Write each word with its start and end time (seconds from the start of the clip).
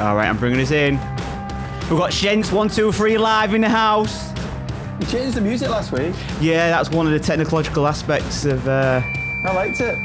All 0.00 0.14
right, 0.14 0.28
I'm 0.28 0.38
bringing 0.38 0.60
us 0.60 0.70
in. 0.70 0.94
We've 1.90 1.98
got 1.98 2.12
Shents 2.12 2.52
one 2.52 2.68
two 2.68 2.92
three 2.92 3.18
live 3.18 3.52
in 3.52 3.62
the 3.62 3.68
house. 3.68 4.30
You 5.00 5.06
changed 5.06 5.36
the 5.36 5.40
music 5.40 5.68
last 5.70 5.90
week. 5.90 6.14
Yeah, 6.40 6.70
that's 6.70 6.88
one 6.88 7.06
of 7.06 7.12
the 7.12 7.18
technological 7.18 7.84
aspects 7.84 8.44
of. 8.44 8.68
Uh, 8.68 9.02
I 9.44 9.54
liked 9.54 9.80
it. 9.80 9.98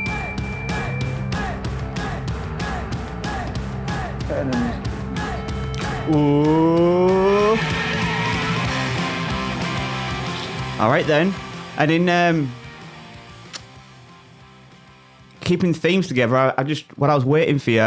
Ooh. 6.09 7.57
All 10.81 10.89
right 10.89 11.05
then, 11.05 11.35
and 11.77 11.91
in 11.91 12.09
um, 12.09 12.51
keeping 15.41 15.71
themes 15.73 16.07
together, 16.07 16.35
I, 16.35 16.53
I 16.57 16.63
just 16.63 16.85
while 16.97 17.11
I 17.11 17.15
was 17.15 17.25
waiting 17.25 17.59
for 17.59 17.69
you, 17.69 17.81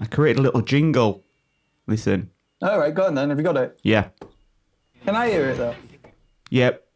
I 0.00 0.06
created 0.10 0.38
a 0.40 0.42
little 0.42 0.62
jingle. 0.62 1.22
Listen, 1.86 2.30
All 2.62 2.78
right, 2.78 2.94
go 2.94 3.06
on 3.06 3.14
then. 3.14 3.28
Have 3.30 3.38
you 3.38 3.44
got 3.44 3.56
it? 3.56 3.78
yeah, 3.82 4.08
Can 5.04 5.16
I 5.16 5.28
hear 5.28 5.48
it 5.50 5.56
though? 5.58 5.74
yep. 6.50 6.86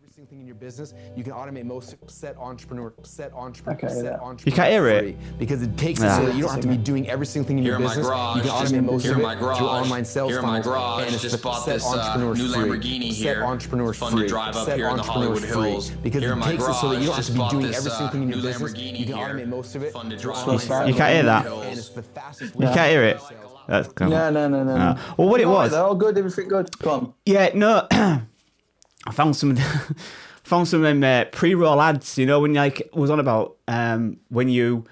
every 0.00 0.26
thing 0.26 0.40
in 0.40 0.46
your 0.46 0.54
business, 0.54 0.94
you 1.16 1.24
can 1.24 1.32
automate 1.32 1.64
most 1.64 1.96
set 2.06 2.36
entrepreneur, 2.38 2.94
set 3.02 3.32
entrepreneur, 3.34 3.76
Okay, 3.78 3.88
set 3.92 4.04
yeah. 4.04 4.10
entrepreneur. 4.20 4.42
You 4.46 4.52
can't 4.52 4.70
hear 4.70 4.86
it? 4.88 5.38
because 5.38 5.62
it 5.62 5.76
takes 5.76 6.00
Ah. 6.00 6.04
it 6.04 6.16
so 6.20 6.26
that 6.26 6.34
you 6.36 6.42
don't 6.42 6.52
have 6.52 6.60
to 6.60 6.68
be 6.68 6.76
doing 6.76 7.08
every 7.10 7.26
single 7.26 7.48
thing 7.48 7.58
in 7.58 7.64
Here 7.64 7.72
your 7.72 7.80
in 7.80 7.86
business. 7.88 8.06
garage, 8.06 8.36
you 8.36 8.42
can 8.42 8.50
just- 8.50 8.72
automate 8.72 8.84
most 8.84 9.04
of 9.06 9.10
in 9.18 9.24
it 9.24 9.38
garage, 9.40 9.58
through 9.58 9.66
online 9.66 10.04
sales 10.04 10.30
here 10.30 10.38
in 10.38 10.46
my 10.46 10.60
garage, 10.60 11.08
and 11.12 11.20
just 11.20 11.42
bought 11.42 11.64
set 11.64 11.74
this, 11.74 11.84
uh, 11.84 11.88
entrepreneurs 11.98 12.38
new 12.38 12.48
free. 12.48 12.78
Lamborghini 12.78 13.08
set 13.12 13.16
here. 13.36 13.44
entrepreneurs 13.44 13.96
Fun 13.98 14.16
to 14.16 14.28
drive 14.28 14.56
up 14.56 14.66
set 14.66 14.76
here 14.76 14.88
in 14.88 14.96
the 14.96 15.02
entrepreneurs 15.02 15.44
Hollywood 15.44 15.44
free. 15.44 15.70
Hills. 15.72 15.90
Because 15.90 16.20
Here 16.22 16.30
it 16.30 16.32
in 16.34 16.38
my 16.38 16.50
takes 16.52 16.62
it 16.68 16.74
so 16.74 16.88
that 16.90 17.00
you 17.00 17.06
don't 17.06 17.16
have 17.16 17.26
to 17.26 17.32
be 17.32 17.48
doing 17.50 17.66
this, 17.66 17.76
every 17.78 17.90
single 17.90 18.06
uh, 18.06 18.10
thing 18.12 18.22
in 18.22 18.28
your 18.28 18.42
business. 18.42 18.74
You 18.78 19.06
can 19.06 19.14
automate 19.16 19.48
most 19.48 19.74
of 19.74 19.82
it 19.82 19.92
Fun 19.92 20.08
to 20.10 20.16
drive. 20.16 20.88
You 20.88 20.94
can't 20.94 21.12
hear 21.14 21.22
that? 21.24 21.46
And 21.46 21.76
it's 21.78 21.88
the 21.88 22.02
fastest 22.04 22.54
You 22.54 22.66
can't 22.68 22.90
hear 22.90 23.02
it. 23.02 23.20
That's 23.68 23.88
cool. 23.92 24.08
No, 24.08 24.30
no, 24.30 24.48
no, 24.48 24.64
no. 24.64 24.72
Ah. 24.76 24.94
no. 24.94 25.14
Well, 25.16 25.28
what 25.28 25.40
it 25.40 25.44
All 25.46 25.54
was- 25.54 25.70
They're 25.70 25.82
all 25.82 25.94
good. 25.94 26.16
Everything 26.18 26.48
good. 26.48 26.78
Come. 26.78 26.90
on. 26.92 27.14
Yeah, 27.26 27.50
no. 27.54 27.86
I 27.90 29.10
found 29.12 29.36
some. 29.36 29.56
found 30.44 30.66
some 30.68 30.84
um, 30.84 31.02
uh, 31.04 31.24
pre-roll 31.26 31.80
ads. 31.80 32.18
You 32.18 32.26
know 32.26 32.40
when 32.40 32.54
like 32.54 32.88
was 32.92 33.10
on 33.10 33.20
about 33.20 33.56
um, 33.68 34.18
when 34.28 34.48
you 34.48 34.84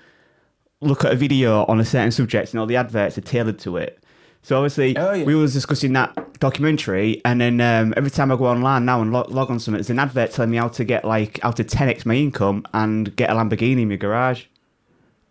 look 0.81 1.05
at 1.05 1.13
a 1.13 1.17
video 1.17 1.65
on 1.67 1.81
a 1.81 1.85
certain 1.85 2.11
subject, 2.13 2.53
you 2.55 2.61
know 2.61 2.67
the 2.67 2.77
adverts 2.77 3.19
are 3.19 3.23
tailored 3.23 3.59
to 3.61 3.77
it. 3.77 4.03
So 4.43 4.57
obviously, 4.57 4.97
Oh, 4.97 5.13
yeah. 5.13 5.25
we 5.25 5.35
was 5.35 5.53
discussing 5.53 5.93
that 5.93 6.17
documentary, 6.41 7.21
and 7.27 7.41
then 7.43 7.61
um, 7.61 7.93
every 7.97 8.11
time 8.11 8.33
I 8.33 8.37
go 8.37 8.47
online 8.47 8.87
now 8.87 9.03
and 9.03 9.13
log, 9.13 9.31
log 9.31 9.51
on 9.51 9.61
something, 9.61 9.77
there's 9.77 9.91
an 9.91 9.99
advert 9.99 10.31
telling 10.31 10.51
me 10.51 10.57
how 10.57 10.69
to 10.69 10.83
get 10.85 11.05
like 11.05 11.39
how 11.43 11.51
to 11.51 11.63
10x 11.63 12.07
my 12.07 12.15
income 12.15 12.65
and 12.73 13.15
get 13.17 13.29
a 13.29 13.35
Lamborghini 13.35 13.83
in 13.83 13.89
my 13.91 13.97
garage, 13.97 14.45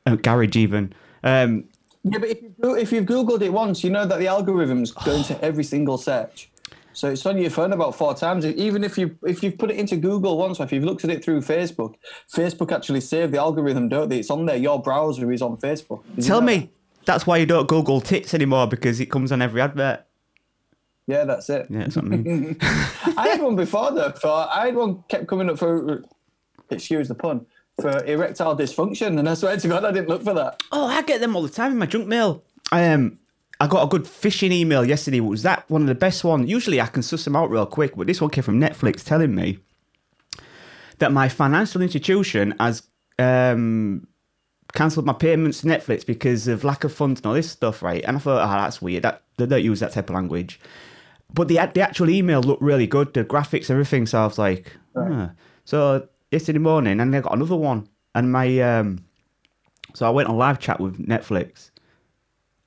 uh, 0.05 0.15
garage 0.15 0.55
even. 0.55 0.93
Um, 1.23 1.63
Yeah, 2.03 2.17
but 2.17 2.29
if, 2.29 2.41
you 2.41 2.75
if 2.75 2.91
you've 2.91 3.05
Googled 3.05 3.41
it 3.41 3.51
once, 3.51 3.83
you 3.83 3.89
know 3.89 4.05
that 4.05 4.19
the 4.19 4.25
algorithms 4.25 4.93
go 5.03 5.11
into 5.11 5.39
every 5.43 5.63
single 5.63 5.97
search. 5.97 6.49
So 6.93 7.09
it's 7.09 7.25
on 7.25 7.37
your 7.37 7.49
phone 7.49 7.71
about 7.71 7.95
four 7.95 8.13
times. 8.13 8.45
Even 8.45 8.83
if 8.83 8.97
you 8.97 9.17
if 9.23 9.43
you've 9.43 9.57
put 9.57 9.71
it 9.71 9.77
into 9.77 9.95
Google 9.95 10.37
once, 10.37 10.59
or 10.59 10.63
if 10.63 10.71
you've 10.71 10.83
looked 10.83 11.03
at 11.03 11.09
it 11.09 11.23
through 11.23 11.41
Facebook, 11.41 11.95
Facebook 12.33 12.71
actually 12.71 13.01
saved 13.01 13.33
the 13.33 13.37
algorithm, 13.37 13.89
don't 13.89 14.09
they? 14.09 14.19
It's 14.19 14.29
on 14.29 14.45
there. 14.45 14.57
Your 14.57 14.81
browser 14.81 15.31
is 15.31 15.41
on 15.41 15.57
Facebook. 15.57 16.03
Did 16.15 16.17
you 16.17 16.23
tell 16.23 16.41
know 16.41 16.47
me 16.47 16.57
that? 16.57 17.05
that's 17.05 17.27
why 17.27 17.37
you 17.37 17.45
don't 17.45 17.67
Google 17.67 18.01
tits 18.01 18.33
anymore 18.33 18.67
because 18.67 18.99
it 18.99 19.05
comes 19.05 19.31
on 19.31 19.41
every 19.41 19.61
advert. 19.61 20.05
Yeah, 21.07 21.23
that's 21.23 21.49
it. 21.49 21.67
Yeah, 21.69 21.79
that's 21.79 21.95
what 21.95 22.05
I 22.05 22.07
mean. 22.09 22.57
I 22.61 23.29
had 23.29 23.41
one 23.41 23.55
before 23.55 23.91
though. 23.91 24.11
For 24.11 24.27
I 24.27 24.65
had 24.65 24.75
one 24.75 25.03
kept 25.07 25.27
coming 25.27 25.49
up 25.49 25.57
for, 25.57 26.03
excuse 26.69 27.07
the 27.07 27.15
pun, 27.15 27.45
for 27.81 28.03
erectile 28.05 28.57
dysfunction, 28.57 29.19
and 29.19 29.27
I 29.27 29.33
swear 29.33 29.57
to 29.57 29.67
God, 29.67 29.85
I 29.85 29.91
didn't 29.91 30.09
look 30.09 30.23
for 30.23 30.33
that. 30.33 30.61
Oh, 30.71 30.85
I 30.87 31.01
get 31.01 31.21
them 31.21 31.35
all 31.35 31.41
the 31.41 31.49
time 31.49 31.71
in 31.71 31.77
my 31.77 31.85
junk 31.85 32.07
mail. 32.07 32.43
I 32.71 32.87
um, 32.91 33.19
I 33.59 33.67
got 33.67 33.83
a 33.83 33.87
good 33.87 34.03
phishing 34.03 34.51
email 34.51 34.85
yesterday. 34.85 35.19
Was 35.19 35.43
that 35.43 35.69
one 35.69 35.81
of 35.81 35.87
the 35.87 35.95
best 35.95 36.23
ones? 36.23 36.49
Usually 36.49 36.79
I 36.79 36.87
can 36.87 37.03
suss 37.03 37.25
them 37.25 37.35
out 37.35 37.49
real 37.49 37.65
quick, 37.65 37.95
but 37.95 38.07
this 38.07 38.21
one 38.21 38.29
came 38.29 38.43
from 38.43 38.59
Netflix 38.59 39.03
telling 39.03 39.35
me 39.35 39.59
that 40.99 41.11
my 41.11 41.27
financial 41.29 41.81
institution 41.81 42.53
has 42.59 42.83
um 43.17 44.07
cancelled 44.73 45.05
my 45.05 45.13
payments 45.13 45.61
to 45.61 45.67
Netflix 45.67 46.05
because 46.05 46.47
of 46.47 46.63
lack 46.63 46.83
of 46.83 46.93
funds 46.93 47.19
and 47.19 47.25
all 47.25 47.33
this 47.33 47.49
stuff, 47.49 47.81
right? 47.81 48.03
And 48.05 48.17
I 48.17 48.19
thought, 48.19 48.47
oh, 48.47 48.61
that's 48.61 48.81
weird. 48.81 49.03
That 49.03 49.23
they 49.37 49.45
don't 49.45 49.63
use 49.63 49.79
that 49.79 49.91
type 49.91 50.09
of 50.09 50.15
language. 50.15 50.59
But 51.33 51.47
the 51.47 51.55
the 51.73 51.81
actual 51.81 52.09
email 52.09 52.41
looked 52.41 52.61
really 52.61 52.87
good, 52.87 53.13
the 53.13 53.23
graphics, 53.23 53.69
everything. 53.69 54.05
So 54.05 54.21
I 54.21 54.25
was 54.25 54.37
like, 54.37 54.73
ah. 54.95 55.31
so 55.65 56.07
yesterday 56.31 56.59
morning, 56.59 56.99
and 56.99 57.15
I 57.15 57.21
got 57.21 57.33
another 57.33 57.55
one, 57.55 57.87
and 58.15 58.31
my 58.31 58.59
um, 58.59 59.03
so 59.93 60.05
I 60.05 60.09
went 60.09 60.29
on 60.29 60.37
live 60.37 60.59
chat 60.59 60.79
with 60.79 60.97
Netflix, 61.05 61.71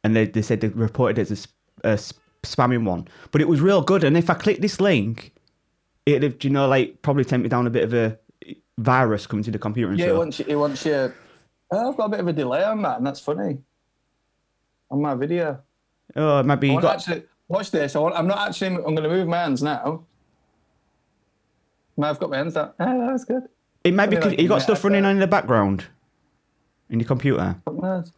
and 0.04 0.14
they, 0.16 0.26
they 0.26 0.42
said 0.42 0.60
they 0.60 0.68
reported 0.68 1.18
it 1.18 1.30
as 1.30 1.46
a, 1.84 1.90
a 1.92 1.98
spamming 2.46 2.84
one, 2.84 3.06
but 3.30 3.40
it 3.40 3.48
was 3.48 3.60
real 3.60 3.82
good. 3.82 4.04
And 4.04 4.16
if 4.16 4.28
I 4.30 4.34
click 4.34 4.60
this 4.60 4.80
link, 4.80 5.32
it'd 6.06 6.22
have, 6.22 6.42
you 6.44 6.50
know, 6.50 6.66
like 6.68 7.02
probably 7.02 7.24
take 7.24 7.40
me 7.40 7.48
down 7.48 7.66
a 7.66 7.70
bit 7.70 7.84
of 7.84 7.94
a 7.94 8.18
virus 8.78 9.26
coming 9.26 9.44
to 9.44 9.50
the 9.50 9.58
computer 9.58 9.90
and 9.90 9.98
Yeah, 9.98 10.06
it 10.06 10.08
stuff. 10.08 10.18
wants 10.18 10.38
you. 10.40 10.44
It 10.48 10.56
wants 10.56 10.86
you. 10.86 11.12
Oh, 11.70 11.90
I've 11.90 11.96
got 11.96 12.06
a 12.06 12.08
bit 12.08 12.20
of 12.20 12.28
a 12.28 12.32
delay 12.32 12.62
on 12.64 12.82
that, 12.82 12.98
and 12.98 13.06
that's 13.06 13.20
funny. 13.20 13.58
On 14.90 15.00
my 15.00 15.14
video. 15.14 15.60
Oh, 16.16 16.40
it 16.40 16.46
might 16.46 16.56
be 16.56 16.76
I 16.76 16.80
got. 16.80 16.96
actually 16.96 17.22
watch 17.48 17.70
this. 17.70 17.96
I 17.96 18.02
I'm 18.02 18.26
not 18.26 18.48
actually. 18.48 18.74
I'm 18.76 18.94
going 18.94 19.04
to 19.04 19.08
move 19.08 19.26
my 19.28 19.38
hands 19.38 19.62
now. 19.62 20.04
No, 21.96 22.08
I've 22.08 22.18
got 22.18 22.30
my 22.30 22.38
hands 22.38 22.54
down. 22.54 22.72
Ah, 22.80 22.84
that 22.86 23.12
was 23.12 23.24
good. 23.24 23.42
It 23.84 23.94
might 23.94 24.06
be 24.06 24.16
because 24.16 24.32
like 24.32 24.40
you 24.40 24.48
got 24.48 24.56
that, 24.56 24.62
stuff 24.62 24.84
running 24.84 25.04
uh, 25.04 25.08
on 25.08 25.14
in 25.14 25.20
the 25.20 25.26
background 25.26 25.86
in 26.88 27.00
your 27.00 27.06
computer. 27.06 27.56
Fuck 27.64 27.82
knows. 27.82 28.12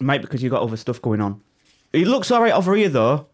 It 0.00 0.04
might 0.04 0.22
because 0.22 0.42
you 0.42 0.50
got 0.50 0.62
other 0.62 0.76
stuff 0.76 1.02
going 1.02 1.20
on. 1.20 1.40
It 1.92 2.06
looks 2.06 2.30
all 2.30 2.42
right 2.42 2.52
over 2.52 2.74
here 2.74 2.88
though. 2.88 3.26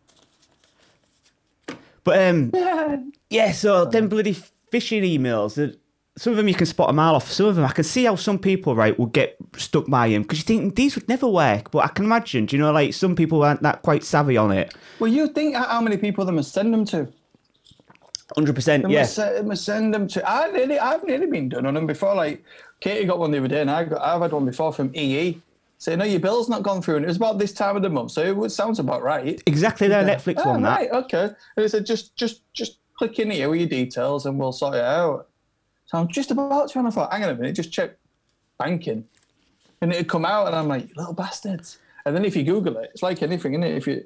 But 2.05 2.29
um, 2.29 3.13
yeah. 3.31 3.53
So 3.53 3.85
them 3.85 4.09
bloody 4.09 4.35
phishing 4.35 5.03
emails. 5.03 5.77
Some 6.17 6.33
of 6.33 6.37
them 6.37 6.49
you 6.49 6.55
can 6.55 6.67
spot 6.67 6.91
a 6.91 6.93
mile 6.93 7.15
off. 7.15 7.31
Some 7.31 7.47
of 7.47 7.57
them 7.57 7.65
I 7.65 7.73
can 7.73 7.85
see 7.85 8.05
how 8.05 8.17
some 8.17 8.39
people 8.39 8.75
right 8.75 8.99
will 8.99 9.07
get 9.07 9.37
stuck 9.57 9.87
by 9.89 10.09
them 10.09 10.23
because 10.23 10.39
you 10.39 10.45
think 10.45 10.75
these 10.75 10.95
would 10.97 11.09
never 11.09 11.29
work. 11.29 11.71
But 11.71 11.85
I 11.85 11.89
can 11.89 12.05
imagine, 12.05 12.47
do 12.47 12.57
you 12.57 12.63
know, 12.63 12.73
like 12.73 12.95
some 12.95 13.15
people 13.15 13.43
aren't 13.43 13.63
that 13.63 13.83
quite 13.83 14.05
savvy 14.05 14.37
on 14.37 14.53
it. 14.53 14.75
Well, 14.99 15.11
you 15.11 15.29
think 15.29 15.55
how 15.55 15.65
how 15.65 15.81
many 15.81 15.97
people 15.97 16.25
they 16.25 16.33
must 16.33 16.53
send 16.53 16.73
them 16.75 16.85
to? 16.87 17.09
Hundred 18.35 18.55
percent. 18.55 18.89
Yeah. 18.89 19.01
must, 19.01 19.19
must 19.45 19.65
send 19.65 19.93
them 19.93 20.07
to. 20.09 20.29
I 20.31 20.51
nearly, 20.51 20.79
I've 20.79 21.05
nearly 21.05 21.27
been 21.27 21.49
done 21.49 21.67
on 21.67 21.75
them 21.75 21.87
before. 21.87 22.15
Like 22.15 22.45
Katie 22.81 23.05
got 23.07 23.19
one 23.19 23.31
the 23.31 23.39
other 23.39 23.49
day, 23.49 23.61
and 23.61 23.71
I 23.71 23.85
got, 23.85 24.01
I've 24.03 24.21
had 24.23 24.33
one 24.33 24.47
before 24.47 24.73
from 24.73 24.95
EE 24.95 25.41
saying, 25.79 25.99
"No, 25.99 26.05
your 26.05 26.21
bill's 26.21 26.49
not 26.49 26.63
gone 26.63 26.81
through," 26.83 26.97
and 26.97 27.05
it 27.05 27.09
was 27.09 27.17
about 27.17 27.39
this 27.39 27.53
time 27.53 27.75
of 27.77 27.83
the 27.83 27.91
month, 27.91 28.13
so 28.13 28.45
it 28.45 28.51
sounds 28.51 28.79
about 28.79 29.03
right. 29.03 29.43
Exactly. 29.47 29.89
Their 29.89 30.05
Netflix 30.05 30.43
Ah, 30.45 30.51
one. 30.51 30.63
That. 30.63 30.77
right, 30.79 30.91
okay. 30.93 31.31
And 31.57 31.65
it 31.65 31.71
said, 31.71 31.87
just, 31.87 32.15
just, 32.17 32.43
just 32.53 32.79
click 32.97 33.19
in 33.19 33.31
here 33.31 33.49
with 33.49 33.61
your 33.61 33.69
details, 33.69 34.27
and 34.27 34.39
we'll 34.39 34.53
sort 34.53 34.75
it 34.75 34.85
out. 34.85 35.29
So 35.87 35.99
I'm 35.99 36.09
just 36.09 36.31
about 36.31 36.71
to, 36.71 36.79
and 36.79 36.87
I 36.87 36.91
thought, 36.91 37.13
hang 37.13 37.25
on 37.25 37.31
a 37.31 37.35
minute, 37.35 37.57
just 37.57 37.73
check 37.73 37.97
banking, 38.59 39.05
and 39.81 39.93
it'd 39.93 40.09
come 40.09 40.25
out, 40.25 40.47
and 40.47 40.55
I'm 40.55 40.69
like, 40.69 40.95
little 40.97 41.15
bastards. 41.15 41.79
And 42.07 42.15
then 42.15 42.25
if 42.25 42.37
you 42.37 42.45
Google 42.45 42.77
it, 42.79 42.91
it's 42.93 43.03
like 43.03 43.23
anything, 43.23 43.55
isn't 43.55 43.65
it? 43.65 43.77
If 43.77 43.87
you 43.87 44.05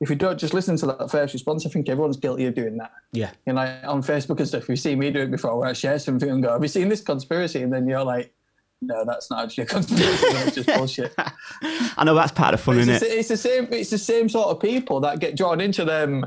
if 0.00 0.10
you 0.10 0.16
don't 0.16 0.38
just 0.38 0.52
listen 0.52 0.76
to 0.76 0.86
that 0.86 1.10
first 1.10 1.32
response, 1.32 1.64
I 1.64 1.70
think 1.70 1.88
everyone's 1.88 2.16
guilty 2.18 2.44
of 2.46 2.54
doing 2.54 2.76
that. 2.76 2.92
Yeah. 3.12 3.30
You 3.46 3.52
know, 3.54 3.60
like 3.60 3.82
on 3.84 4.02
Facebook 4.02 4.38
and 4.38 4.46
stuff, 4.48 4.68
you 4.68 4.76
see 4.76 4.94
me 4.94 5.10
do 5.10 5.20
it 5.20 5.30
before 5.30 5.58
where 5.58 5.68
I 5.68 5.72
share 5.72 5.98
something 5.98 6.28
and 6.28 6.42
go, 6.42 6.52
Have 6.52 6.62
you 6.62 6.68
seen 6.68 6.88
this 6.88 7.00
conspiracy? 7.00 7.62
And 7.62 7.72
then 7.72 7.86
you're 7.88 8.04
like, 8.04 8.32
No, 8.82 9.04
that's 9.06 9.30
not 9.30 9.44
actually 9.44 9.64
a 9.64 9.66
conspiracy, 9.68 10.26
that's 10.32 10.54
just 10.54 10.68
bullshit. 10.68 11.14
I 11.96 12.04
know 12.04 12.14
that's 12.14 12.32
part 12.32 12.52
of 12.54 12.60
the 12.60 12.64
fun, 12.64 12.78
It's, 12.78 12.88
isn't 12.88 13.00
the, 13.08 13.14
it? 13.14 13.18
it's 13.20 13.28
the 13.28 13.36
same. 13.38 13.68
It's 13.72 13.90
the 13.90 13.98
same 13.98 14.28
sort 14.28 14.48
of 14.48 14.60
people 14.60 15.00
that 15.00 15.18
get 15.18 15.36
drawn 15.36 15.60
into 15.62 15.84
them. 15.84 16.26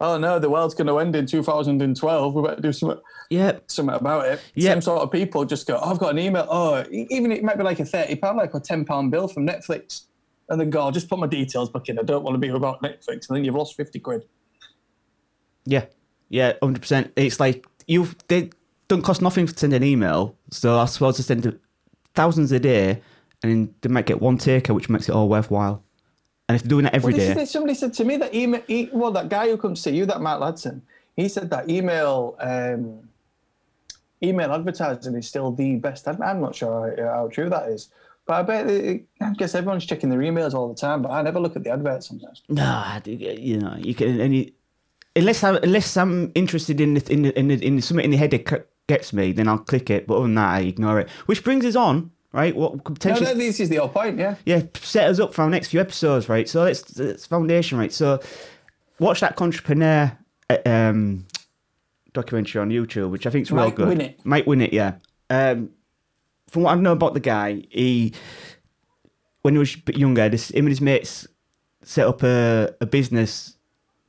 Oh 0.00 0.16
no, 0.18 0.38
the 0.38 0.48
world's 0.50 0.74
going 0.74 0.86
to 0.86 0.98
end 0.98 1.16
in 1.16 1.26
2012. 1.26 2.34
We 2.34 2.42
better 2.42 2.60
do 2.60 2.72
something, 2.72 3.00
Yeah. 3.30 3.58
something 3.66 3.96
about 3.96 4.26
it. 4.26 4.40
Yeah. 4.54 4.72
Same 4.74 4.82
sort 4.82 5.02
of 5.02 5.10
people 5.10 5.44
just 5.44 5.66
go. 5.66 5.76
Oh, 5.82 5.90
I've 5.90 5.98
got 5.98 6.10
an 6.10 6.18
email. 6.20 6.46
Oh, 6.48 6.84
even 6.90 7.32
it 7.32 7.42
might 7.42 7.56
be 7.56 7.64
like 7.64 7.80
a 7.80 7.84
30 7.84 8.14
pound, 8.16 8.36
like 8.38 8.54
a 8.54 8.60
10 8.60 8.84
pound 8.84 9.10
bill 9.10 9.26
from 9.26 9.44
Netflix, 9.46 10.02
and 10.48 10.60
then 10.60 10.70
go. 10.70 10.80
I'll 10.80 10.92
just 10.92 11.08
put 11.08 11.18
my 11.18 11.26
details 11.26 11.70
back 11.70 11.88
in. 11.88 11.98
I 11.98 12.02
don't 12.02 12.22
want 12.22 12.34
to 12.34 12.38
be 12.38 12.48
about 12.48 12.82
Netflix, 12.82 13.28
and 13.28 13.36
then 13.36 13.44
you've 13.44 13.54
lost 13.54 13.76
50 13.76 13.98
quid. 14.00 14.24
Yeah, 15.64 15.86
yeah, 16.28 16.54
hundred 16.62 16.80
percent. 16.80 17.12
It's 17.16 17.40
like 17.40 17.66
you 17.86 18.08
they 18.28 18.50
don't 18.88 19.02
cost 19.02 19.20
nothing 19.20 19.46
to 19.46 19.56
send 19.56 19.72
an 19.74 19.84
email, 19.84 20.36
so 20.50 20.78
I 20.78 20.86
suppose 20.86 21.16
to 21.16 21.22
send 21.22 21.58
thousands 22.14 22.52
a 22.52 22.58
day, 22.58 23.02
and 23.42 23.74
they 23.82 23.88
might 23.88 24.06
get 24.06 24.20
one 24.20 24.38
taker, 24.38 24.72
which 24.74 24.88
makes 24.88 25.08
it 25.08 25.14
all 25.14 25.28
worthwhile. 25.28 25.82
And 26.48 26.56
if 26.56 26.62
they're 26.62 26.70
doing 26.70 26.86
it 26.86 26.94
every 26.94 27.12
Well, 27.12 27.34
day. 27.34 27.44
Somebody 27.44 27.74
said 27.74 27.92
to 27.94 28.04
me 28.04 28.16
that 28.16 28.34
email. 28.34 28.62
E- 28.68 28.88
well, 28.92 29.10
that 29.12 29.28
guy 29.28 29.48
who 29.48 29.58
comes 29.58 29.82
to 29.82 29.90
you, 29.92 30.06
that 30.06 30.22
Matt 30.22 30.40
Ladson, 30.40 30.80
he 31.14 31.28
said 31.28 31.50
that 31.50 31.68
email, 31.68 32.36
um, 32.40 33.06
email 34.22 34.50
advertising 34.52 35.14
is 35.14 35.28
still 35.28 35.52
the 35.52 35.76
best. 35.76 36.08
I'm, 36.08 36.22
I'm 36.22 36.40
not 36.40 36.54
sure 36.54 36.96
how, 36.96 37.04
how 37.04 37.28
true 37.28 37.50
that 37.50 37.68
is, 37.68 37.90
but 38.28 38.34
I 38.34 38.42
bet. 38.42 38.70
It, 38.70 39.06
I 39.20 39.32
guess 39.32 39.54
everyone's 39.56 39.86
checking 39.86 40.10
their 40.10 40.20
emails 40.20 40.54
all 40.54 40.68
the 40.68 40.74
time, 40.74 41.02
but 41.02 41.10
I 41.10 41.22
never 41.22 41.40
look 41.40 41.56
at 41.56 41.64
the 41.64 41.70
adverts 41.70 42.06
sometimes. 42.06 42.42
nah, 42.48 43.00
you 43.04 43.58
know, 43.58 43.74
you 43.76 43.94
can 43.94 44.20
any 44.20 44.52
unless 45.16 45.42
I 45.42 45.56
unless 45.56 45.96
I'm 45.96 46.30
interested 46.36 46.80
in 46.80 46.94
the, 46.94 47.12
in 47.12 47.22
the, 47.22 47.38
in 47.38 47.48
the, 47.48 47.66
in 47.66 47.82
something 47.82 48.04
in 48.04 48.10
the 48.12 48.18
head 48.18 48.30
that 48.30 48.68
gets 48.86 49.12
me, 49.12 49.32
then 49.32 49.48
I'll 49.48 49.58
click 49.58 49.90
it. 49.90 50.06
But 50.06 50.16
other 50.16 50.24
than 50.24 50.34
that, 50.34 50.50
I 50.50 50.60
ignore 50.60 51.00
it. 51.00 51.08
Which 51.26 51.42
brings 51.42 51.64
us 51.64 51.74
on 51.74 52.12
right? 52.32 52.54
What 52.54 52.84
could 52.84 52.92
No, 52.92 52.94
potentially 52.94 53.32
no, 53.32 53.34
this 53.34 53.58
is 53.58 53.70
the 53.70 53.76
whole 53.76 53.88
point. 53.88 54.18
Yeah. 54.18 54.34
yeah, 54.44 54.62
set 54.74 55.08
us 55.08 55.18
up 55.18 55.32
for 55.32 55.42
our 55.42 55.50
next 55.50 55.68
few 55.68 55.80
episodes, 55.80 56.28
right? 56.28 56.46
So 56.46 56.64
it's 56.64 57.00
it's 57.00 57.24
foundation, 57.24 57.78
right? 57.78 57.92
So 57.92 58.20
watch 58.98 59.20
that 59.20 59.40
entrepreneur 59.40 60.16
uh, 60.50 60.58
um, 60.66 61.26
documentary 62.12 62.60
on 62.60 62.68
YouTube, 62.68 63.10
which 63.10 63.26
I 63.26 63.30
think 63.30 63.44
is 63.44 63.50
real 63.50 63.64
Might 63.64 63.74
good. 63.74 63.88
Win 63.88 64.00
It. 64.00 64.20
Mike 64.24 64.44
Winnet, 64.44 64.72
yeah. 64.72 64.96
Um, 65.30 65.70
from 66.48 66.62
what 66.62 66.76
I 66.76 66.80
know 66.80 66.92
about 66.92 67.14
the 67.14 67.20
guy, 67.20 67.64
he 67.70 68.14
when 69.42 69.54
he 69.54 69.58
was 69.58 69.74
a 69.74 69.78
bit 69.78 69.96
younger, 69.96 70.28
this 70.28 70.50
him 70.50 70.66
and 70.66 70.68
his 70.68 70.80
mates 70.80 71.26
set 71.82 72.06
up 72.06 72.22
a, 72.22 72.74
a 72.80 72.86
business 72.86 73.56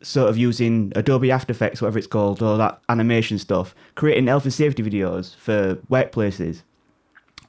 sort 0.01 0.29
of 0.29 0.37
using 0.37 0.91
Adobe 0.95 1.31
After 1.31 1.51
Effects, 1.51 1.81
whatever 1.81 1.97
it's 1.97 2.07
called, 2.07 2.41
or 2.41 2.57
that 2.57 2.81
animation 2.89 3.37
stuff, 3.37 3.75
creating 3.95 4.27
health 4.27 4.45
and 4.45 4.53
safety 4.53 4.81
videos 4.81 5.35
for 5.35 5.75
workplaces 5.89 6.61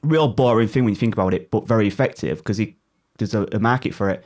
real 0.03 0.27
boring 0.27 0.67
thing 0.67 0.83
when 0.83 0.93
you 0.93 0.99
think 0.99 1.13
about 1.13 1.33
it, 1.33 1.51
but 1.51 1.67
very 1.67 1.87
effective 1.87 2.39
because 2.39 2.57
he 2.57 2.75
there's 3.17 3.33
a, 3.33 3.47
a 3.51 3.59
market 3.59 3.93
for 3.93 4.09
it. 4.09 4.23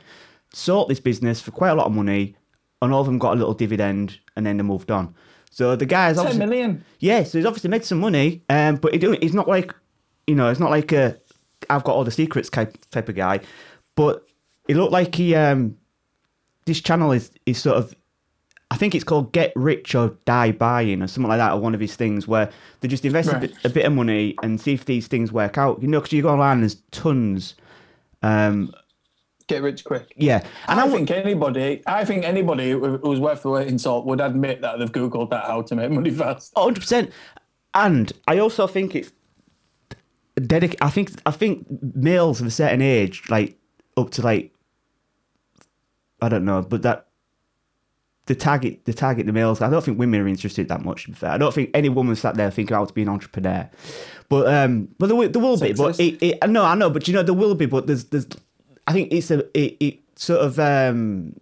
Sold 0.52 0.88
this 0.88 1.00
business 1.00 1.40
for 1.40 1.50
quite 1.50 1.70
a 1.70 1.74
lot 1.74 1.86
of 1.86 1.92
money, 1.92 2.36
and 2.80 2.92
all 2.92 3.00
of 3.00 3.06
them 3.06 3.18
got 3.18 3.34
a 3.34 3.36
little 3.36 3.54
dividend, 3.54 4.18
and 4.36 4.46
then 4.46 4.56
they 4.56 4.62
moved 4.62 4.90
on. 4.90 5.14
So 5.50 5.76
the 5.76 5.86
guy's 5.86 6.16
Ten 6.16 6.26
obviously 6.26 6.46
million. 6.46 6.84
yeah, 6.98 7.22
so 7.24 7.38
he's 7.38 7.46
obviously 7.46 7.70
made 7.70 7.84
some 7.84 8.00
money, 8.00 8.42
um, 8.48 8.76
but 8.76 8.94
he 8.94 9.16
he's 9.20 9.34
not 9.34 9.48
like 9.48 9.74
you 10.26 10.34
know, 10.34 10.48
it's 10.48 10.60
not 10.60 10.70
like 10.70 10.92
a 10.92 11.18
I've 11.70 11.84
got 11.84 11.94
all 11.94 12.04
the 12.04 12.10
secrets 12.10 12.50
type 12.50 12.76
type 12.90 13.08
of 13.08 13.14
guy, 13.14 13.40
but 13.94 14.26
it 14.68 14.76
looked 14.76 14.92
like 14.92 15.14
he 15.14 15.34
um 15.34 15.76
this 16.64 16.80
channel 16.80 17.12
is 17.12 17.30
is 17.46 17.58
sort 17.58 17.76
of 17.76 17.94
I 18.70 18.76
think 18.76 18.94
it's 18.94 19.04
called 19.04 19.32
Get 19.32 19.52
Rich 19.54 19.94
or 19.94 20.16
Die 20.24 20.52
Buying 20.52 21.00
or 21.00 21.06
something 21.06 21.28
like 21.28 21.38
that, 21.38 21.52
or 21.52 21.60
one 21.60 21.74
of 21.74 21.80
his 21.80 21.94
things 21.94 22.26
where 22.26 22.50
they 22.80 22.88
just 22.88 23.04
invest 23.04 23.32
a, 23.32 23.38
bit, 23.38 23.54
a 23.64 23.68
bit 23.68 23.84
of 23.84 23.92
money 23.92 24.34
and 24.42 24.60
see 24.60 24.74
if 24.74 24.84
these 24.84 25.06
things 25.06 25.30
work 25.30 25.56
out. 25.56 25.80
You 25.80 25.88
know, 25.88 26.00
because 26.00 26.12
you 26.12 26.22
go 26.22 26.30
online, 26.30 26.60
there's 26.60 26.76
tons. 26.90 27.54
Um, 28.22 28.74
Get 29.46 29.62
rich 29.62 29.84
quick. 29.84 30.12
yeah, 30.16 30.44
and 30.66 30.80
I, 30.80 30.86
I, 30.86 30.88
think 30.88 31.12
anybody, 31.12 31.80
I 31.86 32.04
think 32.04 32.24
anybody 32.24 32.72
who's 32.72 33.20
worth 33.20 33.42
the 33.42 33.50
weight 33.50 33.68
in 33.68 33.78
salt 33.78 34.04
would 34.04 34.20
admit 34.20 34.60
that 34.62 34.80
they've 34.80 34.90
googled 34.90 35.30
that 35.30 35.44
how 35.44 35.62
to 35.62 35.76
make 35.76 35.92
money 35.92 36.10
fast. 36.22 36.52
hundred 36.56 36.80
percent. 36.80 37.12
And 37.72 38.12
I 38.26 38.38
also 38.38 38.66
think 38.66 38.96
it's 38.96 39.12
dedic. 40.40 40.76
I 40.80 40.90
think 40.90 41.10
I 41.26 41.30
think 41.30 41.66
males 41.94 42.40
of 42.40 42.46
a 42.46 42.50
certain 42.50 42.82
age, 42.82 43.22
like 43.28 43.56
up 43.96 44.10
to 44.12 44.22
like, 44.22 44.52
I 46.20 46.28
don't 46.28 46.44
know, 46.44 46.62
but 46.62 46.82
that 46.82 47.06
the 48.26 48.34
target 48.34 48.84
the 48.84 48.92
target 48.92 49.26
the 49.26 49.32
males. 49.32 49.60
I 49.60 49.70
don't 49.70 49.84
think 49.84 49.98
women 49.98 50.20
are 50.20 50.28
interested 50.28 50.68
that 50.68 50.84
much. 50.84 51.04
To 51.04 51.10
be 51.10 51.16
fair, 51.16 51.30
I 51.30 51.38
don't 51.38 51.54
think 51.54 51.70
any 51.74 51.88
woman 51.88 52.16
sat 52.16 52.34
there 52.34 52.50
thinking 52.50 52.74
how 52.74 52.84
to 52.84 52.92
be 52.92 53.02
an 53.02 53.08
entrepreneur. 53.08 53.68
But 54.28 54.52
um, 54.52 54.88
but 54.98 55.06
there, 55.06 55.16
will- 55.16 55.28
there 55.28 55.42
will 55.42 55.58
be. 55.58 55.72
But 55.72 56.00
it, 56.00 56.22
it, 56.22 56.50
no, 56.50 56.64
I 56.64 56.74
know. 56.74 56.90
But 56.90 57.06
you 57.06 57.14
know, 57.14 57.22
there 57.22 57.34
will 57.34 57.54
be. 57.54 57.66
But 57.66 57.86
there's 57.86 58.04
there's. 58.04 58.26
I 58.86 58.92
think 58.92 59.12
it's 59.12 59.30
a 59.30 59.40
it, 59.58 59.76
it 59.80 59.98
sort 60.16 60.40
of 60.40 60.58
um 60.58 61.34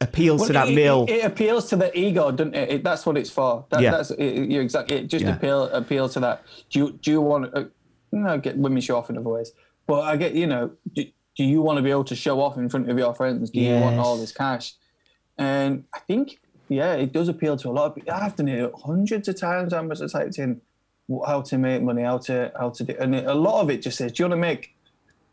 appeals 0.00 0.46
to 0.48 0.52
that 0.52 0.68
it, 0.68 0.74
male. 0.74 1.06
It, 1.08 1.24
appeals 1.24 1.68
to 1.70 1.76
the 1.76 1.96
ego, 1.98 2.30
doesn't 2.32 2.54
it? 2.54 2.70
it 2.70 2.84
that's 2.84 3.06
what 3.06 3.16
it's 3.16 3.30
for. 3.30 3.64
That, 3.70 3.80
Yeah. 3.80 3.92
That's 3.92 4.10
it, 4.10 4.20
it- 4.24 4.50
you 4.50 4.60
exactly. 4.60 4.96
It 4.98 5.06
just 5.06 5.24
Yeah. 5.24 5.36
appeal 5.36 5.64
appeal 5.68 6.08
to 6.08 6.20
that. 6.20 6.42
Do 6.70 6.78
you 6.80 6.92
do 6.92 7.10
you 7.12 7.20
want? 7.20 7.70
Uh, 8.12 8.16
no, 8.18 8.38
get 8.38 8.56
women 8.56 8.80
show 8.80 8.96
off 8.96 9.10
in 9.10 9.18
other 9.18 9.28
ways. 9.28 9.52
But 9.86 10.00
I 10.00 10.16
get 10.16 10.34
you 10.34 10.46
know. 10.46 10.72
Do, 10.94 11.04
do 11.36 11.44
you 11.44 11.60
want 11.60 11.76
to 11.76 11.82
be 11.82 11.90
able 11.90 12.04
to 12.04 12.16
show 12.16 12.40
off 12.40 12.56
in 12.56 12.68
front 12.68 12.90
of 12.90 12.98
your 12.98 13.14
friends? 13.14 13.50
Do 13.50 13.60
you 13.60 13.74
want 13.74 13.98
all 13.98 14.16
this 14.16 14.32
cash? 14.32 14.72
And 15.36 15.84
I 15.94 15.98
think 15.98 16.38
yeah, 16.68 16.94
it 16.94 17.12
does 17.12 17.28
appeal 17.28 17.56
to 17.58 17.68
a 17.68 17.72
lot 17.72 17.86
of 17.86 17.94
people. 17.94 18.12
I've 18.12 18.34
done 18.36 18.48
it 18.48 18.72
hundreds 18.84 19.28
of 19.28 19.38
times. 19.38 19.72
I 19.72 19.82
must 19.82 20.02
have 20.02 20.10
typed 20.10 20.38
in 20.38 20.60
how 21.26 21.42
to 21.42 21.58
make 21.58 21.82
money, 21.82 22.02
how 22.02 22.18
to 22.18 22.52
how 22.58 22.70
to 22.70 22.84
do, 22.84 22.96
and 22.98 23.14
a 23.14 23.34
lot 23.34 23.60
of 23.62 23.70
it 23.70 23.82
just 23.82 23.98
says, 23.98 24.12
"Do 24.12 24.22
you 24.22 24.28
want 24.28 24.38
to 24.38 24.40
make 24.40 24.74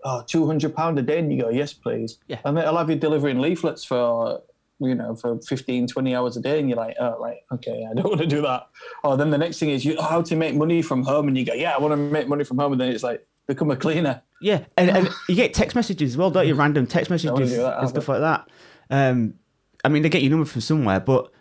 oh, 0.04 0.24
two 0.28 0.46
hundred 0.46 0.76
pound 0.76 1.00
a 1.00 1.02
day?" 1.02 1.20
And 1.20 1.32
you 1.34 1.42
go, 1.42 1.50
"Yes, 1.50 1.74
please." 1.74 2.20
Yeah. 2.28 2.40
And 2.46 2.60
I'll 2.60 2.78
have 2.78 2.90
you 2.90 2.96
delivering 2.96 3.40
leaflets 3.40 3.84
for 3.84 4.42
you 4.86 4.96
know 4.96 5.16
for 5.16 5.40
15, 5.42 5.88
20 5.88 6.16
hours 6.16 6.38
a 6.38 6.42
day, 6.42 6.60
and 6.60 6.70
you're 6.70 6.78
like, 6.78 6.96
"Oh, 7.00 7.18
like 7.20 7.46
okay, 7.54 7.88
I 7.90 7.94
don't 7.94 8.06
want 8.10 8.22
to 8.22 8.28
do 8.28 8.42
that." 8.42 8.68
Or 9.04 9.18
then 9.18 9.32
the 9.32 9.38
next 9.38 9.60
thing 9.60 9.70
is 9.70 9.84
you 9.86 9.96
oh, 9.98 10.04
how 10.04 10.22
to 10.22 10.36
make 10.36 10.56
money 10.56 10.82
from 10.82 11.04
home, 11.04 11.28
and 11.28 11.38
you 11.38 11.46
go, 11.46 11.54
"Yeah, 11.54 11.74
I 11.74 11.80
want 11.80 11.94
to 11.94 11.98
make 11.98 12.28
money 12.28 12.44
from 12.44 12.58
home," 12.58 12.74
and 12.74 12.82
then 12.82 12.90
it's 12.90 13.04
like 13.04 13.26
become 13.48 13.72
a 13.72 13.76
cleaner. 13.76 14.22
Yeah, 14.42 14.66
and, 14.78 14.90
and 14.90 15.10
you 15.30 15.36
get 15.36 15.54
text 15.54 15.76
messages 15.76 16.12
as 16.12 16.18
well, 16.18 16.32
don't 16.32 16.48
you? 16.48 16.56
Random 16.56 16.86
text 16.86 17.10
messages 17.10 17.52
do 17.52 17.58
that 17.58 17.80
and 17.80 17.90
stuff 17.90 18.08
like 18.08 18.22
that. 18.22 18.50
Um, 18.90 19.36
I 19.84 19.90
mean, 19.90 20.04
they 20.04 20.10
get 20.10 20.22
your 20.22 20.32
number 20.32 20.46
from 20.46 20.62
somewhere, 20.62 21.00
but 21.00 21.32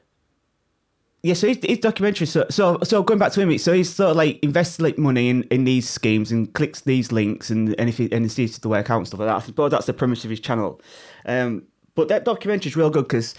yeah. 1.23 1.35
So 1.35 1.49
his, 1.49 1.59
his 1.63 1.79
documentary. 1.79 2.27
So, 2.27 2.47
so 2.51 2.79
so 2.83 3.03
going 3.03 3.19
back 3.19 3.33
to 3.33 3.41
him, 3.41 3.57
so 3.59 3.73
he's 3.73 3.93
sort 3.93 4.11
of 4.11 4.17
like 4.17 4.39
invests 4.43 4.81
like 4.81 4.99
money 4.99 5.29
in, 5.29 5.43
in 5.45 5.65
these 5.65 5.89
schemes 5.89 6.33
and 6.33 6.53
clicks 6.53 6.81
these 6.81 7.13
links 7.13 7.51
and 7.51 7.75
and 7.79 7.89
if 7.89 7.99
he, 7.99 8.11
and 8.13 8.25
he 8.25 8.29
sees 8.29 8.59
the 8.59 8.69
work 8.69 8.91
out 8.91 8.99
and 8.99 9.07
stuff 9.07 9.21
like 9.21 9.29
that. 9.29 9.37
I 9.37 9.41
suppose 9.41 9.71
that's 9.71 9.87
the 9.87 9.93
premise 9.93 10.25
of 10.25 10.31
his 10.31 10.41
channel. 10.41 10.81
Um, 11.25 11.65
but 11.95 12.09
that 12.09 12.25
documentary 12.25 12.71
is 12.71 12.77
real 12.77 12.91
good 12.91 13.05
because 13.05 13.35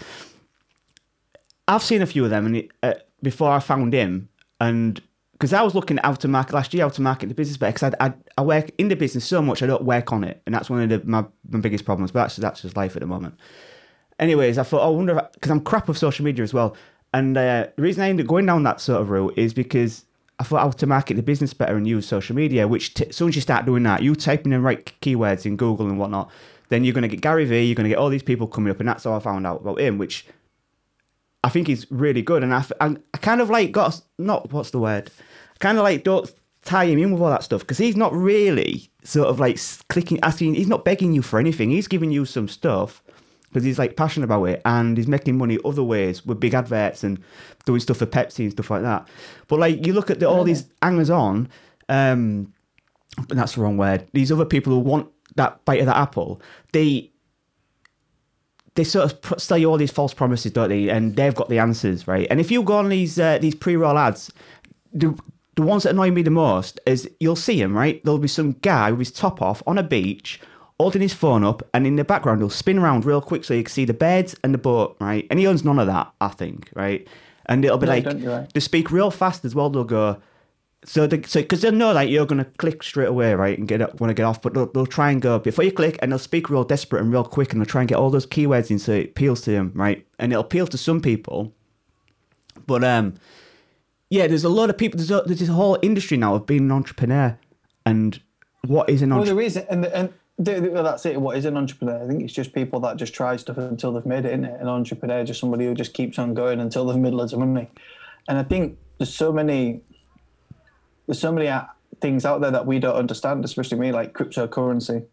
I've 1.66 1.82
seen 1.82 2.02
a 2.02 2.06
few 2.06 2.24
of 2.24 2.30
them 2.30 2.46
and 2.46 2.56
it, 2.56 2.70
uh, 2.82 2.94
before 3.22 3.50
I 3.50 3.60
found 3.60 3.92
him 3.92 4.28
and 4.60 5.00
because 5.32 5.52
I 5.52 5.62
was 5.62 5.74
looking 5.74 5.98
how 5.98 6.14
to 6.14 6.28
market 6.28 6.54
last 6.54 6.72
year, 6.72 6.84
how 6.84 6.90
to 6.90 7.02
market 7.02 7.28
the 7.28 7.34
business 7.34 7.56
better. 7.56 7.72
Because 7.72 7.94
I, 8.00 8.06
I, 8.06 8.14
I 8.38 8.42
work 8.42 8.70
in 8.78 8.88
the 8.88 8.96
business 8.96 9.24
so 9.24 9.42
much, 9.42 9.62
I 9.62 9.66
don't 9.66 9.82
work 9.82 10.12
on 10.12 10.24
it, 10.24 10.40
and 10.46 10.54
that's 10.54 10.70
one 10.70 10.80
of 10.80 10.88
the, 10.88 11.06
my, 11.06 11.24
my 11.50 11.60
biggest 11.60 11.84
problems. 11.84 12.12
But 12.12 12.22
that's 12.22 12.36
that's 12.36 12.62
just 12.62 12.76
life 12.76 12.96
at 12.96 13.00
the 13.00 13.06
moment. 13.06 13.38
Anyways, 14.18 14.58
I 14.58 14.62
thought, 14.62 14.82
oh, 14.82 14.92
I 14.92 14.96
wonder 14.96 15.28
because 15.34 15.50
I'm 15.50 15.60
crap 15.60 15.88
with 15.88 15.98
social 15.98 16.24
media 16.24 16.44
as 16.44 16.54
well. 16.54 16.76
And 17.12 17.36
uh, 17.36 17.66
the 17.76 17.82
reason 17.82 18.02
I 18.02 18.08
ended 18.08 18.26
up 18.26 18.30
going 18.30 18.46
down 18.46 18.62
that 18.62 18.80
sort 18.80 19.00
of 19.00 19.10
route 19.10 19.34
is 19.36 19.52
because 19.52 20.04
I 20.38 20.44
thought 20.44 20.60
how 20.60 20.70
to 20.70 20.86
market 20.86 21.14
the 21.14 21.22
business 21.22 21.52
better 21.52 21.76
and 21.76 21.86
use 21.86 22.06
social 22.06 22.34
media. 22.34 22.68
Which 22.68 22.94
t- 22.94 23.06
as 23.08 23.16
soon 23.16 23.28
as 23.28 23.34
you 23.34 23.42
start 23.42 23.66
doing 23.66 23.82
that, 23.82 24.02
you 24.02 24.14
typing 24.14 24.52
in 24.52 24.62
right 24.62 24.84
keywords 25.00 25.46
in 25.46 25.56
Google 25.56 25.88
and 25.88 25.98
whatnot, 25.98 26.30
then 26.74 26.84
you're 26.84 26.92
going 26.92 27.02
to 27.02 27.08
get 27.08 27.20
Gary 27.20 27.44
Vee, 27.44 27.64
you're 27.64 27.76
going 27.76 27.84
to 27.84 27.90
get 27.90 27.98
all 27.98 28.08
these 28.08 28.22
people 28.22 28.46
coming 28.46 28.70
up, 28.70 28.80
and 28.80 28.88
that's 28.88 29.04
how 29.04 29.14
I 29.14 29.20
found 29.20 29.46
out 29.46 29.60
about 29.60 29.80
him. 29.80 29.96
Which 29.96 30.26
I 31.44 31.48
think 31.48 31.68
he's 31.68 31.90
really 31.90 32.22
good, 32.22 32.42
and 32.42 32.52
I, 32.52 32.64
I, 32.80 32.96
I 33.14 33.18
kind 33.18 33.40
of 33.40 33.48
like 33.48 33.72
got 33.72 34.00
not 34.18 34.52
what's 34.52 34.70
the 34.70 34.80
word, 34.80 35.10
kind 35.60 35.78
of 35.78 35.84
like 35.84 36.04
don't 36.04 36.30
tie 36.64 36.84
him 36.84 36.98
in 36.98 37.12
with 37.12 37.22
all 37.22 37.30
that 37.30 37.44
stuff 37.44 37.60
because 37.60 37.78
he's 37.78 37.96
not 37.96 38.12
really 38.12 38.90
sort 39.04 39.28
of 39.28 39.38
like 39.38 39.60
clicking, 39.88 40.18
asking, 40.22 40.54
he's 40.54 40.66
not 40.66 40.84
begging 40.84 41.12
you 41.12 41.22
for 41.22 41.38
anything. 41.38 41.70
He's 41.70 41.88
giving 41.88 42.10
you 42.10 42.24
some 42.24 42.48
stuff 42.48 43.02
because 43.48 43.64
he's 43.64 43.78
like 43.78 43.96
passionate 43.96 44.24
about 44.24 44.44
it 44.44 44.62
and 44.64 44.96
he's 44.96 45.06
making 45.06 45.38
money 45.38 45.58
other 45.64 45.82
ways 45.82 46.24
with 46.26 46.40
big 46.40 46.54
adverts 46.54 47.04
and 47.04 47.22
doing 47.66 47.80
stuff 47.80 47.98
for 47.98 48.06
Pepsi 48.06 48.40
and 48.40 48.52
stuff 48.52 48.70
like 48.70 48.82
that. 48.82 49.06
But 49.46 49.60
like 49.60 49.86
you 49.86 49.92
look 49.92 50.10
at 50.10 50.20
the, 50.20 50.28
all 50.28 50.42
these 50.42 50.64
hangers 50.82 51.10
on, 51.10 51.48
um, 51.88 52.52
that's 53.28 53.54
the 53.54 53.60
wrong 53.60 53.76
word. 53.76 54.08
These 54.12 54.32
other 54.32 54.46
people 54.46 54.72
who 54.72 54.80
want 54.80 55.08
that 55.36 55.64
bite 55.64 55.80
of 55.80 55.86
that 55.86 55.96
apple, 55.96 56.40
they 56.72 57.10
they 58.74 58.84
sort 58.84 59.12
of 59.32 59.40
sell 59.40 59.56
you 59.58 59.70
all 59.70 59.76
these 59.76 59.92
false 59.92 60.12
promises, 60.14 60.52
don't 60.52 60.68
they? 60.68 60.88
And 60.88 61.14
they've 61.16 61.34
got 61.34 61.48
the 61.48 61.58
answers, 61.58 62.08
right? 62.08 62.26
And 62.30 62.40
if 62.40 62.50
you 62.50 62.62
go 62.62 62.76
on 62.78 62.88
these 62.88 63.18
uh, 63.18 63.38
these 63.38 63.54
pre-roll 63.54 63.98
ads, 63.98 64.32
the 64.92 65.16
the 65.56 65.62
ones 65.62 65.84
that 65.84 65.90
annoy 65.90 66.10
me 66.10 66.22
the 66.22 66.30
most 66.30 66.80
is 66.86 67.08
you'll 67.20 67.36
see 67.36 67.60
him, 67.60 67.76
right? 67.76 68.02
There'll 68.04 68.18
be 68.18 68.28
some 68.28 68.52
guy 68.62 68.90
with 68.90 68.98
his 69.00 69.12
top 69.12 69.40
off 69.40 69.62
on 69.66 69.78
a 69.78 69.82
beach, 69.84 70.40
holding 70.80 71.02
his 71.02 71.14
phone 71.14 71.44
up, 71.44 71.62
and 71.72 71.86
in 71.86 71.96
the 71.96 72.04
background 72.04 72.40
he'll 72.40 72.50
spin 72.50 72.78
around 72.78 73.04
real 73.04 73.20
quick 73.20 73.44
so 73.44 73.54
you 73.54 73.62
can 73.62 73.72
see 73.72 73.84
the 73.84 73.94
beds 73.94 74.34
and 74.42 74.52
the 74.52 74.58
boat, 74.58 74.96
right? 75.00 75.26
And 75.30 75.38
he 75.38 75.46
owns 75.46 75.64
none 75.64 75.78
of 75.78 75.86
that, 75.86 76.12
I 76.20 76.28
think, 76.28 76.70
right? 76.74 77.06
And 77.46 77.64
it'll 77.64 77.78
be 77.78 77.86
No, 77.86 77.92
like 77.92 78.06
right? 78.06 78.52
they 78.52 78.60
speak 78.60 78.90
real 78.90 79.10
fast 79.12 79.44
as 79.44 79.54
well. 79.54 79.70
They'll 79.70 79.84
go. 79.84 80.20
So, 80.86 81.06
they, 81.06 81.22
so 81.22 81.40
because 81.40 81.62
they'll 81.62 81.72
know 81.72 81.92
like 81.92 82.10
you're 82.10 82.26
gonna 82.26 82.44
click 82.44 82.82
straight 82.82 83.08
away, 83.08 83.34
right, 83.34 83.58
and 83.58 83.66
get 83.66 83.80
up, 83.80 84.00
want 84.00 84.10
to 84.10 84.14
get 84.14 84.24
off, 84.24 84.42
but 84.42 84.54
they'll, 84.54 84.66
they'll 84.66 84.86
try 84.86 85.10
and 85.10 85.22
go 85.22 85.38
before 85.38 85.64
you 85.64 85.72
click, 85.72 85.98
and 86.02 86.12
they'll 86.12 86.18
speak 86.18 86.50
real 86.50 86.64
desperate 86.64 87.00
and 87.02 87.10
real 87.12 87.24
quick, 87.24 87.52
and 87.52 87.60
they'll 87.60 87.66
try 87.66 87.80
and 87.80 87.88
get 87.88 87.96
all 87.96 88.10
those 88.10 88.26
keywords 88.26 88.70
in 88.70 88.78
so 88.78 88.92
it 88.92 89.10
appeals 89.10 89.40
to 89.42 89.50
them, 89.50 89.72
right, 89.74 90.06
and 90.18 90.32
it'll 90.32 90.44
appeal 90.44 90.66
to 90.66 90.76
some 90.76 91.00
people, 91.00 91.54
but 92.66 92.84
um, 92.84 93.14
yeah, 94.10 94.26
there's 94.26 94.44
a 94.44 94.48
lot 94.48 94.70
of 94.70 94.78
people. 94.78 94.98
There's 94.98 95.10
a, 95.10 95.22
there's 95.26 95.40
this 95.40 95.48
whole 95.48 95.78
industry 95.82 96.16
now 96.16 96.34
of 96.34 96.46
being 96.46 96.62
an 96.62 96.72
entrepreneur, 96.72 97.38
and 97.84 98.20
what 98.66 98.88
is 98.88 99.02
an 99.02 99.12
entrepreneur? 99.12 99.34
Well, 99.34 99.36
there 99.36 99.46
is, 99.46 99.56
and 99.56 99.84
and 99.86 100.12
well, 100.72 100.82
that's 100.82 101.06
it. 101.06 101.20
What 101.20 101.36
is 101.36 101.44
an 101.44 101.56
entrepreneur? 101.56 102.02
I 102.02 102.08
think 102.08 102.22
it's 102.22 102.32
just 102.32 102.52
people 102.52 102.80
that 102.80 102.96
just 102.96 103.14
try 103.14 103.36
stuff 103.36 103.56
until 103.58 103.92
they've 103.92 104.06
made 104.06 104.24
it. 104.24 104.32
Isn't 104.32 104.44
it? 104.44 104.60
An 104.60 104.68
entrepreneur 104.68 105.20
is 105.20 105.28
just 105.28 105.40
somebody 105.40 105.66
who 105.66 105.74
just 105.74 105.94
keeps 105.94 106.18
on 106.18 106.34
going 106.34 106.60
until 106.60 106.84
they've 106.86 106.96
made 106.96 107.14
loads 107.14 107.32
of 107.32 107.38
money. 107.38 107.70
And 108.28 108.38
I 108.38 108.42
think 108.42 108.78
there's 108.98 109.14
so 109.14 109.32
many, 109.32 109.82
there's 111.06 111.18
so 111.18 111.32
many 111.32 111.48
uh, 111.48 111.64
things 112.00 112.24
out 112.24 112.40
there 112.40 112.50
that 112.50 112.66
we 112.66 112.78
don't 112.78 112.96
understand, 112.96 113.44
especially 113.44 113.78
me, 113.78 113.92
like 113.92 114.12
cryptocurrency. 114.12 115.06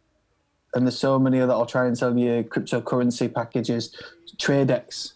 And 0.73 0.85
there's 0.85 0.97
so 0.97 1.19
many 1.19 1.37
other 1.39 1.47
that'll 1.47 1.65
try 1.65 1.85
and 1.85 1.97
sell 1.97 2.17
you 2.17 2.43
cryptocurrency 2.43 3.33
packages, 3.33 3.95
TradeX. 4.37 5.13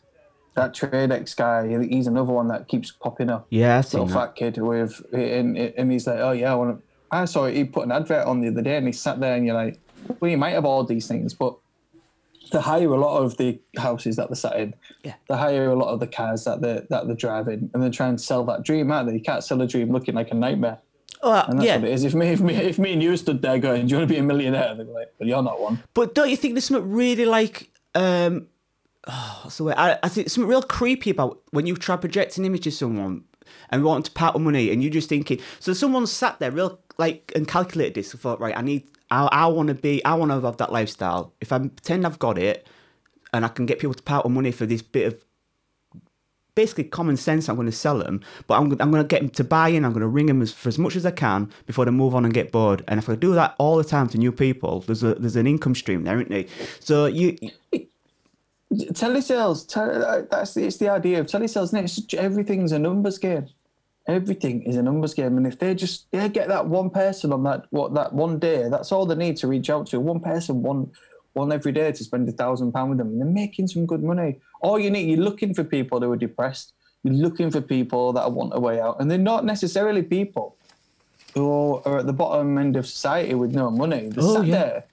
That 0.55 0.73
TradeX 0.73 1.35
guy, 1.35 1.85
he's 1.85 2.07
another 2.07 2.31
one 2.31 2.47
that 2.47 2.69
keeps 2.69 2.89
popping 2.89 3.29
up 3.29 3.45
Yeah, 3.49 3.77
I've 3.77 3.93
little 3.93 4.07
that. 4.07 4.13
fat 4.13 4.35
kid 4.35 4.57
with 4.57 5.01
and, 5.11 5.57
and 5.57 5.91
he's 5.91 6.07
like, 6.07 6.19
oh 6.19 6.31
yeah, 6.31 6.53
I 6.53 6.55
want 6.55 6.77
to. 6.77 6.83
I 7.11 7.25
saw 7.25 7.45
he 7.45 7.65
put 7.65 7.85
an 7.85 7.91
advert 7.91 8.25
on 8.25 8.39
the 8.39 8.47
other 8.47 8.61
day, 8.61 8.77
and 8.77 8.87
he 8.87 8.93
sat 8.93 9.19
there, 9.19 9.35
and 9.35 9.45
you're 9.45 9.55
like, 9.55 9.79
well, 10.19 10.31
you 10.31 10.37
might 10.37 10.51
have 10.51 10.63
all 10.63 10.85
these 10.85 11.07
things, 11.07 11.33
but 11.33 11.57
they 12.51 12.59
hire 12.61 12.93
a 12.93 12.99
lot 12.99 13.21
of 13.21 13.37
the 13.37 13.59
houses 13.77 14.15
that 14.17 14.29
they're 14.29 14.35
sat 14.35 14.57
in. 14.59 14.73
Yeah. 15.03 15.15
They 15.29 15.35
hire 15.35 15.69
a 15.69 15.75
lot 15.75 15.89
of 15.93 15.99
the 15.99 16.07
cars 16.07 16.43
that 16.45 16.61
they 16.61 16.81
that 16.89 17.07
they're 17.07 17.15
driving, 17.15 17.69
and 17.73 17.81
they're 17.83 17.89
trying 17.89 18.17
to 18.17 18.23
sell 18.23 18.43
that 18.45 18.63
dream, 18.63 18.91
aren't 18.91 19.07
they? 19.09 19.15
You 19.15 19.21
can't 19.21 19.43
sell 19.43 19.61
a 19.61 19.67
dream 19.67 19.91
looking 19.91 20.15
like 20.15 20.31
a 20.31 20.35
nightmare. 20.35 20.79
Uh, 21.21 21.45
And 21.47 21.59
that's 21.59 21.65
yeah, 21.67 21.77
what 21.77 21.87
it 21.87 21.93
is. 21.93 22.03
If 22.03 22.13
me, 22.13 22.27
if 22.27 22.41
me, 22.41 22.53
if 22.55 22.77
me 22.77 22.93
and 22.93 23.01
you 23.01 23.15
stood 23.17 23.41
there 23.41 23.57
going, 23.57 23.87
"Do 23.87 23.91
you 23.91 23.97
want 23.97 24.09
to 24.09 24.13
be 24.13 24.19
a 24.19 24.23
millionaire?" 24.23 24.75
They'd 24.75 24.85
be 24.85 24.93
like, 24.93 25.13
"Well, 25.19 25.27
you're 25.29 25.41
not 25.41 25.59
one." 25.59 25.81
but 25.93 26.13
don't 26.13 26.29
you 26.29 26.37
think 26.37 26.53
there's 26.53 26.65
something 26.65 26.91
really 26.91 27.25
like 27.25 27.71
um, 27.95 28.47
oh, 29.07 29.39
what's 29.43 29.57
the 29.57 29.63
way? 29.63 29.73
I, 29.75 29.97
I 30.03 30.09
think 30.09 30.29
something 30.29 30.49
real 30.49 30.61
creepy 30.61 31.09
about 31.09 31.41
when 31.51 31.65
you 31.65 31.75
try 31.75 31.95
projecting 31.95 32.45
images 32.45 32.75
of 32.75 32.79
someone 32.79 33.23
and 33.69 33.83
want 33.83 34.05
to 34.05 34.11
part 34.11 34.33
with 34.35 34.43
money, 34.43 34.71
and 34.71 34.83
you're 34.83 34.91
just 34.91 35.09
thinking. 35.09 35.39
So 35.59 35.73
someone 35.73 36.05
sat 36.07 36.39
there, 36.39 36.51
real 36.51 36.79
like, 36.97 37.31
and 37.35 37.47
calculated 37.47 37.95
this. 37.95 38.11
and 38.11 38.21
thought, 38.21 38.39
right, 38.39 38.55
I 38.57 38.61
need, 38.61 38.83
I, 39.11 39.25
I 39.31 39.47
want 39.47 39.69
to 39.69 39.75
be, 39.75 40.03
I 40.03 40.15
want 40.15 40.31
to 40.31 40.41
have 40.41 40.57
that 40.57 40.71
lifestyle. 40.71 41.33
If 41.41 41.51
I 41.51 41.59
pretend 41.59 42.05
I've 42.05 42.19
got 42.19 42.37
it, 42.37 42.67
and 43.33 43.43
I 43.43 43.49
can 43.49 43.65
get 43.65 43.79
people 43.79 43.93
to 43.93 44.03
part 44.03 44.25
with 44.25 44.33
money 44.33 44.51
for 44.51 44.65
this 44.65 44.81
bit 44.81 45.07
of 45.07 45.25
basically 46.55 46.85
common 46.85 47.17
sense. 47.17 47.49
I'm 47.49 47.55
going 47.55 47.65
to 47.65 47.71
sell 47.71 47.99
them, 47.99 48.21
but 48.47 48.55
I'm, 48.55 48.71
I'm 48.79 48.91
going 48.91 49.03
to 49.03 49.07
get 49.07 49.21
them 49.21 49.29
to 49.31 49.43
buy 49.43 49.69
in. 49.69 49.83
I'm 49.83 49.91
going 49.91 50.01
to 50.01 50.07
ring 50.07 50.27
them 50.27 50.41
as, 50.41 50.53
for 50.53 50.69
as 50.69 50.79
much 50.79 50.95
as 50.95 51.05
I 51.05 51.11
can 51.11 51.51
before 51.65 51.83
they 51.83 51.91
move 51.91 52.15
on 52.15 52.23
and 52.23 52.33
get 52.33 52.53
bored. 52.53 52.83
And 52.87 52.97
if 52.97 53.09
I 53.09 53.15
do 53.15 53.33
that 53.35 53.55
all 53.57 53.75
the 53.75 53.83
time 53.83 54.07
to 54.09 54.17
new 54.17 54.31
people, 54.31 54.79
there's 54.81 55.03
a 55.03 55.15
there's 55.15 55.35
an 55.35 55.47
income 55.47 55.75
stream 55.75 56.03
there, 56.03 56.15
isn't 56.15 56.29
there? 56.29 56.45
So 56.79 57.05
you, 57.07 57.37
Telesales, 58.73 59.67
tele, 59.67 60.05
uh, 60.05 60.21
that's 60.31 60.53
the, 60.53 60.65
it's 60.65 60.77
the 60.77 60.89
idea 60.89 61.19
of 61.19 61.27
telesales. 61.27 61.73
Isn't 61.73 62.13
everything's 62.13 62.71
a 62.71 62.79
numbers 62.79 63.17
game. 63.17 63.47
Everything 64.07 64.61
is 64.63 64.75
a 64.75 64.83
numbers 64.83 65.13
game, 65.15 65.35
and 65.37 65.47
if 65.47 65.57
they 65.57 65.73
just 65.73 66.05
they 66.11 66.29
get 66.29 66.47
that 66.49 66.67
one 66.67 66.89
person 66.91 67.33
on 67.33 67.43
that 67.43 67.65
what 67.71 67.93
that 67.95 68.13
one 68.13 68.37
day, 68.37 68.69
that's 68.69 68.91
all 68.91 69.05
they 69.05 69.15
need 69.15 69.35
to 69.37 69.47
reach 69.47 69.69
out 69.69 69.87
to. 69.87 69.99
One 69.99 70.19
person, 70.19 70.61
one 70.61 70.91
one 71.33 71.51
every 71.51 71.71
day 71.71 71.91
to 71.91 72.03
spend 72.03 72.29
a 72.29 72.31
thousand 72.31 72.71
pound 72.71 72.89
with 72.91 72.99
them, 72.99 73.07
and 73.09 73.19
they're 73.19 73.27
making 73.27 73.67
some 73.67 73.85
good 73.85 74.03
money. 74.03 74.39
All 74.61 74.77
you 74.79 74.89
need, 74.91 75.09
you're 75.09 75.19
looking 75.25 75.53
for 75.53 75.63
people 75.63 75.99
who 75.99 76.11
are 76.11 76.17
depressed. 76.17 76.73
You're 77.03 77.15
looking 77.15 77.49
for 77.51 77.61
people 77.61 78.13
that 78.13 78.31
want 78.31 78.53
a 78.55 78.59
way 78.59 78.79
out, 78.79 78.99
and 78.99 79.09
they're 79.09 79.17
not 79.17 79.43
necessarily 79.43 80.01
people 80.03 80.55
who 81.33 81.81
are 81.85 81.97
at 81.99 82.05
the 82.05 82.13
bottom 82.13 82.57
end 82.57 82.75
of 82.77 82.87
society 82.87 83.33
with 83.33 83.53
no 83.53 83.69
money. 83.69 84.07
They're 84.09 84.23
Oh, 84.23 84.35
sat 84.35 84.45
yeah. 84.45 84.55
there 84.55 84.85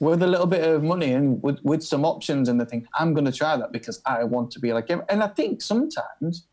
with 0.00 0.22
a 0.22 0.26
little 0.26 0.46
bit 0.46 0.64
of 0.66 0.82
money 0.82 1.12
and 1.12 1.42
with, 1.42 1.58
with 1.62 1.82
some 1.82 2.04
options, 2.06 2.48
and 2.48 2.58
they 2.60 2.64
think, 2.64 2.86
I'm 2.94 3.12
going 3.14 3.26
to 3.26 3.32
try 3.32 3.56
that 3.56 3.70
because 3.70 4.00
I 4.06 4.24
want 4.24 4.50
to 4.52 4.58
be 4.60 4.72
like 4.72 4.88
him. 4.88 5.02
And 5.10 5.22
I 5.22 5.26
think 5.28 5.60
sometimes, 5.60 6.46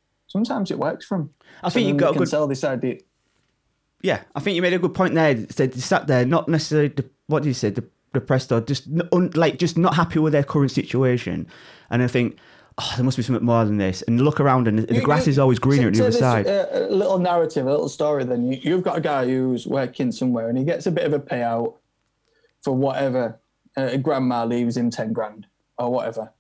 sometimes 0.46 0.72
it 0.72 0.78
works 0.80 1.06
for 1.06 1.18
them. 1.18 1.30
I 1.64 1.70
think 1.70 1.88
you've 1.88 1.98
got 1.98 2.16
a 2.16 2.20
good- 2.20 2.28
sell 2.30 2.48
this 2.48 2.64
idea. 2.64 2.98
yeah, 4.04 4.22
I 4.36 4.40
think 4.40 4.56
you 4.56 4.62
made 4.62 4.74
a 4.74 4.80
good 4.80 4.94
point 4.94 5.16
there. 5.16 5.36
Said 5.50 5.74
they 5.74 5.80
sat 5.80 6.08
there, 6.08 6.26
not 6.26 6.48
necessarily 6.48 6.90
de- 6.90 7.04
what 7.28 7.44
did 7.44 7.50
you 7.50 7.54
say, 7.56 7.72
de- 7.72 7.84
depressed 8.14 8.52
or 8.52 8.62
just 8.62 8.88
un- 9.12 9.32
like 9.36 9.58
just 9.58 9.78
not 9.78 9.96
happy 9.96 10.20
with 10.20 10.34
their 10.34 10.44
current 10.44 10.72
situation, 10.72 11.48
and 11.90 12.02
I 12.04 12.08
think. 12.08 12.38
Oh, 12.80 12.94
there 12.96 13.04
must 13.04 13.18
be 13.18 13.24
something 13.24 13.44
more 13.44 13.66
than 13.66 13.78
this. 13.78 14.04
And 14.04 14.22
look 14.22 14.40
around, 14.40 14.68
and 14.68 14.78
the 14.78 14.94
You- 14.94 15.02
grass 15.02 15.26
you- 15.26 15.32
is 15.32 15.40
always 15.40 15.58
greener 15.58 15.86
so- 15.86 15.88
on 15.88 15.94
the 15.94 16.00
other 16.02 16.12
this, 16.12 16.20
side. 16.20 16.46
uh, 16.48 16.68
A 16.74 16.80
little 16.94 17.18
narrative, 17.18 17.66
a 17.66 17.72
little 17.72 17.90
story. 17.90 18.24
Then 18.24 18.46
you, 18.52 18.60
you've 18.62 18.84
got 18.84 18.96
a 19.00 19.02
guy 19.02 19.26
who's 19.26 19.66
working 19.66 20.12
somewhere, 20.12 20.48
and 20.48 20.56
he 20.60 20.64
gets 20.64 20.86
a 20.86 20.92
bit 20.92 21.04
of 21.04 21.12
a 21.12 21.20
payout 21.20 21.74
for 22.62 22.74
whatever. 22.76 23.40
Uh, 23.76 23.98
grandma 23.98 24.46
leaves 24.46 24.78
him 24.78 24.92
ten 24.92 25.12
grand 25.12 25.48
or 25.80 25.92
whatever, 25.92 26.32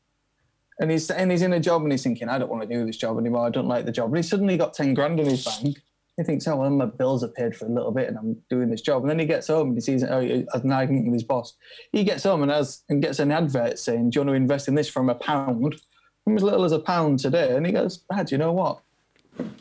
and 0.79 0.91
he's 0.91 1.09
and 1.09 1.31
he's 1.31 1.41
in 1.41 1.53
a 1.53 1.59
job, 1.59 1.83
and 1.83 1.91
he's 1.91 2.03
thinking, 2.03 2.29
I 2.29 2.37
don't 2.37 2.49
want 2.49 2.61
to 2.61 2.67
do 2.67 2.85
this 2.85 2.97
job 2.97 3.17
anymore. 3.17 3.45
I 3.45 3.49
don't 3.49 3.67
like 3.67 3.85
the 3.85 3.91
job. 3.91 4.09
And 4.09 4.17
he 4.17 4.23
suddenly 4.23 4.57
got 4.57 4.73
ten 4.73 4.93
grand 4.93 5.19
in 5.19 5.27
his 5.27 5.45
bank. 5.45 5.77
He 6.17 6.23
thinks, 6.23 6.47
oh 6.47 6.55
well, 6.55 6.69
my 6.71 6.85
bills 6.85 7.23
are 7.23 7.27
paid 7.29 7.55
for 7.55 7.65
a 7.65 7.69
little 7.69 7.91
bit, 7.91 8.07
and 8.07 8.17
I'm 8.17 8.37
doing 8.49 8.69
this 8.69 8.81
job. 8.81 9.03
And 9.03 9.09
then 9.09 9.19
he 9.19 9.25
gets 9.25 9.47
home 9.47 9.69
and 9.69 9.77
he 9.77 9.81
sees 9.81 10.03
oh, 10.03 10.19
he 10.19 10.45
has 10.51 10.63
an 10.63 10.71
argument 10.71 11.05
with 11.05 11.13
his 11.13 11.23
boss. 11.23 11.53
He 11.91 12.03
gets 12.03 12.23
home 12.23 12.41
and 12.41 12.51
has 12.51 12.83
and 12.89 13.01
gets 13.01 13.19
an 13.19 13.31
advert 13.31 13.77
saying, 13.77 14.09
do 14.09 14.15
you 14.17 14.21
want 14.21 14.29
to 14.29 14.33
invest 14.33 14.67
in 14.67 14.75
this 14.75 14.89
from 14.89 15.09
a 15.09 15.15
pound? 15.15 15.79
From 16.23 16.35
as 16.35 16.43
little 16.43 16.65
as 16.65 16.71
a 16.71 16.79
pound 16.79 17.19
today, 17.19 17.55
and 17.55 17.65
he 17.65 17.71
goes, 17.71 17.97
Brad, 17.97 18.31
you 18.31 18.37
know 18.37 18.51
what? 18.51 18.81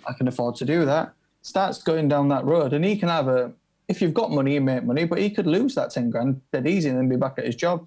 I 0.06 0.14
can 0.14 0.26
afford 0.28 0.56
to 0.56 0.64
do 0.64 0.84
that. 0.84 1.12
Starts 1.42 1.82
going 1.82 2.08
down 2.08 2.28
that 2.28 2.44
road, 2.44 2.72
and 2.72 2.84
he 2.84 2.96
can 2.96 3.08
have 3.08 3.28
a. 3.28 3.52
If 3.86 4.02
you've 4.02 4.14
got 4.14 4.32
money, 4.32 4.54
you 4.54 4.60
make 4.60 4.82
money, 4.82 5.04
but 5.04 5.18
he 5.18 5.30
could 5.30 5.46
lose 5.46 5.76
that 5.76 5.90
ten 5.90 6.10
grand 6.10 6.40
dead 6.52 6.66
easy 6.66 6.88
and 6.88 6.98
then 6.98 7.08
be 7.08 7.16
back 7.16 7.34
at 7.38 7.46
his 7.46 7.54
job. 7.54 7.86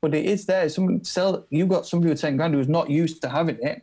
But 0.00 0.14
it 0.14 0.24
is 0.24 0.46
there. 0.46 0.68
Someone 0.68 1.04
sell. 1.04 1.46
You 1.50 1.66
got 1.66 1.86
somebody 1.86 2.10
with 2.10 2.20
ten 2.20 2.36
grand 2.36 2.54
who's 2.54 2.68
not 2.68 2.90
used 2.90 3.20
to 3.22 3.28
having 3.28 3.58
it. 3.62 3.82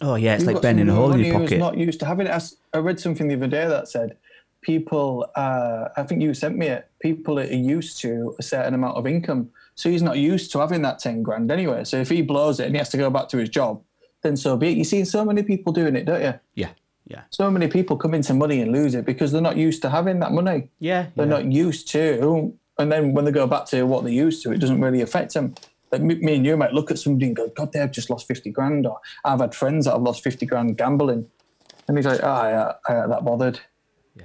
oh 0.00 0.14
yeah, 0.14 0.34
it's 0.34 0.44
You've 0.44 0.54
like 0.54 0.62
bending 0.62 0.88
a 0.88 0.94
hole 0.94 1.12
in 1.12 1.20
your 1.20 1.34
pocket. 1.34 1.50
Who's 1.50 1.58
not 1.58 1.76
used 1.76 2.00
to 2.00 2.06
having 2.06 2.26
it. 2.26 2.52
I 2.72 2.78
read 2.78 2.98
something 2.98 3.28
the 3.28 3.34
other 3.34 3.46
day 3.46 3.66
that 3.68 3.88
said 3.88 4.16
people. 4.62 5.30
Uh, 5.36 5.88
I 5.96 6.02
think 6.04 6.22
you 6.22 6.32
sent 6.34 6.56
me 6.56 6.68
it. 6.68 6.88
People 7.00 7.38
are 7.38 7.44
used 7.44 8.00
to 8.00 8.34
a 8.38 8.42
certain 8.42 8.74
amount 8.74 8.96
of 8.96 9.06
income, 9.06 9.50
so 9.74 9.90
he's 9.90 10.02
not 10.02 10.18
used 10.18 10.50
to 10.52 10.60
having 10.60 10.82
that 10.82 10.98
ten 10.98 11.22
grand 11.22 11.50
anyway. 11.52 11.84
So 11.84 11.98
if 11.98 12.08
he 12.08 12.22
blows 12.22 12.58
it 12.58 12.66
and 12.66 12.74
he 12.74 12.78
has 12.78 12.88
to 12.90 12.96
go 12.96 13.10
back 13.10 13.28
to 13.28 13.36
his 13.36 13.50
job, 13.50 13.82
then 14.22 14.36
so 14.36 14.56
be 14.56 14.68
it. 14.68 14.76
You 14.78 14.84
see 14.84 15.04
so 15.04 15.24
many 15.24 15.42
people 15.42 15.72
doing 15.72 15.94
it, 15.94 16.06
don't 16.06 16.22
you? 16.22 16.34
yeah, 16.54 16.70
yeah, 17.06 17.22
So 17.30 17.50
many 17.50 17.68
people 17.68 17.96
come 17.96 18.14
into 18.14 18.34
money 18.34 18.60
and 18.62 18.72
lose 18.72 18.94
it 18.94 19.04
because 19.04 19.30
they're 19.30 19.42
not 19.42 19.56
used 19.56 19.82
to 19.82 19.90
having 19.90 20.18
that 20.20 20.32
money. 20.32 20.68
yeah. 20.80 21.06
They're 21.14 21.26
yeah. 21.26 21.32
not 21.32 21.44
used 21.44 21.88
to, 21.92 22.58
and 22.78 22.92
then 22.92 23.12
when 23.12 23.24
they 23.24 23.30
go 23.32 23.46
back 23.46 23.66
to 23.66 23.84
what 23.84 24.04
they're 24.04 24.12
used 24.12 24.42
to, 24.42 24.52
it 24.52 24.58
doesn't 24.58 24.80
really 24.80 25.00
affect 25.00 25.34
them. 25.34 25.54
Like 25.92 26.02
me, 26.02 26.16
me 26.16 26.36
and 26.36 26.44
you 26.44 26.56
might 26.56 26.72
look 26.72 26.90
at 26.90 26.98
somebody 26.98 27.26
and 27.26 27.36
go, 27.36 27.48
"God, 27.48 27.72
they've 27.72 27.90
just 27.90 28.10
lost 28.10 28.26
fifty 28.26 28.50
grand," 28.50 28.86
or 28.86 28.98
"I've 29.24 29.40
had 29.40 29.54
friends 29.54 29.84
that 29.84 29.92
have 29.92 30.02
lost 30.02 30.22
fifty 30.22 30.44
grand 30.44 30.76
gambling," 30.76 31.26
and 31.88 31.96
he's 31.96 32.06
like, 32.06 32.20
"Ah, 32.22 32.76
I, 32.88 32.92
I 32.92 33.00
ain't 33.00 33.10
that 33.10 33.24
bothered." 33.24 33.60
Yeah. 34.14 34.24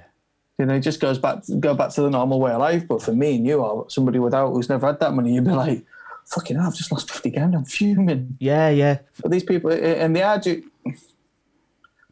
You 0.57 0.65
know, 0.65 0.75
it 0.75 0.81
just 0.81 0.99
goes 0.99 1.19
back 1.19 1.43
go 1.59 1.73
back 1.75 1.91
to 1.91 2.01
the 2.01 2.09
normal 2.09 2.39
way 2.39 2.51
of 2.51 2.59
life. 2.59 2.87
But 2.87 3.01
for 3.01 3.13
me 3.13 3.35
and 3.35 3.45
you, 3.45 3.59
or 3.59 3.89
somebody 3.89 4.19
without 4.19 4.51
who's 4.51 4.69
never 4.69 4.87
had 4.87 4.99
that 4.99 5.13
money, 5.13 5.35
you'd 5.35 5.45
be 5.45 5.51
like, 5.51 5.85
"Fucking 6.25 6.57
hell, 6.57 6.67
I've 6.67 6.75
just 6.75 6.91
lost 6.91 7.11
fifty 7.11 7.29
grand. 7.29 7.55
I'm 7.55 7.65
fuming." 7.65 8.37
yeah, 8.39 8.69
yeah. 8.69 8.99
But 9.21 9.31
these 9.31 9.43
people, 9.43 9.71
and 9.71 10.15
they 10.15 10.23
are. 10.23 10.41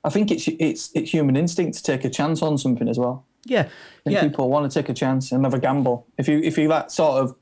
I 0.03 0.09
think 0.09 0.31
it's 0.31 0.47
it's 0.47 0.91
it's 0.93 1.11
human 1.11 1.35
instinct 1.35 1.77
to 1.77 1.83
take 1.83 2.05
a 2.05 2.09
chance 2.09 2.41
on 2.41 2.57
something 2.57 2.87
as 2.87 2.97
well. 2.97 3.25
Yeah, 3.45 3.69
And 4.05 4.13
yeah. 4.13 4.21
people 4.21 4.49
want 4.49 4.69
to 4.71 4.81
take 4.81 4.89
a 4.89 4.93
chance 4.93 5.31
and 5.31 5.45
have 5.45 5.53
a 5.53 5.59
gamble. 5.59 6.05
If 6.17 6.27
you 6.27 6.39
if 6.39 6.57
you 6.57 6.67
that 6.67 6.91
sort 6.91 7.23
of 7.23 7.35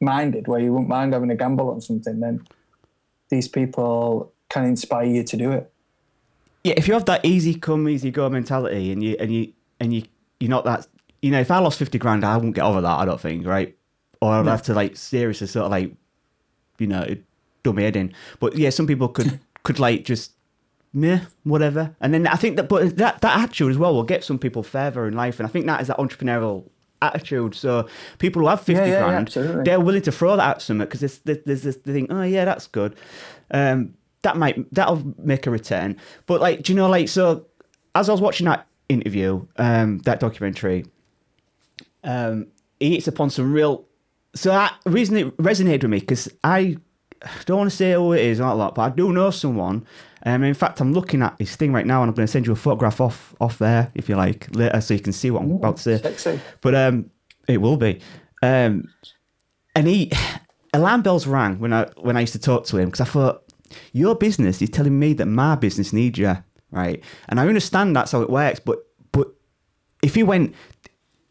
minded 0.00 0.48
where 0.48 0.60
you 0.60 0.72
wouldn't 0.72 0.88
mind 0.88 1.12
having 1.12 1.30
a 1.30 1.36
gamble 1.36 1.70
on 1.70 1.80
something, 1.80 2.20
then 2.20 2.44
these 3.28 3.48
people 3.48 4.32
can 4.48 4.64
inspire 4.64 5.04
you 5.04 5.22
to 5.24 5.36
do 5.36 5.52
it. 5.52 5.72
yeah, 6.64 6.74
if 6.76 6.88
you 6.88 6.94
have 6.94 7.04
that 7.06 7.24
easy 7.24 7.54
come, 7.54 7.88
easy 7.88 8.10
go 8.10 8.28
mentality, 8.28 8.92
and 8.92 9.02
you 9.02 9.16
and 9.18 9.32
you 9.32 9.52
and 9.80 9.92
you 9.94 10.02
you're 10.40 10.50
not 10.50 10.64
that, 10.64 10.86
you 11.20 11.30
know, 11.30 11.40
if 11.40 11.50
I 11.50 11.58
lost 11.58 11.78
fifty 11.78 11.98
grand, 11.98 12.24
I 12.24 12.36
wouldn't 12.36 12.54
get 12.54 12.64
over 12.64 12.80
that. 12.80 12.98
I 12.98 13.04
don't 13.04 13.20
think, 13.20 13.46
right? 13.46 13.76
Or 14.20 14.32
I'd 14.32 14.46
have 14.46 14.62
to 14.62 14.74
like 14.74 14.96
seriously 14.96 15.46
sort 15.48 15.66
of 15.66 15.70
like, 15.70 15.92
you 16.78 16.86
know, 16.86 17.16
dumb 17.62 17.76
head 17.76 17.96
in. 17.96 18.12
But 18.40 18.56
yeah, 18.56 18.70
some 18.70 18.86
people 18.86 19.08
could 19.08 19.40
could 19.62 19.78
like 19.78 20.04
just, 20.04 20.32
meh, 20.92 21.20
whatever. 21.44 21.94
And 22.00 22.12
then 22.12 22.26
I 22.26 22.36
think 22.36 22.56
that, 22.56 22.68
but 22.68 22.96
that 22.96 23.20
that 23.20 23.38
attitude 23.38 23.70
as 23.70 23.78
well 23.78 23.94
will 23.94 24.02
get 24.02 24.24
some 24.24 24.38
people 24.38 24.62
further 24.62 25.06
in 25.06 25.14
life, 25.14 25.40
and 25.40 25.46
I 25.46 25.50
think 25.50 25.66
that 25.66 25.80
is 25.80 25.88
that 25.88 25.98
entrepreneurial 25.98 26.64
attitude. 27.00 27.54
So 27.54 27.88
people 28.18 28.42
who 28.42 28.48
have 28.48 28.60
fifty 28.60 28.74
Yeah, 28.74 28.86
yeah, 28.86 28.92
yeah, 28.92 29.04
grand, 29.08 29.28
absolutely. 29.28 29.64
they're 29.64 29.80
willing 29.80 30.02
to 30.02 30.12
throw 30.12 30.36
that 30.36 30.56
at 30.56 30.62
something 30.62 30.86
because 30.86 31.00
there's, 31.00 31.18
this 31.44 31.76
they 31.76 31.92
think, 31.92 32.12
oh 32.12 32.22
yeah, 32.22 32.44
that's 32.44 32.66
good. 32.66 32.94
Um, 33.50 33.94
that 34.22 34.36
might 34.36 34.72
that'll 34.72 35.02
make 35.18 35.46
a 35.46 35.50
return. 35.50 35.96
But 36.26 36.40
like, 36.40 36.62
do 36.62 36.72
you 36.72 36.76
know, 36.76 36.88
like, 36.88 37.08
so 37.08 37.46
as 37.94 38.08
I 38.08 38.12
was 38.12 38.20
watching 38.20 38.46
that 38.46 38.66
interview, 38.88 39.46
um, 39.56 39.98
that 40.00 40.20
documentary, 40.20 40.86
um, 42.04 42.46
he 42.78 42.94
hits 42.94 43.08
upon 43.08 43.30
some 43.30 43.52
real. 43.52 43.84
So 44.34 44.50
that 44.50 44.74
reason 44.86 45.16
it 45.16 45.36
resonated 45.38 45.82
with 45.82 45.90
me 45.90 46.00
because 46.00 46.28
I 46.44 46.76
don't 47.44 47.58
want 47.58 47.70
to 47.70 47.76
say 47.76 47.92
who 47.92 48.12
it 48.12 48.22
is 48.22 48.38
not 48.38 48.56
that, 48.56 48.74
but 48.74 48.82
I 48.82 48.94
do 48.94 49.12
know 49.12 49.30
someone. 49.30 49.86
Um, 50.24 50.44
in 50.44 50.54
fact, 50.54 50.80
I'm 50.80 50.92
looking 50.92 51.22
at 51.22 51.34
his 51.38 51.56
thing 51.56 51.72
right 51.72 51.86
now, 51.86 52.02
and 52.02 52.08
I'm 52.08 52.14
going 52.14 52.26
to 52.26 52.30
send 52.30 52.46
you 52.46 52.52
a 52.52 52.56
photograph 52.56 53.00
off 53.00 53.34
off 53.40 53.58
there 53.58 53.90
if 53.94 54.08
you 54.08 54.16
like 54.16 54.54
later, 54.54 54.80
so 54.80 54.94
you 54.94 55.00
can 55.00 55.12
see 55.12 55.30
what 55.30 55.42
I'm 55.42 55.52
about 55.52 55.78
to 55.78 55.82
say. 55.82 55.98
Sexy. 55.98 56.40
But 56.60 56.74
um, 56.74 57.10
it 57.48 57.58
will 57.58 57.76
be. 57.76 58.00
Um, 58.42 58.88
and 59.74 59.88
he 59.88 60.12
alarm 60.74 61.02
bells 61.02 61.26
rang 61.26 61.58
when 61.58 61.72
I 61.72 61.86
when 62.00 62.16
I 62.16 62.20
used 62.20 62.34
to 62.34 62.38
talk 62.38 62.66
to 62.66 62.78
him 62.78 62.86
because 62.86 63.00
I 63.00 63.10
thought 63.10 63.44
your 63.92 64.14
business 64.14 64.62
is 64.62 64.70
telling 64.70 64.98
me 64.98 65.12
that 65.14 65.26
my 65.26 65.54
business 65.54 65.92
needs 65.92 66.18
you, 66.18 66.36
right? 66.70 67.02
And 67.28 67.40
I 67.40 67.46
understand 67.46 67.96
that's 67.96 68.12
how 68.12 68.22
it 68.22 68.30
works, 68.30 68.60
but 68.60 68.78
but 69.10 69.28
if 70.02 70.14
he 70.14 70.22
went, 70.22 70.54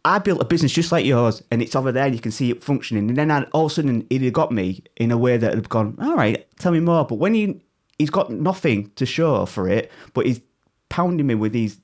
I 0.03 0.19
built 0.19 0.41
a 0.41 0.45
business 0.45 0.71
just 0.71 0.91
like 0.91 1.05
yours, 1.05 1.41
and 1.51 1.62
it's 1.62 1.75
over 1.75 1.91
there, 1.91 2.05
and 2.05 2.15
you 2.15 2.21
can 2.21 2.31
see 2.31 2.51
it 2.51 2.63
functioning, 2.63 3.07
and 3.10 3.17
then 3.17 3.31
I, 3.31 3.43
all 3.53 3.67
of 3.67 3.71
a 3.71 3.75
sudden 3.75 4.05
he'd 4.10 4.24
have 4.24 4.33
got 4.33 4.51
me 4.51 4.83
in 4.98 5.12
a 5.12 5.17
way 5.17 5.38
that 5.38 5.53
had 5.53 5.69
gone, 5.69 5.98
all 6.01 6.15
right, 6.15 6.45
tell 6.57 6.71
me 6.71 6.79
more. 6.79 7.05
But 7.05 7.15
when 7.15 7.33
he 7.33 7.62
he's 8.01 8.10
got 8.10 8.31
nothing 8.31 8.91
to 8.96 9.05
show 9.05 9.46
for 9.46 9.70
it, 9.70 9.91
but 10.13 10.25
he's 10.25 10.41
pounding 10.89 11.27
me 11.27 11.36
with 11.36 11.51
these 11.51 11.79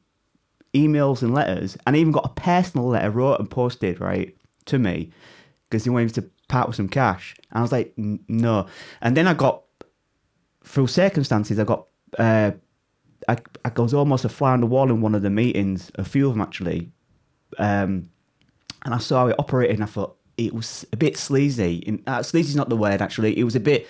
emails 0.73 1.21
and 1.21 1.33
letters, 1.33 1.77
and 1.85 1.95
I 1.95 1.99
even 1.99 2.11
got 2.11 2.25
a 2.25 2.41
personal 2.41 2.87
letter 2.87 3.11
wrote 3.11 3.39
and 3.39 3.49
posted 3.49 4.01
right 4.01 4.35
to 4.65 4.79
me 4.79 5.11
because 5.69 5.83
he 5.83 5.89
wanted 5.91 6.05
me 6.05 6.21
to 6.21 6.29
part 6.47 6.67
with 6.67 6.75
some 6.75 6.89
cash. 6.89 7.35
And 7.51 7.59
I 7.59 7.61
was 7.61 7.71
like, 7.71 7.93
no. 7.97 8.67
And 9.01 9.15
then 9.15 9.27
I 9.27 9.33
got 9.33 9.63
through 10.63 10.87
circumstances, 10.87 11.59
I 11.59 11.63
got 11.63 11.85
uh, 12.17 12.51
I 13.27 13.37
I 13.63 13.71
was 13.79 13.93
almost 13.93 14.25
a 14.25 14.29
fly 14.29 14.53
on 14.53 14.61
the 14.61 14.67
wall 14.67 14.89
in 14.89 15.01
one 15.01 15.13
of 15.13 15.21
the 15.21 15.29
meetings, 15.29 15.91
a 15.95 16.03
few 16.03 16.27
of 16.27 16.33
them 16.33 16.41
actually, 16.41 16.91
um, 17.59 18.09
and 18.85 18.93
I 18.93 18.97
saw 18.97 19.27
it 19.27 19.35
operating. 19.37 19.83
I 19.83 19.85
thought 19.85 20.17
it 20.37 20.53
was 20.53 20.85
a 20.91 20.97
bit 20.97 21.15
sleazy. 21.15 22.01
Uh, 22.07 22.23
sleazy's 22.23 22.55
not 22.55 22.69
the 22.69 22.77
word 22.77 23.03
actually. 23.03 23.37
It 23.37 23.43
was 23.43 23.55
a 23.55 23.59
bit 23.59 23.87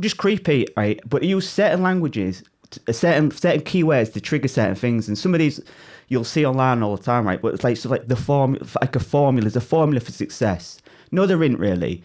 just 0.00 0.16
creepy, 0.16 0.66
right? 0.76 1.00
But 1.08 1.22
he 1.22 1.28
used 1.30 1.48
certain 1.48 1.82
languages 1.82 2.42
a 2.86 2.90
uh, 2.90 2.92
certain 2.92 3.30
certain 3.30 3.62
keywords 3.62 4.12
to 4.12 4.20
trigger 4.20 4.48
certain 4.48 4.74
things, 4.74 5.08
and 5.08 5.16
some 5.16 5.34
of 5.34 5.38
these 5.40 5.60
you'll 6.08 6.24
see 6.24 6.44
online 6.44 6.82
all 6.82 6.96
the 6.96 7.02
time, 7.02 7.26
right? 7.26 7.40
But 7.40 7.54
it's 7.54 7.64
like 7.64 7.76
so 7.76 7.88
like 7.88 8.08
the 8.08 8.16
form 8.16 8.58
like 8.80 8.94
a 8.96 9.00
formula. 9.00 9.44
There's 9.44 9.56
a 9.56 9.60
formula 9.66 10.00
for 10.00 10.12
success. 10.12 10.78
No, 11.10 11.26
there 11.26 11.42
isn't 11.42 11.58
really. 11.58 12.02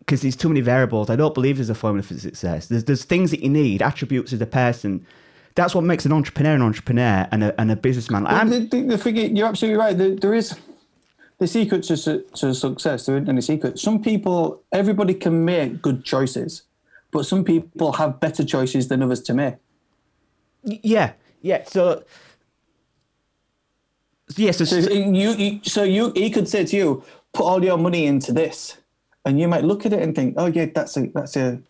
Because 0.00 0.22
there's 0.22 0.34
too 0.34 0.48
many 0.48 0.60
variables. 0.60 1.10
I 1.10 1.14
don't 1.16 1.32
believe 1.32 1.58
there's 1.58 1.70
a 1.70 1.76
formula 1.76 2.02
for 2.02 2.14
success. 2.14 2.66
There's 2.66 2.84
there's 2.84 3.04
things 3.04 3.30
that 3.30 3.40
you 3.40 3.48
need, 3.48 3.80
attributes 3.82 4.32
as 4.32 4.40
a 4.40 4.46
person. 4.46 5.06
That's 5.54 5.74
what 5.74 5.84
makes 5.84 6.04
an 6.06 6.12
entrepreneur 6.12 6.54
an 6.54 6.62
entrepreneur 6.62 7.28
and 7.30 7.44
a, 7.44 7.60
and 7.60 7.70
a 7.70 7.76
businessman. 7.76 8.26
I'm, 8.26 8.48
the, 8.48 8.60
the, 8.60 8.82
the 8.82 8.98
thing, 8.98 9.16
is- 9.18 9.30
you're 9.32 9.46
absolutely 9.46 9.78
right. 9.78 9.96
There, 9.96 10.16
there 10.16 10.34
is 10.34 10.58
the 11.38 11.46
secret 11.46 11.82
to, 11.84 11.96
su- 11.96 12.24
to 12.36 12.54
success. 12.54 13.06
There 13.06 13.16
isn't 13.16 13.28
any 13.28 13.42
secret. 13.42 13.78
Some 13.78 14.02
people, 14.02 14.62
everybody 14.72 15.12
can 15.14 15.44
make 15.44 15.82
good 15.82 16.04
choices, 16.04 16.62
but 17.12 17.26
some 17.26 17.44
people 17.44 17.92
have 17.92 18.18
better 18.18 18.44
choices 18.44 18.88
than 18.88 19.02
others 19.02 19.20
to 19.22 19.34
make. 19.34 19.54
yeah, 20.64 21.12
yeah. 21.42 21.62
So, 21.64 22.04
yeah, 24.36 24.50
so, 24.50 24.64
So 24.64 24.76
you, 24.90 25.30
you, 25.32 25.60
so 25.62 25.84
you, 25.84 26.12
he 26.16 26.30
could 26.30 26.48
say 26.48 26.64
to 26.64 26.76
you, 26.76 27.04
put 27.32 27.44
all 27.44 27.62
your 27.62 27.78
money 27.78 28.06
into 28.06 28.32
this, 28.32 28.78
and 29.24 29.38
you 29.38 29.46
might 29.46 29.64
look 29.64 29.86
at 29.86 29.92
it 29.92 30.02
and 30.02 30.14
think, 30.14 30.34
oh 30.38 30.46
yeah, 30.46 30.66
that's 30.74 30.96
a, 30.96 31.06
that's 31.14 31.36
a, 31.36 31.60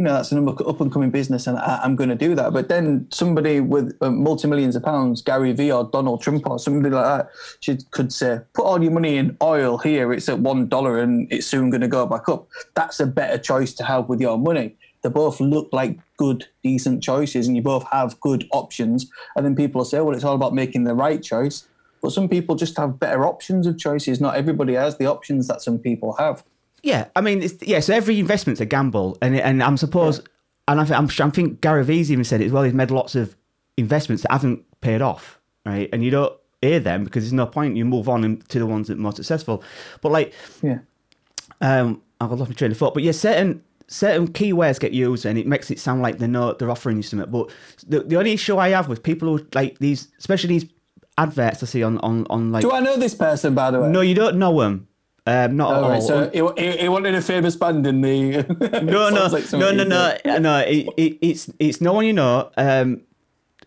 you 0.00 0.04
know, 0.04 0.14
that's 0.14 0.32
an 0.32 0.48
up 0.48 0.80
and 0.80 0.90
coming 0.90 1.10
business, 1.10 1.46
and 1.46 1.58
I, 1.58 1.78
I'm 1.84 1.94
going 1.94 2.08
to 2.08 2.16
do 2.16 2.34
that. 2.34 2.54
But 2.54 2.70
then 2.70 3.06
somebody 3.10 3.60
with 3.60 3.94
uh, 4.00 4.10
multi 4.10 4.48
millions 4.48 4.74
of 4.74 4.82
pounds, 4.82 5.20
Gary 5.20 5.52
Vee 5.52 5.70
or 5.70 5.90
Donald 5.92 6.22
Trump 6.22 6.46
or 6.46 6.58
somebody 6.58 6.94
like 6.94 7.04
that, 7.04 7.28
should, 7.60 7.90
could 7.90 8.10
say, 8.10 8.40
put 8.54 8.64
all 8.64 8.82
your 8.82 8.92
money 8.92 9.18
in 9.18 9.36
oil 9.42 9.76
here. 9.76 10.10
It's 10.14 10.26
at 10.30 10.38
one 10.38 10.68
dollar, 10.68 10.98
and 10.98 11.30
it's 11.30 11.46
soon 11.46 11.68
going 11.68 11.82
to 11.82 11.88
go 11.88 12.06
back 12.06 12.30
up. 12.30 12.48
That's 12.74 12.98
a 12.98 13.06
better 13.06 13.36
choice 13.36 13.74
to 13.74 13.84
have 13.84 14.08
with 14.08 14.22
your 14.22 14.38
money. 14.38 14.74
They 15.02 15.10
both 15.10 15.38
look 15.38 15.68
like 15.70 15.98
good, 16.16 16.46
decent 16.62 17.02
choices, 17.02 17.46
and 17.46 17.54
you 17.54 17.60
both 17.60 17.84
have 17.92 18.18
good 18.20 18.48
options. 18.52 19.06
And 19.36 19.44
then 19.44 19.54
people 19.54 19.80
will 19.80 19.84
say, 19.84 20.00
well, 20.00 20.14
it's 20.14 20.24
all 20.24 20.34
about 20.34 20.54
making 20.54 20.84
the 20.84 20.94
right 20.94 21.22
choice. 21.22 21.68
But 22.00 22.12
some 22.12 22.26
people 22.26 22.56
just 22.56 22.78
have 22.78 22.98
better 22.98 23.26
options 23.26 23.66
of 23.66 23.76
choices. 23.76 24.18
Not 24.18 24.34
everybody 24.34 24.72
has 24.72 24.96
the 24.96 25.04
options 25.04 25.46
that 25.48 25.60
some 25.60 25.78
people 25.78 26.14
have. 26.14 26.42
Yeah, 26.82 27.08
I 27.14 27.20
mean, 27.20 27.42
it's, 27.42 27.62
yeah. 27.62 27.80
So 27.80 27.94
every 27.94 28.18
investment's 28.18 28.60
a 28.60 28.64
gamble, 28.66 29.18
and 29.20 29.36
and 29.36 29.62
I'm 29.62 29.76
suppose, 29.76 30.20
and 30.68 30.80
I 30.80 30.84
think 30.84 30.98
I'm, 30.98 31.26
I 31.28 31.30
think 31.30 31.60
Gary 31.60 31.84
Vee's 31.84 32.10
even 32.10 32.24
said 32.24 32.40
it 32.40 32.46
as 32.46 32.52
well. 32.52 32.62
He's 32.62 32.72
made 32.74 32.90
lots 32.90 33.14
of 33.14 33.36
investments 33.76 34.22
that 34.22 34.32
haven't 34.32 34.64
paid 34.80 35.02
off, 35.02 35.38
right? 35.66 35.88
And 35.92 36.02
you 36.04 36.10
don't 36.10 36.32
hear 36.62 36.80
them 36.80 37.04
because 37.04 37.24
there's 37.24 37.32
no 37.32 37.46
point. 37.46 37.76
You 37.76 37.84
move 37.84 38.08
on 38.08 38.38
to 38.48 38.58
the 38.58 38.66
ones 38.66 38.88
that 38.88 38.94
are 38.98 39.00
more 39.00 39.12
successful. 39.12 39.62
But 40.00 40.12
like, 40.12 40.32
Yeah. 40.62 40.78
um, 41.60 42.02
I've 42.20 42.30
lost 42.32 42.50
my 42.50 42.54
train 42.54 42.70
of 42.70 42.78
thought. 42.78 42.94
But 42.94 43.02
yeah, 43.02 43.12
certain 43.12 43.62
certain 43.88 44.28
keywords 44.28 44.78
get 44.78 44.92
used, 44.92 45.26
and 45.26 45.36
it 45.38 45.46
makes 45.46 45.70
it 45.70 45.78
sound 45.78 46.00
like 46.02 46.18
they're 46.18 46.28
not 46.28 46.58
they're 46.58 46.70
offering 46.70 46.96
you 46.96 47.02
something. 47.02 47.30
But 47.30 47.50
the 47.86 48.00
the 48.00 48.16
only 48.16 48.32
issue 48.32 48.56
I 48.58 48.70
have 48.70 48.88
with 48.88 49.02
people 49.02 49.28
who 49.36 49.46
like 49.54 49.78
these, 49.78 50.08
especially 50.18 50.58
these 50.58 50.70
adverts 51.18 51.62
I 51.62 51.66
see 51.66 51.82
on 51.82 51.98
on 51.98 52.26
on 52.30 52.52
like, 52.52 52.62
Do 52.62 52.72
I 52.72 52.80
know 52.80 52.96
this 52.96 53.14
person, 53.14 53.54
by 53.54 53.70
the 53.70 53.80
way? 53.80 53.90
no, 53.90 54.00
you 54.00 54.14
don't 54.14 54.38
know 54.38 54.60
them. 54.60 54.86
Um, 55.26 55.56
not 55.56 55.76
at 55.76 55.82
All 55.82 55.90
right, 55.90 56.02
so 56.02 56.30
he, 56.30 56.62
he, 56.62 56.76
he 56.78 56.88
wanted 56.88 57.14
a 57.14 57.22
famous 57.22 57.54
band 57.54 57.86
in 57.86 58.00
the. 58.00 58.42
no, 58.82 59.10
no, 59.10 59.26
like 59.26 59.32
no, 59.32 59.40
something 59.40 59.76
no, 59.88 60.16
no, 60.24 60.38
no. 60.38 60.58
It, 60.58 60.88
it, 60.96 61.18
it's 61.20 61.50
it's 61.58 61.80
no 61.80 61.92
one 61.92 62.06
you 62.06 62.12
know. 62.12 62.50
Um, 62.56 63.02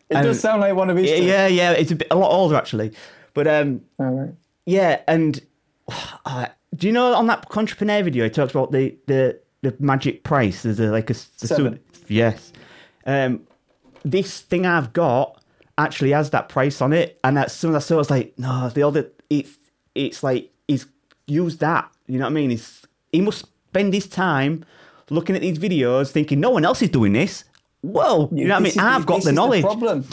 It 0.09 0.15
does 0.15 0.39
sound 0.39 0.61
like 0.61 0.75
one 0.75 0.89
of 0.89 0.97
his. 0.97 1.09
yeah, 1.09 1.17
yeah, 1.17 1.47
yeah. 1.47 1.71
It's 1.71 1.91
a, 1.91 1.95
bit, 1.95 2.07
a 2.09 2.15
lot 2.15 2.31
older 2.31 2.55
actually, 2.55 2.93
but 3.33 3.47
um, 3.47 3.81
All 3.99 4.05
right. 4.07 4.33
yeah. 4.65 5.01
And 5.07 5.41
uh, 6.25 6.47
do 6.75 6.87
you 6.87 6.93
know 6.93 7.13
on 7.13 7.27
that 7.27 7.45
entrepreneur 7.55 8.03
video, 8.03 8.23
he 8.23 8.29
talks 8.29 8.51
about 8.51 8.71
the 8.71 8.95
the 9.07 9.39
the 9.61 9.75
magic 9.79 10.23
price. 10.23 10.63
There's 10.63 10.79
a, 10.79 10.87
like 10.87 11.09
a, 11.09 11.13
the 11.13 11.47
Seven. 11.47 11.79
yes. 12.07 12.51
Um, 13.05 13.41
this 14.03 14.41
thing 14.41 14.65
I've 14.65 14.93
got 14.93 15.41
actually 15.77 16.11
has 16.11 16.29
that 16.31 16.49
price 16.49 16.81
on 16.81 16.93
it, 16.93 17.19
and 17.23 17.37
that's 17.37 17.53
some 17.53 17.69
of 17.69 17.73
the 17.73 17.81
so 17.81 17.95
I 17.95 17.97
was 17.99 18.09
like, 18.09 18.33
no, 18.37 18.69
the 18.69 18.83
other 18.83 19.11
it's 19.29 19.57
it's 19.95 20.23
like 20.23 20.51
he's 20.67 20.85
used 21.27 21.59
that. 21.59 21.89
You 22.07 22.19
know 22.19 22.25
what 22.25 22.31
I 22.31 22.33
mean? 22.33 22.49
He's 22.51 22.81
he 23.11 23.21
must 23.21 23.45
spend 23.69 23.93
his 23.93 24.07
time 24.07 24.65
looking 25.09 25.35
at 25.35 25.41
these 25.41 25.57
videos, 25.59 26.11
thinking 26.11 26.39
no 26.39 26.49
one 26.49 26.65
else 26.65 26.81
is 26.81 26.89
doing 26.89 27.13
this. 27.13 27.43
Whoa, 27.81 28.29
you 28.31 28.45
know 28.47 28.53
what 28.55 28.59
I 28.61 28.63
mean? 28.63 28.71
Is- 28.71 28.77
I've 28.77 29.05
got 29.05 29.15
this 29.17 29.25
the 29.25 29.31
knowledge, 29.33 29.63
problem. 29.63 30.05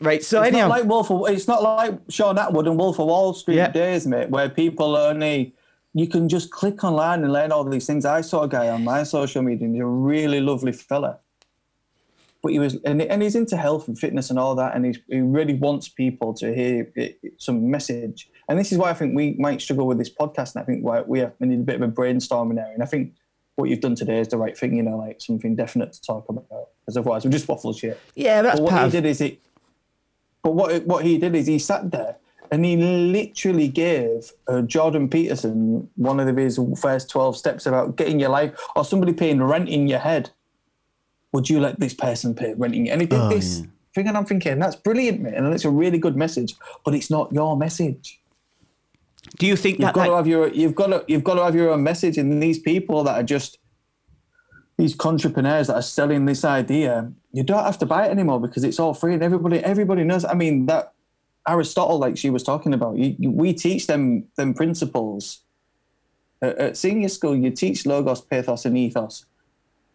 right? 0.00 0.22
So 0.22 0.40
It's 0.42 0.48
anyhow, 0.48 0.68
not 0.68 0.78
like 0.80 0.84
Wolf. 0.88 1.10
Of, 1.10 1.28
it's 1.28 1.46
not 1.48 1.62
like 1.62 1.98
Shaun 2.08 2.36
Attwood 2.36 2.66
and 2.66 2.76
Wolf 2.78 2.98
of 2.98 3.06
Wall 3.06 3.32
Street 3.34 3.56
Yeah. 3.56 3.70
days, 3.70 4.06
mate, 4.06 4.30
where 4.30 4.48
people 4.48 4.96
only 4.96 5.54
you 5.94 6.06
can 6.06 6.28
just 6.28 6.50
click 6.50 6.84
online 6.84 7.22
and 7.24 7.32
learn 7.32 7.50
all 7.50 7.64
these 7.64 7.86
things. 7.86 8.04
I 8.04 8.20
saw 8.20 8.42
a 8.42 8.48
guy 8.48 8.68
on 8.68 8.84
my 8.84 9.02
social 9.04 9.42
media, 9.42 9.66
and 9.66 9.74
he's 9.74 9.82
a 9.82 9.86
really 9.86 10.40
lovely 10.40 10.72
fella. 10.72 11.18
But 12.42 12.52
he 12.52 12.58
was, 12.60 12.76
and, 12.84 13.02
and 13.02 13.20
he's 13.22 13.34
into 13.34 13.56
health 13.56 13.88
and 13.88 13.98
fitness 13.98 14.30
and 14.30 14.38
all 14.38 14.54
that, 14.56 14.76
and 14.76 14.84
he's, 14.84 14.98
he 15.08 15.20
really 15.20 15.54
wants 15.54 15.88
people 15.88 16.34
to 16.34 16.54
hear 16.54 16.92
some 17.38 17.68
message. 17.70 18.28
And 18.48 18.58
this 18.58 18.72
is 18.72 18.78
why 18.78 18.90
I 18.90 18.94
think 18.94 19.14
we 19.14 19.34
might 19.38 19.60
struggle 19.60 19.86
with 19.86 19.98
this 19.98 20.10
podcast, 20.10 20.54
and 20.54 20.62
I 20.62 20.64
think 20.66 20.82
why 20.84 21.02
we 21.02 21.18
have 21.20 21.32
we 21.38 21.46
need 21.48 21.60
a 21.60 21.62
bit 21.64 21.76
of 21.76 21.82
a 21.82 21.92
brainstorming 21.92 22.58
area. 22.58 22.72
And 22.74 22.82
I 22.82 22.86
think 22.86 23.12
what 23.56 23.68
you've 23.68 23.80
done 23.80 23.94
today 23.94 24.20
is 24.20 24.28
the 24.28 24.38
right 24.38 24.56
thing, 24.56 24.74
you 24.76 24.82
know, 24.82 24.96
like 24.96 25.20
something 25.20 25.54
definite 25.56 25.92
to 25.92 26.00
talk 26.02 26.28
about. 26.28 26.46
Because 26.80 26.96
otherwise, 26.96 27.24
we're 27.24 27.30
just 27.30 27.46
waffle 27.48 27.72
shit. 27.72 28.00
yeah, 28.14 28.40
that's 28.42 28.56
But 28.58 28.62
what 28.64 28.70
part 28.70 28.84
he 28.86 28.90
did 28.92 29.04
is 29.06 29.18
he, 29.18 29.38
but 30.42 30.54
what 30.54 30.84
what 30.86 31.04
he 31.04 31.18
did 31.18 31.34
is 31.34 31.46
he 31.46 31.58
sat 31.58 31.90
there 31.90 32.16
and 32.50 32.64
he 32.64 32.76
literally 32.76 33.68
gave 33.68 34.32
uh, 34.46 34.62
Jordan 34.62 35.08
Peterson 35.10 35.90
one 35.96 36.18
of 36.18 36.34
his 36.34 36.58
first 36.80 37.10
twelve 37.10 37.36
steps 37.36 37.66
about 37.66 37.96
getting 37.96 38.18
your 38.18 38.30
life 38.30 38.58
or 38.74 38.84
somebody 38.84 39.12
paying 39.12 39.42
rent 39.42 39.68
in 39.68 39.88
your 39.88 39.98
head. 39.98 40.30
Would 41.32 41.50
you 41.50 41.60
let 41.60 41.78
this 41.78 41.92
person 41.92 42.34
pay 42.34 42.54
rent 42.54 42.74
in? 42.74 42.86
your- 42.86 42.92
And 42.94 43.02
he 43.02 43.06
did 43.06 43.20
Oh, 43.20 43.28
this 43.28 43.58
yeah. 43.60 43.66
thing, 43.94 44.08
and 44.08 44.16
I'm 44.16 44.24
thinking 44.24 44.58
that's 44.58 44.76
brilliant, 44.76 45.20
man, 45.20 45.34
and 45.34 45.52
it's 45.52 45.66
a 45.66 45.70
really 45.70 45.98
good 45.98 46.16
message. 46.16 46.54
But 46.86 46.94
it's 46.94 47.10
not 47.10 47.30
your 47.34 47.54
message. 47.58 48.18
Do 49.38 49.46
you 49.46 49.56
think 49.56 49.78
You've 49.78 49.86
that, 49.86 49.94
got 49.94 50.06
to 50.06 50.16
have 50.16 50.26
your 50.26 50.48
you've 50.48 50.74
got 50.74 50.86
to 50.88 51.04
you've 51.06 51.24
got 51.24 51.34
to 51.34 51.44
have 51.44 51.54
your 51.54 51.70
own 51.70 51.82
message. 51.82 52.18
And 52.18 52.42
these 52.42 52.58
people 52.58 53.04
that 53.04 53.14
are 53.20 53.22
just 53.22 53.58
these 54.76 54.98
entrepreneurs 55.04 55.66
that 55.66 55.74
are 55.74 55.82
selling 55.82 56.24
this 56.24 56.44
idea, 56.44 57.12
you 57.32 57.42
don't 57.42 57.64
have 57.64 57.78
to 57.78 57.86
buy 57.86 58.06
it 58.06 58.10
anymore 58.10 58.40
because 58.40 58.62
it's 58.64 58.78
all 58.78 58.94
free 58.94 59.14
and 59.14 59.22
everybody 59.22 59.58
everybody 59.58 60.04
knows. 60.04 60.24
I 60.24 60.34
mean 60.34 60.66
that 60.66 60.92
Aristotle, 61.48 61.98
like 61.98 62.16
she 62.16 62.30
was 62.30 62.42
talking 62.42 62.74
about, 62.74 62.96
you, 62.96 63.16
you- 63.18 63.30
we 63.30 63.52
teach 63.52 63.86
them 63.86 64.24
them 64.36 64.54
principles 64.54 65.40
at, 66.42 66.56
at 66.58 66.76
senior 66.76 67.08
school. 67.08 67.36
You 67.36 67.50
teach 67.50 67.86
logos, 67.86 68.20
pathos, 68.20 68.64
and 68.64 68.76
ethos. 68.78 69.24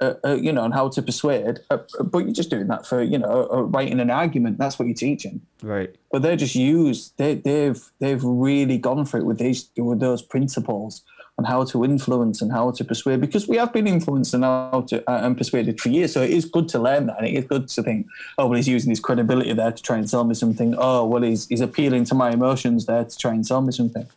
Uh, 0.04 0.16
uh, 0.26 0.36
you 0.36 0.52
know, 0.52 0.66
and 0.66 0.74
how 0.74 0.90
to 0.90 1.02
persuade, 1.02 1.60
uh, 1.72 1.78
but 2.12 2.20
you're 2.26 2.34
just 2.42 2.50
doing 2.50 2.68
that 2.68 2.86
for 2.86 3.02
you 3.02 3.18
know 3.18 3.48
uh, 3.54 3.62
writing 3.62 4.00
an 4.02 4.10
argument. 4.10 4.58
That's 4.58 4.78
what 4.78 4.86
you're 4.88 5.02
teaching 5.10 5.40
right? 5.62 5.96
but 6.12 6.22
they're 6.22 6.42
just 6.46 6.56
used. 6.56 7.14
They, 7.18 7.36
they've 7.36 7.82
they've 8.00 8.24
really 8.24 8.78
gone 8.78 9.06
for 9.06 9.18
it 9.18 9.26
with 9.26 9.40
these 9.40 9.70
with 9.78 10.00
those 10.00 10.22
principles 10.22 11.02
on 11.38 11.46
how 11.46 11.64
to 11.72 11.84
influence 11.84 12.42
and 12.44 12.52
how 12.52 12.72
to 12.72 12.84
persuade. 12.84 13.20
Because 13.22 13.48
we 13.48 13.58
have 13.58 13.72
been 13.74 13.88
influenced 13.88 14.34
and 14.34 14.44
how 14.44 14.86
to 14.90 14.96
uh, 15.10 15.26
and 15.26 15.38
persuaded 15.38 15.80
for 15.80 15.90
years, 15.90 16.12
so 16.14 16.22
it 16.22 16.32
is 16.32 16.46
good 16.46 16.68
to 16.70 16.80
learn 16.80 17.08
that. 17.08 17.18
And 17.20 17.28
it 17.28 17.34
is 17.34 17.46
good 17.46 17.68
to 17.70 17.84
think, 17.84 18.08
oh, 18.38 18.48
well, 18.48 18.58
he's 18.58 18.68
using 18.68 18.90
his 18.90 19.00
credibility 19.00 19.54
there 19.54 19.72
to 19.72 19.82
try 19.90 19.98
and 19.98 20.10
sell 20.10 20.26
me 20.26 20.36
something. 20.36 20.76
Oh, 20.78 21.06
well, 21.06 21.24
he's 21.24 21.48
he's 21.48 21.62
appealing 21.62 22.04
to 22.06 22.16
my 22.16 22.32
emotions 22.32 22.86
there 22.86 23.06
to 23.06 23.18
try 23.18 23.32
and 23.32 23.46
sell 23.48 23.62
me 23.62 23.72
something. 23.72 24.08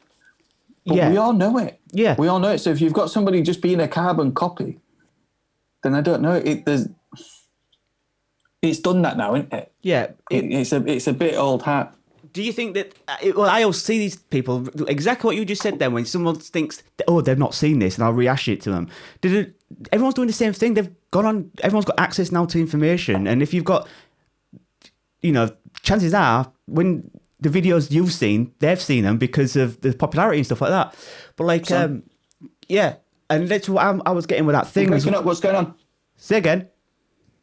But 0.86 0.96
Yeah. 0.96 1.10
we 1.10 1.16
all 1.16 1.32
know 1.32 1.58
it. 1.58 1.80
Yeah. 1.92 2.14
we 2.18 2.28
all 2.28 2.38
know 2.38 2.52
it. 2.52 2.58
So 2.58 2.70
if 2.70 2.80
you've 2.80 2.92
got 3.00 3.10
somebody 3.10 3.42
just 3.42 3.60
being 3.60 3.80
a 3.80 3.88
carbon 3.88 4.32
copy, 4.32 4.78
then 5.86 5.94
I 5.94 6.00
don't 6.00 6.20
know. 6.22 6.32
It 6.34 6.64
there's 6.64 6.88
it's 8.62 8.80
done 8.80 9.02
that 9.02 9.16
now, 9.16 9.34
isn't 9.34 9.52
it? 9.52 9.72
Yeah. 9.82 10.08
it 10.30 10.44
it's 10.44 10.72
a 10.72 10.84
it's 10.86 11.06
a 11.06 11.12
bit 11.12 11.36
old 11.36 11.62
hat. 11.62 11.94
Do 12.32 12.42
you 12.42 12.52
think 12.52 12.74
that? 12.74 12.92
uh, 13.08 13.16
Well, 13.34 13.48
I 13.48 13.62
always 13.62 13.80
see 13.82 13.98
these 13.98 14.16
people 14.16 14.68
exactly 14.88 15.26
what 15.28 15.36
you 15.36 15.44
just 15.46 15.62
said. 15.62 15.78
Then, 15.78 15.94
when 15.94 16.04
someone 16.04 16.36
thinks, 16.36 16.82
"Oh, 17.08 17.22
they've 17.22 17.38
not 17.38 17.54
seen 17.54 17.78
this," 17.78 17.94
and 17.96 18.04
I'll 18.04 18.12
rehash 18.12 18.46
it 18.48 18.60
to 18.62 18.70
them. 18.70 18.90
Did 19.22 19.32
it, 19.32 19.54
everyone's 19.90 20.16
doing 20.16 20.26
the 20.26 20.34
same 20.34 20.52
thing? 20.52 20.74
They've 20.74 20.92
gone 21.12 21.24
on. 21.24 21.50
Everyone's 21.62 21.86
got 21.86 21.98
access 21.98 22.30
now 22.30 22.44
to 22.46 22.60
information, 22.60 23.26
and 23.26 23.42
if 23.42 23.54
you've 23.54 23.64
got, 23.64 23.88
you 25.22 25.32
know, 25.32 25.48
chances 25.82 26.12
are 26.12 26.52
when 26.66 27.10
the 27.40 27.48
videos 27.48 27.90
you've 27.90 28.12
seen, 28.12 28.52
they've 28.58 28.80
seen 28.82 29.04
them 29.04 29.16
because 29.16 29.56
of 29.56 29.80
the 29.80 29.94
popularity 29.94 30.38
and 30.38 30.46
stuff 30.46 30.60
like 30.60 30.70
that. 30.70 30.94
But 31.36 31.44
like, 31.44 31.70
um, 31.70 32.02
yeah, 32.68 32.96
and 33.30 33.48
that's 33.48 33.68
what 33.68 33.84
I'm, 33.84 34.02
I 34.06 34.10
was 34.10 34.26
getting 34.26 34.46
with 34.46 34.54
that 34.54 34.66
thing. 34.68 34.88
Breaking 34.88 35.14
up, 35.14 35.24
what's 35.24 35.40
going 35.40 35.56
on? 35.56 35.74
Say 36.16 36.38
again, 36.38 36.68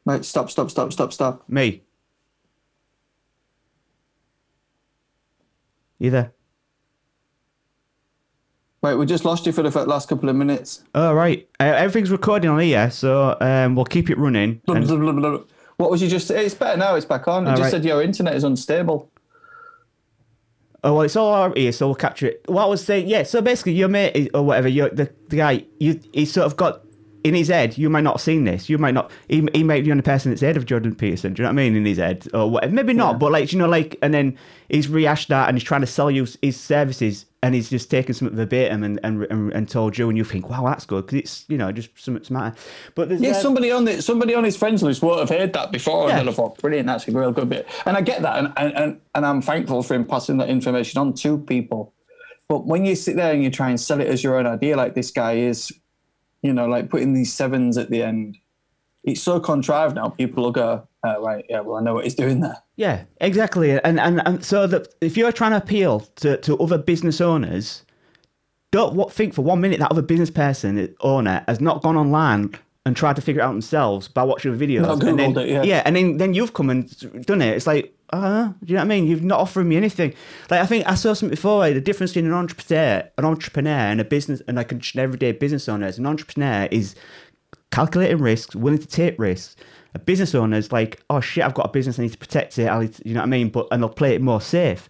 Right, 0.06 0.26
stop, 0.26 0.50
stop, 0.50 0.70
stop, 0.70 0.92
stop, 0.92 1.14
stop. 1.14 1.50
me. 1.50 1.84
You 6.00 6.10
there? 6.10 6.34
Wait, 8.82 8.96
we 8.96 9.06
just 9.06 9.24
lost 9.24 9.46
you 9.46 9.54
for 9.54 9.64
the 9.64 9.86
last 9.86 10.10
couple 10.10 10.28
of 10.28 10.36
minutes. 10.36 10.84
All 10.94 11.16
right. 11.16 11.48
Uh, 11.58 11.64
everything's 11.64 12.12
recording 12.12 12.50
on 12.50 12.60
here, 12.60 12.92
so 12.92 13.38
um, 13.40 13.76
we'll 13.76 13.86
keep 13.86 14.10
it 14.10 14.18
running. 14.18 14.62
Blah, 14.66 14.82
blah, 14.82 15.12
blah. 15.14 15.38
What 15.78 15.90
was 15.90 16.02
you 16.02 16.10
just? 16.10 16.30
It's 16.30 16.54
better 16.54 16.78
now. 16.78 16.96
It's 16.96 17.06
back 17.06 17.26
on. 17.30 17.48
It 17.48 17.52
All 17.52 17.56
just 17.56 17.64
right. 17.64 17.72
said 17.72 17.86
your 17.86 18.02
internet 18.04 18.36
is 18.36 18.44
unstable. 18.44 19.10
Oh 20.84 20.94
well, 20.94 21.02
it's 21.04 21.16
all 21.16 21.34
out 21.34 21.58
here, 21.58 21.72
so 21.72 21.88
we'll 21.88 21.96
capture 21.96 22.28
it. 22.28 22.42
What 22.48 22.64
I 22.64 22.66
was 22.68 22.84
saying, 22.84 23.08
yeah. 23.08 23.24
So 23.24 23.42
basically, 23.42 23.74
your 23.74 23.88
mate 23.90 24.16
is- 24.16 24.30
or 24.34 24.44
whatever, 24.44 24.68
you 24.68 24.90
the, 24.90 25.12
the 25.30 25.38
guy, 25.38 25.66
you 25.80 26.00
he 26.14 26.26
sort 26.26 26.46
of 26.46 26.58
got 26.58 26.82
in 27.24 27.34
his 27.34 27.48
head, 27.48 27.78
you 27.78 27.90
might 27.90 28.02
not 28.04 28.16
have 28.16 28.22
seen 28.22 28.44
this. 28.44 28.70
You 28.70 28.78
might 28.78 28.94
not. 28.94 29.10
He, 29.30 29.48
he 29.54 29.64
might 29.64 29.80
be 29.80 29.86
the 29.86 29.92
only 29.92 30.02
person 30.04 30.32
that's 30.32 30.42
heard 30.42 30.58
of 30.58 30.66
Jordan 30.66 30.94
Peterson. 30.94 31.34
Do 31.34 31.42
you 31.42 31.44
know 31.44 31.50
what 31.54 31.62
I 31.62 31.64
mean? 31.64 31.76
In 31.76 31.86
his 31.86 31.98
head, 31.98 32.28
or 32.34 32.50
whatever. 32.52 32.74
Maybe 32.74 32.94
not, 32.94 33.18
but 33.20 33.32
like 33.32 33.52
you 33.54 33.60
know, 33.60 33.68
like, 33.68 33.98
and 34.02 34.14
then 34.14 34.38
he's 34.70 34.90
rehashed 34.90 35.30
that 35.30 35.48
and 35.48 35.58
he's 35.58 35.64
trying 35.64 35.82
to 35.82 35.88
sell 35.88 36.12
you 36.12 36.28
his 36.42 36.60
services, 36.60 37.26
and 37.44 37.54
he's 37.54 37.70
just 37.70 37.92
taken 37.92 38.16
something 38.16 38.36
verbatim 38.38 38.84
and 38.84 39.00
and, 39.04 39.24
and, 39.26 39.52
and 39.54 39.70
told 39.70 39.98
you, 39.98 40.08
and 40.10 40.18
you 40.18 40.24
think, 40.24 40.50
wow, 40.50 40.64
that's 40.66 40.86
good 40.86 41.06
because 41.06 41.20
it's 41.20 41.46
you 41.50 41.58
know 41.58 41.72
just 41.72 41.90
something 41.96 42.24
smarter. 42.24 42.56
But 42.96 43.10
there's 43.10 43.22
Yeah, 43.22 43.32
uh, 43.32 43.42
somebody 43.42 43.70
on 43.70 43.84
the 43.86 44.02
somebody 44.02 44.34
on 44.34 44.44
his 44.46 44.56
friends 44.58 44.82
list 44.82 45.04
would 45.04 45.20
have 45.20 45.30
heard 45.30 45.54
that 45.54 45.72
before, 45.72 46.08
Yeah. 46.08 46.12
and 46.12 46.20
they'd 46.22 46.26
have 46.28 46.36
thought, 46.36 46.58
"Brilliant, 46.58 46.88
that's 46.88 47.08
a 47.08 47.12
real 47.12 47.32
good 47.32 47.50
bit." 47.50 47.68
And 47.86 47.96
I 47.98 48.02
get 48.02 48.22
that, 48.24 48.40
and, 48.40 48.54
and 48.58 48.74
and 48.76 49.02
and 49.14 49.26
I'm 49.26 49.42
thankful 49.42 49.84
for 49.84 49.94
him 49.94 50.06
passing 50.06 50.38
that 50.38 50.50
information 50.50 51.00
on 51.00 51.14
to 51.16 51.38
people. 51.38 51.94
But 52.48 52.66
when 52.66 52.86
you 52.86 52.96
sit 52.96 53.16
there 53.18 53.34
and 53.34 53.44
you 53.44 53.52
try 53.52 53.70
and 53.70 53.80
sell 53.80 54.00
it 54.02 54.08
as 54.08 54.24
your 54.24 54.38
own 54.38 54.48
idea, 54.48 54.76
like 54.78 54.96
this 54.96 55.12
guy 55.12 55.34
is, 55.34 55.72
you 56.42 56.54
know, 56.54 56.68
like 56.68 56.90
putting 56.90 57.14
these 57.14 57.34
sevens 57.34 57.78
at 57.78 57.90
the 57.90 58.04
end, 58.04 58.38
it's 59.04 59.22
so 59.22 59.40
contrived 59.40 59.96
now. 59.96 60.10
People 60.10 60.44
will 60.44 60.52
go, 60.52 60.88
oh, 61.04 61.22
"Right, 61.22 61.46
yeah, 61.50 61.62
well, 61.62 61.78
I 61.78 61.82
know 61.82 61.94
what 61.94 62.04
he's 62.04 62.16
doing 62.16 62.40
there." 62.40 62.58
Yeah, 62.76 63.04
exactly. 63.22 63.80
And 63.80 64.00
and, 64.00 64.22
and 64.26 64.44
so 64.44 64.68
that 64.68 64.88
if 65.02 65.18
you're 65.18 65.32
trying 65.32 65.52
to 65.52 65.58
appeal 65.58 66.02
to, 66.18 66.38
to 66.38 66.58
other 66.60 66.78
business 66.78 67.22
owners, 67.22 67.84
don't 68.72 68.96
what, 68.96 69.12
think 69.12 69.34
for 69.34 69.44
one 69.44 69.62
minute 69.62 69.80
that 69.80 69.92
other 69.92 70.02
business 70.02 70.32
person 70.32 70.94
owner 71.02 71.44
has 71.48 71.62
not 71.62 71.84
gone 71.84 71.98
online 71.98 72.56
and 72.86 72.96
tried 72.96 73.16
to 73.16 73.22
figure 73.22 73.42
it 73.42 73.46
out 73.46 73.52
themselves 73.52 74.08
by 74.08 74.24
watching 74.24 74.56
the 74.56 74.68
videos. 74.68 74.82
Not 74.82 75.04
and 75.04 75.20
then, 75.20 75.38
it, 75.38 75.66
yeah. 75.66 75.82
and 75.86 75.96
then 75.96 76.18
then 76.18 76.34
you've 76.34 76.54
come 76.54 76.70
and 76.70 77.26
done 77.26 77.42
it. 77.42 77.56
It's 77.56 77.68
like, 77.68 77.96
uh, 78.10 78.48
do 78.48 78.56
you 78.66 78.74
know 78.74 78.82
what 78.82 78.86
I 78.86 78.88
mean? 78.88 79.08
You've 79.08 79.24
not 79.24 79.40
offered 79.40 79.66
me 79.66 79.78
anything. 79.78 80.14
Like 80.50 80.62
I 80.62 80.66
think 80.66 80.88
I 80.88 80.96
saw 80.96 81.14
something 81.14 81.36
before. 81.36 81.60
Like, 81.60 81.76
the 81.76 81.82
difference 81.82 82.12
between 82.12 82.32
an 82.32 82.38
entrepreneur, 82.38 83.10
an 83.18 83.26
entrepreneur, 83.26 83.70
and 83.70 84.02
a 84.02 84.06
business, 84.06 84.42
and 84.48 84.58
like 84.58 84.72
an 84.72 84.82
everyday 84.98 85.32
business 85.32 85.70
owner. 85.70 85.88
Is 85.88 85.98
an 85.98 86.06
entrepreneur 86.06 86.68
is 86.72 86.96
calculating 87.74 88.20
risks, 88.20 88.56
willing 88.56 88.78
to 88.80 88.88
take 88.88 89.18
risks. 89.18 89.56
A 89.96 90.00
business 90.00 90.36
owner 90.36 90.58
is 90.58 90.72
like, 90.72 91.02
oh 91.10 91.20
shit, 91.20 91.44
I've 91.44 91.56
got 91.56 91.66
a 91.66 91.70
business, 91.70 91.98
I 91.98 92.04
need 92.04 92.12
to 92.12 92.18
protect 92.18 92.58
it. 92.60 92.68
I 92.68 92.80
need 92.82 92.94
to- 92.94 93.08
you 93.08 93.16
know 93.16 93.22
what 93.22 93.26
I 93.28 93.30
mean? 93.30 93.50
But 93.50 93.68
and 93.72 93.82
they'll 93.82 93.90
play 93.90 94.14
it 94.14 94.22
more 94.22 94.42
safe. 94.42 94.88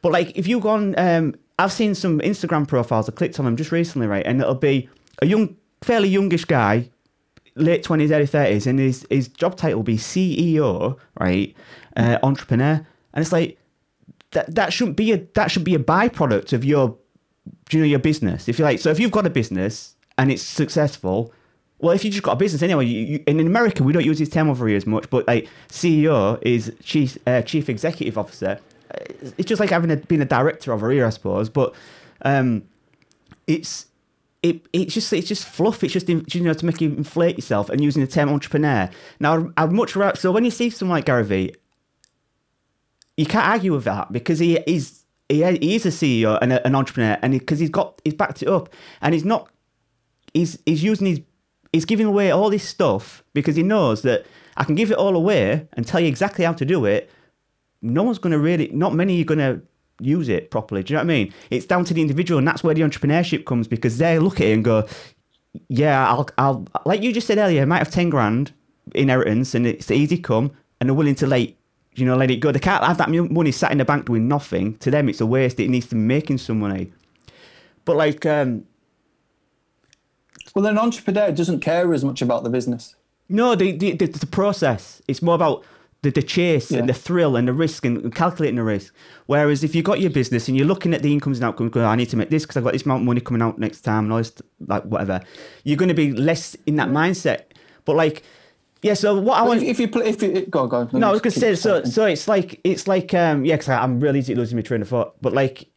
But 0.00 0.12
like, 0.12 0.36
if 0.36 0.46
you 0.46 0.58
go 0.58 0.70
on, 0.70 0.98
um, 0.98 1.34
I've 1.58 1.72
seen 1.72 1.94
some 1.94 2.20
Instagram 2.20 2.66
profiles. 2.66 3.08
I 3.08 3.12
clicked 3.12 3.38
on 3.38 3.44
them 3.44 3.56
just 3.56 3.70
recently, 3.70 4.06
right? 4.06 4.26
And 4.26 4.40
it'll 4.40 4.54
be 4.54 4.88
a 5.20 5.26
young, 5.26 5.56
fairly 5.82 6.08
youngish 6.08 6.46
guy, 6.46 6.90
late 7.54 7.82
twenties, 7.82 8.10
early 8.10 8.26
thirties, 8.26 8.66
and 8.66 8.78
his 8.78 9.06
his 9.10 9.28
job 9.28 9.56
title 9.56 9.78
will 9.80 9.84
be 9.84 9.98
CEO, 9.98 10.98
right? 11.20 11.54
Uh, 11.96 12.18
entrepreneur, 12.22 12.84
and 13.12 13.22
it's 13.22 13.32
like 13.32 13.58
that 14.30 14.54
that 14.54 14.72
shouldn't 14.72 14.96
be 14.96 15.12
a 15.12 15.18
that 15.34 15.50
should 15.50 15.64
be 15.64 15.74
a 15.74 15.78
byproduct 15.78 16.54
of 16.54 16.64
your 16.64 16.96
you 17.70 17.78
know 17.80 17.84
your 17.84 17.98
business 17.98 18.48
if 18.48 18.58
you 18.58 18.64
like 18.64 18.78
so 18.78 18.90
if 18.90 18.98
you've 19.00 19.10
got 19.10 19.26
a 19.26 19.30
business 19.30 19.96
and 20.16 20.30
it's 20.30 20.42
successful 20.42 21.32
well 21.82 21.94
if 21.94 22.02
you 22.04 22.10
just 22.10 22.22
got 22.22 22.32
a 22.32 22.36
business 22.36 22.62
anyway 22.62 22.86
you, 22.86 23.00
you, 23.00 23.24
in 23.26 23.38
america 23.40 23.82
we 23.82 23.92
don't 23.92 24.06
use 24.06 24.18
this 24.18 24.30
term 24.30 24.48
over 24.48 24.66
here 24.66 24.76
as 24.78 24.86
much 24.86 25.08
but 25.10 25.26
like 25.28 25.46
ceo 25.68 26.38
is 26.40 26.72
chief 26.82 27.18
uh, 27.26 27.42
chief 27.42 27.68
executive 27.68 28.16
officer 28.16 28.58
Uh, 28.90 29.32
it's 29.36 29.48
just 29.48 29.60
like 29.60 29.70
having 29.70 29.90
a, 29.90 30.22
a 30.22 30.24
director 30.24 30.72
over 30.72 30.90
here 30.90 31.04
i 31.04 31.10
suppose 31.10 31.50
but 31.50 31.74
um 32.22 32.62
it's 33.46 33.86
it, 34.42 34.66
it's 34.72 34.92
just 34.92 35.12
it's 35.12 35.28
just 35.28 35.44
fluff. 35.44 35.84
It's 35.84 35.92
just 35.92 36.08
you 36.08 36.40
know 36.40 36.52
to 36.52 36.66
make 36.66 36.80
you 36.80 36.90
inflate 36.90 37.36
yourself 37.36 37.70
and 37.70 37.82
using 37.82 38.04
the 38.04 38.10
term 38.10 38.28
entrepreneur. 38.28 38.90
Now 39.20 39.52
I'd 39.56 39.72
much 39.72 39.94
rather. 39.94 40.16
So 40.16 40.32
when 40.32 40.44
you 40.44 40.50
see 40.50 40.68
someone 40.70 40.98
like 40.98 41.04
Gary 41.04 41.24
Vee, 41.24 41.54
you 43.16 43.26
can't 43.26 43.46
argue 43.46 43.72
with 43.72 43.84
that 43.84 44.12
because 44.12 44.40
he 44.40 44.58
is 44.66 45.04
he, 45.28 45.44
he 45.44 45.76
is 45.76 45.86
a 45.86 45.90
CEO 45.90 46.38
and 46.42 46.52
an 46.52 46.74
entrepreneur, 46.74 47.18
and 47.22 47.32
because 47.32 47.60
he's 47.60 47.70
got 47.70 48.00
he's 48.04 48.14
backed 48.14 48.42
it 48.42 48.48
up, 48.48 48.68
and 49.00 49.14
he's 49.14 49.24
not 49.24 49.48
he's 50.34 50.58
he's 50.66 50.82
using 50.82 51.06
his 51.06 51.20
he's 51.72 51.84
giving 51.84 52.06
away 52.06 52.30
all 52.30 52.50
this 52.50 52.64
stuff 52.64 53.24
because 53.34 53.56
he 53.56 53.62
knows 53.62 54.02
that 54.02 54.26
I 54.56 54.64
can 54.64 54.74
give 54.74 54.90
it 54.90 54.98
all 54.98 55.16
away 55.16 55.66
and 55.72 55.86
tell 55.86 56.00
you 56.00 56.08
exactly 56.08 56.44
how 56.44 56.52
to 56.52 56.64
do 56.64 56.84
it. 56.84 57.10
No 57.80 58.02
one's 58.02 58.18
going 58.18 58.32
to 58.32 58.38
really, 58.38 58.68
not 58.68 58.94
many 58.94 59.20
are 59.20 59.24
going 59.24 59.38
to 59.38 59.62
use 60.00 60.28
it 60.28 60.50
properly. 60.50 60.82
Do 60.82 60.92
you 60.92 60.96
know 60.96 61.00
what 61.00 61.12
I 61.12 61.14
mean? 61.14 61.34
It's 61.50 61.66
down 61.66 61.84
to 61.86 61.94
the 61.94 62.00
individual, 62.00 62.38
and 62.38 62.46
that's 62.46 62.62
where 62.62 62.74
the 62.74 62.82
entrepreneurship 62.82 63.44
comes 63.44 63.66
because 63.66 63.98
they 63.98 64.18
look 64.18 64.40
at 64.40 64.46
it 64.46 64.52
and 64.52 64.64
go, 64.64 64.86
"Yeah, 65.68 66.06
I'll, 66.08 66.28
I'll." 66.38 66.66
Like 66.84 67.02
you 67.02 67.12
just 67.12 67.26
said 67.26 67.38
earlier, 67.38 67.62
I 67.62 67.64
might 67.64 67.78
have 67.78 67.90
ten 67.90 68.10
grand 68.10 68.52
inheritance, 68.94 69.54
and 69.54 69.66
it's 69.66 69.90
easy 69.90 70.18
come, 70.18 70.52
and 70.80 70.88
they're 70.88 70.94
willing 70.94 71.14
to 71.16 71.26
like, 71.26 71.56
you 71.94 72.04
know, 72.04 72.16
let 72.16 72.30
it 72.30 72.36
go. 72.36 72.52
They 72.52 72.60
can't 72.60 72.84
have 72.84 72.98
that 72.98 73.10
money 73.10 73.52
sat 73.52 73.72
in 73.72 73.78
the 73.78 73.84
bank 73.84 74.06
doing 74.06 74.28
nothing. 74.28 74.76
To 74.78 74.90
them, 74.90 75.08
it's 75.08 75.20
a 75.20 75.26
waste. 75.26 75.58
It 75.60 75.70
needs 75.70 75.86
to 75.88 75.94
be 75.94 76.00
making 76.00 76.38
some 76.38 76.60
money. 76.60 76.92
But 77.84 77.96
like, 77.96 78.24
um, 78.26 78.64
Well, 80.54 80.66
an 80.66 80.78
entrepreneur 80.78 81.32
doesn't 81.32 81.60
care 81.60 81.92
as 81.94 82.04
much 82.04 82.22
about 82.22 82.44
the 82.44 82.50
business. 82.50 82.94
No, 83.28 83.54
the 83.54 83.72
the, 83.72 83.92
the, 83.92 84.06
the 84.06 84.26
process. 84.26 85.00
It's 85.08 85.22
more 85.22 85.34
about 85.34 85.64
the, 86.02 86.10
the 86.10 86.22
chase 86.22 86.70
Yeah. 86.70 86.80
and 86.80 86.88
the 86.88 86.92
thrill 86.94 87.36
and 87.36 87.48
the 87.48 87.52
risk 87.52 87.84
and, 87.84 88.14
calculating 88.14 88.56
the 88.56 88.64
risk. 88.64 88.92
Whereas 89.26 89.64
if 89.64 89.74
you've 89.74 89.84
got 89.84 90.00
your 90.00 90.10
business 90.10 90.48
and 90.48 90.56
you're 90.56 90.66
looking 90.66 90.92
at 90.94 91.02
the 91.02 91.12
incomes 91.12 91.38
and 91.38 91.44
outcomes, 91.44 91.70
going, 91.70 91.86
I 91.86 91.94
need 91.96 92.10
to 92.10 92.16
make 92.16 92.28
this 92.28 92.42
because 92.42 92.56
I've 92.56 92.64
got 92.64 92.72
this 92.72 92.84
amount 92.84 93.02
of 93.02 93.06
money 93.06 93.20
coming 93.20 93.40
out 93.40 93.58
next 93.58 93.82
time 93.82 94.04
and 94.04 94.12
all 94.12 94.18
this, 94.18 94.32
like 94.66 94.82
whatever, 94.84 95.20
you're 95.64 95.76
going 95.76 95.88
to 95.88 95.94
be 95.94 96.12
less 96.12 96.56
in 96.66 96.76
that 96.76 96.88
mindset. 96.88 97.44
But 97.84 97.96
like, 97.96 98.22
yeah. 98.82 98.94
So 98.94 99.18
what 99.18 99.38
I 99.38 99.42
want. 99.42 99.62
if, 99.62 99.68
if 99.68 99.80
you 99.80 99.88
play, 99.88 100.08
if 100.08 100.20
you 100.22 100.44
go 100.46 100.64
on, 100.64 100.68
go 100.68 100.76
on. 100.78 100.88
No, 100.92 101.08
I 101.08 101.12
was 101.12 101.20
gonna 101.20 101.30
say 101.30 101.54
so. 101.54 101.84
So 101.84 102.04
it's 102.06 102.26
like 102.26 102.60
it's 102.64 102.88
like 102.88 103.14
um 103.14 103.44
yeah, 103.44 103.54
because 103.54 103.68
I'm 103.68 104.00
really 104.00 104.18
easy 104.18 104.34
losing 104.34 104.56
my 104.56 104.62
train 104.62 104.82
of 104.82 104.88
thought. 104.88 105.14
But 105.22 105.32
like, 105.32 105.68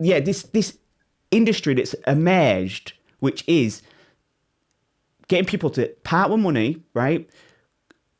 yeah, 0.00 0.20
this 0.20 0.44
this 0.44 0.78
industry 1.30 1.74
that's 1.74 1.94
emerged, 2.06 2.94
which 3.20 3.44
is 3.46 3.82
getting 5.28 5.46
people 5.46 5.70
to 5.70 5.88
part 6.04 6.30
with 6.30 6.40
money, 6.40 6.82
right? 6.94 7.28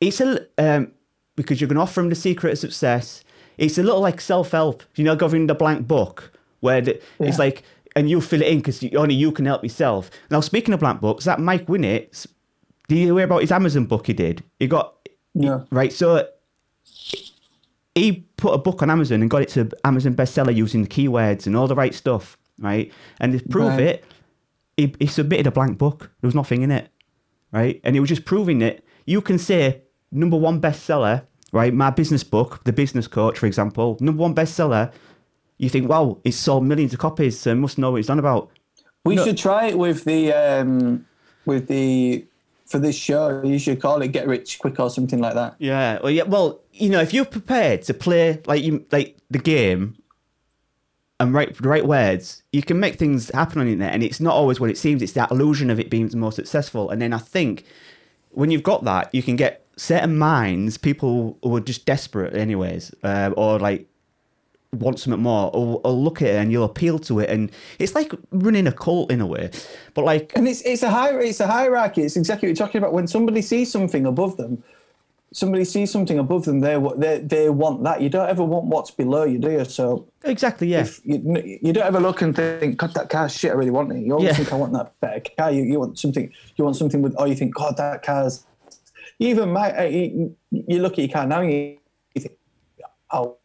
It's 0.01 0.21
a 0.21 0.45
um 0.57 0.91
because 1.35 1.59
you're 1.59 1.67
gonna 1.67 1.81
offer 1.81 2.01
them 2.01 2.09
the 2.09 2.15
secret 2.15 2.53
of 2.53 2.59
success. 2.59 3.23
It's 3.57 3.77
a 3.77 3.83
little 3.83 3.99
like 4.01 4.21
self 4.21 4.51
help, 4.51 4.83
you 4.95 5.03
know, 5.03 5.15
giving 5.15 5.47
the 5.47 5.55
blank 5.55 5.87
book 5.87 6.31
where 6.61 6.81
the, 6.81 7.01
Yeah. 7.19 7.27
it's 7.27 7.39
like. 7.39 7.63
And 7.95 8.07
you 8.07 8.21
fill 8.21 8.43
it 8.43 8.47
in 8.47 8.59
because 8.59 8.83
only 8.95 9.15
you 9.15 9.31
can 9.31 9.45
help 9.45 9.63
yourself. 9.63 10.11
Now, 10.29 10.41
speaking 10.41 10.75
of 10.75 10.79
blank 10.79 11.01
books, 11.01 11.25
that 11.25 11.39
Mike 11.39 11.65
Winnet, 11.65 12.27
do 12.87 12.95
you 12.95 13.15
hear 13.15 13.25
about 13.25 13.41
his 13.41 13.51
Amazon 13.51 13.85
book 13.87 14.05
he 14.05 14.13
did? 14.13 14.43
He 14.59 14.67
got 14.67 14.93
yeah. 15.33 15.61
right. 15.71 15.91
So 15.91 16.27
he 17.95 18.27
put 18.37 18.53
a 18.53 18.57
book 18.57 18.81
on 18.83 18.89
Amazon 18.89 19.21
and 19.21 19.29
got 19.29 19.41
it 19.41 19.49
to 19.49 19.69
Amazon 19.83 20.13
bestseller 20.13 20.55
using 20.55 20.83
the 20.83 20.87
keywords 20.87 21.47
and 21.47 21.55
all 21.57 21.67
the 21.67 21.75
right 21.75 21.93
stuff, 21.93 22.37
right? 22.59 22.91
And 23.19 23.33
to 23.37 23.49
prove 23.49 23.69
Right. 23.69 23.79
it, 23.81 24.05
he, 24.77 24.95
he 24.99 25.07
submitted 25.07 25.47
a 25.47 25.51
blank 25.51 25.77
book. 25.79 26.11
There 26.21 26.27
was 26.27 26.35
nothing 26.35 26.61
in 26.61 26.71
it, 26.71 26.89
right? 27.51 27.79
And 27.83 27.95
he 27.95 27.99
was 27.99 28.09
just 28.09 28.25
proving 28.25 28.61
it. 28.61 28.83
you 29.05 29.21
can 29.21 29.37
say 29.39 29.81
number 30.11 30.37
one 30.37 30.59
bestseller, 30.61 31.23
right? 31.51 31.73
My 31.73 31.89
business 31.89 32.23
book, 32.23 32.63
The 32.63 32.73
Business 32.73 33.07
Coach, 33.07 33.39
for 33.39 33.45
example, 33.47 33.97
number 33.99 34.21
one 34.21 34.35
bestseller. 34.35 34.91
You 35.57 35.67
think, 35.69 35.89
wow, 35.89 36.17
it's 36.23 36.37
sold 36.37 36.63
millions 36.65 36.93
of 36.93 36.99
copies, 36.99 37.39
so 37.39 37.53
must 37.55 37.77
know 37.77 37.91
what 37.91 37.99
it's 37.99 38.09
on 38.09 38.19
about. 38.19 38.49
We 39.03 39.15
No. 39.15 39.25
should 39.25 39.37
try 39.37 39.67
it 39.67 39.77
with 39.77 40.03
the 40.05 40.31
um, 40.33 41.05
with 41.45 41.67
the 41.67 42.25
for 42.65 42.79
this 42.79 42.95
show. 42.95 43.41
You 43.43 43.57
should 43.59 43.81
call 43.81 44.01
it 44.01 44.09
"Get 44.09 44.27
Rich 44.27 44.59
Quick" 44.59 44.79
or 44.79 44.89
something 44.89 45.19
like 45.19 45.33
that. 45.33 45.55
Yeah, 45.59 45.99
well, 46.01 46.11
yeah, 46.11 46.23
well, 46.23 46.61
you 46.73 46.89
know, 46.89 47.01
if 47.01 47.13
you're 47.13 47.25
prepared 47.25 47.81
to 47.83 47.93
play 47.93 48.41
like 48.45 48.63
you 48.63 48.85
like 48.91 49.17
the 49.31 49.39
game 49.39 49.95
and 51.19 51.33
write 51.33 51.55
the 51.57 51.67
right 51.67 51.85
words, 51.85 52.43
you 52.53 52.63
can 52.63 52.79
make 52.79 52.95
things 52.95 53.29
happen 53.29 53.59
on 53.59 53.65
the 53.65 53.73
internet, 53.73 53.93
and 53.93 54.03
it's 54.03 54.19
not 54.19 54.33
always 54.33 54.59
what 54.59 54.69
it 54.69 54.77
seems. 54.77 55.01
It's 55.01 55.13
that 55.13 55.31
illusion 55.31 55.69
of 55.69 55.79
it 55.79 55.89
being 55.89 56.09
more 56.15 56.31
successful, 56.31 56.89
and 56.89 57.01
then 57.01 57.13
I 57.13 57.17
think 57.17 57.65
when 58.31 58.51
you've 58.51 58.63
got 58.63 58.83
that, 58.85 59.13
you 59.13 59.23
can 59.23 59.35
get 59.35 59.65
certain 59.75 60.17
minds, 60.17 60.77
people 60.77 61.37
who 61.43 61.55
are 61.55 61.61
just 61.61 61.85
desperate, 61.85 62.35
anyways, 62.35 62.93
uh, 63.03 63.31
or 63.35 63.59
like 63.59 63.87
want 64.73 64.99
something 64.99 65.21
more, 65.21 65.49
or, 65.53 65.81
or 65.83 65.91
look 65.91 66.21
at 66.21 66.27
it 66.27 66.35
and 66.35 66.51
you'll 66.51 66.65
appeal 66.65 66.99
to 66.99 67.19
it, 67.19 67.29
and 67.29 67.51
it's 67.79 67.95
like 67.95 68.13
running 68.31 68.67
a 68.67 68.71
cult 68.71 69.11
in 69.11 69.19
a 69.19 69.25
way. 69.25 69.49
But 69.93 70.05
like, 70.05 70.31
And 70.35 70.47
it's 70.47 70.61
it's 70.61 70.83
a 70.83 70.89
high 70.89 71.17
it's 71.19 71.39
a 71.39 71.47
hierarchy. 71.47 72.03
It's 72.03 72.15
exactly 72.15 72.47
what 72.47 72.57
you're 72.57 72.67
talking 72.67 72.79
about. 72.79 72.93
When 72.93 73.07
somebody 73.07 73.41
sees 73.41 73.71
something 73.71 74.05
above 74.05 74.37
them, 74.37 74.63
somebody 75.33 75.65
sees 75.65 75.91
something 75.91 76.19
above 76.19 76.45
them, 76.45 76.59
they 76.59 76.77
they 76.97 77.19
they 77.19 77.49
want 77.49 77.83
that. 77.83 78.01
You 78.01 78.09
don't 78.09 78.29
ever 78.29 78.43
want 78.43 78.65
what's 78.67 78.91
below 78.91 79.23
you, 79.23 79.37
do 79.39 79.51
you? 79.51 79.65
So 79.65 80.07
exactly, 80.23 80.67
yeah. 80.67 80.87
you, 81.03 81.59
you 81.61 81.73
don't 81.73 81.85
ever 81.85 81.99
look 81.99 82.21
and 82.21 82.35
think, 82.35 82.77
God, 82.77 82.93
that 82.93 83.09
car's 83.09 83.35
shit. 83.35 83.51
I 83.51 83.55
really 83.55 83.71
want 83.71 83.91
it. 83.91 83.99
You 83.99 84.13
always 84.13 84.29
Yeah. 84.29 84.35
think, 84.35 84.53
I 84.53 84.55
want 84.55 84.73
that 84.73 84.93
better 84.99 85.21
car. 85.37 85.51
You, 85.51 85.63
you 85.63 85.79
want 85.79 85.97
something. 85.99 86.31
You 86.55 86.63
want 86.63 86.77
something 86.77 87.01
with. 87.01 87.15
Or 87.17 87.27
you 87.27 87.35
think, 87.35 87.55
God, 87.55 87.77
that 87.77 88.03
car's. 88.03 88.45
You 89.17 89.29
even 89.29 89.51
might. 89.51 89.77
uh, 89.77 89.83
You, 89.83 90.35
you 90.51 90.81
look 90.81 90.93
at 90.93 90.99
your 90.99 91.09
car 91.09 91.25
now. 91.25 91.41
And 91.41 91.51
you 91.51 91.77
think, 92.15 92.37
oh, 93.11 93.38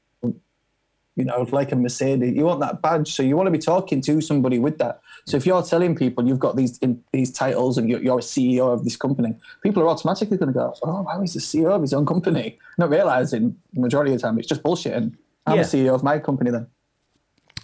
you 1.16 1.24
know, 1.24 1.46
like 1.53 1.70
a 1.72 1.77
Mercedes. 1.77 2.35
You 2.35 2.44
want 2.44 2.61
that 2.61 2.83
badge, 2.83 3.12
so 3.12 3.22
you 3.22 3.37
want 3.37 3.46
to 3.46 3.50
be 3.53 3.59
talking 3.59 4.00
to 4.03 4.20
somebody 4.20 4.59
with 4.59 4.79
that. 4.79 5.00
So 5.27 5.37
if 5.37 5.46
you're 5.46 5.62
telling 5.62 5.94
people 5.94 6.27
you've 6.27 6.38
got 6.40 6.57
these 6.57 6.77
in, 6.79 7.03
these 7.12 7.31
titles 7.33 7.79
and 7.79 7.88
you're, 7.88 8.00
you're 8.03 8.18
a 8.18 8.22
CEO 8.22 8.72
of 8.72 8.85
this 8.85 8.96
company, 8.96 9.35
people 9.62 9.83
are 9.83 9.88
automatically 9.88 10.37
going 10.37 10.53
to 10.53 10.59
go, 10.59 10.74
"Oh, 10.83 11.03
wow, 11.03 11.20
he's 11.20 11.35
the 11.35 11.40
CEO 11.40 11.70
of 11.70 11.83
his 11.83 11.92
own 11.94 12.05
company," 12.05 12.59
not 12.79 12.90
realizing 12.90 13.57
the 13.72 13.81
majority 13.81 14.12
of 14.12 14.18
the 14.20 14.27
time 14.27 14.38
it's 14.38 14.48
just 14.48 14.62
bullshit. 14.62 14.92
And 14.92 15.16
I'm 15.46 15.57
Yeah. 15.57 15.62
a 15.62 15.66
CEO 15.66 15.94
of 15.94 16.03
my 16.03 16.18
company 16.18 16.50
then. 16.50 16.66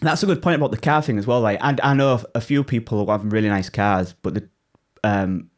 That's 0.01 0.23
a 0.23 0.27
good 0.27 0.41
point 0.41 0.57
about 0.57 0.71
the 0.71 0.79
car 0.79 1.03
thing 1.03 1.19
as 1.19 1.27
well. 1.27 1.41
Like, 1.41 1.59
I, 1.61 1.77
I 1.83 1.95
know 1.95 2.21
a 2.35 2.41
few 2.41 2.65
people 2.65 3.05
who 3.05 3.11
have 3.11 3.31
really 3.33 3.49
nice 3.51 3.69
cars, 3.69 4.15
but 4.23 4.33
the, 4.35 4.49
um, 5.05 5.51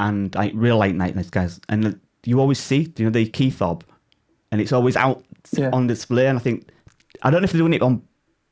and 0.00 0.34
like 0.34 0.52
real 0.54 0.78
late 0.78 0.94
night 0.94 1.14
nice 1.16 1.30
guys, 1.30 1.60
and 1.68 2.00
you 2.24 2.40
always 2.40 2.58
see 2.58 2.92
you 2.96 3.04
know 3.06 3.10
the 3.10 3.26
key 3.28 3.50
fob, 3.50 3.84
and 4.50 4.60
it's 4.60 4.72
always 4.72 4.96
out 4.96 5.24
Yeah. 5.56 5.70
on 5.72 5.86
display. 5.88 6.28
And 6.28 6.38
I 6.38 6.40
think 6.40 6.68
I 7.22 7.30
don't 7.30 7.40
know 7.40 7.44
if 7.44 7.52
they're 7.52 7.60
doing 7.60 7.74
it 7.74 7.82
on 7.82 8.02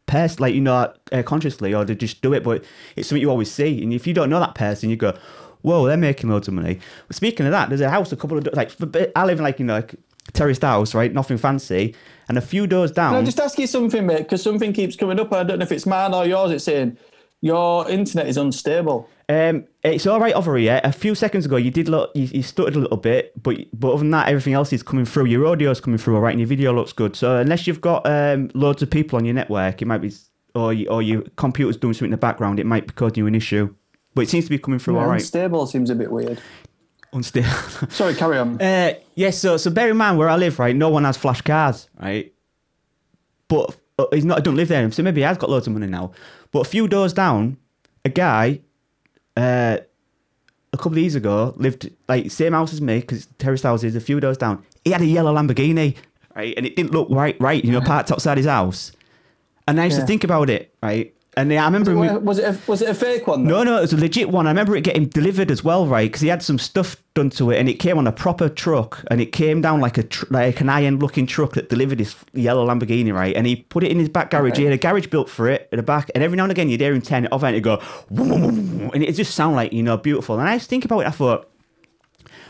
purpose, 0.06 0.40
like 0.40 0.54
you 0.54 0.60
know, 0.60 0.92
uh, 1.12 1.22
consciously, 1.22 1.74
or 1.74 1.84
they 1.84 1.94
just 1.94 2.22
do 2.22 2.34
it, 2.34 2.42
but 2.42 2.64
it's 2.96 3.08
something 3.08 3.22
you 3.22 3.30
always 3.30 3.50
see. 3.50 3.82
And 3.82 3.92
if 3.92 4.06
you 4.06 4.14
don't 4.14 4.30
know 4.30 4.40
that 4.40 4.54
person, 4.54 4.90
you 4.90 4.96
go, 4.96 5.16
"Whoa, 5.62 5.86
they're 5.86 5.96
making 5.96 6.30
loads 6.30 6.48
of 6.48 6.54
money." 6.54 6.80
But 7.06 7.16
speaking 7.16 7.46
of 7.46 7.52
that, 7.52 7.68
there's 7.68 7.80
a 7.80 7.90
house 7.90 8.12
a 8.12 8.16
couple 8.16 8.38
of 8.38 8.48
like 8.52 8.72
I 9.16 9.24
live 9.24 9.38
in 9.38 9.44
like 9.44 9.58
you 9.58 9.64
know 9.64 9.76
like 9.76 9.94
terraced 10.32 10.62
house, 10.62 10.94
right? 10.94 11.12
Nothing 11.12 11.38
fancy, 11.38 11.94
and 12.28 12.36
a 12.38 12.42
few 12.42 12.66
doors 12.66 12.92
down. 12.92 13.12
Can 13.12 13.22
I 13.22 13.24
just 13.24 13.40
ask 13.40 13.58
you 13.58 13.66
something, 13.66 14.06
mate? 14.06 14.18
Because 14.18 14.42
something 14.42 14.72
keeps 14.72 14.96
coming 14.96 15.18
up. 15.20 15.32
I 15.32 15.44
don't 15.44 15.58
know 15.58 15.64
if 15.64 15.72
it's 15.72 15.86
mine 15.86 16.14
or 16.14 16.26
yours. 16.26 16.50
It's 16.50 16.64
saying 16.64 16.96
your 17.40 17.88
internet 17.88 18.26
is 18.26 18.36
unstable. 18.36 19.08
Um, 19.30 19.66
it's 19.84 20.08
all 20.08 20.18
right 20.18 20.34
over 20.34 20.56
here. 20.56 20.80
A 20.82 20.90
few 20.90 21.14
seconds 21.14 21.46
ago, 21.46 21.54
you 21.54 21.70
did 21.70 21.88
look, 21.88 22.10
you, 22.16 22.24
you 22.24 22.42
stuttered 22.42 22.74
a 22.74 22.80
little 22.80 22.96
bit, 22.96 23.32
but 23.40 23.58
but 23.72 23.90
other 23.90 23.98
than 23.98 24.10
that, 24.10 24.28
everything 24.28 24.54
else 24.54 24.72
is 24.72 24.82
coming 24.82 25.04
through. 25.04 25.26
Your 25.26 25.46
audio 25.46 25.70
is 25.70 25.80
coming 25.80 25.98
through 25.98 26.16
all 26.16 26.20
right, 26.20 26.32
and 26.32 26.40
your 26.40 26.48
video 26.48 26.72
looks 26.72 26.92
good. 26.92 27.14
So 27.14 27.36
unless 27.36 27.68
you've 27.68 27.80
got 27.80 28.04
um, 28.06 28.50
loads 28.54 28.82
of 28.82 28.90
people 28.90 29.18
on 29.18 29.24
your 29.24 29.34
network, 29.34 29.82
it 29.82 29.84
might 29.84 29.98
be, 29.98 30.12
or 30.56 30.72
you, 30.72 30.88
or 30.88 31.00
your 31.00 31.22
computer's 31.36 31.76
doing 31.76 31.94
something 31.94 32.06
in 32.06 32.10
the 32.10 32.16
background, 32.16 32.58
it 32.58 32.66
might 32.66 32.88
be 32.88 32.92
causing 32.92 33.18
you 33.18 33.26
an 33.28 33.36
issue. 33.36 33.72
But 34.16 34.22
it 34.22 34.30
seems 34.30 34.46
to 34.46 34.50
be 34.50 34.58
coming 34.58 34.80
through 34.80 34.98
all 34.98 35.06
right. 35.06 35.20
Unstable 35.20 35.68
seems 35.68 35.90
a 35.90 35.94
bit 35.94 36.10
weird. 36.10 36.40
Unstable. 37.12 37.48
Sorry, 37.88 38.16
carry 38.16 38.36
on. 38.36 38.60
Uh, 38.60 38.94
yes, 39.14 39.38
so 39.38 39.56
so 39.56 39.70
bear 39.70 39.90
in 39.90 39.96
mind 39.96 40.18
where 40.18 40.28
I 40.28 40.34
live, 40.38 40.58
right? 40.58 40.74
No 40.74 40.88
one 40.88 41.04
has 41.04 41.16
flash 41.16 41.40
cars, 41.40 41.88
right? 42.00 42.32
But 43.46 43.76
uh, 43.96 44.06
he's 44.12 44.24
not. 44.24 44.38
I 44.38 44.40
don't 44.40 44.56
live 44.56 44.68
there, 44.68 44.90
so 44.90 45.04
maybe 45.04 45.20
he 45.20 45.24
has 45.24 45.38
got 45.38 45.50
loads 45.50 45.68
of 45.68 45.72
money 45.72 45.86
now. 45.86 46.10
But 46.50 46.66
a 46.66 46.68
few 46.68 46.88
doors 46.88 47.12
down, 47.12 47.58
a 48.04 48.08
guy, 48.08 48.62
uh, 49.40 49.78
a 50.72 50.76
couple 50.76 50.92
of 50.92 50.98
years 50.98 51.14
ago, 51.14 51.54
lived 51.56 51.90
like 52.08 52.30
same 52.30 52.52
house 52.52 52.72
as 52.72 52.80
me 52.80 53.00
because 53.00 53.26
terraced 53.38 53.64
houses. 53.64 53.96
A 53.96 54.00
few 54.00 54.20
doors 54.20 54.36
down, 54.38 54.64
he 54.84 54.90
had 54.92 55.00
a 55.00 55.06
yellow 55.06 55.34
Lamborghini, 55.34 55.96
right, 56.36 56.54
and 56.56 56.66
it 56.66 56.76
didn't 56.76 56.92
look 56.92 57.08
right, 57.10 57.36
right, 57.40 57.64
you 57.64 57.72
know, 57.72 57.80
parked 57.92 58.10
outside 58.12 58.36
his 58.36 58.46
house. 58.46 58.92
And 59.66 59.80
I 59.80 59.84
used 59.84 59.96
Yeah. 59.98 60.02
to 60.02 60.06
think 60.06 60.24
about 60.24 60.50
it, 60.50 60.74
right, 60.82 61.14
and 61.40 61.52
I 61.52 61.64
remember 61.64 61.96
we, 61.96 62.08
was 62.18 62.38
it 62.38 62.44
a, 62.44 62.58
was 62.70 62.82
it 62.82 62.88
a 62.88 62.94
fake 62.94 63.26
one? 63.26 63.44
though? 63.44 63.62
no, 63.62 63.62
no, 63.62 63.78
it 63.78 63.82
was 63.82 63.92
a 63.92 63.96
legit 63.96 64.30
one. 64.30 64.46
I 64.46 64.50
remember 64.50 64.76
it 64.76 64.84
getting 64.84 65.06
delivered 65.06 65.50
as 65.50 65.64
well, 65.64 65.86
right? 65.86 66.08
Because 66.10 66.20
he 66.20 66.28
had 66.28 66.42
some 66.42 66.58
stuff 66.58 66.96
done 67.14 67.30
to 67.30 67.50
it, 67.50 67.58
and 67.58 67.68
it 67.68 67.74
came 67.74 67.98
on 67.98 68.06
a 68.06 68.12
proper 68.12 68.48
truck, 68.48 69.04
and 69.10 69.20
it 69.20 69.32
came 69.32 69.60
down 69.60 69.80
like 69.80 69.98
a 69.98 70.02
tr- 70.02 70.26
like 70.30 70.60
an 70.60 70.68
high-end 70.68 71.00
looking 71.00 71.26
truck 71.26 71.54
that 71.54 71.68
delivered 71.68 71.98
this 71.98 72.14
yellow 72.32 72.66
Lamborghini, 72.66 73.12
right? 73.12 73.34
And 73.34 73.46
he 73.46 73.56
put 73.56 73.82
it 73.82 73.90
in 73.90 73.98
his 73.98 74.08
back 74.08 74.30
garage. 74.30 74.58
He 74.58 74.64
had 74.64 74.72
a 74.72 74.78
garage 74.78 75.06
built 75.06 75.30
for 75.30 75.48
it 75.48 75.68
at 75.72 75.76
the 75.76 75.82
back, 75.82 76.10
and 76.14 76.22
every 76.22 76.36
now 76.36 76.44
and 76.44 76.52
again 76.52 76.68
you'd 76.68 76.80
hear 76.80 76.92
him 76.92 77.02
turn 77.02 77.24
it 77.24 77.32
off, 77.32 77.42
and 77.42 77.56
it'd 77.56 77.64
go, 77.64 77.80
and 78.10 79.02
it 79.02 79.14
just 79.14 79.34
sound 79.34 79.56
like 79.56 79.72
you 79.72 79.82
know 79.82 79.96
beautiful. 79.96 80.38
And 80.38 80.48
I 80.48 80.56
just 80.56 80.68
think 80.68 80.84
about 80.84 81.00
it. 81.00 81.06
I 81.06 81.10
thought. 81.10 81.46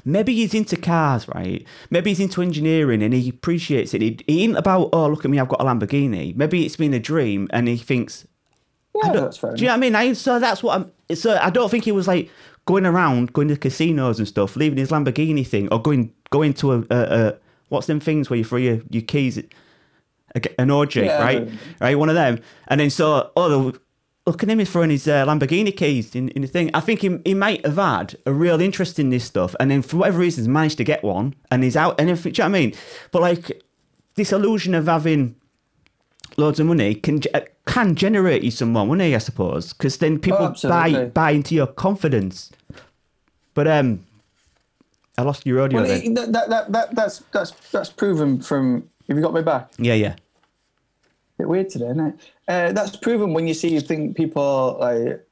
Maybe 0.04 0.34
he's 0.34 0.54
into 0.54 0.76
cars, 0.76 1.28
right? 1.28 1.64
Maybe 1.90 2.10
he's 2.10 2.20
into 2.20 2.40
engineering 2.40 3.02
and 3.02 3.12
he 3.12 3.28
appreciates 3.28 3.92
it. 3.92 4.00
He, 4.00 4.18
he 4.26 4.44
ain't 4.44 4.56
about, 4.56 4.88
oh, 4.94 5.08
look 5.08 5.26
at 5.26 5.30
me, 5.30 5.38
I've 5.38 5.48
got 5.48 5.60
a 5.60 5.64
Lamborghini. 5.64 6.34
Maybe 6.34 6.64
it's 6.64 6.76
been 6.76 6.94
a 6.94 6.98
dream 6.98 7.48
and 7.50 7.68
he 7.68 7.76
thinks, 7.76 8.26
Yeah, 8.94 9.12
don't- 9.12 9.22
that's 9.22 9.36
fair. 9.38 9.54
do 9.54 9.62
you 9.62 9.66
know 9.68 9.72
what 9.72 9.76
I 9.76 9.80
mean? 9.80 9.94
I, 9.94 10.12
so 10.14 10.38
that's 10.38 10.62
what 10.62 10.80
I'm. 10.80 11.16
So 11.16 11.38
I 11.40 11.50
don't 11.50 11.70
think 11.70 11.84
he 11.84 11.92
was 11.92 12.06
like 12.08 12.30
going 12.66 12.86
around, 12.86 13.32
going 13.32 13.48
to 13.48 13.56
casinos 13.56 14.18
and 14.18 14.28
stuff, 14.28 14.56
leaving 14.56 14.78
his 14.78 14.90
Lamborghini 14.90 15.46
thing, 15.46 15.68
or 15.72 15.80
going 15.80 16.12
going 16.30 16.54
to 16.54 16.72
a, 16.72 16.78
a, 16.90 16.96
a 17.28 17.34
what's 17.68 17.86
them 17.86 18.00
things 18.00 18.30
where 18.30 18.36
you 18.36 18.44
throw 18.44 18.58
your, 18.58 18.80
your 18.90 19.02
keys, 19.02 19.42
an 20.58 20.70
orgy, 20.70 21.00
Yeah, 21.02 21.20
right? 21.22 21.48
Right, 21.80 21.98
one 21.98 22.08
of 22.08 22.14
them, 22.14 22.40
and 22.68 22.80
then 22.80 22.90
so 22.90 23.30
oh, 23.36 23.48
the, 23.72 23.80
look 24.26 24.42
at 24.42 24.48
him, 24.48 24.58
he's 24.60 24.70
throwing 24.70 24.90
his 24.90 25.08
uh, 25.08 25.24
Lamborghini 25.26 25.76
keys 25.76 26.14
in, 26.14 26.28
in 26.30 26.42
the 26.42 26.48
thing. 26.48 26.70
I 26.74 26.80
think 26.80 27.00
he, 27.00 27.18
he 27.24 27.34
might 27.34 27.64
have 27.66 27.76
had 27.76 28.16
a 28.26 28.32
real 28.32 28.60
interest 28.60 28.98
in 28.98 29.10
this 29.10 29.24
stuff, 29.24 29.54
and 29.58 29.70
then 29.70 29.82
for 29.82 29.96
whatever 29.96 30.18
reasons 30.18 30.46
managed 30.46 30.78
to 30.78 30.84
get 30.84 31.02
one, 31.02 31.34
and 31.50 31.64
he's 31.64 31.76
out, 31.76 32.00
and 32.00 32.08
everything. 32.10 32.32
Do 32.32 32.42
you 32.42 32.48
know 32.48 32.52
what 32.52 32.58
I 32.58 32.60
mean? 32.60 32.74
But 33.10 33.22
like 33.22 33.62
this 34.14 34.32
illusion 34.32 34.74
of 34.74 34.86
having 34.86 35.34
loads 36.40 36.58
of 36.58 36.66
money 36.66 36.94
can 36.94 37.20
uh, 37.34 37.40
can 37.66 37.94
generate 37.94 38.42
you 38.42 38.50
some 38.50 38.72
more 38.72 38.86
money, 38.86 39.14
I 39.14 39.18
suppose, 39.18 39.72
because 39.72 39.98
then 39.98 40.18
people 40.18 40.54
Oh, 40.64 40.68
buy 40.68 41.04
buy 41.04 41.30
into 41.32 41.54
your 41.54 41.66
confidence. 41.68 42.50
But 43.54 43.68
um, 43.68 44.06
I 45.18 45.22
lost 45.22 45.46
your 45.46 45.60
audio. 45.60 45.82
Well, 45.82 45.90
it, 45.90 46.14
that, 46.14 46.32
that, 46.32 46.48
that, 46.50 46.72
that, 46.72 46.94
that's 46.94 47.18
that's 47.32 47.50
that's 47.70 47.90
proven 47.90 48.40
from. 48.40 48.88
Have 49.08 49.16
you 49.16 49.22
got 49.22 49.34
me 49.34 49.42
back? 49.42 49.70
yeah, 49.78 49.94
yeah, 49.94 50.14
bit 51.36 51.48
weird 51.48 51.68
today, 51.68 51.86
isn't 51.86 52.06
it? 52.06 52.14
Uh, 52.48 52.72
that's 52.72 52.96
proven 52.96 53.32
when 53.34 53.46
you 53.46 53.54
see 53.54 53.68
you 53.72 53.80
think 53.80 54.16
people 54.16 54.76
like 54.80 55.26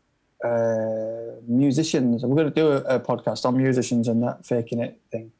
uh, 0.44 1.40
musicians. 1.46 2.24
We're 2.24 2.36
going 2.36 2.52
to 2.52 2.54
do 2.54 2.68
a, 2.72 2.96
a 2.96 3.00
podcast 3.00 3.44
on 3.44 3.56
musicians 3.56 4.08
and 4.08 4.22
that 4.22 4.44
faking 4.44 4.80
it 4.80 5.00
thing. 5.10 5.32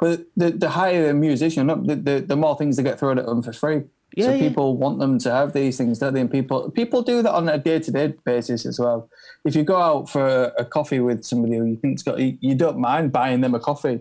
But 0.00 0.26
the, 0.36 0.50
the 0.50 0.70
higher 0.70 1.10
a 1.10 1.14
musician, 1.14 1.66
the, 1.66 1.94
the 1.94 2.20
the 2.20 2.36
more 2.36 2.56
things 2.56 2.76
they 2.76 2.82
get 2.82 2.98
thrown 2.98 3.18
at 3.18 3.26
them 3.26 3.42
for 3.42 3.52
free. 3.52 3.82
Yeah, 4.14 4.26
so 4.26 4.32
yeah. 4.34 4.48
people 4.48 4.76
want 4.76 4.98
them 4.98 5.18
to 5.20 5.30
have 5.30 5.52
these 5.52 5.76
things, 5.78 5.98
don't 5.98 6.14
they? 6.14 6.20
And 6.20 6.30
people 6.30 6.70
people 6.70 7.02
do 7.02 7.22
that 7.22 7.32
on 7.32 7.48
a 7.48 7.58
day 7.58 7.78
to 7.78 7.90
day 7.90 8.14
basis 8.24 8.66
as 8.66 8.78
well. 8.78 9.08
If 9.44 9.56
you 9.56 9.62
go 9.62 9.76
out 9.76 10.10
for 10.10 10.52
a, 10.58 10.64
coffee 10.64 11.00
with 11.00 11.24
somebody 11.24 11.56
who 11.56 11.64
you 11.64 11.76
think's 11.76 12.02
got, 12.02 12.18
you, 12.18 12.36
you 12.40 12.54
don't 12.54 12.78
mind 12.78 13.12
buying 13.12 13.40
them 13.40 13.54
a 13.54 13.60
coffee. 13.60 14.00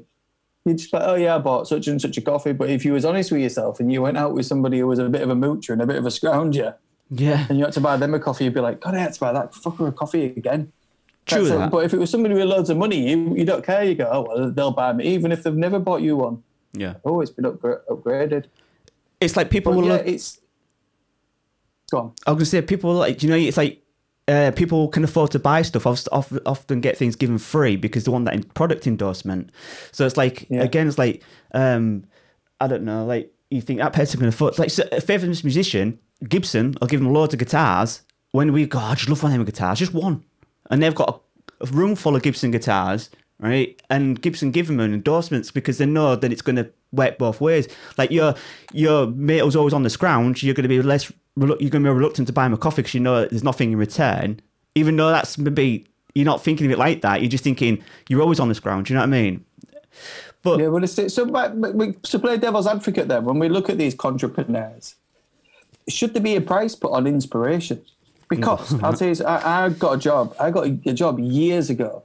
You 0.65 0.73
just 0.75 0.93
like, 0.93 1.03
oh 1.05 1.15
yeah, 1.15 1.35
I 1.35 1.39
bought 1.39 1.67
such 1.67 1.87
and 1.87 1.99
such 1.99 2.17
a 2.17 2.21
coffee. 2.21 2.53
But 2.53 2.69
if 2.69 2.85
you 2.85 2.93
was 2.93 3.05
honest 3.05 3.31
with 3.31 3.41
yourself 3.41 3.79
and 3.79 3.91
you 3.91 4.01
went 4.01 4.17
out 4.17 4.33
with 4.33 4.45
somebody 4.45 4.79
who 4.79 4.87
was 4.87 4.99
a 4.99 5.09
bit 5.09 5.21
of 5.21 5.29
a 5.29 5.35
moocher 5.35 5.69
and 5.69 5.81
a 5.81 5.87
bit 5.87 5.95
of 5.95 6.05
a 6.05 6.09
scrounger, 6.09 6.75
yeah. 7.09 7.47
and 7.49 7.57
you 7.57 7.65
had 7.65 7.73
to 7.73 7.81
buy 7.81 7.97
them 7.97 8.13
a 8.13 8.19
coffee, 8.19 8.45
you'd 8.45 8.53
be 8.53 8.59
like, 8.59 8.81
God, 8.81 8.95
I 8.95 8.99
had 8.99 9.13
to 9.13 9.19
buy 9.19 9.33
that 9.33 9.53
fucker 9.53 9.87
a 9.87 9.91
coffee 9.91 10.25
again. 10.25 10.71
True. 11.25 11.67
But 11.71 11.85
if 11.85 11.93
it 11.93 11.99
was 11.99 12.09
somebody 12.09 12.35
with 12.35 12.45
loads 12.45 12.69
of 12.69 12.77
money, 12.77 13.09
you, 13.09 13.35
you 13.35 13.45
don't 13.45 13.65
care. 13.65 13.83
You 13.83 13.95
go, 13.95 14.09
oh, 14.11 14.21
well, 14.27 14.51
they'll 14.51 14.71
buy 14.71 14.93
me, 14.93 15.05
even 15.05 15.31
if 15.31 15.43
they've 15.43 15.53
never 15.53 15.79
bought 15.79 16.01
you 16.01 16.17
one. 16.17 16.43
Yeah, 16.73 16.95
Oh, 17.03 17.21
it's 17.21 17.31
been 17.31 17.45
upgra- 17.45 17.81
upgraded. 17.89 18.45
It's 19.21 19.37
like 19.37 19.49
people 19.49 19.71
But 19.73 19.77
will 19.79 19.87
yeah, 19.87 19.93
look. 19.93 20.07
it's. 20.07 20.39
Go 21.91 21.97
on. 21.99 22.13
I 22.25 22.31
was 22.31 22.37
gonna 22.39 22.45
say 22.45 22.61
people 22.61 22.93
like 22.93 23.21
you 23.23 23.29
know 23.29 23.35
it's 23.35 23.57
like 23.57 23.81
uh, 24.27 24.51
people 24.55 24.87
can 24.87 25.03
afford 25.03 25.31
to 25.31 25.39
buy 25.39 25.61
stuff. 25.61 25.85
Of, 25.85 26.07
of, 26.11 26.39
often 26.45 26.81
get 26.81 26.97
things 26.97 27.15
given 27.15 27.37
free 27.37 27.75
because 27.75 28.05
they 28.05 28.11
want 28.11 28.25
that 28.25 28.53
product 28.53 28.87
endorsement. 28.87 29.51
So 29.91 30.05
it's 30.05 30.17
like 30.17 30.47
Yeah. 30.49 30.61
again, 30.63 30.87
it's 30.87 30.97
like 30.97 31.23
um, 31.53 32.05
I 32.59 32.67
don't 32.67 32.83
know, 32.83 33.05
like 33.05 33.31
you 33.49 33.61
think 33.61 33.79
that 33.79 33.93
person 33.93 34.19
can 34.19 34.29
afford. 34.29 34.51
It's 34.51 34.59
like 34.59 34.69
so 34.69 34.87
a 34.91 35.01
famous 35.01 35.43
musician, 35.43 35.99
Gibson, 36.27 36.75
I'll 36.81 36.87
give 36.87 37.01
them 37.01 37.11
loads 37.13 37.33
of 37.33 37.39
guitars. 37.39 38.01
When 38.31 38.53
we 38.53 38.65
go, 38.65 38.79
"Oh, 38.79 38.83
I 38.83 38.95
just 38.95 39.09
love 39.09 39.21
one 39.23 39.33
of 39.33 39.37
them 39.37 39.45
guitars, 39.45 39.79
just 39.79 39.93
one, 39.93 40.23
and 40.69 40.81
they've 40.81 40.95
got 40.95 41.21
a 41.59 41.65
room 41.67 41.95
full 41.95 42.15
of 42.15 42.23
Gibson 42.23 42.51
guitars, 42.51 43.09
right? 43.41 43.81
And 43.89 44.21
Gibson 44.21 44.51
give 44.51 44.67
them 44.67 44.79
endorsements 44.79 45.51
because 45.51 45.77
they 45.79 45.85
know 45.85 46.15
that 46.15 46.31
it's 46.31 46.41
going 46.41 46.55
to 46.55 46.69
work 46.91 47.17
both 47.17 47.41
ways. 47.41 47.67
Like 47.97 48.11
your 48.11 48.35
your 48.71 49.07
mate 49.07 49.39
who's 49.39 49.55
always 49.55 49.73
on 49.73 49.83
the 49.83 49.89
scrounge, 49.89 50.43
you're 50.43 50.53
going 50.53 50.63
to 50.63 50.69
be 50.69 50.81
less 50.81 51.11
you're 51.35 51.47
going 51.47 51.71
to 51.71 51.79
be 51.79 51.89
reluctant 51.89 52.27
to 52.27 52.33
buy 52.33 52.45
him 52.45 52.53
a 52.53 52.57
coffee 52.57 52.81
because 52.81 52.93
you 52.93 52.99
know 52.99 53.25
there's 53.25 53.43
nothing 53.43 53.73
in 53.73 53.77
return. 53.77 54.39
Even 54.75 54.95
though 54.95 55.09
that's 55.09 55.37
maybe 55.37 55.85
you're 56.13 56.25
not 56.25 56.43
thinking 56.43 56.67
of 56.67 56.71
it 56.71 56.77
like 56.77 57.01
that, 57.01 57.21
you're 57.21 57.29
just 57.29 57.43
thinking 57.43 57.83
you're 58.07 58.21
always 58.21 58.39
on 58.39 58.47
the 58.47 58.55
scrounge. 58.55 58.89
You 58.89 58.95
know 58.95 59.01
what 59.01 59.07
I 59.07 59.11
mean? 59.11 59.45
But 60.43 60.59
Yeah, 60.59 60.67
well, 60.67 60.83
it's, 60.83 61.13
so, 61.13 61.25
but, 61.25 61.59
but, 61.59 61.77
but 61.77 62.03
to 62.03 62.19
play 62.19 62.37
devil's 62.37 62.67
advocate 62.67 63.07
then 63.07 63.25
when 63.25 63.39
we 63.39 63.47
look 63.47 63.69
at 63.69 63.77
these 63.77 63.95
entrepreneurs, 64.03 64.95
should 65.87 66.13
there 66.13 66.21
be 66.21 66.35
a 66.35 66.41
price 66.41 66.75
put 66.75 66.91
on 66.91 67.07
inspiration? 67.07 67.81
Because 68.29 68.73
I'll 68.83 68.93
tell 68.93 69.09
you, 69.09 69.25
I, 69.25 69.65
I 69.65 69.69
got 69.69 69.93
a 69.93 69.97
job. 69.97 70.35
I 70.39 70.51
got 70.51 70.65
a 70.65 70.93
job 70.93 71.19
years 71.19 71.69
ago, 71.69 72.03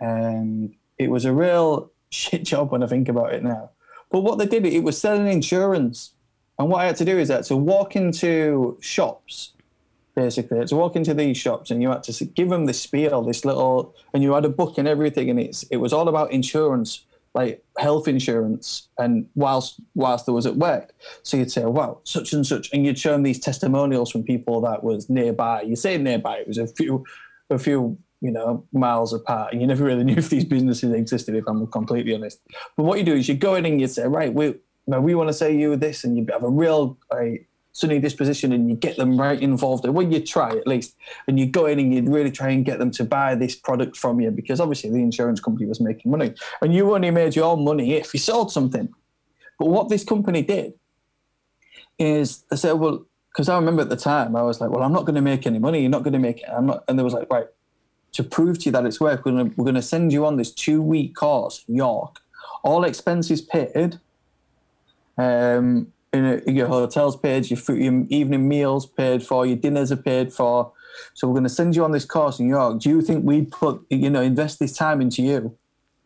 and 0.00 0.74
it 0.98 1.10
was 1.10 1.24
a 1.24 1.32
real 1.32 1.90
shit 2.10 2.44
job 2.44 2.72
when 2.72 2.82
I 2.82 2.86
think 2.86 3.08
about 3.08 3.32
it 3.34 3.42
now. 3.42 3.70
But 4.10 4.20
what 4.20 4.38
they 4.38 4.46
did, 4.46 4.66
it 4.66 4.82
was 4.82 5.00
selling 5.00 5.28
insurance, 5.28 6.12
and 6.58 6.68
what 6.68 6.82
I 6.82 6.86
had 6.86 6.96
to 6.96 7.04
do 7.04 7.18
is 7.18 7.30
I 7.30 7.36
had 7.36 7.44
to 7.44 7.56
walk 7.56 7.96
into 7.96 8.76
shops 8.80 9.52
basically. 10.14 10.64
To 10.64 10.76
walk 10.76 10.96
into 10.96 11.14
these 11.14 11.36
shops 11.36 11.70
and 11.70 11.82
you 11.82 11.88
had 11.88 12.02
to 12.04 12.24
give 12.24 12.48
them 12.48 12.66
this 12.66 12.80
spiel, 12.80 13.22
this 13.22 13.44
little, 13.44 13.94
and 14.12 14.22
you 14.22 14.32
had 14.32 14.44
a 14.44 14.48
book 14.48 14.78
and 14.78 14.86
everything, 14.88 15.30
and 15.30 15.40
it's 15.40 15.62
it 15.64 15.78
was 15.78 15.92
all 15.92 16.08
about 16.08 16.32
insurance, 16.32 17.04
like 17.34 17.64
health 17.78 18.08
insurance, 18.08 18.88
and 18.98 19.26
whilst 19.34 19.80
whilst 19.94 20.28
I 20.28 20.32
was 20.32 20.46
at 20.46 20.56
work. 20.56 20.92
So 21.22 21.36
you'd 21.36 21.52
say, 21.52 21.64
"Wow, 21.64 22.00
such 22.04 22.32
and 22.32 22.46
such," 22.46 22.72
and 22.72 22.84
you'd 22.84 22.98
show 22.98 23.12
them 23.12 23.22
these 23.22 23.40
testimonials 23.40 24.10
from 24.10 24.22
people 24.22 24.60
that 24.62 24.82
was 24.84 25.08
nearby. 25.08 25.62
You 25.62 25.76
say 25.76 25.96
nearby, 25.98 26.38
it 26.38 26.48
was 26.48 26.58
a 26.58 26.66
few, 26.66 27.04
a 27.48 27.58
few. 27.58 27.98
You 28.20 28.30
know, 28.30 28.66
miles 28.72 29.14
apart, 29.14 29.52
and 29.52 29.60
you 29.60 29.66
never 29.66 29.84
really 29.84 30.04
knew 30.08 30.16
if 30.16 30.28
these 30.28 30.44
businesses 30.44 30.92
existed. 30.92 31.34
If 31.34 31.44
I'm 31.46 31.66
completely 31.68 32.14
honest, 32.14 32.40
but 32.76 32.84
what 32.84 32.98
you 32.98 33.04
do 33.04 33.14
is 33.14 33.28
you 33.28 33.34
go 33.34 33.54
in 33.54 33.64
and 33.64 33.80
you 33.80 33.86
say, 33.86 34.06
right, 34.06 34.32
we, 34.32 34.54
now 34.86 35.00
we 35.00 35.14
want 35.14 35.28
to 35.28 35.34
say 35.34 35.56
you 35.56 35.76
this, 35.76 36.04
and 36.04 36.16
you 36.16 36.26
have 36.30 36.42
a 36.42 36.50
real 36.50 36.98
like, 37.10 37.48
sunny 37.72 37.98
disposition 37.98 38.52
and 38.52 38.68
you 38.68 38.76
get 38.76 38.96
them 38.96 39.18
right 39.18 39.40
involved. 39.40 39.84
And 39.84 39.94
when 39.94 40.10
you 40.12 40.20
try 40.20 40.50
at 40.50 40.66
least, 40.66 40.96
and 41.26 41.38
you 41.38 41.46
go 41.46 41.66
in 41.66 41.78
and 41.78 41.94
you 41.94 42.02
really 42.12 42.30
try 42.30 42.50
and 42.50 42.64
get 42.64 42.78
them 42.78 42.90
to 42.92 43.04
buy 43.04 43.34
this 43.34 43.54
product 43.54 43.96
from 43.96 44.20
you 44.20 44.30
because 44.30 44.60
obviously 44.60 44.90
the 44.90 44.96
insurance 44.96 45.40
company 45.40 45.66
was 45.66 45.80
making 45.80 46.10
money 46.10 46.34
and 46.60 46.74
you 46.74 46.94
only 46.94 47.10
made 47.10 47.36
your 47.36 47.56
money 47.56 47.94
if 47.94 48.12
you 48.12 48.20
sold 48.20 48.52
something. 48.52 48.92
But 49.58 49.68
what 49.68 49.88
this 49.88 50.04
company 50.04 50.42
did 50.42 50.74
is 51.98 52.42
they 52.50 52.56
said, 52.56 52.72
well, 52.72 53.06
because 53.32 53.48
I 53.48 53.56
remember 53.56 53.82
at 53.82 53.90
the 53.90 53.96
time 53.96 54.34
I 54.34 54.42
was 54.42 54.60
like, 54.60 54.70
well, 54.70 54.82
I'm 54.82 54.92
not 54.92 55.04
going 55.04 55.14
to 55.14 55.22
make 55.22 55.46
any 55.46 55.58
money. 55.58 55.80
You're 55.80 55.90
not 55.90 56.02
going 56.02 56.14
to 56.14 56.18
make 56.18 56.40
it. 56.40 56.48
I'm 56.50 56.66
not. 56.66 56.84
And 56.88 56.98
they 56.98 57.02
was 57.02 57.12
like, 57.12 57.30
right, 57.30 57.46
to 58.12 58.24
prove 58.24 58.58
to 58.60 58.64
you 58.66 58.72
that 58.72 58.86
it's 58.86 59.00
work, 59.00 59.24
we're 59.24 59.32
gonna, 59.32 59.50
we're 59.56 59.64
gonna 59.64 59.82
send 59.82 60.12
you 60.12 60.26
on 60.26 60.36
this 60.36 60.50
two 60.52 60.82
week 60.82 61.14
course 61.14 61.64
in 61.68 61.76
York, 61.76 62.20
all 62.62 62.84
expenses 62.84 63.40
paid. 63.40 63.98
Um, 65.16 65.92
a, 66.12 66.50
your 66.50 66.66
hotels 66.66 67.16
paid, 67.16 67.50
your, 67.50 67.56
food, 67.56 67.82
your 67.82 68.04
evening 68.08 68.48
meals 68.48 68.86
paid 68.86 69.22
for, 69.22 69.46
your 69.46 69.56
dinners 69.56 69.92
are 69.92 69.96
paid 69.96 70.32
for. 70.32 70.72
So 71.14 71.28
we're 71.28 71.34
going 71.34 71.44
to 71.44 71.48
send 71.48 71.76
you 71.76 71.84
on 71.84 71.92
this 71.92 72.04
course 72.04 72.38
in 72.38 72.48
York. 72.48 72.80
Do 72.80 72.88
you 72.88 73.02
think 73.02 73.24
we'd 73.24 73.50
put, 73.50 73.84
you 73.90 74.10
know, 74.10 74.20
invest 74.20 74.58
this 74.58 74.76
time 74.76 75.00
into 75.00 75.22
you 75.22 75.56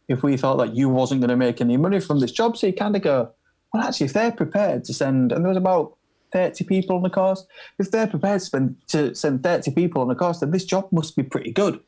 if 0.09 0.23
we 0.23 0.37
thought 0.37 0.59
that 0.59 0.75
you 0.75 0.89
wasn't 0.89 1.21
going 1.21 1.31
to 1.31 1.37
make 1.37 1.61
any 1.61 1.77
money 1.77 2.01
from 2.01 2.21
this 2.21 2.33
job? 2.33 2.57
So 2.57 2.67
you 2.67 2.73
kind 2.73 2.95
of 2.95 3.03
go, 3.03 3.31
well, 3.73 3.83
actually, 3.83 4.07
if 4.07 4.13
they're 4.13 4.33
prepared 4.33 4.85
to 4.85 4.95
send, 4.95 5.33
and 5.33 5.45
there 5.45 5.49
was 5.49 5.57
about 5.57 5.97
30 6.33 6.65
people 6.65 6.97
on 6.97 7.03
the 7.03 7.11
course, 7.11 7.47
if 7.79 7.91
they're 7.91 8.07
prepared 8.07 8.41
to, 8.41 8.47
spend, 8.47 8.77
to 8.89 9.15
send 9.15 9.43
30 9.43 9.73
people 9.73 10.03
on 10.03 10.09
the 10.09 10.15
course, 10.15 10.41
then 10.41 10.51
this 10.51 10.65
job 10.65 10.89
must 10.93 11.17
be 11.17 11.23
pretty 11.23 11.53
good. 11.53 11.81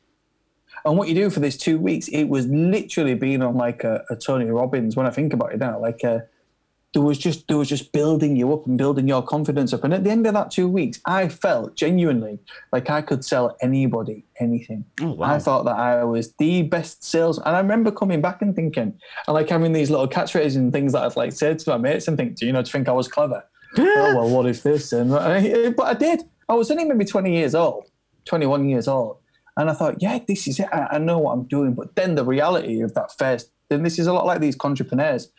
And 0.85 0.97
what 0.97 1.07
you 1.07 1.15
do 1.15 1.29
for 1.29 1.39
this 1.39 1.57
two 1.57 1.77
weeks, 1.77 2.07
it 2.09 2.25
was 2.25 2.47
literally 2.47 3.15
being 3.15 3.41
on 3.41 3.55
like 3.55 3.83
a, 3.83 4.03
a 4.09 4.15
Tony 4.15 4.45
Robbins. 4.45 4.95
When 4.95 5.05
I 5.05 5.09
think 5.09 5.33
about 5.33 5.53
it 5.53 5.59
now, 5.59 5.79
like 5.79 6.03
a, 6.03 6.23
there 6.93 7.01
was 7.01 7.17
just 7.17 7.47
there 7.47 7.57
was 7.57 7.69
just 7.69 7.91
building 7.91 8.35
you 8.35 8.51
up 8.53 8.65
and 8.65 8.77
building 8.77 9.07
your 9.07 9.21
confidence 9.21 9.73
up. 9.73 9.83
And 9.83 9.93
at 9.93 10.03
the 10.03 10.09
end 10.09 10.25
of 10.25 10.33
that 10.33 10.51
two 10.51 10.67
weeks, 10.67 10.99
I 11.05 11.27
felt 11.27 11.75
genuinely 11.75 12.39
like 12.71 12.89
I 12.89 13.01
could 13.01 13.25
sell 13.25 13.57
anybody 13.61 14.25
anything. 14.39 14.85
Oh, 15.01 15.11
wow. 15.11 15.33
I 15.33 15.39
thought 15.39 15.65
that 15.65 15.75
I 15.75 16.03
was 16.05 16.33
the 16.33 16.63
best 16.63 17.03
sales. 17.03 17.37
And 17.39 17.55
I 17.55 17.59
remember 17.59 17.91
coming 17.91 18.21
back 18.21 18.41
and 18.41 18.55
thinking, 18.55 18.93
and 19.27 19.33
like 19.33 19.49
having 19.49 19.73
these 19.73 19.89
little 19.89 20.07
catchphrases 20.07 20.55
and 20.55 20.71
things 20.71 20.93
that 20.93 21.03
I'd 21.03 21.15
like 21.15 21.33
said 21.33 21.59
to 21.59 21.69
my 21.71 21.77
mates 21.77 22.07
and 22.07 22.17
think, 22.17 22.35
do 22.35 22.45
you 22.45 22.53
know, 22.53 22.63
to 22.63 22.71
think 22.71 22.87
I 22.87 22.93
was 22.93 23.07
clever? 23.07 23.43
oh 23.77 24.15
well, 24.15 24.29
what 24.29 24.45
if 24.47 24.63
this? 24.63 24.93
And 24.93 25.13
I, 25.13 25.69
but 25.71 25.83
I 25.87 25.93
did. 25.93 26.23
I 26.49 26.53
was 26.53 26.71
only 26.71 26.85
maybe 26.85 27.05
twenty 27.05 27.35
years 27.35 27.53
old, 27.53 27.91
twenty-one 28.25 28.69
years 28.69 28.87
old, 28.87 29.17
and 29.57 29.71
I 29.71 29.73
thought, 29.73 29.95
yeah, 29.99 30.19
this 30.25 30.47
is 30.47 30.59
it. 30.59 30.69
I, 30.71 30.87
I 30.91 30.97
know 30.99 31.17
what 31.17 31.33
I'm 31.33 31.43
doing. 31.43 31.73
But 31.73 31.95
then 31.95 32.15
the 32.15 32.23
reality 32.23 32.81
of 32.81 32.93
that 32.93 33.17
first, 33.17 33.51
then 33.69 33.83
this 33.83 33.97
is 33.97 34.05
a 34.05 34.13
lot 34.13 34.25
like 34.25 34.39
these 34.39 34.55
entrepreneurs. 34.63 35.29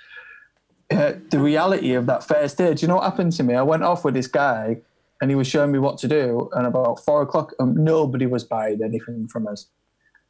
Uh, 0.90 1.12
the 1.31 1.38
reality 1.38 1.94
of 1.94 2.07
that 2.07 2.24
first 2.24 2.59
day. 2.59 2.74
Do 2.74 2.83
you 2.83 2.88
know 2.88 2.96
what 2.96 3.04
happened 3.04 3.33
to 3.33 3.42
me? 3.42 3.54
I 3.54 3.62
went 3.62 3.85
off 3.85 4.04
with 4.04 4.14
this 4.14 4.26
guy, 4.26 4.78
and 5.20 5.31
he 5.31 5.37
was 5.37 5.46
showing 5.46 5.70
me 5.70 5.78
what 5.78 5.98
to 5.98 6.09
do. 6.09 6.50
And 6.52 6.66
about 6.66 7.04
four 7.04 7.22
o'clock, 7.22 7.52
um, 7.61 7.85
nobody 7.85 8.26
was 8.26 8.42
buying 8.42 8.83
anything 8.83 9.28
from 9.28 9.46
us. 9.46 9.66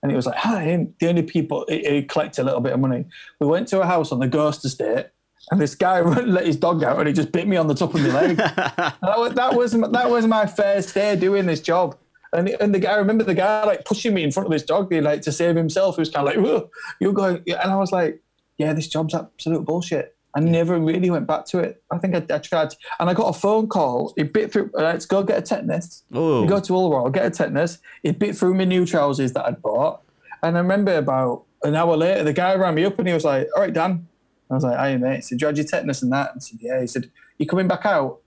And 0.03 0.13
he 0.13 0.17
was 0.17 0.27
like, 0.27 0.37
"Hi." 0.37 0.87
The 0.99 1.09
only 1.09 1.23
people 1.23 1.65
he, 1.69 2.03
collected 2.03 2.43
a 2.43 2.45
little 2.45 2.61
bit 2.61 2.73
of 2.73 2.81
money. 2.81 3.05
We 3.41 3.47
went 3.47 3.69
to 3.69 3.81
a 3.81 3.87
house 3.87 4.13
on 4.13 4.19
the 4.19 4.29
Ghost 4.29 4.65
Estate, 4.65 5.07
and 5.51 5.61
this 5.61 5.75
guy 5.75 6.01
let 6.01 6.47
his 6.47 6.57
dog 6.57 6.83
out, 6.85 6.99
and 6.99 7.09
he 7.09 7.15
just 7.15 7.33
bit 7.33 7.49
me 7.49 7.57
on 7.57 7.69
the 7.69 7.75
top 7.75 7.95
of 7.95 8.03
my 8.03 8.09
leg. 8.09 8.37
that, 8.37 8.97
was, 9.01 9.35
that 9.35 9.55
was 9.55 9.73
that 9.73 10.11
was 10.11 10.27
my 10.27 10.47
first 10.47 10.93
day 10.93 11.17
doing 11.17 11.47
this 11.47 11.61
job. 11.61 11.97
And, 12.33 12.49
and 12.61 12.75
the 12.75 12.79
guy, 12.79 12.93
I 12.93 12.97
remember 12.97 13.25
the 13.25 13.35
guy 13.35 13.65
like 13.65 13.85
pushing 13.85 14.15
me 14.15 14.23
in 14.23 14.31
front 14.31 14.47
of 14.47 14.53
this 14.53 14.63
dog, 14.63 14.89
being 14.89 15.05
like 15.05 15.23
to 15.23 15.33
save 15.33 15.57
himself. 15.57 15.97
He 15.97 16.01
was 16.01 16.11
kind 16.11 16.29
of 16.29 16.35
like, 16.35 16.45
Whoa, 16.45 16.71
"You're 17.01 17.13
going," 17.13 17.43
and 17.47 17.71
I 17.71 17.77
was 17.77 17.93
like, 17.93 18.21
"Yeah, 18.59 18.73
this 18.73 18.89
job's 18.89 19.15
absolute 19.15 19.65
bullshit." 19.65 20.15
I 20.35 20.41
never 20.41 20.79
really 20.79 21.11
went 21.11 21.27
back 21.27 21.47
to 21.47 21.59
it. 21.59 21.83
I 21.91 21.99
think 21.99 22.15
I, 22.15 22.35
I 22.35 22.39
tried, 22.39 22.75
and 23.01 23.09
I 23.09 23.15
got 23.15 23.35
a 23.35 23.39
phone 23.39 23.67
call. 23.67 24.13
He 24.17 24.25
bit 24.25 24.53
through. 24.53 24.71
Let's 24.75 25.07
go 25.07 25.23
get 25.23 25.39
a 25.39 25.43
tetanus. 25.43 26.05
Oh. 26.13 26.43
You 26.43 26.49
go 26.49 26.61
to 26.61 26.73
Ulro, 26.73 27.11
get 27.11 27.27
a 27.27 27.31
tetanus. 27.31 27.79
He 28.03 28.13
bit 28.13 28.37
through 28.37 28.55
my 28.55 28.65
new 28.65 28.85
trousers 28.85 29.33
that 29.33 29.47
I'd 29.47 29.63
bought, 29.63 30.03
and 30.43 30.57
I 30.57 30.61
remember 30.61 30.97
about 30.97 31.45
an 31.63 31.75
hour 31.75 31.97
later, 31.97 32.25
the 32.25 32.33
guy 32.33 32.55
rang 32.55 32.75
me 32.75 32.85
up 32.85 32.99
and 32.99 33.09
he 33.09 33.15
was 33.15 33.25
like, 33.25 33.49
"All 33.57 33.63
right, 33.63 33.73
Dan." 33.73 34.07
I 34.51 34.55
was 34.55 34.65
like, 34.65 34.79
"Hey, 34.79 34.97
mate." 34.97 35.17
He 35.17 35.23
said, 35.23 35.41
"You 35.41 35.47
had 35.47 35.57
your 35.57 35.67
tetanus 35.67 36.03
and 36.03 36.13
that?" 36.13 36.33
I 36.37 36.39
said, 36.39 36.59
"Yeah." 36.61 36.81
He 36.81 36.87
said, 36.87 37.11
"You 37.39 37.47
coming 37.47 37.69
back 37.69 37.85
out?" 37.87 38.21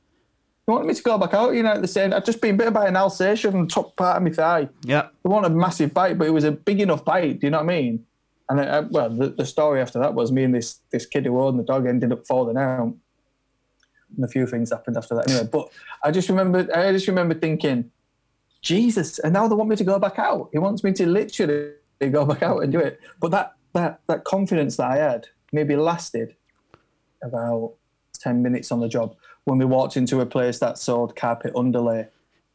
You 0.72 0.76
want 0.76 0.88
me 0.88 0.94
to 0.94 1.04
go 1.04 1.18
back 1.18 1.34
out? 1.34 1.54
You 1.54 1.64
know, 1.64 1.72
at 1.74 1.82
the 1.82 1.88
same. 1.88 2.14
I'd 2.14 2.24
just 2.24 2.40
been 2.40 2.56
bitten 2.56 2.72
by 2.72 2.88
an 2.88 2.96
Alsatian 2.96 3.54
on 3.54 3.64
the 3.64 3.68
top 3.68 3.94
part 3.98 4.16
of 4.16 4.24
my 4.24 4.30
thigh. 4.30 4.70
yeah. 4.84 5.08
It 5.22 5.28
wasn't 5.28 5.54
a 5.54 5.58
massive 5.58 5.94
bite, 5.94 6.18
but 6.18 6.28
it 6.28 6.32
was 6.32 6.46
a 6.46 6.52
big 6.54 6.80
enough 6.80 7.04
bite. 7.04 7.42
Do 7.42 7.48
you 7.48 7.52
know 7.52 7.58
what 7.58 7.66
I 7.70 7.82
mean? 7.82 8.06
And 8.48 8.62
I, 8.62 8.64
I, 8.64 8.80
well, 8.80 9.10
the, 9.10 9.32
the 9.32 9.46
story 9.46 9.82
after 9.82 10.00
that 10.00 10.14
was 10.14 10.32
me 10.32 10.46
and 10.46 10.56
this 10.56 10.80
this 10.90 11.06
kid 11.06 11.26
who 11.26 11.42
owned 11.42 11.60
the 11.60 11.64
dog 11.64 11.88
ended 11.88 12.14
up 12.14 12.26
falling 12.26 12.56
out, 12.56 12.96
and 14.16 14.24
a 14.24 14.30
few 14.30 14.48
things 14.48 14.72
happened 14.72 14.96
after 14.96 15.14
that. 15.16 15.30
Anyway, 15.30 15.50
but 15.52 15.74
I 16.06 16.12
just 16.12 16.30
remember, 16.30 16.66
I 16.74 16.94
just 16.94 17.08
remember 17.10 17.34
thinking, 17.34 17.92
Jesus! 18.62 19.20
And 19.20 19.34
now 19.34 19.50
they 19.50 19.56
want 19.56 19.70
me 19.70 19.76
to 19.76 19.84
go 19.84 20.00
back 20.00 20.20
out. 20.20 20.52
He 20.54 20.58
wants 20.60 20.86
me 20.86 20.94
to 20.94 21.06
literally 21.06 21.74
go 22.12 22.26
back 22.26 22.44
out 22.44 22.64
and 22.64 22.72
do 22.72 22.80
it. 22.80 23.02
But 23.20 23.32
that 23.32 23.56
that 23.74 24.00
that 24.08 24.24
confidence 24.24 24.78
that 24.78 24.90
I 24.90 24.96
had 24.96 25.28
maybe 25.52 25.76
lasted 25.76 26.34
about 27.22 27.74
ten 28.22 28.42
minutes 28.42 28.72
on 28.72 28.80
the 28.80 28.88
job 28.88 29.18
when 29.46 29.58
we 29.58 29.66
walked 29.66 29.98
into 29.98 30.20
a 30.22 30.26
place 30.26 30.60
that 30.60 30.78
sold 30.78 31.16
carpet 31.16 31.54
underlay. 31.56 32.08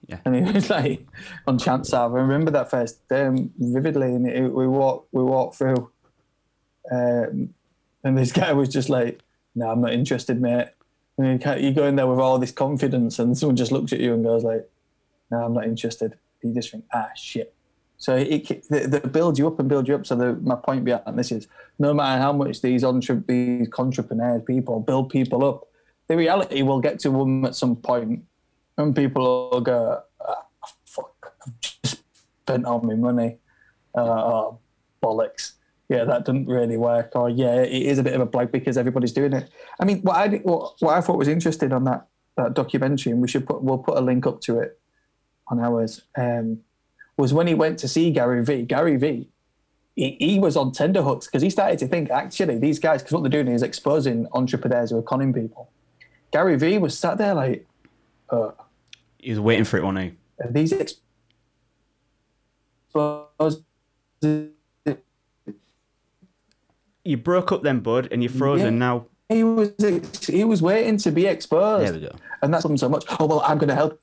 Yeah. 0.07 0.19
And 0.25 0.37
it 0.37 0.55
was 0.55 0.71
like 0.71 1.07
on 1.47 1.59
Chance 1.59 1.93
Ave. 1.93 2.17
I 2.17 2.21
remember 2.21 2.51
that 2.53 2.71
first 2.71 3.09
day 3.09 3.29
vividly. 3.59 4.15
And 4.15 4.29
it, 4.29 4.53
we 4.53 4.69
walked, 4.69 5.13
we 5.13 5.23
walked 5.23 5.57
through, 5.57 5.91
um, 6.93 7.55
and 8.05 8.17
this 8.17 8.31
guy 8.31 8.53
was 8.53 8.69
just 8.69 8.89
like, 8.89 9.21
"No, 9.55 9.71
I'm 9.71 9.81
not 9.81 9.93
interested, 9.93 10.41
mate." 10.41 10.69
And 11.19 11.43
you, 11.43 11.53
you 11.57 11.73
go 11.73 11.87
in 11.87 11.97
there 11.97 12.07
with 12.07 12.21
all 12.21 12.39
this 12.39 12.53
confidence, 12.53 13.19
and 13.19 13.37
someone 13.37 13.57
just 13.57 13.73
looks 13.73 13.93
at 13.93 13.99
you 13.99 14.15
and 14.15 14.23
goes 14.23 14.45
like, 14.45 14.69
"No, 15.31 15.39
I'm 15.45 15.55
not 15.55 15.65
interested." 15.65 16.17
You 16.43 16.55
just 16.55 16.71
think, 16.71 16.85
"Ah, 16.95 17.09
shit." 17.17 17.53
So 17.99 18.15
it, 18.15 18.51
it 18.51 18.65
they, 18.71 18.87
they 18.87 19.01
build 19.01 19.39
you 19.39 19.49
up 19.49 19.59
and 19.59 19.69
build 19.69 19.89
you 19.89 19.95
up. 19.97 20.07
So 20.07 20.15
the, 20.15 20.35
my 20.35 20.55
point 20.55 20.85
behind 20.85 21.19
this 21.19 21.33
is, 21.33 21.49
no 21.79 21.93
matter 21.95 22.21
how 22.21 22.33
much 22.33 22.61
these 22.61 22.85
entre, 22.85 23.25
these 23.27 23.69
entrepreneurs 23.77 24.43
people 24.47 24.79
build 24.81 25.11
people 25.11 25.45
up, 25.45 25.67
the 26.09 26.17
reality 26.17 26.63
will 26.63 26.81
get 26.81 26.99
to 27.01 27.11
them 27.11 27.45
at 27.45 27.55
some 27.55 27.77
point, 27.77 28.25
and 28.79 28.95
people 28.95 29.51
will 29.51 29.61
go, 29.61 30.03
ah, 30.21 30.47
"Fuck, 30.85 31.33
I've 31.47 31.61
just 31.61 32.03
spent 32.43 32.65
all 32.65 32.81
my 32.81 32.95
money." 32.95 33.39
Uh, 33.95 34.01
oh, 34.01 34.59
bollocks. 35.03 35.53
Yeah, 35.89 36.05
that 36.05 36.25
didn't 36.25 36.47
really 36.47 36.77
work. 36.77 37.13
Or 37.15 37.31
yeah, 37.31 37.63
it 37.63 37.83
is 37.83 37.99
a 37.99 38.03
bit 38.03 38.15
of 38.15 38.21
a 38.21 38.27
blag 38.27 38.51
because 38.51 38.77
everybody's 38.77 39.13
doing 39.13 39.33
it. 39.33 39.51
I 39.81 39.85
mean, 39.85 40.01
what 40.03 40.17
I 40.17 40.29
what, 40.39 40.75
what 40.81 40.95
I 40.95 41.01
thought 41.01 41.19
was 41.19 41.29
interesting 41.29 41.73
on 41.73 41.85
that 41.85 42.07
that 42.37 42.55
documentary, 42.55 43.13
and 43.13 43.23
we 43.23 43.29
should 43.29 43.47
put 43.47 43.63
we'll 43.63 43.79
put 43.79 43.97
a 43.97 44.01
link 44.01 44.27
up 44.27 44.41
to 44.43 44.61
it 44.61 44.79
on 45.49 45.61
ours. 45.61 46.03
Um, 46.17 46.59
was 47.17 47.33
when 47.33 47.47
he 47.47 47.55
went 47.55 47.79
to 47.79 47.89
see 47.89 48.11
Gary 48.11 48.45
Vee. 48.45 48.63
Gary 48.63 48.97
Vee. 48.97 49.29
He, 49.95 50.17
he 50.21 50.39
was 50.39 50.59
on 50.59 50.73
tenderhooks 50.73 51.25
because 51.25 51.41
he 51.41 51.49
started 51.49 51.79
to 51.79 51.89
think 51.89 52.11
actually 52.11 52.59
these 52.59 52.79
guys 52.79 53.01
because 53.01 53.15
what 53.15 53.23
they're 53.23 53.43
doing 53.43 53.55
is 53.55 53.63
exposing 53.63 54.27
entrepreneurs 54.33 54.91
who 54.91 54.99
are 54.99 55.03
conning 55.03 55.33
people. 55.33 55.71
Gary 56.37 56.57
Vee. 56.59 56.77
was 56.77 56.99
sat 56.99 57.17
there 57.17 57.33
like, 57.33 57.67
uh, 58.29 58.51
He 59.19 59.31
was 59.31 59.41
waiting 59.41 59.65
for 59.65 59.79
it, 59.79 59.85
wasn't 59.85 60.05
he? 60.05 60.13
are 60.45 60.53
these 60.53 60.71
exposed 62.93 63.63
You 67.05 67.17
broke 67.17 67.53
up 67.53 67.63
then, 67.63 67.81
bud, 67.81 68.09
and 68.11 68.23
you're 68.23 68.31
frozen 68.31 68.75
Yeah. 68.75 68.79
now. 68.79 69.07
he 69.31 69.45
was 69.45 69.71
he 70.29 70.45
was 70.45 70.61
waiting 70.61 70.99
to 70.99 71.11
be 71.11 71.25
exposed. 71.27 71.87
There 71.87 71.95
we 71.95 72.01
go. 72.07 72.15
And 72.43 72.53
that's 72.53 72.65
them 72.65 72.77
so 72.77 72.91
much. 72.91 73.05
Oh 73.19 73.25
well, 73.27 73.41
I'm 73.41 73.57
going 73.57 73.69
to 73.69 73.75
help. 73.75 73.99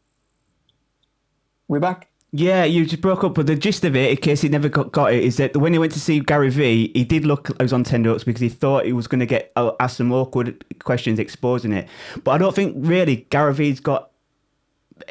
We're 1.67 1.80
back. 1.80 2.10
Yeah, 2.36 2.63
you 2.63 2.84
just 2.88 3.00
broke 3.02 3.24
up, 3.24 3.36
but 3.36 3.46
the 3.46 3.56
gist 3.56 3.86
of 3.86 3.96
it, 3.96 4.10
in 4.10 4.17
case 4.17 4.41
he 4.41 4.50
never 4.50 4.67
got, 4.67 4.91
got 4.91 5.13
it, 5.13 5.24
is 5.24 5.38
that 5.38 5.56
when 5.56 5.72
he 5.72 5.78
went 5.78 5.91
to 5.91 6.00
see 6.00 6.19
Gary 6.19 6.50
Vee, 6.50 6.91
he 6.96 7.04
did 7.04 7.26
look 7.26 7.50
like 7.50 7.62
he 7.62 7.63
was 7.63 7.74
on 7.74 7.84
ten 7.84 8.04
hooks 8.04 8.24
because 8.24 8.41
he 8.41 8.50
thought 8.50 8.86
he 8.86 8.91
was 8.93 9.06
going 9.06 9.19
to 9.19 9.28
get 9.28 9.52
uh, 9.56 9.72
asked 9.80 9.98
some 9.98 10.12
awkward 10.12 10.65
questions 10.84 11.19
exposing 11.19 11.72
it. 11.72 11.88
But 12.24 12.32
I 12.32 12.38
don't 12.39 12.56
think 12.56 12.76
really 12.80 13.28
Gary 13.30 13.54
Vee's 13.54 13.80
got 13.80 14.10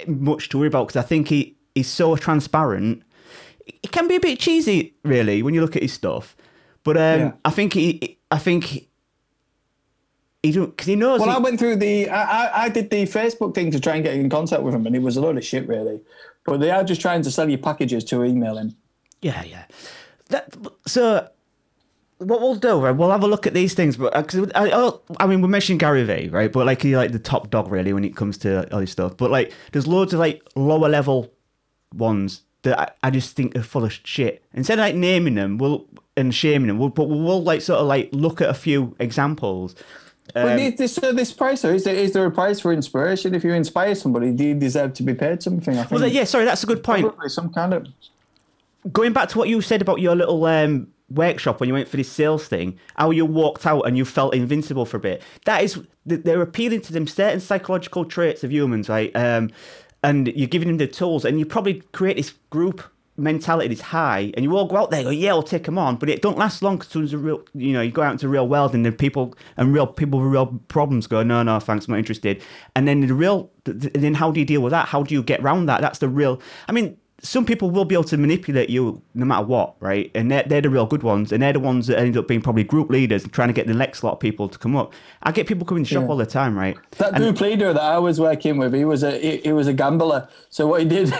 much 0.08 0.48
to 0.48 0.58
worry 0.58 0.66
about 0.66 0.88
because 0.88 1.02
I 1.04 1.06
think 1.06 1.28
he 1.28 1.56
he's 1.76 1.88
so 1.88 2.16
transparent. 2.16 3.04
It 3.66 3.92
can 3.92 4.08
be 4.08 4.16
a 4.16 4.20
bit 4.20 4.40
cheesy, 4.40 4.94
really, 5.04 5.44
when 5.44 5.54
you 5.54 5.60
look 5.60 5.76
at 5.76 5.82
his 5.82 5.92
stuff. 5.92 6.34
But 6.82 6.96
um, 6.96 7.20
Yeah. 7.20 7.32
I 7.44 7.50
think 7.50 7.74
he, 7.74 8.18
I 8.32 8.38
think 8.38 8.64
he, 8.64 8.88
he 10.42 10.50
don't 10.50 10.70
because 10.70 10.88
he 10.88 10.96
knows. 10.96 11.20
Well, 11.20 11.30
he- 11.30 11.36
I 11.36 11.38
went 11.38 11.60
through 11.60 11.76
the. 11.76 12.08
I, 12.10 12.22
I, 12.46 12.62
I 12.64 12.68
did 12.68 12.90
the 12.90 13.04
Facebook 13.04 13.54
thing 13.54 13.70
to 13.70 13.78
try 13.78 13.94
and 13.94 14.02
get 14.04 14.14
in 14.14 14.28
contact 14.28 14.64
with 14.64 14.74
him, 14.74 14.86
and 14.88 14.96
it 14.96 15.02
was 15.02 15.16
a 15.16 15.20
load 15.20 15.36
of 15.36 15.44
shit, 15.44 15.68
really. 15.68 16.00
But 16.44 16.60
they 16.60 16.70
are 16.70 16.84
just 16.84 17.00
trying 17.00 17.22
to 17.22 17.30
sell 17.30 17.48
you 17.48 17.58
packages 17.58 18.04
to 18.04 18.24
email 18.24 18.56
him. 18.58 18.74
Yeah, 19.20 19.42
yeah. 19.44 19.64
That, 20.28 20.56
so, 20.86 21.28
what 22.18 22.40
we'll 22.40 22.56
do, 22.56 22.80
right? 22.80 22.90
We'll 22.90 23.10
have 23.10 23.22
a 23.22 23.28
look 23.28 23.46
at 23.46 23.54
these 23.54 23.74
things, 23.74 23.96
but 23.96 24.14
uh, 24.14 24.22
'cause 24.22 24.50
I, 24.54 24.70
I, 24.70 24.92
I 25.20 25.26
mean, 25.26 25.40
we 25.40 25.48
mentioned 25.48 25.78
Gary 25.80 26.02
Vee, 26.04 26.28
right? 26.28 26.50
But 26.52 26.66
like 26.66 26.82
he's 26.82 26.96
like 26.96 27.12
the 27.12 27.18
top 27.18 27.50
dog, 27.50 27.70
really, 27.70 27.92
when 27.92 28.04
it 28.04 28.16
comes 28.16 28.38
to 28.38 28.72
all 28.72 28.80
this 28.80 28.90
stuff. 28.92 29.16
But 29.16 29.30
like, 29.30 29.52
there's 29.72 29.86
loads 29.86 30.12
of 30.12 30.20
like 30.20 30.42
lower 30.56 30.88
level 30.88 31.32
ones 31.94 32.42
that 32.62 32.78
I, 32.78 32.90
I 33.04 33.10
just 33.10 33.36
think 33.36 33.54
are 33.56 33.62
full 33.62 33.84
of 33.84 33.92
shit. 33.92 34.44
Instead 34.54 34.78
of 34.78 34.82
like 34.84 34.94
naming 34.94 35.34
them, 35.34 35.58
we'll 35.58 35.86
and 36.16 36.34
shaming 36.34 36.68
them, 36.68 36.78
we'll, 36.78 36.88
but 36.90 37.04
we'll 37.04 37.42
like 37.42 37.60
sort 37.60 37.80
of 37.80 37.86
like 37.86 38.08
look 38.12 38.40
at 38.40 38.48
a 38.48 38.54
few 38.54 38.94
examples. 38.98 39.74
But 40.34 40.52
Um, 40.52 40.56
this, 40.56 40.74
this, 40.78 40.94
so 40.94 41.12
this 41.12 41.32
price, 41.32 41.62
though, 41.62 41.70
is 41.70 41.84
there, 41.84 41.94
is 41.94 42.12
there 42.12 42.24
a 42.24 42.30
price 42.30 42.60
for 42.60 42.72
inspiration? 42.72 43.34
If 43.34 43.44
you 43.44 43.52
inspire 43.52 43.94
somebody, 43.94 44.32
do 44.32 44.44
you 44.44 44.54
deserve 44.54 44.94
to 44.94 45.02
be 45.02 45.14
paid 45.14 45.42
something? 45.42 45.76
I 45.76 45.82
think. 45.84 46.00
well, 46.00 46.08
yeah, 46.08 46.24
sorry, 46.24 46.44
that's 46.44 46.62
a 46.62 46.66
good 46.66 46.82
point. 46.82 47.12
Some 47.26 47.52
kind 47.52 47.74
of. 47.74 47.86
going 48.92 49.12
back 49.12 49.28
to 49.30 49.38
what 49.38 49.48
you 49.48 49.60
said 49.60 49.82
about 49.82 50.00
your 50.00 50.14
little 50.16 50.44
um, 50.46 50.88
workshop 51.10 51.60
when 51.60 51.68
you 51.68 51.74
went 51.74 51.88
for 51.88 51.96
this 51.96 52.10
sales 52.10 52.48
thing, 52.48 52.78
how 52.96 53.10
you 53.10 53.26
walked 53.26 53.66
out 53.66 53.82
and 53.82 53.96
you 53.96 54.04
felt 54.04 54.34
invincible 54.34 54.86
for 54.86 54.96
a 54.96 55.00
bit. 55.00 55.22
That 55.44 55.62
is, 55.64 55.78
they're 56.06 56.40
appealing 56.40 56.80
to 56.82 56.92
them 56.92 57.06
certain 57.06 57.40
psychological 57.40 58.04
traits 58.04 58.42
of 58.44 58.52
humans, 58.52 58.88
right? 58.88 59.14
Um, 59.14 59.50
and 60.02 60.28
you're 60.28 60.48
giving 60.48 60.68
them 60.68 60.78
the 60.78 60.86
tools, 60.86 61.24
and 61.24 61.38
you 61.38 61.46
probably 61.46 61.82
create 61.92 62.16
this 62.16 62.32
group 62.50 62.82
mentality 63.16 63.72
is 63.72 63.80
high, 63.80 64.32
and 64.34 64.42
you 64.44 64.56
all 64.56 64.66
go 64.66 64.76
out 64.76 64.90
there, 64.90 65.00
and 65.00 65.06
go, 65.06 65.10
yeah, 65.10 65.30
I'll 65.30 65.42
take 65.42 65.64
them 65.64 65.78
on, 65.78 65.96
but 65.96 66.08
it 66.08 66.22
don't 66.22 66.38
last 66.38 66.62
long 66.62 66.78
because 66.78 67.12
a 67.12 67.18
real, 67.18 67.42
you 67.54 67.72
know, 67.72 67.82
you 67.82 67.90
go 67.90 68.02
out 68.02 68.12
into 68.12 68.26
the 68.26 68.30
real 68.30 68.48
world, 68.48 68.74
and 68.74 68.84
then 68.86 68.92
people 68.94 69.34
and 69.56 69.72
real 69.74 69.86
people 69.86 70.18
with 70.20 70.32
real 70.32 70.46
problems 70.68 71.06
go, 71.06 71.22
no, 71.22 71.42
no, 71.42 71.60
thanks, 71.60 71.86
I'm 71.86 71.92
not 71.92 71.98
interested. 71.98 72.42
And 72.74 72.88
then 72.88 73.00
the 73.00 73.14
real, 73.14 73.50
th- 73.64 73.80
th- 73.80 73.92
then 73.94 74.14
how 74.14 74.30
do 74.30 74.40
you 74.40 74.46
deal 74.46 74.60
with 74.62 74.70
that? 74.70 74.88
How 74.88 75.02
do 75.02 75.14
you 75.14 75.22
get 75.22 75.40
around 75.40 75.66
that? 75.66 75.80
That's 75.82 75.98
the 75.98 76.08
real. 76.08 76.40
I 76.68 76.72
mean, 76.72 76.96
some 77.24 77.44
people 77.46 77.70
will 77.70 77.84
be 77.84 77.94
able 77.94 78.02
to 78.02 78.16
manipulate 78.16 78.68
you 78.68 79.00
no 79.14 79.24
matter 79.24 79.46
what, 79.46 79.76
right? 79.78 80.10
And 80.14 80.28
they're, 80.28 80.42
they're 80.42 80.60
the 80.60 80.70
real 80.70 80.86
good 80.86 81.04
ones, 81.04 81.30
and 81.30 81.40
they're 81.42 81.52
the 81.52 81.60
ones 81.60 81.86
that 81.86 81.98
end 82.00 82.16
up 82.16 82.26
being 82.26 82.40
probably 82.40 82.64
group 82.64 82.90
leaders 82.90 83.22
and 83.22 83.32
trying 83.32 83.46
to 83.48 83.54
get 83.54 83.68
the 83.68 83.74
next 83.74 84.02
lot 84.02 84.14
of 84.14 84.18
people 84.20 84.48
to 84.48 84.58
come 84.58 84.74
up. 84.74 84.92
I 85.22 85.30
get 85.30 85.46
people 85.46 85.64
coming 85.64 85.84
to 85.84 85.88
shop 85.88 86.02
Yeah. 86.04 86.08
all 86.08 86.16
the 86.16 86.26
time, 86.26 86.58
right? 86.58 86.76
That 86.98 87.14
And- 87.14 87.22
group 87.22 87.40
leader 87.40 87.72
that 87.72 87.82
I 87.82 87.98
was 87.98 88.18
working 88.18 88.56
with, 88.58 88.72
he 88.74 88.84
was 88.84 89.04
a 89.04 89.18
he, 89.18 89.36
he 89.36 89.52
was 89.52 89.68
a 89.68 89.72
gambler. 89.72 90.28
So 90.50 90.66
what 90.66 90.80
he 90.82 90.88
did 90.88 91.12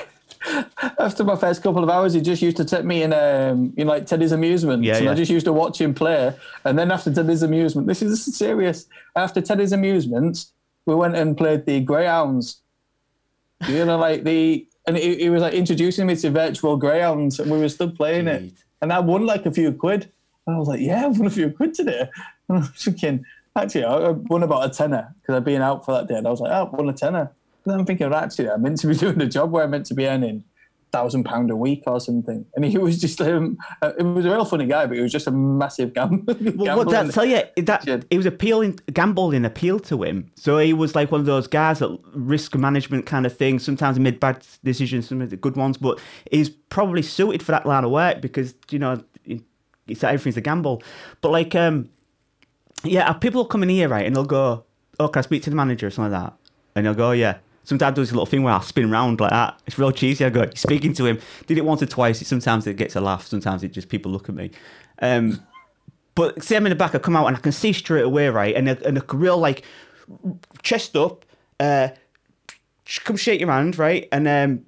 after 0.98 1.24
my 1.24 1.36
first 1.36 1.62
couple 1.62 1.82
of 1.82 1.90
hours, 1.90 2.14
he 2.14 2.20
just 2.20 2.42
used 2.42 2.56
to 2.56 2.64
take 2.64 2.84
me 2.84 3.02
in 3.02 3.12
um 3.12 3.72
in 3.76 3.86
like 3.86 4.06
Teddy's 4.06 4.32
amusement. 4.32 4.82
Yeah, 4.82 4.96
and 4.96 5.04
yeah. 5.04 5.12
I 5.12 5.14
just 5.14 5.30
used 5.30 5.46
to 5.46 5.52
watch 5.52 5.80
him 5.80 5.94
play. 5.94 6.34
And 6.64 6.78
then 6.78 6.90
after 6.90 7.12
Teddy's 7.12 7.42
amusement, 7.42 7.86
this 7.86 8.02
is, 8.02 8.10
this 8.10 8.28
is 8.28 8.36
serious. 8.36 8.86
After 9.16 9.40
Teddy's 9.40 9.72
amusement, 9.72 10.46
we 10.86 10.94
went 10.94 11.16
and 11.16 11.36
played 11.36 11.66
the 11.66 11.80
Greyhounds. 11.80 12.60
You 13.68 13.84
know, 13.84 13.98
like 13.98 14.24
the 14.24 14.66
and 14.86 14.96
he, 14.96 15.16
he 15.16 15.30
was 15.30 15.42
like 15.42 15.54
introducing 15.54 16.06
me 16.06 16.16
to 16.16 16.30
virtual 16.30 16.76
Greyhounds, 16.76 17.38
and 17.38 17.50
we 17.50 17.58
were 17.58 17.68
still 17.68 17.90
playing 17.90 18.26
it. 18.26 18.52
And 18.80 18.92
I 18.92 18.98
won 18.98 19.26
like 19.26 19.46
a 19.46 19.52
few 19.52 19.72
quid. 19.72 20.10
And 20.46 20.56
I 20.56 20.58
was 20.58 20.66
like, 20.66 20.80
yeah, 20.80 21.04
I 21.04 21.06
won 21.06 21.26
a 21.26 21.30
few 21.30 21.50
quid 21.50 21.74
today. 21.74 22.08
And 22.48 22.58
I 22.58 22.60
was 22.62 22.70
thinking, 22.84 23.24
actually, 23.56 23.84
I 23.84 23.94
I 23.94 24.10
won 24.10 24.42
about 24.42 24.66
a 24.66 24.68
tenner 24.68 25.14
because 25.20 25.36
I'd 25.36 25.44
been 25.44 25.62
out 25.62 25.84
for 25.84 25.92
that 25.92 26.08
day. 26.08 26.16
And 26.16 26.26
I 26.26 26.30
was 26.30 26.40
like, 26.40 26.50
oh, 26.50 26.68
I 26.72 26.76
won 26.76 26.88
a 26.88 26.92
tenner. 26.92 27.30
Then 27.64 27.80
I'm 27.80 27.86
thinking, 27.86 28.12
actually, 28.12 28.50
I'm 28.50 28.62
meant 28.62 28.78
to 28.80 28.86
be 28.88 28.94
doing 29.04 29.20
a 29.20 29.26
job 29.26 29.50
where 29.50 29.64
I'm 29.64 29.70
meant 29.70 29.86
to 29.86 29.94
be 29.94 30.06
earning 30.06 30.44
thousand 30.92 31.24
pound 31.24 31.50
a 31.50 31.56
week 31.56 31.82
or 31.86 31.98
something. 31.98 32.44
And 32.54 32.64
he 32.66 32.76
was 32.76 33.00
just, 33.00 33.18
um, 33.22 33.56
uh, 33.80 33.92
it 33.98 34.02
was 34.02 34.26
a 34.26 34.30
real 34.30 34.44
funny 34.44 34.66
guy, 34.66 34.84
but 34.84 34.94
he 34.94 35.02
was 35.02 35.10
just 35.10 35.26
a 35.26 35.30
massive 35.30 35.94
gam- 35.94 36.22
Well, 36.26 36.76
what 36.76 36.88
gambler. 36.88 37.04
that 37.04 37.14
tell 37.14 37.24
you 37.24 37.40
that 37.64 37.84
Shit. 37.84 38.04
it 38.10 38.16
was 38.18 38.26
appealing, 38.26 38.78
gambling 38.92 39.46
appealed 39.46 39.84
to 39.84 40.02
him. 40.02 40.30
So 40.36 40.58
he 40.58 40.74
was 40.74 40.94
like 40.94 41.10
one 41.10 41.20
of 41.20 41.26
those 41.26 41.46
guys 41.46 41.78
that 41.78 41.98
risk 42.12 42.54
management 42.56 43.06
kind 43.06 43.24
of 43.24 43.34
thing. 43.34 43.58
Sometimes 43.58 43.96
he 43.96 44.02
made 44.02 44.20
bad 44.20 44.44
decisions, 44.62 45.08
some 45.08 45.22
of 45.22 45.30
the 45.30 45.36
good 45.36 45.56
ones, 45.56 45.78
but 45.78 45.98
he's 46.30 46.50
probably 46.50 47.00
suited 47.00 47.42
for 47.42 47.52
that 47.52 47.64
line 47.64 47.84
of 47.84 47.90
work 47.90 48.20
because 48.20 48.54
you 48.70 48.78
know 48.78 49.02
it's 49.86 50.04
everything's 50.04 50.36
a 50.36 50.42
gamble. 50.42 50.82
But 51.22 51.30
like, 51.30 51.54
um, 51.54 51.88
yeah, 52.84 53.10
people 53.14 53.40
will 53.40 53.48
come 53.48 53.62
in 53.62 53.70
here 53.70 53.88
right, 53.88 54.04
and 54.04 54.14
they'll 54.14 54.24
go, 54.24 54.64
"Oh, 55.00 55.08
can 55.08 55.20
I 55.20 55.22
speak 55.22 55.42
to 55.44 55.50
the 55.50 55.56
manager?" 55.56 55.86
or 55.86 55.90
something 55.90 56.12
like 56.12 56.22
that, 56.22 56.34
and 56.76 56.84
they'll 56.84 56.94
go, 56.94 57.08
"Oh, 57.08 57.12
"Yeah." 57.12 57.38
Sometimes 57.64 57.92
I 57.92 57.94
do 57.94 58.00
this 58.02 58.10
little 58.12 58.26
thing 58.26 58.42
where 58.42 58.52
I'll 58.52 58.62
spin 58.62 58.90
around 58.90 59.20
like 59.20 59.30
that. 59.30 59.60
It's 59.66 59.78
real 59.78 59.92
cheesy. 59.92 60.24
I 60.24 60.30
go 60.30 60.50
speaking 60.54 60.94
to 60.94 61.06
him. 61.06 61.20
Did 61.46 61.58
it 61.58 61.64
once 61.64 61.82
or 61.82 61.86
twice. 61.86 62.26
Sometimes 62.26 62.66
it 62.66 62.76
gets 62.76 62.96
a 62.96 63.00
laugh. 63.00 63.26
Sometimes 63.26 63.62
it 63.62 63.72
just 63.72 63.88
people 63.88 64.10
look 64.10 64.28
at 64.28 64.34
me. 64.34 64.50
Um, 65.00 65.40
but 66.14 66.42
see, 66.42 66.56
I'm 66.56 66.66
in 66.66 66.70
the 66.70 66.76
back. 66.76 66.94
I 66.94 66.98
come 66.98 67.16
out 67.16 67.26
and 67.26 67.36
I 67.36 67.40
can 67.40 67.52
see 67.52 67.72
straight 67.72 68.04
away, 68.04 68.28
right? 68.28 68.54
And 68.54 68.68
a, 68.68 68.86
and 68.86 68.98
a 68.98 69.04
real 69.12 69.38
like 69.38 69.62
chest 70.62 70.96
up, 70.96 71.24
uh, 71.60 71.88
come 73.04 73.16
shake 73.16 73.40
your 73.40 73.50
hand, 73.50 73.78
right? 73.78 74.08
And 74.12 74.26
um, 74.28 74.66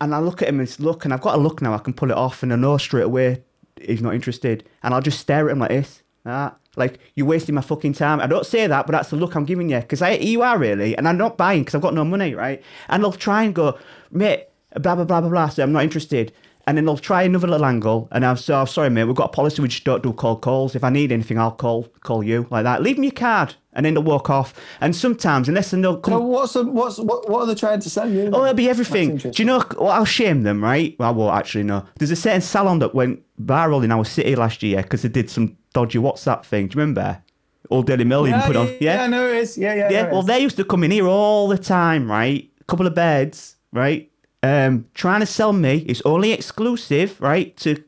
and 0.00 0.14
I 0.14 0.18
look 0.18 0.42
at 0.42 0.48
him 0.48 0.60
and 0.60 0.80
look, 0.80 1.04
and 1.04 1.14
I've 1.14 1.20
got 1.20 1.34
a 1.34 1.38
look 1.38 1.62
now. 1.62 1.74
I 1.74 1.78
can 1.78 1.92
pull 1.92 2.10
it 2.10 2.16
off, 2.16 2.42
and 2.42 2.52
I 2.52 2.56
know 2.56 2.76
straight 2.78 3.04
away 3.04 3.42
he's 3.80 4.02
not 4.02 4.14
interested. 4.14 4.68
And 4.82 4.94
I'll 4.94 5.00
just 5.00 5.20
stare 5.20 5.48
at 5.48 5.52
him 5.52 5.58
like 5.58 5.70
this, 5.70 6.02
that. 6.26 6.56
Like 6.76 6.98
you're 7.14 7.26
wasting 7.26 7.54
my 7.54 7.62
fucking 7.62 7.94
time. 7.94 8.20
I 8.20 8.26
don't 8.26 8.44
say 8.44 8.66
that, 8.66 8.86
but 8.86 8.92
that's 8.92 9.10
the 9.10 9.16
look 9.16 9.34
I'm 9.34 9.44
giving 9.44 9.70
you 9.70 9.80
because 9.80 10.02
I 10.02 10.10
you 10.12 10.42
are 10.42 10.58
really, 10.58 10.96
and 10.96 11.08
I'm 11.08 11.16
not 11.16 11.36
buying 11.38 11.62
because 11.62 11.74
I've 11.74 11.82
got 11.82 11.94
no 11.94 12.04
money, 12.04 12.34
right? 12.34 12.62
And 12.88 13.02
they'll 13.02 13.12
try 13.12 13.44
and 13.44 13.54
go, 13.54 13.78
mate, 14.10 14.48
blah 14.78 14.94
blah 14.94 15.04
blah 15.04 15.22
blah 15.22 15.30
blah. 15.30 15.48
So 15.48 15.62
I'm 15.62 15.72
not 15.72 15.84
interested. 15.84 16.32
And 16.68 16.76
then 16.76 16.84
they'll 16.84 16.98
try 16.98 17.22
another 17.22 17.46
little 17.46 17.64
angle, 17.64 18.08
and 18.10 18.26
I'm 18.26 18.36
so 18.36 18.64
sorry, 18.64 18.90
mate. 18.90 19.04
We've 19.04 19.14
got 19.14 19.26
a 19.26 19.32
policy 19.32 19.62
we 19.62 19.68
just 19.68 19.84
don't 19.84 20.02
do 20.02 20.12
cold 20.12 20.42
calls. 20.42 20.74
If 20.74 20.82
I 20.82 20.90
need 20.90 21.12
anything, 21.12 21.38
I'll 21.38 21.52
call 21.52 21.84
call 22.00 22.24
you 22.24 22.48
like 22.50 22.64
that. 22.64 22.82
Leave 22.82 22.98
me 22.98 23.06
your 23.06 23.14
card, 23.14 23.54
and 23.72 23.86
then 23.86 23.94
they'll 23.94 24.02
walk 24.02 24.30
off. 24.30 24.52
And 24.80 24.94
sometimes, 24.96 25.48
unless 25.48 25.70
they 25.70 25.78
know, 25.78 25.96
come, 25.98 26.14
So 26.14 26.20
what's, 26.22 26.52
the, 26.54 26.64
what's 26.64 26.98
what, 26.98 27.30
what 27.30 27.42
are 27.42 27.46
they 27.46 27.54
trying 27.54 27.78
to 27.78 27.88
sell 27.88 28.10
you? 28.10 28.30
Oh, 28.32 28.42
it'll 28.42 28.54
be 28.54 28.68
everything. 28.68 29.16
Do 29.16 29.30
you 29.36 29.44
know? 29.44 29.62
Well, 29.78 29.90
I'll 29.90 30.04
shame 30.04 30.42
them, 30.42 30.60
right? 30.60 30.96
Well, 30.98 31.08
I 31.08 31.12
won't 31.12 31.36
actually 31.36 31.62
know. 31.62 31.86
There's 32.00 32.10
a 32.10 32.16
certain 32.16 32.40
salon 32.40 32.80
that 32.80 32.96
went 32.96 33.22
viral 33.40 33.84
in 33.84 33.92
our 33.92 34.04
city 34.04 34.34
last 34.34 34.60
year 34.64 34.82
because 34.82 35.02
they 35.02 35.08
did 35.08 35.30
some 35.30 35.56
dodgy 35.76 35.98
WhatsApp 35.98 36.42
thing. 36.46 36.68
Do 36.68 36.74
you 36.76 36.80
remember? 36.80 37.22
Old 37.70 37.86
Daily 37.86 38.04
Mail 38.04 38.26
even 38.26 38.40
Yeah, 38.40 38.46
put 38.46 38.56
on. 38.56 38.66
yeah, 38.68 38.74
yeah, 38.80 39.02
I 39.04 39.06
know 39.08 39.26
it 39.28 39.36
is. 39.36 39.58
Yeah, 39.58 39.74
yeah, 39.74 39.90
Yeah, 39.92 40.06
it 40.06 40.12
well, 40.12 40.22
they 40.22 40.38
used 40.40 40.56
to 40.56 40.64
come 40.64 40.84
in 40.84 40.90
here 40.90 41.06
all 41.06 41.48
the 41.48 41.58
time, 41.58 42.10
right? 42.10 42.48
A 42.60 42.64
couple 42.64 42.86
of 42.86 42.94
beds, 42.94 43.56
right? 43.72 44.10
Um, 44.42 44.86
trying 44.94 45.20
to 45.20 45.26
sell 45.26 45.52
me. 45.52 45.84
It's 45.86 46.00
only 46.04 46.32
exclusive, 46.32 47.20
right, 47.20 47.54
to 47.58 47.82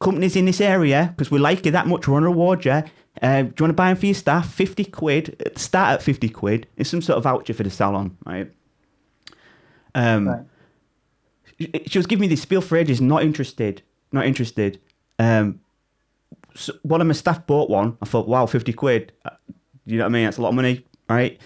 companies 0.00 0.34
in 0.36 0.44
this 0.46 0.60
area 0.60 1.12
because 1.14 1.30
we 1.30 1.38
like 1.38 1.66
you 1.66 1.72
that 1.72 1.86
much. 1.88 2.06
We 2.06 2.12
want 2.14 2.22
to 2.22 2.28
reward 2.28 2.64
you. 2.64 2.82
Uh, 3.20 3.42
do 3.42 3.48
you 3.58 3.64
want 3.64 3.70
to 3.70 3.72
buy 3.72 3.88
them 3.88 3.96
for 3.96 4.06
your 4.06 4.14
staff? 4.14 4.48
50 4.54 4.84
quid. 4.86 5.52
Start 5.56 5.94
at 5.94 6.02
50 6.02 6.28
quid. 6.30 6.68
It's 6.76 6.88
some 6.88 7.02
sort 7.02 7.18
of 7.18 7.24
voucher 7.24 7.52
for 7.52 7.64
the 7.64 7.70
salon, 7.70 8.16
right? 8.24 8.50
Um, 9.94 10.28
Right. 10.28 10.40
she- 11.58 11.82
she 11.88 11.98
was 11.98 12.06
giving 12.06 12.20
me 12.22 12.28
this 12.28 12.42
spiel 12.42 12.60
for 12.60 12.76
ages, 12.78 13.00
not 13.00 13.22
interested, 13.24 13.82
not 14.12 14.24
interested. 14.24 14.78
Um, 15.18 15.58
so 16.58 16.72
one 16.82 17.00
of 17.00 17.06
my 17.06 17.12
staff 17.14 17.46
bought 17.46 17.70
one. 17.70 17.96
I 18.02 18.06
thought, 18.06 18.28
wow, 18.28 18.46
50 18.46 18.72
quid. 18.72 19.12
Uh, 19.24 19.30
You 19.86 19.98
know 19.98 20.04
what 20.04 20.10
I 20.10 20.12
mean? 20.12 20.24
That's 20.24 20.38
a 20.38 20.42
lot 20.42 20.50
of 20.50 20.54
money, 20.54 20.84
right? 21.08 21.38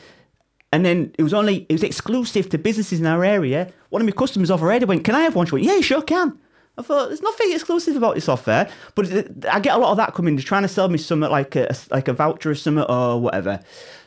And 0.72 0.84
then 0.86 1.14
it 1.18 1.22
was 1.22 1.34
only, 1.34 1.66
it 1.68 1.72
was 1.72 1.82
exclusive 1.82 2.48
to 2.50 2.58
businesses 2.58 2.98
in 3.00 3.06
our 3.06 3.24
area. 3.24 3.70
One 3.90 4.00
of 4.02 4.06
my 4.06 4.12
customers 4.12 4.50
it 4.50 4.88
went, 4.88 5.04
can 5.04 5.14
I 5.14 5.20
have 5.20 5.34
one? 5.36 5.46
She 5.46 5.52
went, 5.54 5.64
yeah, 5.66 5.76
you 5.76 5.82
sure 5.82 6.02
can. 6.02 6.38
I 6.78 6.82
thought, 6.82 7.08
there's 7.08 7.20
nothing 7.20 7.52
exclusive 7.52 7.96
about 7.96 8.14
this 8.14 8.28
offer. 8.28 8.66
But 8.94 9.12
I 9.50 9.60
get 9.60 9.74
a 9.76 9.78
lot 9.78 9.90
of 9.90 9.98
that 9.98 10.14
coming. 10.14 10.34
They're 10.36 10.42
trying 10.44 10.62
to 10.62 10.68
sell 10.68 10.88
me 10.88 10.96
something 10.96 11.30
like 11.30 11.54
a, 11.56 11.74
like 11.90 12.08
a 12.08 12.14
voucher 12.14 12.50
or 12.50 12.54
something 12.54 12.84
or 12.84 13.20
whatever. 13.20 13.60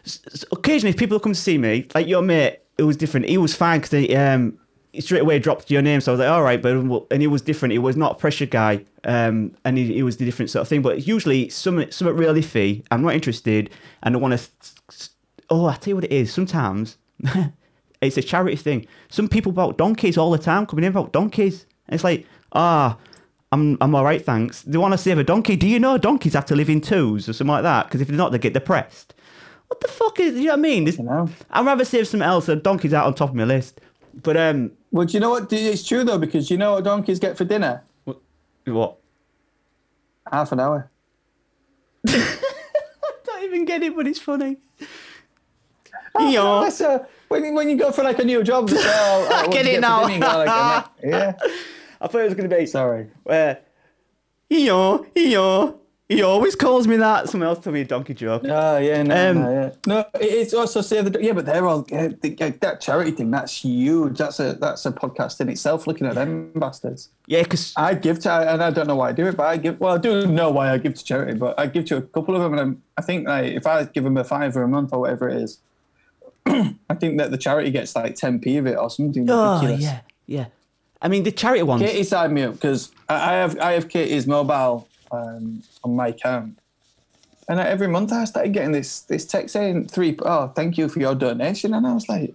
S- 0.06 0.22
s- 0.34 0.46
occasionally, 0.52 0.90
if 0.90 0.98
people 0.98 1.20
come 1.20 1.34
to 1.34 1.40
see 1.40 1.60
me, 1.60 1.88
like 1.94 2.08
your 2.08 2.24
mate, 2.24 2.58
it 2.80 2.84
was 2.84 2.98
different. 2.98 3.30
He 3.30 3.38
was 3.38 3.54
fine 3.54 3.82
because 3.82 4.16
um, 4.16 4.58
straight 5.00 5.22
away 5.22 5.40
dropped 5.40 5.72
your 5.72 5.82
name. 5.82 6.02
So 6.02 6.12
I 6.12 6.14
was 6.14 6.20
like, 6.20 6.30
all 6.30 6.44
right, 6.44 6.62
but 6.62 6.72
and 7.12 7.24
it 7.24 7.28
was 7.28 7.42
different. 7.42 7.74
It 7.74 7.80
was 7.80 7.96
not 7.96 8.14
a 8.14 8.16
pressure 8.16 8.46
guy, 8.46 8.86
um, 9.04 9.56
and 9.64 9.78
it, 9.78 9.86
he 9.86 10.04
was 10.04 10.18
the 10.18 10.26
different 10.26 10.50
sort 10.50 10.62
of 10.62 10.68
thing. 10.68 10.82
But 10.82 11.08
usually, 11.08 11.50
something 11.50 11.90
something 11.92 12.16
really 12.16 12.42
iffy. 12.42 12.84
I'm 12.92 13.02
not 13.02 13.14
interested, 13.14 13.70
and 14.04 14.16
I 14.16 14.20
want 14.20 14.40
to. 14.40 15.10
Oh, 15.50 15.66
I 15.68 15.76
tell 15.76 15.92
you 15.92 15.96
what 15.96 16.06
it 16.06 16.12
is. 16.12 16.34
Sometimes 16.34 16.98
it's 18.02 18.18
a 18.18 18.24
charity 18.24 18.56
thing. 18.56 18.88
Some 19.10 19.28
people 19.28 19.52
about 19.52 19.78
donkeys 19.78 20.18
all 20.18 20.32
the 20.32 20.38
time 20.38 20.66
coming 20.66 20.86
in 20.86 20.92
about 20.92 21.12
donkeys. 21.12 21.66
And 21.88 21.96
it's 21.96 22.04
like, 22.04 22.26
ah, 22.54 22.98
I'm 23.52 23.78
I'm 23.82 23.94
all 23.96 24.04
right, 24.04 24.24
thanks. 24.24 24.64
They 24.64 24.78
want 24.78 24.94
to 24.94 24.98
save 24.98 25.18
a 25.18 25.24
donkey. 25.24 25.56
Do 25.56 25.68
you 25.68 25.80
know 25.80 25.98
donkeys 25.98 26.34
have 26.34 26.46
to 26.48 26.56
live 26.56 26.70
in 26.70 26.82
twos 26.82 27.30
or 27.30 27.34
something 27.34 27.52
like 27.52 27.64
that? 27.64 27.86
Because 27.86 28.02
if 28.02 28.08
they're 28.08 28.18
not, 28.18 28.32
they 28.32 28.40
get 28.40 28.54
depressed. 28.54 29.14
What 29.68 29.82
the 29.82 29.88
fuck 29.88 30.20
is? 30.20 30.36
You 30.36 30.46
know 30.46 30.52
what 30.52 30.60
I 30.60 30.62
mean? 30.62 30.88
You 30.88 31.04
know. 31.04 31.30
I'd 31.50 31.66
rather 31.66 31.86
save 31.86 32.08
something 32.08 32.28
else. 32.28 32.48
A 32.50 32.56
donkey's 32.56 32.94
out 32.94 33.08
on 33.08 33.16
top 33.16 33.30
of 33.30 33.36
my 33.36 33.46
list. 33.46 33.82
But 34.24 34.38
um, 34.38 34.72
Well, 34.92 35.06
do 35.06 35.14
you 35.14 35.20
know 35.20 35.30
what? 35.32 35.52
It's 35.52 35.86
true 35.86 36.04
though, 36.04 36.18
because 36.18 36.50
you 36.50 36.58
know 36.58 36.74
what 36.74 36.84
donkeys 36.84 37.20
get 37.20 37.38
for 37.38 37.44
dinner? 37.46 37.84
what? 38.66 38.98
Half 40.32 40.52
an 40.52 40.60
hour. 40.60 40.90
I 42.08 42.38
don't 43.26 43.44
even 43.44 43.66
get 43.66 43.84
it, 43.84 43.96
but 43.96 44.08
it's 44.08 44.20
funny. 44.20 44.58
Oh, 46.16 46.30
Yeah. 46.30 46.62
That's 46.64 46.82
a, 46.82 47.08
when, 47.28 47.54
when 47.54 47.70
you 47.70 47.78
go 47.78 47.92
for 47.92 48.04
like 48.04 48.20
a 48.20 48.24
new 48.24 48.44
job, 48.44 48.70
they 48.70 48.78
say, 48.78 48.84
oh, 48.86 49.30
I 49.32 49.48
get 49.48 49.66
it 49.66 49.76
for 49.76 49.82
now. 49.82 50.08
dinner? 50.08 50.20
Go 50.20 50.38
like, 50.38 50.86
yeah. 51.04 51.34
I 52.02 52.08
thought 52.08 52.22
it 52.22 52.26
was 52.26 52.34
going 52.36 52.50
to 52.50 52.56
be. 52.56 52.66
Sorry. 52.66 53.08
Uh, 53.28 53.56
Eeyore, 54.50 55.08
Eeyore. 55.16 55.76
He 56.08 56.22
always 56.22 56.56
calls 56.56 56.88
me 56.88 56.98
that. 56.98 57.30
Someone 57.30 57.50
else 57.50 57.64
told 57.64 57.74
me 57.74 57.82
a 57.82 57.86
donkey 57.86 58.14
joke. 58.14 58.44
Oh 58.46 58.78
yeah, 58.78 59.02
no, 59.02 59.32
Um, 59.32 59.42
no, 59.42 59.52
yeah. 59.52 59.72
No, 59.88 60.06
it's 60.22 60.54
also 60.54 60.82
save 60.82 61.12
the 61.12 61.20
yeah, 61.24 61.34
but 61.34 61.48
they're 61.48 61.66
all 61.66 61.82
that 61.82 62.78
charity 62.80 63.10
thing. 63.10 63.32
That's 63.32 63.64
huge. 63.66 64.20
That's 64.20 64.40
a 64.40 64.54
that's 64.54 64.86
a 64.86 64.92
podcast 64.92 65.42
in 65.42 65.50
itself. 65.50 65.88
Looking 65.88 66.06
at 66.06 66.14
them 66.14 66.52
bastards. 66.56 67.10
Yeah, 67.26 67.42
because 67.42 67.74
I 67.76 67.96
give 67.96 68.20
to, 68.20 68.32
and 68.32 68.62
I 68.62 68.70
don't 68.70 68.86
know 68.86 68.96
why 68.96 69.10
I 69.10 69.12
do 69.14 69.26
it, 69.26 69.36
but 69.36 69.48
I 69.48 69.58
give. 69.58 69.80
Well, 69.80 69.96
I 69.96 69.98
do 69.98 70.28
know 70.28 70.52
why 70.52 70.72
I 70.72 70.78
give 70.78 70.94
to 70.94 71.04
charity, 71.04 71.40
but 71.40 71.60
I 71.60 71.66
give 71.66 71.86
to 71.86 71.98
a 71.98 72.02
couple 72.04 72.36
of 72.36 72.42
them, 72.44 72.52
and 72.54 72.62
I'm, 72.62 72.84
I 72.98 73.02
think 73.02 73.28
like 73.28 73.54
if 73.54 73.66
I 73.66 73.86
give 73.86 74.04
them 74.04 74.18
a 74.18 74.24
five 74.24 74.56
or 74.56 74.62
a 74.62 74.68
month 74.68 74.94
or 74.94 75.00
whatever 75.00 75.28
it 75.28 75.42
is, 75.42 75.58
I 76.46 76.94
think 77.00 77.18
that 77.18 77.32
the 77.32 77.38
charity 77.38 77.72
gets 77.72 77.96
like 77.96 78.14
10p 78.14 78.60
of 78.60 78.68
it 78.68 78.78
or 78.78 78.92
something 78.92 79.26
oh 79.28 79.56
ridiculous. 79.56 79.82
yeah, 79.82 80.00
yeah. 80.28 80.46
I 81.02 81.08
mean 81.08 81.24
the 81.24 81.32
charity 81.32 81.64
ones. 81.64 81.82
Katie 81.82 82.04
signed 82.04 82.34
me 82.34 82.44
up 82.44 82.54
because 82.54 82.92
I 83.10 83.16
I 83.16 83.34
have 83.38 83.60
I 83.60 83.72
have 83.72 83.90
Katie's 83.90 84.28
mobile 84.28 84.88
um, 85.16 85.64
on 85.84 85.96
my 85.96 86.10
account, 86.10 86.60
and 87.48 87.60
I, 87.60 87.66
every 87.66 87.88
month 87.88 88.12
I 88.12 88.26
started 88.26 88.54
getting 88.54 88.72
this 88.72 89.02
this 89.02 89.26
text 89.26 89.54
saying 89.54 89.88
three 89.88 90.18
oh 90.24 90.50
thank 90.50 90.78
you 90.78 90.90
for 90.90 91.00
your 91.00 91.16
donation, 91.16 91.74
and 91.74 91.86
I 91.88 91.94
was 91.94 92.08
like 92.10 92.34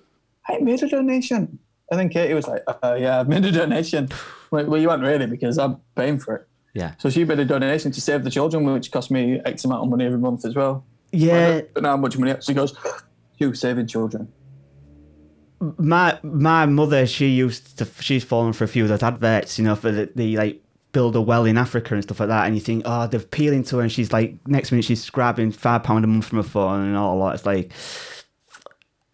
I 0.49 0.59
made 0.59 0.83
a 0.83 0.89
donation, 0.89 1.59
and 1.91 2.01
then 2.01 2.09
Katie 2.09 2.35
was 2.35 2.49
like 2.49 2.63
uh, 2.67 2.97
yeah 2.99 3.21
I've 3.21 3.29
made 3.29 3.45
a 3.45 3.53
donation, 3.53 4.09
well, 4.51 4.67
well 4.67 4.81
you 4.81 4.91
aren't 4.91 5.03
really 5.03 5.27
because 5.27 5.59
I'm 5.59 5.81
paying 5.95 6.19
for 6.19 6.37
it, 6.37 6.49
Yeah, 6.75 6.95
so 6.99 7.11
she 7.11 7.25
made 7.25 7.39
a 7.39 7.45
donation 7.45 7.93
to 7.93 8.01
save 8.01 8.25
the 8.25 8.31
children, 8.31 8.65
which 8.65 8.91
cost 8.91 9.11
me 9.11 9.41
X 9.45 9.65
amount 9.65 9.83
of 9.83 9.89
money 9.89 10.07
every 10.07 10.19
month 10.19 10.45
as 10.45 10.55
well. 10.55 10.85
Yeah. 11.13 11.63
But 11.75 11.83
now 11.83 11.91
how 11.91 11.97
much 11.97 12.17
money 12.17 12.31
actually 12.31 12.55
goes 12.55 12.73
to 13.41 13.55
saving 13.55 13.87
children. 13.87 14.31
my 15.79 16.19
my 16.23 16.67
mother, 16.67 17.07
she 17.07 17.29
used 17.29 17.79
to, 17.79 17.87
she's 18.01 18.25
fallen 18.25 18.53
for 18.53 18.65
a 18.65 18.69
few 18.69 18.83
of 18.85 18.89
those 18.89 19.03
adverts, 19.03 19.59
you 19.59 19.65
know, 19.65 19.77
for 19.77 19.91
the, 19.91 20.11
the 20.15 20.37
like 20.37 20.63
build 20.93 21.15
a 21.17 21.21
well 21.21 21.45
in 21.45 21.57
Africa 21.59 21.95
and 21.95 22.03
stuff 22.03 22.21
like 22.21 22.29
that. 22.29 22.47
And 22.47 22.55
you 22.55 22.61
think, 22.61 22.83
oh, 22.85 23.07
they're 23.07 23.21
appealing 23.21 23.65
to 23.65 23.77
her, 23.77 23.83
and 23.83 23.93
she's 23.93 24.13
like, 24.13 24.37
next 24.47 24.71
minute 24.73 24.85
she's 24.85 25.09
grabbing 25.11 25.53
five 25.53 25.83
pound 25.83 26.05
a 26.05 26.09
month 26.09 26.27
from 26.27 26.39
her 26.39 26.43
phone 26.45 26.87
and 26.87 26.97
all 26.97 27.25
that. 27.27 27.35
It's 27.37 27.47
like, 27.47 27.73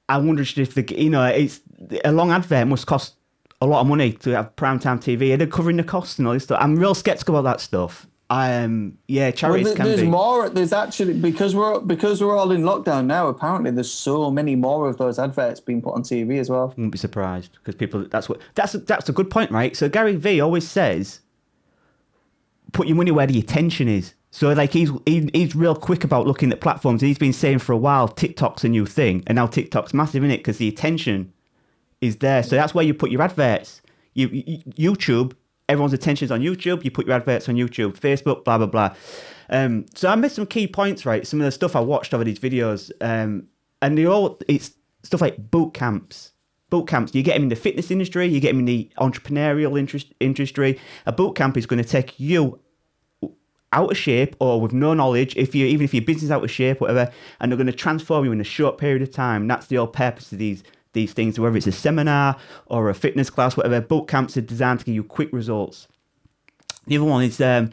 I 0.08 0.18
wonder 0.18 0.42
if 0.42 0.74
the, 0.74 0.84
you 0.96 1.10
know, 1.10 1.24
it's 1.24 1.60
a 2.04 2.12
long 2.12 2.30
advert 2.30 2.66
must 2.68 2.86
cost 2.86 3.14
a 3.60 3.66
lot 3.66 3.80
of 3.80 3.86
money 3.86 4.12
to 4.12 4.30
have 4.30 4.54
primetime 4.56 4.98
TV. 5.00 5.32
Are 5.34 5.36
they 5.36 5.46
covering 5.46 5.76
the 5.78 5.84
costs 5.84 6.18
and 6.18 6.26
all 6.28 6.34
this 6.34 6.44
stuff? 6.44 6.58
I'm 6.60 6.76
real 6.76 6.94
skeptical 6.94 7.36
about 7.36 7.50
that 7.56 7.60
stuff. 7.60 8.06
Um, 8.28 8.98
yeah, 9.06 9.26
Well, 9.26 9.32
charities 9.32 9.66
there- 9.68 9.76
can 9.76 9.84
there's 9.86 10.00
be. 10.00 10.06
more. 10.08 10.48
There's 10.48 10.72
actually 10.72 11.14
because 11.14 11.54
we're 11.54 11.78
because 11.80 12.20
we're 12.22 12.36
all 12.36 12.50
in 12.50 12.62
lockdown 12.62 13.06
now. 13.06 13.28
Apparently, 13.28 13.70
there's 13.70 13.90
so 13.90 14.32
many 14.32 14.56
more 14.56 14.88
of 14.88 14.96
those 14.98 15.18
adverts 15.20 15.60
being 15.60 15.80
put 15.80 15.94
on 15.94 16.02
TV 16.02 16.38
as 16.40 16.50
well. 16.50 16.68
wouldn't 16.70 16.90
be 16.90 16.98
surprised 16.98 17.52
because 17.54 17.76
people 17.76 18.04
that's 18.10 18.28
what 18.28 18.40
that's 18.56 18.72
that's 18.72 19.08
a 19.08 19.12
good 19.12 19.30
point 19.30 19.52
right 19.52 19.76
so 19.76 19.88
gary 19.88 20.16
vee 20.16 20.40
always 20.40 20.66
says 20.68 21.20
put 22.76 22.86
your 22.86 22.96
money 22.96 23.10
where 23.10 23.26
the 23.26 23.38
attention 23.38 23.88
is. 23.88 24.14
So 24.30 24.52
like 24.52 24.70
he's 24.70 24.90
he, 25.06 25.30
he's 25.32 25.56
real 25.56 25.74
quick 25.74 26.04
about 26.04 26.26
looking 26.26 26.52
at 26.52 26.60
platforms. 26.60 27.00
He's 27.00 27.16
been 27.16 27.32
saying 27.32 27.60
for 27.60 27.72
a 27.72 27.76
while 27.76 28.06
tiktok's 28.06 28.64
a 28.64 28.68
new 28.68 28.84
thing 28.84 29.24
and 29.26 29.36
now 29.36 29.46
tiktok's 29.46 29.94
massive 29.94 30.22
in 30.22 30.30
it 30.30 30.38
because 30.38 30.58
the 30.58 30.68
attention 30.68 31.32
is 32.02 32.16
there. 32.16 32.42
So 32.42 32.54
that's 32.54 32.74
where 32.74 32.84
you 32.84 32.92
put 32.92 33.10
your 33.10 33.22
adverts. 33.22 33.80
You, 34.12 34.28
you 34.28 34.58
youtube 34.92 35.34
everyone's 35.70 35.94
attention's 35.94 36.30
on 36.30 36.40
youtube. 36.40 36.84
You 36.84 36.90
put 36.90 37.06
your 37.06 37.16
adverts 37.16 37.48
on 37.48 37.54
youtube 37.54 37.98
facebook 37.98 38.44
blah 38.44 38.58
blah 38.58 38.66
blah. 38.66 38.94
Um, 39.48 39.86
so 39.94 40.10
i 40.10 40.14
missed 40.14 40.36
some 40.36 40.46
key 40.46 40.66
points 40.68 41.06
right? 41.06 41.26
Some 41.26 41.40
of 41.40 41.46
the 41.46 41.52
stuff 41.52 41.74
i 41.74 41.80
watched 41.80 42.12
over 42.12 42.24
these 42.24 42.38
videos. 42.38 42.90
Um, 43.00 43.46
and 43.80 43.96
they 43.96 44.04
all 44.04 44.38
it's 44.48 44.72
stuff 45.02 45.22
like 45.22 45.50
boot 45.50 45.72
camps. 45.72 46.32
Boot 46.68 46.88
camps 46.88 47.14
you 47.14 47.22
get 47.22 47.34
them 47.34 47.44
in 47.44 47.48
the 47.48 47.56
fitness 47.56 47.90
industry 47.90 48.26
you 48.26 48.40
get 48.40 48.48
them 48.48 48.58
in 48.58 48.66
the 48.66 48.90
entrepreneurial 48.98 49.78
interest, 49.78 50.12
industry. 50.20 50.78
A 51.06 51.12
boot 51.12 51.36
camp 51.36 51.56
is 51.56 51.64
going 51.64 51.82
to 51.82 51.88
take 51.88 52.20
you 52.20 52.60
out 53.72 53.90
of 53.90 53.96
shape 53.96 54.36
or 54.40 54.60
with 54.60 54.72
no 54.72 54.94
knowledge 54.94 55.36
if 55.36 55.54
you 55.54 55.66
even 55.66 55.84
if 55.84 55.92
your 55.92 56.04
business 56.04 56.30
out 56.30 56.42
of 56.42 56.50
shape 56.50 56.80
whatever 56.80 57.10
and 57.40 57.50
they're 57.50 57.56
going 57.56 57.66
to 57.66 57.72
transform 57.72 58.24
you 58.24 58.32
in 58.32 58.40
a 58.40 58.44
short 58.44 58.78
period 58.78 59.02
of 59.02 59.10
time 59.10 59.46
that's 59.48 59.66
the 59.66 59.76
whole 59.76 59.86
purpose 59.86 60.32
of 60.32 60.38
these 60.38 60.62
these 60.92 61.12
things 61.12 61.38
whether 61.38 61.56
it's 61.56 61.66
a 61.66 61.72
seminar 61.72 62.36
or 62.66 62.88
a 62.88 62.94
fitness 62.94 63.28
class 63.28 63.56
whatever 63.56 63.80
boot 63.80 64.08
camps 64.08 64.36
are 64.36 64.40
designed 64.40 64.78
to 64.78 64.86
give 64.86 64.94
you 64.94 65.04
quick 65.04 65.28
results 65.32 65.88
the 66.86 66.96
other 66.96 67.04
one 67.04 67.22
is 67.24 67.40
um, 67.40 67.70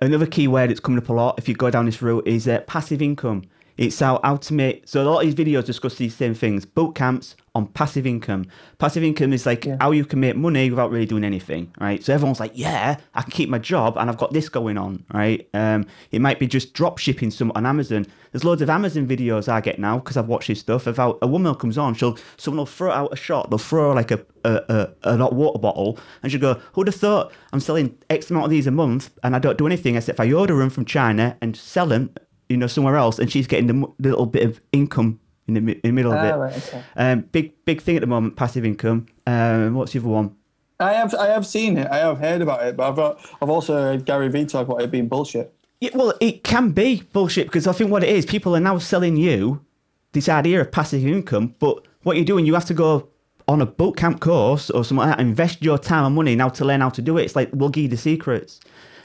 another 0.00 0.26
key 0.26 0.48
word 0.48 0.70
that's 0.70 0.80
coming 0.80 0.98
up 0.98 1.08
a 1.08 1.12
lot 1.12 1.38
if 1.38 1.48
you 1.48 1.54
go 1.54 1.70
down 1.70 1.86
this 1.86 2.02
route 2.02 2.26
is 2.26 2.46
uh, 2.46 2.60
passive 2.60 3.00
income. 3.00 3.42
It's 3.76 3.98
how, 3.98 4.20
how 4.22 4.36
to 4.36 4.54
make 4.54 4.88
so 4.88 5.02
a 5.02 5.04
lot 5.04 5.24
of 5.24 5.26
these 5.26 5.34
videos 5.34 5.64
discuss 5.64 5.96
these 5.96 6.14
same 6.14 6.34
things. 6.34 6.64
Boot 6.64 6.94
camps 6.94 7.36
on 7.54 7.66
passive 7.66 8.06
income. 8.06 8.46
Passive 8.78 9.04
income 9.04 9.32
is 9.32 9.44
like 9.44 9.66
how 9.80 9.90
you 9.90 10.04
can 10.04 10.20
make 10.20 10.36
money 10.36 10.70
without 10.70 10.90
really 10.90 11.06
doing 11.06 11.24
anything, 11.24 11.72
right? 11.78 12.02
So 12.02 12.14
everyone's 12.14 12.40
like, 12.40 12.52
yeah, 12.54 12.96
I 13.14 13.22
can 13.22 13.30
keep 13.30 13.48
my 13.48 13.58
job 13.58 13.96
and 13.98 14.08
I've 14.08 14.16
got 14.16 14.32
this 14.32 14.48
going 14.48 14.78
on, 14.78 15.04
right? 15.12 15.48
Um, 15.52 15.86
it 16.10 16.20
might 16.20 16.38
be 16.38 16.46
just 16.46 16.72
drop 16.72 16.98
shipping 16.98 17.30
some 17.30 17.52
on 17.54 17.66
Amazon. 17.66 18.06
There's 18.30 18.44
loads 18.44 18.62
of 18.62 18.70
Amazon 18.70 19.06
videos 19.06 19.48
I 19.48 19.60
get 19.60 19.78
now 19.78 19.98
because 19.98 20.16
I've 20.16 20.28
watched 20.28 20.48
this 20.48 20.60
stuff 20.60 20.86
about 20.86 21.18
a 21.20 21.26
woman 21.26 21.54
comes 21.54 21.76
on, 21.76 21.94
she'll 21.94 22.18
someone 22.38 22.58
will 22.58 22.66
throw 22.66 22.90
out 22.90 23.12
a 23.12 23.16
shot, 23.16 23.50
they'll 23.50 23.58
throw 23.58 23.92
like 23.92 24.10
a 24.10 24.24
a, 24.44 24.60
a, 24.68 25.12
a 25.14 25.16
hot 25.18 25.34
water 25.34 25.58
bottle 25.58 25.98
and 26.22 26.32
she'll 26.32 26.40
go, 26.40 26.60
Who'd 26.72 26.88
have 26.88 26.96
thought 26.96 27.32
I'm 27.52 27.60
selling 27.60 27.98
X 28.10 28.30
amount 28.30 28.46
of 28.46 28.50
these 28.50 28.66
a 28.66 28.70
month 28.70 29.10
and 29.22 29.36
I 29.36 29.38
don't 29.38 29.58
do 29.58 29.66
anything 29.66 29.96
except 29.96 30.20
I 30.20 30.32
order 30.32 30.56
them 30.56 30.70
from 30.70 30.84
China 30.84 31.36
and 31.40 31.56
sell 31.56 31.86
them, 31.86 32.14
you 32.52 32.56
know, 32.58 32.66
somewhere 32.66 32.96
else 32.96 33.18
and 33.18 33.30
she's 33.30 33.46
getting 33.46 33.66
the 33.66 33.74
mo- 33.74 33.94
little 33.98 34.26
bit 34.26 34.44
of 34.44 34.60
income 34.72 35.18
in 35.48 35.54
the, 35.54 35.72
in 35.72 35.80
the 35.82 35.92
middle 35.92 36.12
of 36.12 36.24
it. 36.24 36.36
right, 36.36 36.56
okay. 36.56 36.82
Um, 36.96 37.20
big 37.32 37.52
big 37.64 37.80
thing 37.82 37.96
at 37.96 38.00
the 38.00 38.06
moment, 38.06 38.36
passive 38.36 38.64
income. 38.64 39.06
Um, 39.26 39.74
what's 39.74 39.92
the 39.92 39.98
other 39.98 40.08
one? 40.08 40.36
I 40.78 40.92
have 40.94 41.14
I 41.14 41.28
have 41.28 41.46
seen 41.46 41.76
it. 41.78 41.88
I 41.90 41.98
have 41.98 42.18
heard 42.18 42.42
about 42.42 42.66
it, 42.66 42.76
but 42.76 42.88
I've 42.88 42.96
got, 42.96 43.20
I've 43.40 43.50
also 43.50 43.74
heard 43.74 44.04
Gary 44.04 44.28
Vee 44.28 44.46
talk 44.46 44.66
about 44.68 44.82
it 44.82 44.90
being 44.90 45.08
bullshit. 45.08 45.54
Yeah, 45.80 45.90
well, 45.94 46.14
it 46.20 46.44
can 46.44 46.70
be 46.70 47.02
bullshit 47.12 47.46
because 47.46 47.66
I 47.66 47.72
think 47.72 47.90
what 47.90 48.04
it 48.04 48.08
is, 48.08 48.24
people 48.26 48.54
are 48.54 48.60
now 48.60 48.78
selling 48.78 49.16
you 49.16 49.64
this 50.12 50.28
idea 50.28 50.60
of 50.60 50.70
passive 50.70 51.04
income, 51.06 51.54
but 51.58 51.86
what 52.02 52.16
you're 52.16 52.24
doing, 52.24 52.46
you 52.46 52.54
have 52.54 52.66
to 52.66 52.74
go 52.74 53.08
on 53.48 53.60
a 53.60 53.66
boot 53.66 53.96
camp 53.96 54.20
course 54.20 54.70
or 54.70 54.84
something 54.84 55.06
like 55.06 55.16
that, 55.16 55.20
invest 55.20 55.62
your 55.62 55.78
time 55.78 56.04
and 56.04 56.14
money 56.14 56.36
now 56.36 56.48
to 56.48 56.64
learn 56.64 56.80
how 56.80 56.90
to 56.90 57.02
do 57.02 57.18
it. 57.18 57.24
It's 57.24 57.36
like 57.36 57.50
we'll 57.52 57.68
give 57.68 57.82
you 57.84 57.88
the 57.88 57.96
secrets. 57.96 58.60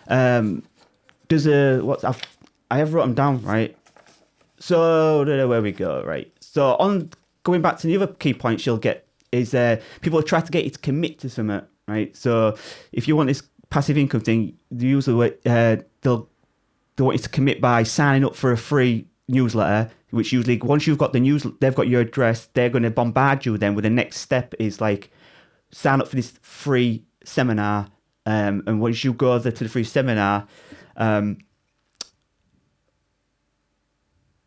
Um, 0.08 0.64
there's 1.30 1.48
a 1.48 1.80
what 1.82 2.04
I've, 2.04 2.22
I 2.70 2.78
have 2.78 2.94
written 2.94 3.14
them 3.14 3.16
down 3.16 3.42
right. 3.44 3.78
So 4.60 5.24
where 5.48 5.62
we 5.62 5.72
go 5.72 6.04
right. 6.04 6.32
So 6.40 6.76
on 6.76 7.12
going 7.44 7.62
back 7.62 7.78
to 7.80 7.88
the 7.88 7.96
other 7.96 8.08
key 8.08 8.34
points 8.34 8.66
you'll 8.66 8.78
get 8.78 9.08
is 9.32 9.54
uh, 9.54 9.80
people 10.02 10.22
try 10.24 10.42
to 10.42 10.52
get 10.52 10.66
you 10.66 10.72
to 10.72 10.80
commit 10.80 11.20
to 11.20 11.30
something 11.30 11.62
right. 11.88 12.16
So 12.16 12.58
if 12.92 13.08
you 13.08 13.16
want 13.16 13.28
this 13.28 13.44
passive 13.70 13.98
income 13.98 14.22
thing, 14.22 14.58
usually 14.72 15.34
uh, 15.46 15.78
they'll 16.02 16.30
they 16.96 17.04
want 17.04 17.18
you 17.18 17.24
to 17.24 17.30
commit 17.30 17.62
by 17.62 17.84
signing 17.84 18.26
up 18.26 18.36
for 18.36 18.52
a 18.52 18.58
free 18.58 19.08
newsletter, 19.28 19.92
which 20.10 20.34
usually 20.34 20.58
once 20.58 20.88
you've 20.88 20.98
got 20.98 21.14
the 21.14 21.20
news, 21.20 21.46
they've 21.60 21.76
got 21.76 21.88
your 21.88 22.02
address, 22.02 22.48
they're 22.54 22.70
going 22.70 22.84
to 22.84 22.90
bombard 22.90 23.46
you. 23.46 23.58
Then 23.58 23.76
with 23.76 23.84
the 23.84 23.90
next 23.90 24.18
step 24.18 24.56
is 24.60 24.82
like 24.82 25.12
sign 25.72 26.02
up 26.02 26.08
for 26.08 26.16
this 26.16 26.32
free 26.42 27.06
seminar, 27.24 27.88
um, 28.26 28.64
and 28.66 28.82
once 28.82 29.04
you 29.04 29.14
go 29.14 29.38
there 29.38 29.52
to 29.52 29.64
the 29.64 29.70
free 29.70 29.84
seminar, 29.84 30.48
um, 30.96 31.38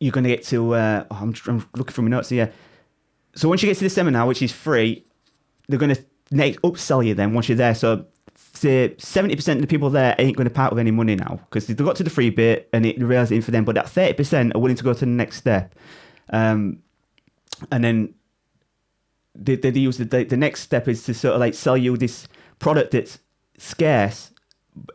you're 0.01 0.13
going 0.13 0.25
to 0.25 0.31
get 0.31 0.45
to. 0.47 0.75
Uh, 0.75 1.05
oh, 1.11 1.19
I'm, 1.21 1.35
I'm 1.47 1.69
looking 1.77 1.95
for 1.95 2.03
my 2.03 2.09
notes 2.09 2.31
here. 2.31 2.53
So 3.35 3.49
once 3.49 3.63
you 3.63 3.69
get 3.69 3.77
to 3.77 3.85
the 3.85 3.91
seminar, 3.91 4.27
which 4.27 4.43
is 4.43 4.51
free, 4.51 5.05
they're 5.69 5.79
going 5.79 5.95
to 5.95 6.05
next 6.33 6.61
upsell 6.63 7.07
you. 7.07 7.15
Then 7.15 7.33
once 7.33 7.49
you're 7.49 7.57
there, 7.57 7.75
so 7.75 8.07
say 8.35 8.95
seventy 8.99 9.37
percent 9.37 9.59
of 9.59 9.63
the 9.63 9.69
people 9.69 9.91
there 9.91 10.17
ain't 10.19 10.37
going 10.37 10.49
to 10.49 10.55
part 10.55 10.73
with 10.73 10.81
any 10.81 10.91
money 10.91 11.15
now 11.15 11.39
because 11.45 11.67
they 11.67 11.75
got 11.75 11.97
to 11.97 12.03
the 12.03 12.11
free 12.11 12.31
bit 12.31 12.69
and 12.73 12.85
it 12.85 13.01
realised 13.01 13.31
ain't 13.33 13.45
for 13.45 13.53
them. 13.53 13.65
But 13.65 13.77
that 13.77 13.89
thirty 13.89 14.15
percent 14.15 14.55
are 14.55 14.59
willing 14.59 14.77
to 14.77 14.85
go 14.85 14.93
to 14.93 15.01
the 15.01 15.07
next 15.07 15.37
step, 15.37 15.75
um, 16.31 16.79
and 17.71 17.85
then 17.85 18.15
they, 19.35 19.57
they 19.57 19.71
use 19.71 19.99
the, 19.99 20.05
the 20.05 20.37
next 20.37 20.63
step 20.63 20.89
is 20.89 21.05
to 21.05 21.15
sort 21.15 21.35
of 21.35 21.41
like 21.41 21.55
sell 21.55 21.77
you 21.77 21.97
this 21.97 22.27
product 22.59 22.93
that's 22.93 23.19
scarce, 23.59 24.33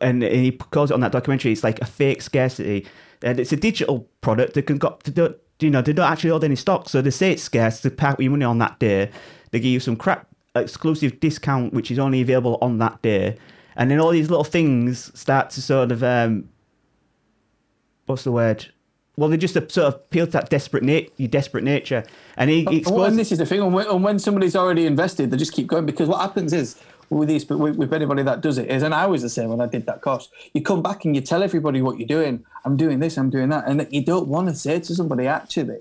and, 0.01 0.23
and 0.23 0.35
he 0.35 0.51
calls 0.51 0.91
it 0.91 0.93
on 0.93 0.99
that 1.01 1.11
documentary. 1.11 1.51
It's 1.51 1.63
like 1.63 1.79
a 1.81 1.85
fake 1.85 2.21
scarcity, 2.21 2.85
and 3.21 3.39
it's 3.39 3.53
a 3.53 3.57
digital 3.57 4.09
product 4.25 4.55
They 4.55 4.63
can 4.63 4.77
got 4.77 5.03
to 5.03 5.11
do. 5.11 5.35
You 5.59 5.69
know, 5.69 5.81
they 5.81 5.93
don't 5.93 6.11
actually 6.11 6.31
hold 6.31 6.43
any 6.43 6.57
stock, 6.57 6.89
so 6.89 7.01
they 7.01 7.11
say 7.11 7.31
it's 7.31 7.43
scarce. 7.43 7.79
To 7.81 7.89
pack 7.89 8.19
your 8.19 8.31
money 8.31 8.43
on 8.43 8.57
that 8.57 8.77
day, 8.79 9.09
they 9.51 9.59
give 9.59 9.71
you 9.71 9.79
some 9.79 9.95
crap 9.95 10.27
exclusive 10.53 11.19
discount 11.19 11.73
which 11.73 11.91
is 11.91 11.99
only 11.99 12.21
available 12.21 12.57
on 12.61 12.79
that 12.79 13.01
day, 13.01 13.37
and 13.77 13.89
then 13.89 13.99
all 13.99 14.11
these 14.11 14.29
little 14.29 14.43
things 14.43 15.17
start 15.17 15.51
to 15.51 15.61
sort 15.61 15.91
of 15.91 16.03
um, 16.03 16.49
what's 18.07 18.23
the 18.23 18.31
word? 18.31 18.65
Well, 19.15 19.29
they 19.29 19.37
just 19.37 19.53
sort 19.53 19.77
of 19.77 19.93
appeal 19.93 20.25
to 20.25 20.31
that 20.33 20.49
desperate 20.49 20.83
nat- 20.83 21.07
your 21.15 21.29
desperate 21.29 21.63
nature, 21.63 22.03
and 22.35 22.49
he, 22.49 22.65
he 22.65 22.83
Well, 22.85 23.05
and 23.05 23.17
this 23.17 23.31
is 23.31 23.37
the 23.37 23.45
thing, 23.45 23.61
and 23.61 23.73
when, 23.73 23.87
and 23.87 24.03
when 24.03 24.19
somebody's 24.19 24.57
already 24.57 24.85
invested, 24.85 25.31
they 25.31 25.37
just 25.37 25.53
keep 25.53 25.67
going 25.67 25.85
because 25.85 26.09
what 26.09 26.19
happens 26.19 26.51
is 26.51 26.81
with 27.09 27.27
these, 27.29 27.47
with, 27.47 27.75
with 27.75 27.93
anybody 27.93 28.23
that 28.23 28.41
does 28.41 28.57
it 28.57 28.69
is, 28.69 28.83
and 28.83 28.93
I 28.93 29.05
was 29.07 29.21
the 29.21 29.29
same 29.29 29.49
when 29.49 29.61
I 29.61 29.67
did 29.67 29.85
that 29.85 30.01
course. 30.01 30.29
You 30.53 30.61
come 30.61 30.81
back 30.81 31.05
and 31.05 31.15
you 31.15 31.21
tell 31.21 31.43
everybody 31.43 31.81
what 31.81 31.99
you're 31.99 32.07
doing. 32.07 32.45
I'm 32.63 32.77
doing 32.77 32.99
this, 32.99 33.17
I'm 33.17 33.29
doing 33.29 33.49
that, 33.49 33.67
and 33.67 33.79
that 33.79 33.93
you 33.93 34.03
don't 34.03 34.27
want 34.27 34.49
to 34.49 34.55
say 34.55 34.79
to 34.79 34.95
somebody 34.95 35.27
actually, 35.27 35.79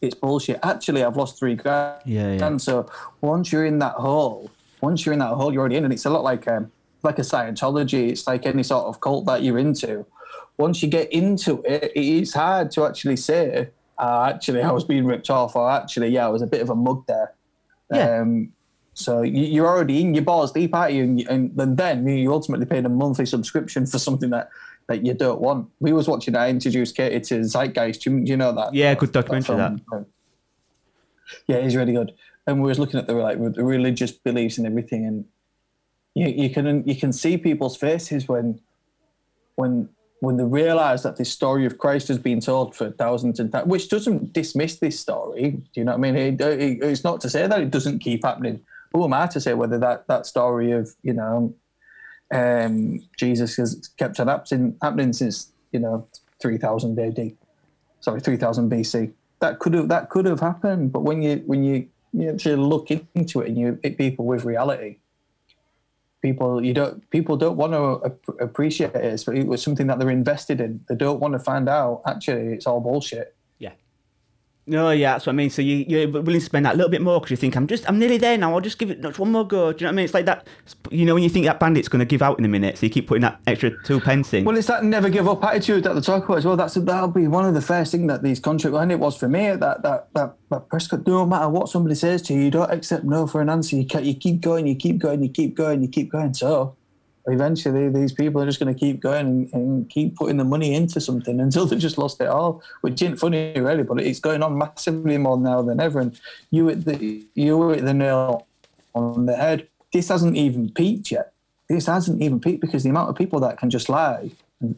it's 0.00 0.14
bullshit. 0.14 0.60
Actually, 0.62 1.04
I've 1.04 1.16
lost 1.16 1.38
three 1.38 1.54
grand. 1.54 2.00
Yeah, 2.04 2.32
yeah. 2.32 2.46
And 2.46 2.60
so 2.60 2.90
once 3.20 3.52
you're 3.52 3.66
in 3.66 3.78
that 3.80 3.94
hole, 3.94 4.50
once 4.80 5.04
you're 5.04 5.12
in 5.12 5.18
that 5.18 5.34
hole, 5.34 5.52
you're 5.52 5.60
already 5.60 5.76
in, 5.76 5.84
and 5.84 5.92
it's 5.92 6.06
a 6.06 6.10
lot 6.10 6.24
like 6.24 6.48
um, 6.48 6.70
like 7.02 7.18
a 7.18 7.22
Scientology. 7.22 8.10
It's 8.10 8.26
like 8.26 8.46
any 8.46 8.62
sort 8.62 8.86
of 8.86 9.00
cult 9.00 9.26
that 9.26 9.42
you're 9.42 9.58
into. 9.58 10.06
Once 10.56 10.82
you 10.82 10.88
get 10.88 11.10
into 11.12 11.62
it, 11.64 11.92
it's 11.94 12.34
hard 12.34 12.70
to 12.72 12.84
actually 12.84 13.16
say, 13.16 13.68
uh, 13.98 14.32
actually, 14.34 14.62
I 14.62 14.70
was 14.70 14.84
being 14.84 15.04
ripped 15.04 15.30
off, 15.30 15.56
or 15.56 15.70
actually, 15.70 16.08
yeah, 16.08 16.26
I 16.26 16.30
was 16.30 16.42
a 16.42 16.46
bit 16.46 16.62
of 16.62 16.70
a 16.70 16.74
mug 16.74 17.04
there. 17.06 17.32
Yeah. 17.92 18.20
Um, 18.20 18.52
so 19.00 19.22
you, 19.22 19.44
you're 19.44 19.66
already 19.66 20.00
in 20.00 20.14
your 20.14 20.24
balls 20.24 20.52
deep, 20.52 20.74
aren't 20.74 20.94
you? 20.94 21.04
And, 21.04 21.20
and, 21.28 21.60
and 21.60 21.76
then 21.76 22.06
you 22.06 22.32
ultimately 22.32 22.66
paid 22.66 22.84
a 22.84 22.88
monthly 22.88 23.26
subscription 23.26 23.86
for 23.86 23.98
something 23.98 24.30
that, 24.30 24.50
that 24.88 25.04
you 25.04 25.14
don't 25.14 25.40
want. 25.40 25.68
We 25.80 25.92
was 25.92 26.08
watching. 26.08 26.36
I 26.36 26.50
introduced 26.50 26.96
Katie 26.96 27.20
to 27.20 27.40
Zeitgeist. 27.40 28.02
Do 28.02 28.10
you, 28.10 28.24
do 28.24 28.30
you 28.30 28.36
know 28.36 28.52
that? 28.52 28.74
Yeah, 28.74 28.94
good 28.94 29.12
documentary, 29.12 29.56
film? 29.56 30.06
Yeah, 31.46 31.56
it's 31.56 31.74
really 31.74 31.92
good. 31.92 32.12
And 32.46 32.62
we 32.62 32.68
was 32.68 32.78
looking 32.78 32.98
at 32.98 33.06
the 33.06 33.14
like 33.14 33.38
the 33.54 33.64
religious 33.64 34.12
beliefs 34.12 34.58
and 34.58 34.66
everything, 34.66 35.04
and 35.06 35.24
you, 36.14 36.26
you 36.26 36.50
can 36.50 36.86
you 36.86 36.96
can 36.96 37.12
see 37.12 37.36
people's 37.36 37.76
faces 37.76 38.26
when 38.26 38.60
when 39.54 39.88
when 40.20 40.36
they 40.36 40.44
realise 40.44 41.02
that 41.02 41.16
this 41.16 41.30
story 41.32 41.64
of 41.66 41.78
Christ 41.78 42.08
has 42.08 42.18
been 42.18 42.40
told 42.40 42.74
for 42.74 42.90
thousands 42.90 43.40
and 43.40 43.50
thousands, 43.50 43.70
which 43.70 43.88
doesn't 43.88 44.32
dismiss 44.32 44.76
this 44.76 44.98
story. 45.00 45.50
Do 45.50 45.80
you 45.80 45.84
know 45.84 45.92
what 45.96 46.06
I 46.06 46.12
mean? 46.12 46.16
It, 46.16 46.40
it, 46.40 46.82
it's 46.82 47.04
not 47.04 47.20
to 47.22 47.30
say 47.30 47.46
that 47.46 47.60
it 47.60 47.70
doesn't 47.70 48.00
keep 48.00 48.24
happening. 48.24 48.60
Who 48.92 49.04
am 49.04 49.12
I 49.12 49.26
to 49.28 49.40
say 49.40 49.54
whether 49.54 49.78
that 49.78 50.08
that 50.08 50.26
story 50.26 50.72
of 50.72 50.94
you 51.02 51.12
know 51.12 51.54
um, 52.32 53.00
Jesus 53.16 53.56
has 53.56 53.90
kept 53.96 54.20
on 54.20 54.28
happening 54.28 54.76
happening 54.82 55.12
since 55.12 55.52
you 55.72 55.80
know 55.80 56.06
three 56.40 56.58
thousand 56.58 56.98
AD, 56.98 57.36
sorry 58.00 58.20
three 58.20 58.36
thousand 58.36 58.70
BC. 58.70 59.12
That 59.40 59.58
could 59.58 59.74
have 59.74 59.88
that 59.88 60.10
could 60.10 60.26
have 60.26 60.40
happened, 60.40 60.92
but 60.92 61.02
when 61.02 61.22
you 61.22 61.42
when 61.46 61.64
you 61.64 61.88
you 62.12 62.30
actually 62.30 62.56
look 62.56 62.90
into 62.90 63.40
it 63.40 63.48
and 63.48 63.58
you 63.58 63.78
hit 63.82 63.96
people 63.96 64.26
with 64.26 64.44
reality, 64.44 64.98
people 66.22 66.64
you 66.64 66.74
don't 66.74 67.08
people 67.10 67.36
don't 67.36 67.56
want 67.56 67.72
to 67.72 68.34
appreciate 68.42 68.94
it. 68.94 69.22
But 69.24 69.36
it 69.36 69.46
was 69.46 69.62
something 69.62 69.86
that 69.86 69.98
they're 69.98 70.10
invested 70.10 70.60
in. 70.60 70.84
They 70.88 70.94
don't 70.94 71.20
want 71.20 71.34
to 71.34 71.38
find 71.38 71.68
out 71.68 72.02
actually 72.06 72.52
it's 72.52 72.66
all 72.66 72.80
bullshit. 72.80 73.34
No, 74.70 74.92
yeah, 74.92 75.14
that's 75.14 75.26
what 75.26 75.32
I 75.32 75.34
mean. 75.34 75.50
So 75.50 75.62
you, 75.62 75.84
you're 75.88 76.08
willing 76.08 76.38
to 76.38 76.40
spend 76.40 76.64
that 76.64 76.76
little 76.76 76.90
bit 76.90 77.02
more 77.02 77.18
because 77.18 77.32
you 77.32 77.36
think 77.36 77.56
I'm 77.56 77.66
just, 77.66 77.88
I'm 77.88 77.98
nearly 77.98 78.18
there 78.18 78.38
now. 78.38 78.54
I'll 78.54 78.60
just 78.60 78.78
give 78.78 78.88
it 78.88 79.02
just 79.02 79.18
one 79.18 79.32
more 79.32 79.44
go. 79.44 79.72
Do 79.72 79.82
you 79.82 79.86
know 79.86 79.88
what 79.88 79.94
I 79.94 79.96
mean? 79.96 80.04
It's 80.04 80.14
like 80.14 80.26
that. 80.26 80.46
You 80.92 81.04
know, 81.04 81.14
when 81.14 81.24
you 81.24 81.28
think 81.28 81.46
that 81.46 81.58
bandit's 81.58 81.88
going 81.88 81.98
to 81.98 82.04
give 82.04 82.22
out 82.22 82.38
in 82.38 82.44
a 82.44 82.48
minute, 82.48 82.78
so 82.78 82.86
you 82.86 82.90
keep 82.90 83.08
putting 83.08 83.22
that 83.22 83.40
extra 83.48 83.72
two 83.82 83.98
pence 83.98 84.32
in. 84.32 84.44
Well, 84.44 84.56
it's 84.56 84.68
that 84.68 84.84
never 84.84 85.10
give 85.10 85.28
up 85.28 85.42
attitude 85.42 85.82
that 85.84 85.94
they 85.94 86.00
talk 86.00 86.24
about 86.24 86.38
as 86.38 86.44
well. 86.44 86.56
That's 86.56 86.74
that'll 86.74 87.08
be 87.08 87.26
one 87.26 87.44
of 87.46 87.54
the 87.54 87.60
first 87.60 87.90
things 87.90 88.06
that 88.06 88.22
these 88.22 88.38
contracts, 88.38 88.78
and 88.78 88.92
it 88.92 89.00
was 89.00 89.16
for 89.16 89.28
me. 89.28 89.56
That 89.56 89.82
that 89.82 90.08
that, 90.14 90.36
that 90.50 90.68
Prescott. 90.68 91.04
No 91.04 91.26
matter 91.26 91.48
what 91.48 91.68
somebody 91.68 91.96
says 91.96 92.22
to 92.22 92.34
you, 92.34 92.42
you 92.42 92.50
don't 92.52 92.70
accept 92.70 93.02
no 93.02 93.26
for 93.26 93.40
an 93.40 93.50
answer. 93.50 93.74
You 93.74 93.88
you 94.02 94.14
keep 94.14 94.40
going, 94.40 94.68
you 94.68 94.76
keep 94.76 94.98
going, 94.98 95.20
you 95.20 95.30
keep 95.30 95.56
going, 95.56 95.82
you 95.82 95.88
keep 95.88 96.12
going. 96.12 96.32
So 96.32 96.76
eventually, 97.30 97.88
these 97.88 98.12
people 98.12 98.40
are 98.42 98.46
just 98.46 98.60
going 98.60 98.72
to 98.72 98.78
keep 98.78 99.00
going 99.00 99.26
and, 99.26 99.52
and 99.52 99.90
keep 99.90 100.16
putting 100.16 100.36
the 100.36 100.44
money 100.44 100.74
into 100.74 101.00
something 101.00 101.40
until 101.40 101.66
they 101.66 101.76
just 101.76 101.98
lost 101.98 102.20
it 102.20 102.28
all. 102.28 102.62
Which 102.80 103.02
isn't 103.02 103.16
funny, 103.16 103.52
really, 103.56 103.82
but 103.82 104.00
it's 104.00 104.20
going 104.20 104.42
on 104.42 104.56
massively 104.58 105.18
more 105.18 105.38
now 105.38 105.62
than 105.62 105.80
ever. 105.80 106.00
And 106.00 106.18
you 106.50 106.68
hit 106.68 106.84
the 106.84 107.24
you 107.34 107.70
hit 107.70 107.84
the 107.84 107.94
nail 107.94 108.46
on 108.94 109.26
the 109.26 109.36
head. 109.36 109.68
This 109.92 110.08
hasn't 110.08 110.36
even 110.36 110.70
peaked 110.70 111.10
yet. 111.10 111.32
This 111.68 111.86
hasn't 111.86 112.22
even 112.22 112.40
peaked 112.40 112.60
because 112.60 112.82
the 112.82 112.90
amount 112.90 113.10
of 113.10 113.16
people 113.16 113.40
that 113.40 113.58
can 113.58 113.70
just 113.70 113.88
lie 113.88 114.30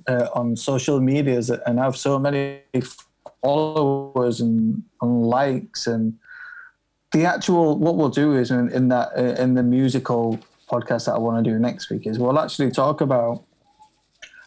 uh, 0.06 0.28
on 0.34 0.56
social 0.56 1.00
medias 1.00 1.50
and 1.50 1.78
have 1.78 1.96
so 1.96 2.18
many 2.18 2.60
followers 3.42 4.40
and, 4.40 4.82
and 5.00 5.26
likes 5.26 5.86
and 5.86 6.18
the 7.12 7.24
actual 7.26 7.78
what 7.78 7.96
we'll 7.96 8.08
do 8.08 8.34
is 8.34 8.50
in, 8.50 8.70
in 8.70 8.88
that 8.88 9.10
uh, 9.16 9.40
in 9.42 9.54
the 9.54 9.62
musical 9.62 10.38
podcast 10.72 11.06
that 11.06 11.12
I 11.12 11.18
want 11.18 11.44
to 11.44 11.50
do 11.50 11.58
next 11.58 11.90
week 11.90 12.06
is 12.06 12.18
we'll 12.18 12.38
actually 12.38 12.70
talk 12.70 13.00
about 13.00 13.44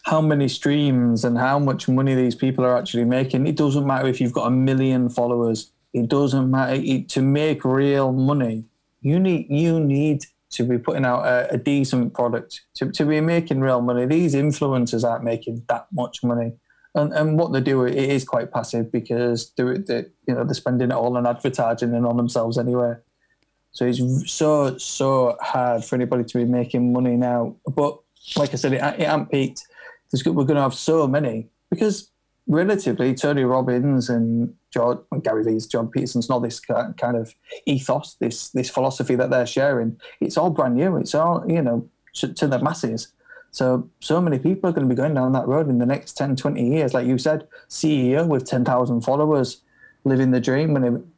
how 0.06 0.22
many 0.22 0.48
streams 0.48 1.24
and 1.24 1.38
how 1.38 1.58
much 1.58 1.88
money 1.88 2.14
these 2.14 2.36
people 2.36 2.64
are 2.64 2.78
actually 2.78 3.06
making. 3.06 3.48
It 3.48 3.56
doesn't 3.56 3.86
matter 3.86 4.08
if 4.08 4.22
you've 4.22 4.34
got 4.34 4.48
a 4.48 4.52
million 4.52 5.10
followers. 5.10 5.72
It 5.94 6.10
doesn't 6.10 6.52
matter 6.52 6.80
it, 6.84 7.10
to 7.10 7.22
make 7.22 7.64
real 7.66 8.12
money. 8.12 8.66
You 9.02 9.20
need 9.20 9.48
you 9.50 9.80
need 9.80 10.26
to 10.52 10.64
be 10.64 10.78
putting 10.78 11.06
out 11.06 11.26
a, 11.26 11.54
a 11.54 11.58
decent 11.58 12.14
product 12.14 12.62
to, 12.76 12.92
to 12.92 13.06
be 13.06 13.20
making 13.20 13.62
real 13.62 13.82
money. 13.82 14.06
These 14.06 14.36
influencers 14.36 15.04
aren't 15.04 15.24
making 15.24 15.64
that 15.70 15.88
much 15.92 16.24
money, 16.24 16.54
and 16.94 17.14
and 17.14 17.40
what 17.40 17.52
they 17.54 17.62
do 17.62 17.84
it 17.86 17.96
is 17.96 18.26
quite 18.26 18.52
passive 18.52 18.92
because 18.92 19.52
they're, 19.58 19.78
they 19.78 20.06
you 20.28 20.36
know 20.36 20.44
they're 20.44 20.54
spending 20.54 20.92
it 20.92 20.96
all 20.96 21.18
on 21.18 21.26
advertising 21.26 21.94
and 21.96 22.06
on 22.06 22.18
themselves 22.18 22.58
anyway. 22.58 22.96
So 23.76 23.86
it's 23.86 24.32
so 24.32 24.78
so 24.78 25.36
hard 25.42 25.84
for 25.84 25.96
anybody 25.96 26.24
to 26.24 26.38
be 26.38 26.46
making 26.46 26.94
money 26.94 27.18
now. 27.18 27.58
But 27.68 28.00
like 28.38 28.54
I 28.54 28.56
said, 28.56 28.72
it, 28.72 28.82
it 28.82 29.04
ain't 29.04 29.30
peaked. 29.30 29.64
There's, 30.10 30.24
we're 30.24 30.46
going 30.46 30.56
to 30.56 30.62
have 30.62 30.74
so 30.74 31.08
many 31.08 31.50
because 31.70 32.10
relatively 32.48 33.14
Tony 33.14 33.44
Robbins 33.44 34.10
and 34.10 34.56
George, 34.72 35.00
Gary 35.24 35.44
Vee's, 35.44 35.68
Jordan 35.68 35.92
Peterson's 35.92 36.30
not 36.30 36.40
this 36.40 36.62
kind 36.62 37.18
of 37.18 37.36
ethos, 37.66 38.16
this 38.16 38.50
this 38.52 38.70
philosophy 38.70 39.16
that 39.16 39.30
they're 39.30 39.46
sharing. 39.46 40.00
It's 40.22 40.38
all 40.38 40.52
brand 40.52 40.76
new. 40.76 40.96
It's 40.96 41.14
all 41.14 41.44
you 41.46 41.62
know 41.62 41.86
to, 42.14 42.34
to 42.34 42.48
the 42.48 42.60
masses. 42.60 43.10
So 43.52 43.90
so 44.00 44.22
many 44.22 44.40
people 44.40 44.70
are 44.70 44.74
going 44.74 44.88
to 44.88 44.94
be 44.94 44.98
going 44.98 45.16
down 45.16 45.34
that 45.34 45.50
road 45.50 45.68
in 45.68 45.80
the 45.80 45.86
next 45.86 46.14
10, 46.14 46.38
20 46.38 46.66
years. 46.66 46.94
Like 46.94 47.08
you 47.08 47.18
said, 47.18 47.46
CEO 47.68 48.26
with 48.26 48.46
ten 48.46 48.64
thousand 48.64 49.02
followers, 49.02 49.62
living 50.06 50.32
the 50.32 50.40
dream 50.40 50.78
and 50.78 51.12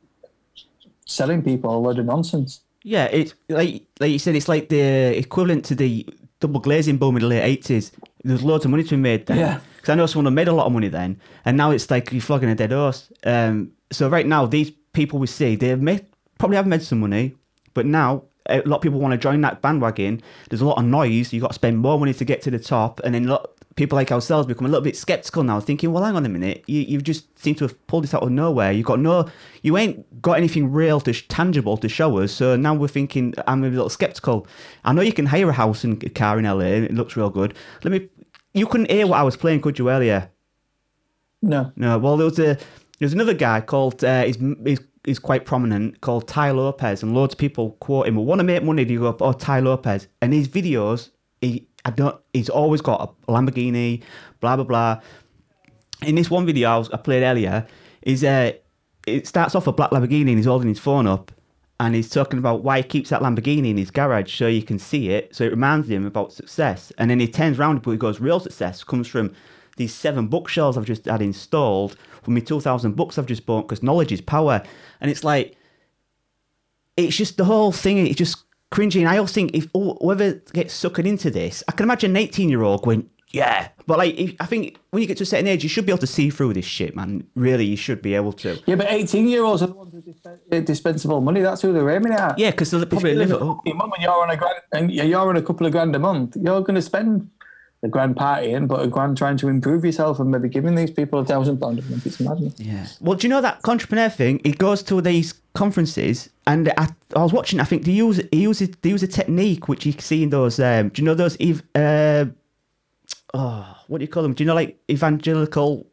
selling 1.07 1.41
people 1.41 1.75
a 1.75 1.79
load 1.79 1.97
of 1.99 2.05
nonsense. 2.05 2.61
Yeah, 2.83 3.05
it's 3.05 3.33
like 3.49 3.83
like 3.99 4.11
you 4.11 4.19
said, 4.19 4.35
it's 4.35 4.47
like 4.47 4.69
the 4.69 5.17
equivalent 5.17 5.65
to 5.65 5.75
the 5.75 6.05
double 6.39 6.59
glazing 6.59 6.97
boom 6.97 7.17
in 7.17 7.21
the 7.21 7.27
late 7.27 7.43
eighties. 7.43 7.91
There's 8.23 8.43
loads 8.43 8.65
of 8.65 8.71
money 8.71 8.83
to 8.83 8.89
be 8.91 8.97
made 8.97 9.25
then. 9.25 9.37
Yeah. 9.37 9.59
Because 9.77 9.89
I 9.89 9.95
know 9.95 10.05
someone 10.05 10.31
who 10.31 10.35
made 10.35 10.47
a 10.47 10.53
lot 10.53 10.67
of 10.67 10.73
money 10.73 10.87
then, 10.87 11.19
and 11.45 11.57
now 11.57 11.71
it's 11.71 11.89
like 11.89 12.11
you're 12.11 12.21
flogging 12.21 12.49
a 12.49 12.55
dead 12.55 12.71
horse. 12.71 13.11
Um, 13.23 13.71
so 13.91 14.09
right 14.09 14.25
now, 14.25 14.45
these 14.45 14.71
people 14.93 15.19
we 15.19 15.27
see, 15.27 15.55
they've 15.55 15.81
made 15.81 16.05
probably 16.39 16.57
have 16.57 16.67
made 16.67 16.83
some 16.83 16.99
money, 16.99 17.35
but 17.73 17.85
now 17.85 18.23
a 18.49 18.61
lot 18.61 18.77
of 18.77 18.81
people 18.81 18.99
want 18.99 19.11
to 19.13 19.17
join 19.17 19.41
that 19.41 19.61
bandwagon. 19.61 20.21
There's 20.49 20.61
a 20.61 20.65
lot 20.65 20.77
of 20.77 20.85
noise. 20.85 21.33
You've 21.33 21.41
got 21.41 21.49
to 21.49 21.55
spend 21.55 21.79
more 21.79 21.99
money 21.99 22.13
to 22.13 22.25
get 22.25 22.41
to 22.43 22.51
the 22.51 22.59
top, 22.59 23.01
and 23.03 23.13
then 23.15 23.25
a 23.25 23.31
lot, 23.31 23.51
people 23.77 23.95
like 23.95 24.11
ourselves 24.11 24.47
become 24.47 24.65
a 24.65 24.69
little 24.69 24.83
bit 24.83 24.97
skeptical 24.97 25.43
now, 25.43 25.61
thinking, 25.61 25.93
"Well, 25.93 26.03
hang 26.03 26.17
on 26.17 26.25
a 26.25 26.29
minute, 26.29 26.65
you 26.67 26.81
you 26.81 26.99
just 26.99 27.39
seem 27.39 27.55
to 27.55 27.63
have 27.63 27.87
pulled 27.87 28.03
this 28.03 28.13
out 28.13 28.23
of 28.23 28.31
nowhere. 28.31 28.73
You've 28.73 28.85
got 28.85 28.99
no, 28.99 29.29
you 29.61 29.77
ain't 29.77 30.21
got 30.21 30.33
anything 30.33 30.71
real 30.71 30.99
to 31.01 31.13
tangible 31.13 31.77
to 31.77 31.87
show 31.87 32.17
us. 32.17 32.33
So 32.33 32.57
now 32.57 32.73
we're 32.73 32.89
thinking, 32.89 33.33
I'm 33.47 33.63
a 33.63 33.69
little 33.69 33.89
skeptical. 33.89 34.45
I 34.83 34.91
know 34.91 35.01
you 35.01 35.13
can 35.13 35.27
hire 35.27 35.49
a 35.49 35.53
house 35.53 35.85
and 35.85 36.03
a 36.03 36.09
car 36.09 36.37
in 36.37 36.45
LA, 36.45 36.65
and 36.65 36.85
it 36.85 36.93
looks 36.93 37.15
real 37.15 37.29
good. 37.29 37.53
Let 37.83 37.91
me, 37.91 38.09
you 38.53 38.67
couldn't 38.67 38.91
hear 38.91 39.07
what 39.07 39.19
I 39.19 39.23
was 39.23 39.37
playing, 39.37 39.61
could 39.61 39.79
you 39.79 39.89
earlier? 39.89 40.29
No. 41.41 41.71
No. 41.75 41.97
Well, 41.97 42.17
there 42.17 42.25
was 42.25 42.39
a 42.39 42.57
there's 42.99 43.13
another 43.13 43.35
guy 43.35 43.61
called 43.61 44.03
uh, 44.03 44.23
he's, 44.23 44.37
he's 44.65 44.79
he's 45.05 45.19
quite 45.19 45.45
prominent 45.45 46.01
called 46.01 46.27
Tai 46.27 46.51
Lopez, 46.51 47.03
and 47.03 47.13
loads 47.13 47.33
of 47.35 47.37
people 47.37 47.71
quote 47.79 48.07
him. 48.07 48.15
Want 48.15 48.39
to 48.39 48.43
make 48.43 48.63
money. 48.63 48.85
Do 48.85 48.93
you 48.93 48.99
go? 48.99 49.15
Oh, 49.21 49.33
Tai 49.33 49.59
Lopez, 49.59 50.07
and 50.21 50.33
his 50.33 50.47
videos, 50.47 51.11
he 51.41 51.67
I 51.87 51.89
don't. 51.89 52.19
He's 52.33 52.49
always 52.49 52.81
got 52.81 53.15
a 53.27 53.31
Lamborghini, 53.31 54.03
blah 54.41 54.57
blah 54.57 54.65
blah. 54.65 55.01
In 56.05 56.15
this 56.15 56.29
one 56.29 56.45
video 56.45 56.69
I, 56.69 56.77
was, 56.77 56.91
I 56.91 56.97
played 56.97 57.23
earlier, 57.23 57.65
is 58.01 58.23
uh, 58.25 58.51
it 59.07 59.25
starts 59.25 59.55
off 59.55 59.67
a 59.67 59.71
black 59.71 59.91
Lamborghini 59.91 60.27
and 60.27 60.37
he's 60.37 60.45
holding 60.45 60.67
his 60.67 60.79
phone 60.79 61.07
up. 61.07 61.31
And 61.79 61.95
he's 61.95 62.09
talking 62.09 62.39
about 62.39 62.63
why 62.63 62.77
he 62.77 62.83
keeps 62.83 63.11
that 63.11 63.21
Lamborghini 63.21 63.69
in 63.69 63.77
his 63.77 63.91
garage 63.91 64.35
so 64.35 64.47
you 64.47 64.63
can 64.63 64.79
see 64.79 65.09
it. 65.09 65.33
So 65.33 65.45
it 65.45 65.51
reminds 65.51 65.89
him 65.89 66.05
about 66.05 66.33
success. 66.33 66.91
And 66.97 67.09
then 67.09 67.19
he 67.19 67.27
turns 67.27 67.57
around 67.57 67.77
and 67.77 67.85
he 67.85 67.97
goes, 67.97 68.19
Real 68.19 68.39
success 68.39 68.83
comes 68.83 69.07
from 69.07 69.33
these 69.77 69.93
seven 69.93 70.27
bookshelves 70.27 70.75
I've 70.77 70.85
just 70.85 71.05
had 71.05 71.21
installed 71.21 71.95
from 72.21 72.33
my 72.33 72.41
2,000 72.41 72.95
books 72.95 73.17
I've 73.17 73.27
just 73.27 73.45
bought 73.45 73.67
because 73.67 73.81
knowledge 73.81 74.11
is 74.11 74.21
power. 74.21 74.61
And 74.99 75.09
it's 75.09 75.23
like, 75.23 75.55
it's 76.97 77.15
just 77.15 77.37
the 77.37 77.45
whole 77.45 77.71
thing, 77.71 78.07
it's 78.07 78.17
just 78.17 78.43
cringy. 78.71 78.99
And 78.99 79.09
I 79.09 79.17
also 79.17 79.33
think 79.33 79.51
if 79.53 79.67
whoever 79.73 80.33
gets 80.53 80.81
suckered 80.81 81.05
into 81.05 81.29
this, 81.31 81.63
I 81.67 81.71
can 81.71 81.85
imagine 81.85 82.11
an 82.11 82.17
18 82.17 82.49
year 82.49 82.63
old 82.63 82.83
going, 82.83 83.09
yeah. 83.29 83.69
But 83.85 83.97
like, 83.97 84.15
if, 84.15 84.35
I 84.39 84.45
think 84.45 84.77
when 84.91 85.01
you 85.01 85.07
get 85.07 85.17
to 85.17 85.23
a 85.23 85.25
certain 85.25 85.47
age, 85.47 85.63
you 85.63 85.69
should 85.69 85.85
be 85.85 85.91
able 85.91 85.99
to 85.99 86.07
see 86.07 86.29
through 86.29 86.53
this 86.53 86.65
shit, 86.65 86.95
man. 86.95 87.27
Really, 87.35 87.65
you 87.65 87.75
should 87.75 88.01
be 88.01 88.15
able 88.15 88.33
to. 88.33 88.61
Yeah, 88.65 88.75
but 88.75 88.87
18 88.89 89.27
year 89.27 89.43
olds 89.43 89.61
are 89.61 89.67
the 89.67 89.73
ones 89.73 89.93
with 89.93 90.05
disp- 90.05 90.27
uh, 90.27 90.59
dispensable 90.61 91.21
money. 91.21 91.41
That's 91.41 91.61
who 91.61 91.73
they're 91.73 91.89
aiming 91.89 92.13
at. 92.13 92.39
Yeah, 92.39 92.51
because 92.51 92.71
they'll 92.71 92.85
probably 92.85 93.15
live 93.15 93.31
it 93.31 93.41
up. 93.41 93.59
Your 93.65 93.75
mum 93.75 93.91
and 93.93 94.03
you're 94.03 94.11
on 94.11 94.29
a 94.29 94.37
grand, 94.37 94.61
and 94.71 94.91
you're 94.91 95.19
on 95.19 95.35
a 95.35 95.41
couple 95.41 95.65
of 95.65 95.71
grand 95.71 95.95
a 95.95 95.99
month. 95.99 96.37
You're 96.37 96.61
going 96.61 96.75
to 96.75 96.81
spend 96.81 97.29
a 97.87 97.89
grand 97.89 98.15
partying, 98.15 98.67
but 98.67 98.81
a 98.83 98.87
grand 98.87 99.17
trying 99.17 99.37
to 99.37 99.47
improve 99.47 99.83
yourself 99.85 100.19
and 100.19 100.29
maybe 100.31 100.49
giving 100.49 100.75
these 100.75 100.91
people 100.91 101.19
a 101.19 101.25
thousand 101.25 101.59
pounds 101.59 101.85
a 101.85 101.89
month. 101.89 102.05
It's 102.05 102.19
madness. 102.19 102.53
Yeah. 102.57 102.85
Well, 103.01 103.17
do 103.17 103.25
you 103.27 103.29
know 103.29 103.41
that 103.41 103.59
entrepreneur 103.67 104.09
thing? 104.09 104.39
He 104.43 104.51
goes 104.51 104.83
to 104.83 105.01
these 105.01 105.33
conferences, 105.55 106.29
and 106.45 106.71
I, 106.77 106.87
I 107.15 107.23
was 107.23 107.33
watching. 107.33 107.59
I 107.59 107.63
think 107.63 107.85
they 107.85 107.91
use 107.93 108.21
he 108.31 108.41
uses 108.41 108.69
they 108.81 108.89
use 108.89 109.03
a 109.03 109.07
technique 109.07 109.67
which 109.67 109.85
you 109.85 109.93
can 109.93 110.01
see 110.01 110.23
in 110.23 110.29
those. 110.29 110.59
Um, 110.59 110.89
do 110.89 111.01
you 111.01 111.05
know 111.05 111.15
those? 111.15 111.37
Uh, 111.75 112.25
oh, 113.33 113.77
what 113.87 113.97
do 113.99 114.03
you 114.03 114.07
call 114.07 114.23
them? 114.23 114.33
Do 114.33 114.43
you 114.43 114.47
know 114.47 114.55
like 114.55 114.77
evangelical 114.89 115.87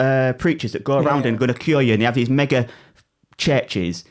uh, 0.00 0.34
preachers 0.38 0.72
that 0.72 0.84
go 0.84 0.98
around 0.98 1.22
Yeah. 1.22 1.28
and 1.28 1.38
going 1.38 1.52
to 1.52 1.58
cure 1.58 1.82
you, 1.82 1.92
and 1.94 2.00
they 2.02 2.06
have 2.06 2.14
these 2.14 2.30
mega 2.30 2.66
churches, 3.38 4.04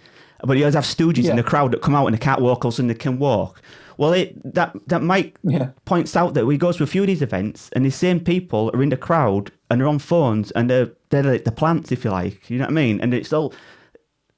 but 0.44 0.58
he 0.58 0.64
always 0.64 0.76
have 0.76 0.84
stooges 0.86 1.30
in 1.30 1.36
the 1.36 1.44
crowd 1.44 1.72
that 1.72 1.82
come 1.82 1.96
out 1.96 2.06
and 2.08 2.14
they 2.16 2.20
can't 2.20 2.42
walk, 2.42 2.64
all 2.66 2.70
of 2.70 2.74
a 2.74 2.76
sudden 2.76 2.88
they 2.88 2.94
can 2.94 3.18
walk. 3.20 3.62
Well, 3.98 4.14
it, 4.14 4.54
that 4.54 4.76
that 4.88 5.02
Mike 5.02 5.38
Yeah. 5.44 5.70
points 5.86 6.16
out 6.16 6.34
that 6.34 6.46
we 6.46 6.58
goes 6.58 6.78
to 6.78 6.84
a 6.84 6.88
few 6.88 7.02
of 7.04 7.08
these 7.08 7.22
events, 7.22 7.70
and 7.74 7.86
the 7.86 7.92
same 7.92 8.20
people 8.20 8.72
are 8.74 8.84
in 8.84 8.90
the 8.90 8.98
crowd 8.98 9.52
and 9.70 9.80
they're 9.80 9.88
on 9.88 10.00
phones 10.00 10.52
and 10.52 10.70
they're 10.70 10.92
they're 11.10 11.24
like 11.24 11.46
the 11.46 11.52
plants, 11.52 11.92
if 11.92 12.04
you 12.06 12.12
like. 12.12 12.50
You 12.50 12.58
know 12.58 12.66
what 12.66 12.72
I 12.72 12.74
mean? 12.74 13.00
And 13.02 13.14
it's 13.14 13.32
all 13.34 13.54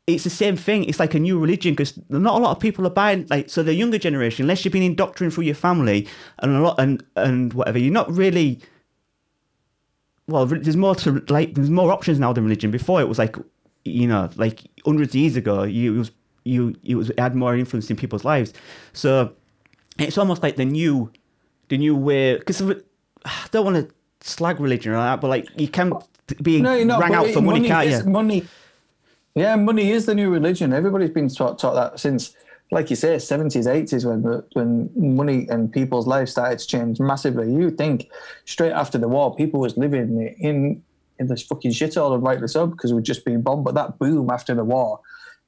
it's 0.05 0.23
the 0.23 0.29
same 0.29 0.55
thing. 0.55 0.85
It's 0.85 0.99
like 0.99 1.15
a 1.15 1.19
new 1.19 1.37
religion 1.39 1.73
because 1.73 1.99
not 2.09 2.35
a 2.35 2.43
lot 2.43 2.51
of 2.51 2.59
people 2.61 2.87
are 2.87 2.89
buying. 2.91 3.27
Like 3.29 3.49
so, 3.49 3.61
the 3.63 3.73
younger 3.73 3.97
generation, 3.97 4.43
unless 4.43 4.63
you've 4.63 4.71
been 4.71 4.83
indoctrinated 4.83 5.33
through 5.35 5.43
your 5.45 5.55
family 5.55 6.07
and 6.39 6.55
a 6.55 6.59
lot 6.61 6.79
and 6.79 7.03
and 7.15 7.53
whatever, 7.53 7.77
you're 7.79 7.91
not 7.93 8.09
really. 8.11 8.59
Well, 10.27 10.45
there's 10.45 10.75
more 10.77 10.95
to 10.95 11.23
like. 11.29 11.55
There's 11.55 11.69
more 11.69 11.91
options 11.91 12.19
now 12.19 12.33
than 12.33 12.43
religion. 12.43 12.69
Before 12.71 12.99
it 13.01 13.07
was 13.07 13.17
like, 13.17 13.37
you 13.85 14.07
know, 14.07 14.29
like 14.35 14.61
hundreds 14.85 15.11
of 15.11 15.15
years 15.15 15.35
ago, 15.37 15.63
you 15.63 15.95
it 15.95 15.97
was 15.97 16.11
you 16.43 16.75
it 16.83 16.95
was 16.95 17.09
it 17.09 17.19
had 17.19 17.35
more 17.35 17.55
influence 17.55 17.89
in 17.89 17.95
people's 17.95 18.25
lives. 18.25 18.53
So 18.93 19.33
it's 19.99 20.17
almost 20.17 20.43
like 20.43 20.55
the 20.55 20.65
new, 20.65 21.11
the 21.69 21.77
new 21.77 21.95
way. 21.95 22.37
Because 22.37 22.61
I 22.61 23.47
don't 23.51 23.65
want 23.65 23.77
to 23.77 23.93
slag 24.27 24.59
religion 24.59 24.93
or 24.93 24.97
that, 24.97 25.21
but 25.21 25.27
like 25.27 25.47
you 25.59 25.67
can 25.67 25.93
be 26.41 26.61
No, 26.61 26.83
not. 26.83 27.01
rang 27.01 27.13
out 27.13 27.27
for 27.29 27.41
money, 27.41 27.67
can't 27.67 27.89
you? 27.89 28.09
Money. 28.11 28.45
Yeah, 29.35 29.55
money 29.55 29.91
is 29.91 30.05
the 30.05 30.15
new 30.15 30.29
religion. 30.31 30.73
Everybody's 30.73 31.11
been 31.11 31.29
taught, 31.29 31.59
taught 31.59 31.75
that 31.75 31.99
since, 31.99 32.35
like 32.71 32.89
you 32.89 32.95
say, 32.95 33.19
seventies, 33.19 33.67
eighties, 33.67 34.05
when 34.05 34.23
when 34.53 34.89
money 34.95 35.47
and 35.49 35.71
people's 35.71 36.07
lives 36.07 36.31
started 36.31 36.57
to 36.59 36.67
change 36.67 36.99
massively. 36.99 37.51
You 37.53 37.69
think 37.69 38.09
straight 38.45 38.71
after 38.71 38.97
the 38.97 39.07
war, 39.07 39.35
people 39.35 39.59
was 39.59 39.77
living 39.77 40.33
in 40.39 40.81
in 41.19 41.27
this 41.27 41.41
fucking 41.43 41.71
shithole 41.71 42.13
and 42.13 42.23
rightly 42.23 42.47
so 42.47 42.67
because 42.67 42.93
we'd 42.93 43.03
just 43.03 43.25
been 43.25 43.41
bombed. 43.41 43.63
But 43.63 43.75
that 43.75 43.99
boom 43.99 44.29
after 44.29 44.53
the 44.53 44.63
war, 44.63 44.99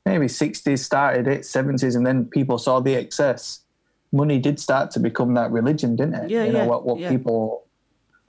maybe 0.06 0.26
60s 0.28 0.80
started 0.80 1.28
it, 1.28 1.42
70s, 1.42 1.96
and 1.96 2.06
then 2.06 2.26
people 2.26 2.58
saw 2.58 2.80
the 2.80 2.96
excess. 2.96 3.60
Money 4.12 4.40
did 4.40 4.60
start 4.60 4.92
to 4.92 5.00
become 5.00 5.34
that 5.36 5.52
religion, 5.52 5.96
didn't 5.96 6.16
it? 6.16 6.30
Yeah, 6.32 6.46
you 6.46 6.52
know 6.52 6.60
yeah, 6.60 6.66
what, 6.66 6.86
what 6.86 7.00
yeah. 7.00 7.10
people 7.10 7.66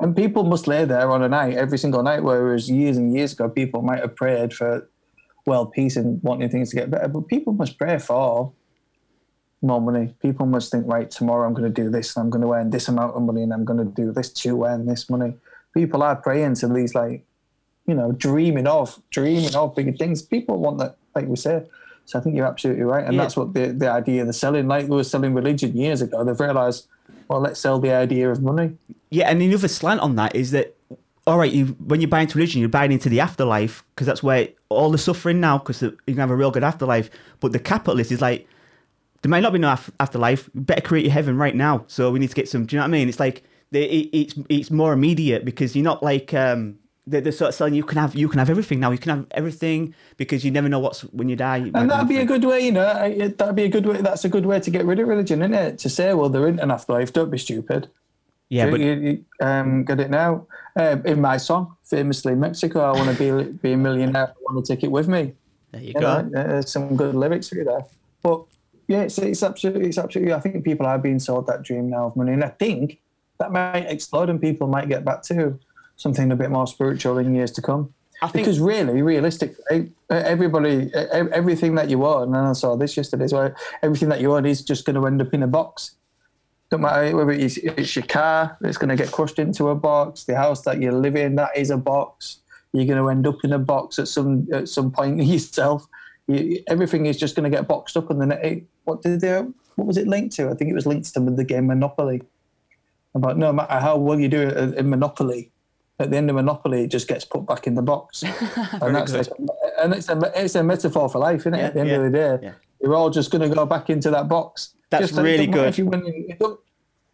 and 0.01 0.17
people 0.17 0.45
must 0.45 0.67
lay 0.67 0.85
there 0.87 1.11
on 1.11 1.23
a 1.23 1.29
night 1.29 1.57
every 1.57 1.79
single 1.79 2.03
night, 2.03 2.23
whereas 2.23 2.71
years 2.71 2.97
and 2.97 3.15
years 3.15 3.33
ago 3.35 3.49
people 3.49 3.83
might 3.83 4.01
have 4.01 4.17
prayed 4.17 4.53
for 4.53 4.89
world 5.47 5.73
peace 5.73 5.97
and 5.97 6.23
wanting 6.23 6.49
things 6.49 6.71
to 6.71 6.77
get 6.77 6.91
better. 6.91 7.09
But 7.09 7.29
people 7.29 7.53
must 7.53 7.79
pray 7.79 7.99
for 7.99 8.53
more 9.63 9.81
money. 9.81 10.15
People 10.23 10.47
must 10.47 10.71
think, 10.71 10.87
right, 10.87 11.11
tomorrow 11.11 11.47
I'm 11.47 11.55
going 11.55 11.73
to 11.73 11.83
do 11.83 11.91
this, 11.91 12.17
and 12.17 12.25
I'm 12.25 12.31
going 12.31 12.43
to 12.43 12.53
earn 12.53 12.71
this 12.71 12.89
amount 12.89 13.15
of 13.15 13.23
money, 13.23 13.43
and 13.43 13.53
I'm 13.53 13.65
going 13.65 13.79
to 13.79 13.85
do 13.85 14.13
this 14.13 14.33
to 14.45 14.65
earn 14.65 14.87
this 14.87 15.11
money. 15.11 15.35
People 15.75 16.03
are 16.03 16.17
praying 16.17 16.55
to 16.57 16.69
these, 16.69 16.95
like, 16.95 17.25
you 17.87 17.95
know, 17.95 18.13
dreaming 18.13 18.67
of, 18.67 19.01
dreaming 19.11 19.55
of 19.55 19.75
bigger 19.75 19.93
things. 19.93 20.23
People 20.23 20.59
want 20.59 20.79
that, 20.79 20.97
like 21.15 21.27
we 21.27 21.37
say. 21.37 21.65
So 22.07 22.19
I 22.19 22.23
think 22.23 22.37
you're 22.37 22.47
absolutely 22.47 22.83
right, 22.85 23.05
and 23.05 23.15
Yeah. 23.15 23.23
that's 23.23 23.37
what 23.37 23.55
the 23.55 23.67
the 23.69 23.89
idea 23.91 24.23
of 24.23 24.27
the 24.27 24.33
selling, 24.33 24.67
like 24.69 24.89
we 24.89 24.97
were 24.97 25.05
selling 25.05 25.33
religion 25.35 25.77
years 25.77 26.03
ago. 26.03 26.25
They've 26.25 26.39
realised, 26.39 26.87
well, 27.29 27.41
let's 27.41 27.61
sell 27.61 27.79
the 27.79 27.93
idea 27.93 28.31
of 28.31 28.43
money. 28.43 28.77
Yeah, 29.11 29.29
and 29.31 29.41
another 29.43 29.69
slant 29.69 30.01
on 30.01 30.17
that 30.17 30.35
is 30.35 30.51
that, 30.51 30.75
all 31.27 31.39
right, 31.39 31.53
you 31.53 31.67
when 31.87 32.01
you 32.01 32.09
buy 32.09 32.21
into 32.23 32.37
religion, 32.39 32.61
you're 32.61 32.69
buying 32.69 32.91
into 32.93 33.09
the 33.09 33.21
afterlife 33.21 33.85
because 33.95 34.07
that's 34.07 34.23
where 34.23 34.49
all 34.69 34.91
the 34.91 34.99
suffering 34.99 35.39
now, 35.41 35.59
because 35.59 35.83
you 35.83 35.97
can 36.07 36.17
have 36.17 36.31
a 36.31 36.37
real 36.37 36.51
good 36.51 36.65
afterlife. 36.65 37.11
But 37.41 37.53
the 37.53 37.59
capitalist 37.59 38.11
is 38.13 38.21
like, 38.21 38.47
there 39.23 39.31
might 39.31 39.41
not 39.41 39.53
be 39.53 39.59
no 39.61 39.73
af- 39.73 39.91
afterlife. 40.01 40.49
Better 40.55 40.81
create 40.81 41.05
your 41.05 41.13
heaven 41.13 41.37
right 41.37 41.55
now. 41.55 41.85
So 41.87 42.11
we 42.11 42.19
need 42.19 42.31
to 42.31 42.35
get 42.35 42.49
some. 42.49 42.67
Do 42.67 42.75
you 42.75 42.79
know 42.79 42.85
what 42.85 42.89
I 42.89 42.99
mean? 42.99 43.09
It's 43.09 43.21
like 43.21 43.45
it's 43.73 44.35
it's 44.49 44.71
more 44.73 44.93
immediate 44.93 45.45
because 45.45 45.77
you're 45.77 45.85
not 45.85 46.03
like 46.03 46.35
um 46.35 46.80
they're, 47.07 47.21
they're 47.21 47.33
sort 47.33 47.49
of 47.49 47.55
selling 47.55 47.75
you 47.75 47.83
can 47.83 47.99
have 47.99 48.15
you 48.15 48.29
can 48.29 48.39
have 48.39 48.51
everything 48.51 48.81
now. 48.81 48.91
You 48.91 48.99
can 48.99 49.11
have 49.17 49.27
everything 49.33 49.95
because 50.17 50.45
you 50.45 50.51
never 50.51 50.69
know 50.69 50.79
what's 50.79 51.01
when 51.03 51.29
you 51.29 51.37
die. 51.37 51.61
might 51.61 51.81
And 51.83 51.91
that'd 51.91 52.09
be 52.09 52.19
a 52.19 52.25
good 52.25 52.45
way, 52.45 52.61
you 52.61 52.73
know. 52.73 52.85
That'd 53.29 53.57
be 53.57 53.65
a 53.65 53.69
good 53.69 53.87
way. 53.87 54.01
That's 54.01 54.25
a 54.25 54.29
good 54.29 54.47
way 54.47 54.61
to 54.61 54.71
get 54.71 54.85
rid 54.85 54.99
of 55.01 55.09
religion, 55.09 55.43
isn't 55.43 55.55
it? 55.55 55.79
To 55.81 55.89
say, 55.89 56.13
well, 56.15 56.29
there 56.29 56.43
isn't 56.47 56.61
an 56.61 56.71
afterlife. 56.71 57.13
Don't 57.13 57.31
be 57.31 57.39
stupid. 57.39 57.89
yeah, 58.49 58.67
You- 58.67 58.71
but 58.71 58.81
you, 58.81 58.93
you, 58.93 59.25
um, 59.47 59.85
get 59.85 60.01
it 60.01 60.11
now. 60.11 60.47
Uh, 60.79 60.97
in 61.05 61.21
my 61.21 61.37
song, 61.37 61.75
famously 61.85 62.35
Mexico, 62.37 62.81
I 62.81 62.93
want 62.93 63.17
to 63.17 63.43
be 63.45 63.53
be 63.59 63.73
a 63.73 63.77
millionaire. 63.77 64.29
I 64.29 64.35
want 64.53 64.65
to 64.65 64.73
take 64.75 64.85
it 64.85 64.91
with 64.91 65.09
me. 65.09 65.33
there 65.73 65.81
you 65.83 65.89
You 65.89 65.95
go. 65.95 66.21
know, 66.23 66.29
there's 66.31 66.71
some 66.71 66.97
good 66.97 67.15
lyrics 67.17 67.49
for 67.49 67.57
you 67.57 67.65
there. 67.65 67.85
But 68.23 68.45
yeah, 68.87 69.03
it's, 69.03 69.19
it's 69.19 69.43
absolutely, 69.43 69.89
it's 69.89 69.99
absolutely. 69.99 70.33
I 70.33 70.41
think 70.41 70.63
people 70.65 70.87
are 70.87 70.99
being 70.99 71.19
sold 71.19 71.47
that 71.49 71.63
dream 71.63 71.91
now 71.91 72.07
of 72.07 72.17
money, 72.17 72.33
and 72.33 72.45
I 72.45 72.49
think 72.51 73.01
that 73.39 73.51
might 73.51 73.87
explode, 73.91 74.29
and 74.31 74.41
people 74.41 74.69
might 74.69 74.89
get 74.89 75.05
back 75.05 75.23
to 75.23 75.59
something 76.01 76.33
a 76.33 76.37
bit 76.37 76.51
more 76.51 76.67
spiritual 76.67 77.19
in 77.19 77.35
years 77.35 77.51
to 77.53 77.63
come. 77.63 77.93
I 78.23 78.29
think- 78.29 78.45
because 78.45 78.59
really, 78.59 79.03
realistically, 79.03 79.93
everybody, 80.11 80.91
everything 80.95 81.75
that 81.75 81.91
you 81.91 82.05
own, 82.05 82.35
and 82.35 82.49
I 82.49 82.53
saw 82.53 82.75
this 82.75 82.97
yesterday, 82.97 83.25
as 83.25 83.33
well, 83.33 83.53
everything 83.83 84.09
that 84.09 84.21
you 84.21 84.35
own 84.35 84.47
is 84.47 84.63
just 84.63 84.85
going 84.85 84.97
to 84.97 85.07
end 85.07 85.21
up 85.21 85.33
in 85.35 85.43
a 85.43 85.47
box. 85.47 85.97
Don't 86.71 86.83
matter 86.83 87.17
whether 87.17 87.33
it's, 87.33 87.57
it's 87.57 87.97
your 87.97 88.07
car 88.07 88.57
it's 88.63 88.79
going 88.79 88.91
to 88.91 88.97
get 88.97 89.13
crushed 89.13 89.39
into 89.39 89.69
a 89.69 89.75
box, 89.75 90.25
the 90.25 90.37
house 90.37 90.63
that 90.63 90.81
you 90.81 90.93
live 90.93 91.17
in, 91.17 91.35
that 91.37 91.51
is 91.57 91.71
a 91.71 91.77
box. 91.77 92.39
You're 92.73 92.87
going 92.87 92.99
to 92.99 93.09
end 93.09 93.27
up 93.27 93.45
in 93.45 93.53
a 93.53 93.59
box 93.59 93.99
at 93.99 94.09
some 94.09 94.47
at 94.53 94.69
some 94.69 94.91
point 94.91 95.23
yourself. 95.33 95.87
You, 96.29 96.63
everything 96.69 97.07
is 97.07 97.19
just 97.19 97.35
going 97.35 97.51
to 97.51 97.55
get 97.57 97.67
boxed 97.67 97.97
up, 97.97 98.09
and 98.11 98.21
then 98.21 98.33
it, 98.33 98.65
what 98.85 99.03
did 99.03 99.21
they? 99.21 99.43
What 99.75 99.87
was 99.87 99.97
it 99.97 100.07
linked 100.07 100.37
to? 100.37 100.49
I 100.49 100.55
think 100.55 100.71
it 100.71 100.75
was 100.75 100.87
linked 100.87 101.13
to 101.15 101.21
the 101.21 101.45
game 101.45 101.67
Monopoly. 101.67 102.23
About 103.15 103.37
no 103.37 103.53
matter 103.53 103.81
how 103.81 103.97
well 103.97 104.21
you 104.21 104.29
do 104.29 104.43
it 104.43 104.57
uh, 104.57 104.73
in 104.77 104.89
Monopoly, 104.89 105.51
at 106.01 106.11
the 106.11 106.17
end 106.17 106.31
of 106.31 106.37
Monopoly, 106.37 106.85
it 106.85 106.91
just 106.91 107.07
gets 107.09 107.25
put 107.25 107.47
back 107.47 107.67
in 107.67 107.75
the 107.75 107.83
box. 107.83 108.23
and 108.83 108.95
that's 108.95 109.13
like, 109.13 109.29
and 109.81 109.95
it's 109.95 110.09
a 110.09 110.33
it's 110.35 110.55
a 110.55 110.63
metaphor 110.63 111.09
for 111.09 111.19
life, 111.19 111.41
isn't 111.41 111.55
it? 111.55 111.59
Yeah, 111.59 111.67
at 111.67 111.75
the 111.75 111.81
end 111.81 111.89
yeah, 111.91 111.97
of 111.97 112.03
the 112.05 112.11
day, 112.11 112.39
yeah. 112.43 112.53
you're 112.81 112.95
all 112.95 113.11
just 113.11 113.31
going 113.31 113.49
to 113.49 113.55
go 113.55 113.67
back 113.67 113.91
into 113.91 114.11
that 114.11 114.29
box. 114.29 114.75
That's 114.91 115.11
Just 115.11 115.21
really 115.21 115.47
good. 115.47 115.69
If 115.69 115.79
you 115.79 115.87
win, 115.87 116.03
it, 116.07 116.39
don't, 116.39 116.59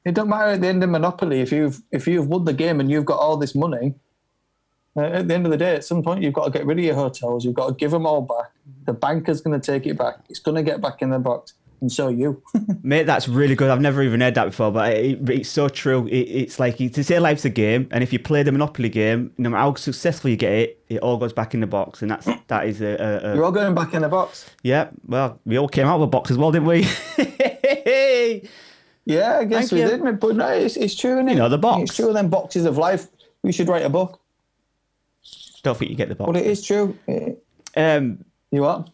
it 0.05 0.15
don't 0.15 0.29
matter 0.29 0.53
at 0.53 0.61
the 0.63 0.67
end 0.67 0.83
of 0.83 0.91
Monopoly 0.91 1.41
if 1.41 1.53
you've 1.53 1.83
if 1.91 2.07
you've 2.07 2.27
won 2.27 2.45
the 2.45 2.55
game 2.55 2.81
and 2.81 2.91
you've 2.91 3.05
got 3.05 3.19
all 3.19 3.37
this 3.37 3.55
money. 3.55 3.95
Uh, 4.97 5.03
at 5.03 5.29
the 5.29 5.35
end 5.35 5.45
of 5.45 5.53
the 5.53 5.59
day, 5.59 5.75
at 5.75 5.85
some 5.85 6.03
point, 6.03 6.23
you've 6.23 6.33
got 6.33 6.47
to 6.47 6.51
get 6.51 6.65
rid 6.65 6.79
of 6.79 6.85
your 6.85 6.95
hotels. 6.95 7.45
You've 7.45 7.55
got 7.55 7.69
to 7.69 7.75
give 7.75 7.91
them 7.91 8.07
all 8.07 8.23
back. 8.23 8.51
The 8.87 8.95
banker's 8.95 9.43
going 9.43 9.61
to 9.61 9.73
take 9.73 9.87
it 9.87 9.99
back. 9.99 10.17
It's 10.31 10.39
going 10.39 10.55
to 10.55 10.63
get 10.63 10.81
back 10.81 11.03
in 11.03 11.11
the 11.11 11.19
box, 11.19 11.53
and 11.81 11.91
so 11.91 12.09
you. 12.09 12.43
Mate, 12.83 13.05
that's 13.05 13.29
really 13.29 13.55
good. 13.55 13.71
I've 13.71 13.81
never 13.81 14.03
even 14.03 14.21
heard 14.21 14.35
that 14.35 14.47
before, 14.47 14.71
but 14.71 14.93
it, 14.95 15.29
it's 15.29 15.49
so 15.49 15.69
true. 15.69 16.07
It, 16.07 16.17
it's 16.19 16.59
like 16.61 16.77
to 16.79 17.05
say 17.05 17.19
life's 17.19 17.45
a 17.45 17.51
game, 17.51 17.89
and 17.91 18.03
if 18.03 18.13
you 18.13 18.19
play 18.19 18.43
the 18.43 18.53
Monopoly 18.53 18.89
game, 18.89 19.33
no 19.39 19.51
matter 19.51 19.61
how 19.61 19.75
successful 19.75 20.31
you 20.31 20.37
get 20.37 20.53
it, 20.53 20.85
it 20.89 20.99
all 20.99 21.17
goes 21.17 21.33
back 21.33 21.55
in 21.55 21.61
the 21.61 21.67
box, 21.67 22.03
and 22.03 22.11
that's 22.11 22.29
that 22.49 22.67
is 22.67 22.81
a, 22.81 22.97
a, 23.25 23.33
a 23.33 23.35
You're 23.35 23.45
all 23.45 23.53
going 23.53 23.75
back 23.75 23.95
in 23.95 24.03
the 24.03 24.09
box. 24.09 24.49
yeah. 24.63 24.89
Well, 25.07 25.41
we 25.45 25.59
all 25.59 25.69
came 25.69 25.87
out 25.87 25.97
of 25.97 26.03
a 26.03 26.07
box 26.07 26.31
as 26.31 26.39
well, 26.39 26.51
didn't 26.53 26.69
we? 26.69 26.87
Yeah, 29.09 29.39
I 29.39 29.45
guess 29.45 29.71
Thank 29.71 29.73
we 29.73 29.83
you. 29.83 30.05
did, 30.05 30.21
but 30.21 30.35
no, 30.35 30.49
it's, 30.49 30.77
it's 30.77 30.97
true, 30.97 31.21
is 31.21 31.29
You 31.31 31.37
know, 31.37 31.49
the 31.49 31.59
box. 31.59 31.83
It's 31.83 31.95
true. 31.97 32.13
Then 32.13 32.29
boxes 32.29 32.65
of 32.65 32.77
life. 32.77 33.07
We 33.43 33.53
should 33.53 33.69
write 33.69 33.85
a 33.85 33.89
book. 33.89 34.21
Don't 35.63 35.79
think 35.79 35.93
you 35.93 35.97
get 35.97 36.09
the 36.09 36.17
box. 36.17 36.27
But 36.33 36.37
it 36.43 36.47
is 36.47 36.61
true. 36.67 36.99
Um, 37.77 38.25
You 38.51 38.63
what? 38.63 38.91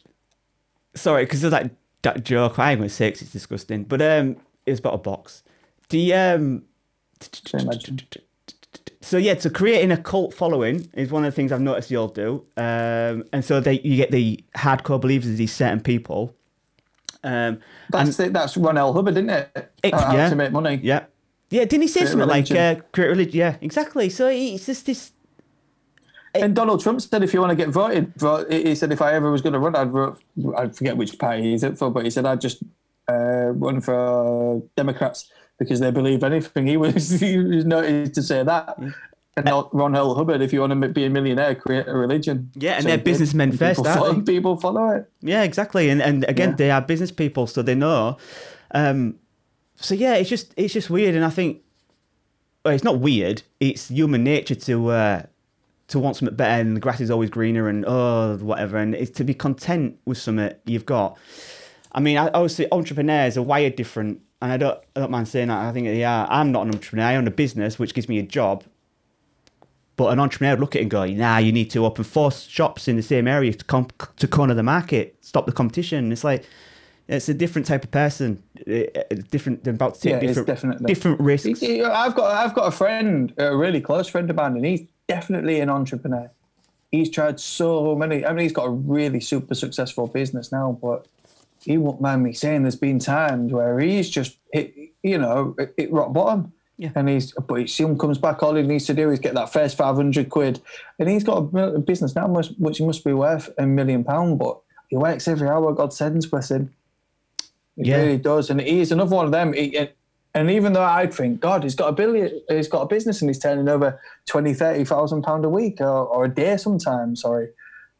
sorry, 0.95 1.25
because 1.25 1.41
there's 1.41 1.53
that 1.53 1.71
that 2.03 2.25
joke. 2.25 2.59
I 2.59 2.73
ain't 2.73 2.81
gonna 2.81 2.89
say 2.89 3.11
'cause 3.11 3.23
it's 3.23 3.33
disgusting, 3.33 3.85
but 3.85 4.01
um, 4.03 4.37
it 4.67 4.71
was 4.73 4.81
about 4.81 4.95
a 4.95 4.99
box. 4.99 5.43
The 5.91 6.15
um. 6.15 6.65
So 9.01 9.17
yeah, 9.19 9.37
so 9.39 9.51
creating 9.51 9.91
a 9.91 9.97
cult 9.97 10.33
following 10.33 10.89
is 10.95 11.11
one 11.11 11.25
of 11.25 11.33
the 11.33 11.37
things 11.37 11.53
I've 11.53 11.61
noticed 11.61 11.91
you 11.91 11.99
all 11.99 12.09
do, 12.09 12.45
um, 12.57 13.25
and 13.33 13.45
so 13.45 13.61
they 13.61 13.81
you 13.81 13.97
get 13.97 14.11
the 14.11 14.43
hardcore 14.57 15.01
believers 15.01 15.31
of 15.31 15.37
these 15.37 15.53
certain 15.53 15.81
people. 15.81 16.35
Um, 17.25 17.61
That's 17.91 18.19
it. 18.21 18.33
That's 18.33 18.57
Ron 18.57 18.79
L. 18.79 18.93
Hubbard, 18.93 19.15
isn't 19.15 19.31
it? 19.31 19.71
It- 19.83 19.95
How 19.95 20.15
yeah. 20.15 20.29
to 20.31 20.37
make 20.37 20.53
money. 20.53 20.81
yeah, 20.83 21.05
yeah. 21.51 21.65
Didn't 21.65 21.83
he 21.83 21.89
say 21.89 22.01
Create 22.01 22.11
something 22.11 22.29
like 22.29 22.51
uh, 22.53 22.77
create 22.93 23.09
religion? 23.09 23.35
Yeah, 23.37 23.57
exactly. 23.61 24.09
So 24.09 24.29
it's 24.29 24.67
just 24.67 24.87
this. 24.87 25.12
And 26.35 26.55
Donald 26.55 26.83
Trump 26.83 27.01
said, 27.01 27.23
if 27.23 27.35
you 27.35 27.41
want 27.41 27.51
to 27.51 27.57
get 27.57 27.69
voted, 27.69 28.15
vote, 28.17 28.51
he 28.51 28.75
said, 28.75 28.91
if 28.93 29.03
I 29.03 29.13
ever 29.13 29.31
was 29.31 29.43
going 29.43 29.53
to 29.53 29.59
run, 29.59 29.77
I'd 29.77 29.91
vote. 29.91 30.19
I 30.57 30.69
forget 30.69 30.97
which 30.97 31.19
party 31.19 31.51
he's 31.51 31.63
it 31.63 31.77
for, 31.79 31.91
but 31.91 32.05
he 32.05 32.11
said 32.11 32.25
I'd 32.25 32.41
just 32.41 32.63
uh, 33.09 33.53
run 33.55 33.81
for 33.83 34.63
Democrats 34.77 35.31
because 35.59 35.81
they 35.81 35.91
believe 35.91 36.25
anything. 36.25 36.67
He 36.73 36.77
was 36.79 37.11
he 37.21 37.37
was 37.39 37.65
noted 37.65 38.15
to 38.15 38.23
say 38.23 38.43
that. 38.43 38.79
And 39.35 39.47
not 39.47 39.75
Ron 39.75 39.95
L. 39.97 40.15
Hubbard, 40.15 40.43
if 40.43 40.53
you 40.53 40.61
want 40.61 40.79
to 40.79 40.89
be 40.89 41.05
a 41.07 41.11
millionaire, 41.11 41.55
create 41.55 41.89
a 41.89 41.95
religion. 41.95 42.51
Yeah, 42.55 42.75
and 42.75 42.83
So 42.83 42.89
they're 42.89 42.99
businessmen 42.99 43.49
And 43.51 43.59
first, 43.59 43.79
people 43.83 43.95
follow? 43.95 44.21
People 44.21 44.57
follow 44.57 44.89
it. 44.91 45.11
Yeah, 45.23 45.43
exactly. 45.43 45.89
And 45.89 46.03
and 46.03 46.25
again, 46.29 46.51
Yeah. 46.51 46.57
they 46.57 46.71
are 46.71 46.81
business 46.83 47.11
people, 47.11 47.47
so 47.47 47.63
they 47.63 47.75
know. 47.75 48.19
Um, 48.73 49.17
so 49.77 49.95
yeah, 49.95 50.15
it's 50.15 50.29
just 50.29 50.53
it's 50.57 50.75
just 50.75 50.91
weird, 50.91 51.15
and 51.15 51.25
I 51.25 51.31
think 51.31 51.63
well, 52.65 52.75
it's 52.75 52.85
not 52.85 53.01
weird. 53.01 53.43
It's 53.59 53.89
human 53.89 54.23
nature 54.23 54.55
to 54.55 54.89
uh, 54.91 55.23
to 55.93 55.99
want 55.99 56.17
something 56.17 56.35
better, 56.35 56.61
and 56.61 56.77
the 56.77 56.81
grass 56.81 57.01
is 57.01 57.11
always 57.11 57.31
greener, 57.31 57.69
and 57.69 57.85
oh 57.87 58.37
whatever, 58.39 58.79
and 58.79 58.95
it's 58.95 59.11
to 59.13 59.25
be 59.25 59.35
content 59.35 59.99
with 60.05 60.19
something 60.19 60.53
you've 60.65 60.87
got. 60.87 61.17
I 61.93 62.01
mean, 62.01 62.17
I, 62.17 62.29
obviously, 62.29 62.67
entrepreneurs 62.73 63.37
are 63.37 63.43
wired 63.43 63.77
different, 63.77 64.21
and 64.41 64.53
I 64.53 64.57
don't 64.57 64.79
I 64.97 65.01
don't 65.01 65.11
mind 65.11 65.29
saying 65.29 65.49
that. 65.49 65.59
I 65.59 65.73
think 65.73 65.87
are. 65.89 66.27
I'm 66.31 66.51
not 66.51 66.67
an 66.67 66.75
entrepreneur. 66.75 67.05
I 67.05 67.17
own 67.17 67.27
a 67.27 67.31
business, 67.31 67.79
which 67.79 67.95
gives 67.95 68.09
me 68.09 68.19
a 68.19 68.23
job. 68.23 68.65
But 69.97 70.07
an 70.13 70.19
entrepreneur 70.19 70.55
would 70.55 70.61
look 70.61 70.75
at 70.75 70.81
it 70.81 70.83
and 70.83 70.91
go, 70.91 71.05
nah, 71.05 71.37
you 71.37 71.53
need 71.53 71.71
to 71.73 71.85
open 71.85 72.03
four 72.03 72.33
shops 72.33 72.89
in 72.89 72.97
the 72.97 73.03
same 73.03 73.29
area 73.29 73.53
to 73.53 73.65
com- 73.65 73.89
to 74.17 74.27
corner 74.27 74.55
the 74.55 74.63
market, 74.63 75.17
stop 75.21 75.45
the 75.45 75.53
competition. 75.53 76.11
It's 76.11 76.25
like 76.25 76.47
it's 77.09 77.29
a 77.29 77.35
different 77.35 77.67
type 77.67 77.85
of 77.85 77.91
person, 77.91 78.43
eh, 78.67 78.87
eh, 78.95 79.03
different. 79.31 79.65
They're 79.65 79.75
about 79.75 79.97
to 79.97 80.01
take 80.01 80.23
Yeah, 80.23 80.33
different 80.43 80.87
different 80.87 81.21
risks. 81.21 81.63
I've 81.63 82.15
got 82.15 82.35
I've 82.35 82.55
got 82.55 82.69
a 82.69 82.71
friend, 82.71 83.35
a 83.37 83.55
really 83.55 83.83
close 83.83 84.09
friend 84.09 84.31
of 84.31 84.37
mine, 84.37 84.57
and 84.57 84.65
he's 84.65 84.87
definitely 85.15 85.61
an 85.61 85.69
entrepreneur. 85.69 86.31
He's 86.91 87.11
tried 87.11 87.39
so 87.41 87.95
many. 87.97 88.25
I 88.27 88.31
mean, 88.33 88.43
he's 88.43 88.53
got 88.53 88.67
a 88.67 88.71
really 88.71 89.21
super 89.21 89.55
successful 89.55 90.07
business 90.07 90.53
now, 90.53 90.79
but 90.83 91.07
he 91.65 91.79
won't 91.79 92.01
mind 92.01 92.23
me 92.23 92.33
saying 92.33 92.63
there's 92.63 92.77
been 92.77 92.99
times 92.99 93.53
where 93.53 93.79
he's 93.79 94.09
just 94.11 94.37
hit, 94.53 94.75
you 95.03 95.19
know, 95.19 95.55
hit- 95.59 95.75
hit 95.77 95.93
rock 95.93 96.13
bottom. 96.13 96.53
Yeah. 96.79 96.91
And 96.95 97.09
he's, 97.09 97.33
but 97.33 97.55
he 97.61 97.67
soon 97.67 97.97
comes 97.99 98.19
back. 98.19 98.43
All 98.43 98.55
he 98.55 98.63
needs 98.63 98.87
to 98.87 98.95
do 98.95 99.11
is 99.11 99.21
get 99.21 99.35
that 99.35 99.53
first 99.53 99.77
five 99.77 99.95
hundred 99.97 100.29
quid, 100.31 100.61
and 100.99 101.09
he's 101.09 101.23
got 101.25 101.37
a 101.55 101.79
business 101.79 102.15
now, 102.17 102.27
must- 102.27 102.59
which 102.59 102.81
must 102.81 103.05
be 103.05 103.13
worth 103.13 103.51
a 103.59 103.67
million 103.67 104.03
pound. 104.05 104.39
But 104.39 104.59
he 104.89 104.97
works 104.97 105.29
every 105.29 105.49
hour 105.49 105.73
God 105.73 105.93
sends, 105.93 106.27
bless 106.27 106.51
him. 106.51 106.73
He 107.77 107.89
Yeah. 107.91 107.99
really 107.99 108.19
does, 108.19 108.51
and 108.51 108.61
he's 108.61 108.91
another 108.93 109.15
one 109.15 109.27
of 109.27 109.33
them. 109.33 109.53
He, 109.53 109.89
and- 110.35 110.51
even 110.51 110.73
though 110.73 110.83
I'd 110.83 111.13
think, 111.13 111.41
God, 111.41 111.63
he's 111.63 111.75
got 111.75 111.89
a 111.89 111.93
billion, 111.93 112.41
he's 112.49 112.69
got 112.69 112.83
a 112.83 112.87
business, 112.87 113.21
and 113.21 113.29
he's 113.29 113.39
turning 113.39 113.69
over 113.69 114.01
20, 114.27 114.55
30,000 114.55 115.23
pound 115.23 115.45
a 115.45 115.49
week 115.49 115.81
or, 115.81 115.87
or 115.87 116.25
a 116.25 116.29
day 116.29 116.57
sometimes. 116.57 117.23
Sorry, 117.23 117.49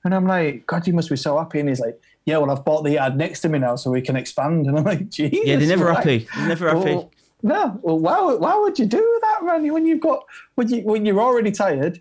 and 0.05 0.15
I'm 0.15 0.27
like, 0.27 0.67
God, 0.67 0.87
you 0.87 0.93
must 0.93 1.11
be 1.11 1.17
so 1.17 1.39
happy. 1.39 1.61
And 1.61 1.69
he's 1.69 1.81
like, 1.81 2.01
Yeah, 2.25 2.39
well, 2.39 2.51
I've 2.51 2.65
bought 2.65 2.83
the 2.83 2.93
yard 2.93 3.17
next 3.17 3.41
to 3.41 3.49
me 3.49 3.59
now, 3.59 3.77
so 3.77 3.91
we 3.91 4.03
can 4.03 4.17
expand. 4.17 4.67
And 4.67 4.79
I'm 4.79 4.85
like, 4.85 5.09
Jesus, 5.11 5.39
yeah, 5.45 5.57
they're 5.57 5.69
never 5.69 5.87
right? 5.87 5.97
happy. 5.97 6.29
They're 6.37 6.49
never 6.49 6.69
happy. 6.69 6.95
Well, 6.95 7.13
no, 7.45 7.81
well, 7.83 7.99
why, 7.99 8.35
why 8.35 8.57
would 8.57 8.79
you 8.79 8.87
do 8.87 9.19
that, 9.23 9.45
man? 9.45 9.73
When 9.73 9.85
you've 9.85 10.01
got 10.01 10.25
when 10.55 10.69
you 10.69 10.83
when 10.83 11.05
you're 11.05 11.21
already 11.21 11.51
tired, 11.51 12.01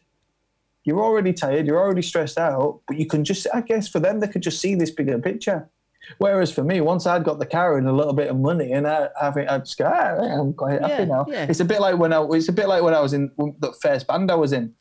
you're 0.84 1.02
already 1.02 1.34
tired, 1.34 1.66
you're 1.68 1.80
already 1.80 2.02
stressed 2.02 2.38
out, 2.38 2.82
but 2.88 2.98
you 2.98 3.06
can 3.06 3.24
just, 3.24 3.48
I 3.54 3.62
guess 3.62 3.88
for 3.88 4.00
them, 4.00 4.20
they 4.20 4.28
could 4.28 4.42
just 4.42 4.60
see 4.60 4.76
this 4.76 4.92
bigger 4.92 5.20
picture. 5.20 5.70
Whereas 6.18 6.52
for 6.52 6.64
me, 6.64 6.82
once 6.82 7.06
I'd 7.06 7.24
got 7.24 7.40
the 7.40 7.46
car 7.46 7.78
and 7.78 7.88
a 7.88 7.92
little 7.94 8.14
bit 8.14 8.30
of 8.30 8.38
money, 8.40 8.72
and 8.72 8.88
I, 8.88 9.10
I 9.22 9.32
think 9.32 9.50
I'd 9.50 9.66
just 9.66 9.78
go, 9.78 9.86
ah, 9.86 10.16
I'm 10.20 10.54
quite 10.54 10.82
happy 10.82 10.94
Yeah, 10.94 11.06
now. 11.06 11.26
yeah. 11.28 11.46
It's 11.50 11.60
a 11.60 11.66
bit 11.66 11.80
like 11.80 11.98
when 11.98 12.12
I, 12.12 12.24
it's 12.32 12.50
a 12.50 12.54
bit 12.54 12.68
like 12.68 12.82
when 12.84 12.94
I 12.94 13.00
was 13.00 13.14
in 13.14 13.32
the 13.38 13.74
first 13.82 14.08
band 14.08 14.32
I 14.32 14.36
was 14.36 14.52
in. 14.52 14.74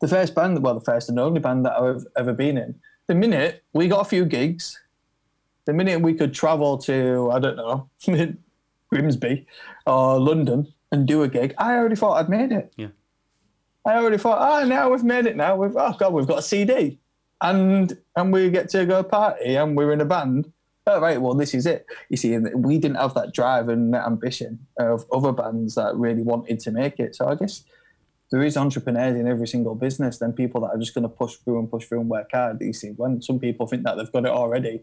The 0.00 0.08
first 0.08 0.34
band, 0.34 0.62
well, 0.62 0.74
the 0.74 0.80
first 0.84 1.08
and 1.08 1.18
only 1.18 1.40
band 1.40 1.64
that 1.66 1.74
I've 1.78 2.04
ever 2.16 2.32
been 2.32 2.58
in. 2.58 2.74
The 3.06 3.14
minute 3.14 3.62
we 3.72 3.86
got 3.88 4.00
a 4.00 4.04
few 4.04 4.24
gigs, 4.24 4.80
the 5.66 5.72
minute 5.72 6.00
we 6.00 6.14
could 6.14 6.34
travel 6.34 6.76
to, 6.78 7.30
I 7.32 7.38
don't 7.38 7.56
know, 7.56 7.88
Grimsby 8.90 9.46
or 9.86 10.18
London 10.18 10.72
and 10.92 11.06
do 11.06 11.22
a 11.22 11.28
gig, 11.28 11.54
I 11.58 11.74
already 11.76 11.96
thought 11.96 12.14
I'd 12.18 12.28
made 12.28 12.52
it. 12.52 12.72
Yeah. 12.76 12.88
I 13.86 13.94
already 13.96 14.18
thought, 14.18 14.38
oh, 14.40 14.66
now 14.66 14.90
we've 14.90 15.04
made 15.04 15.26
it. 15.26 15.36
Now 15.36 15.56
we've, 15.56 15.76
oh 15.76 15.94
god, 15.98 16.12
we've 16.12 16.26
got 16.26 16.38
a 16.38 16.42
CD, 16.42 16.98
and 17.44 17.96
and 18.16 18.32
we 18.32 18.50
get 18.50 18.68
to 18.70 18.84
go 18.86 19.02
party, 19.04 19.54
and 19.54 19.76
we're 19.76 19.92
in 19.92 20.00
a 20.00 20.04
band. 20.04 20.52
Oh 20.86 21.00
right, 21.00 21.20
well 21.20 21.34
this 21.34 21.54
is 21.54 21.66
it. 21.66 21.86
You 22.10 22.16
see, 22.16 22.36
we 22.38 22.78
didn't 22.78 22.96
have 22.96 23.14
that 23.14 23.32
drive 23.32 23.68
and 23.68 23.94
that 23.94 24.06
ambition 24.06 24.66
of 24.78 25.06
other 25.12 25.32
bands 25.32 25.76
that 25.76 25.94
really 25.96 26.22
wanted 26.22 26.60
to 26.60 26.70
make 26.70 26.98
it. 26.98 27.14
So 27.16 27.26
I 27.28 27.36
guess 27.36 27.64
there 28.30 28.42
is 28.42 28.56
entrepreneurs 28.56 29.16
in 29.16 29.28
every 29.28 29.46
single 29.46 29.74
business. 29.74 30.18
Then 30.18 30.32
people 30.32 30.60
that 30.62 30.68
are 30.68 30.78
just 30.78 30.94
going 30.94 31.02
to 31.02 31.08
push 31.08 31.36
through 31.36 31.58
and 31.58 31.70
push 31.70 31.86
through 31.86 32.00
and 32.00 32.10
work 32.10 32.30
hard. 32.32 32.60
You 32.60 32.72
see, 32.72 32.88
when 32.96 33.22
some 33.22 33.38
people 33.38 33.66
think 33.66 33.84
that 33.84 33.96
they've 33.96 34.10
got 34.12 34.24
it 34.24 34.30
already, 34.30 34.82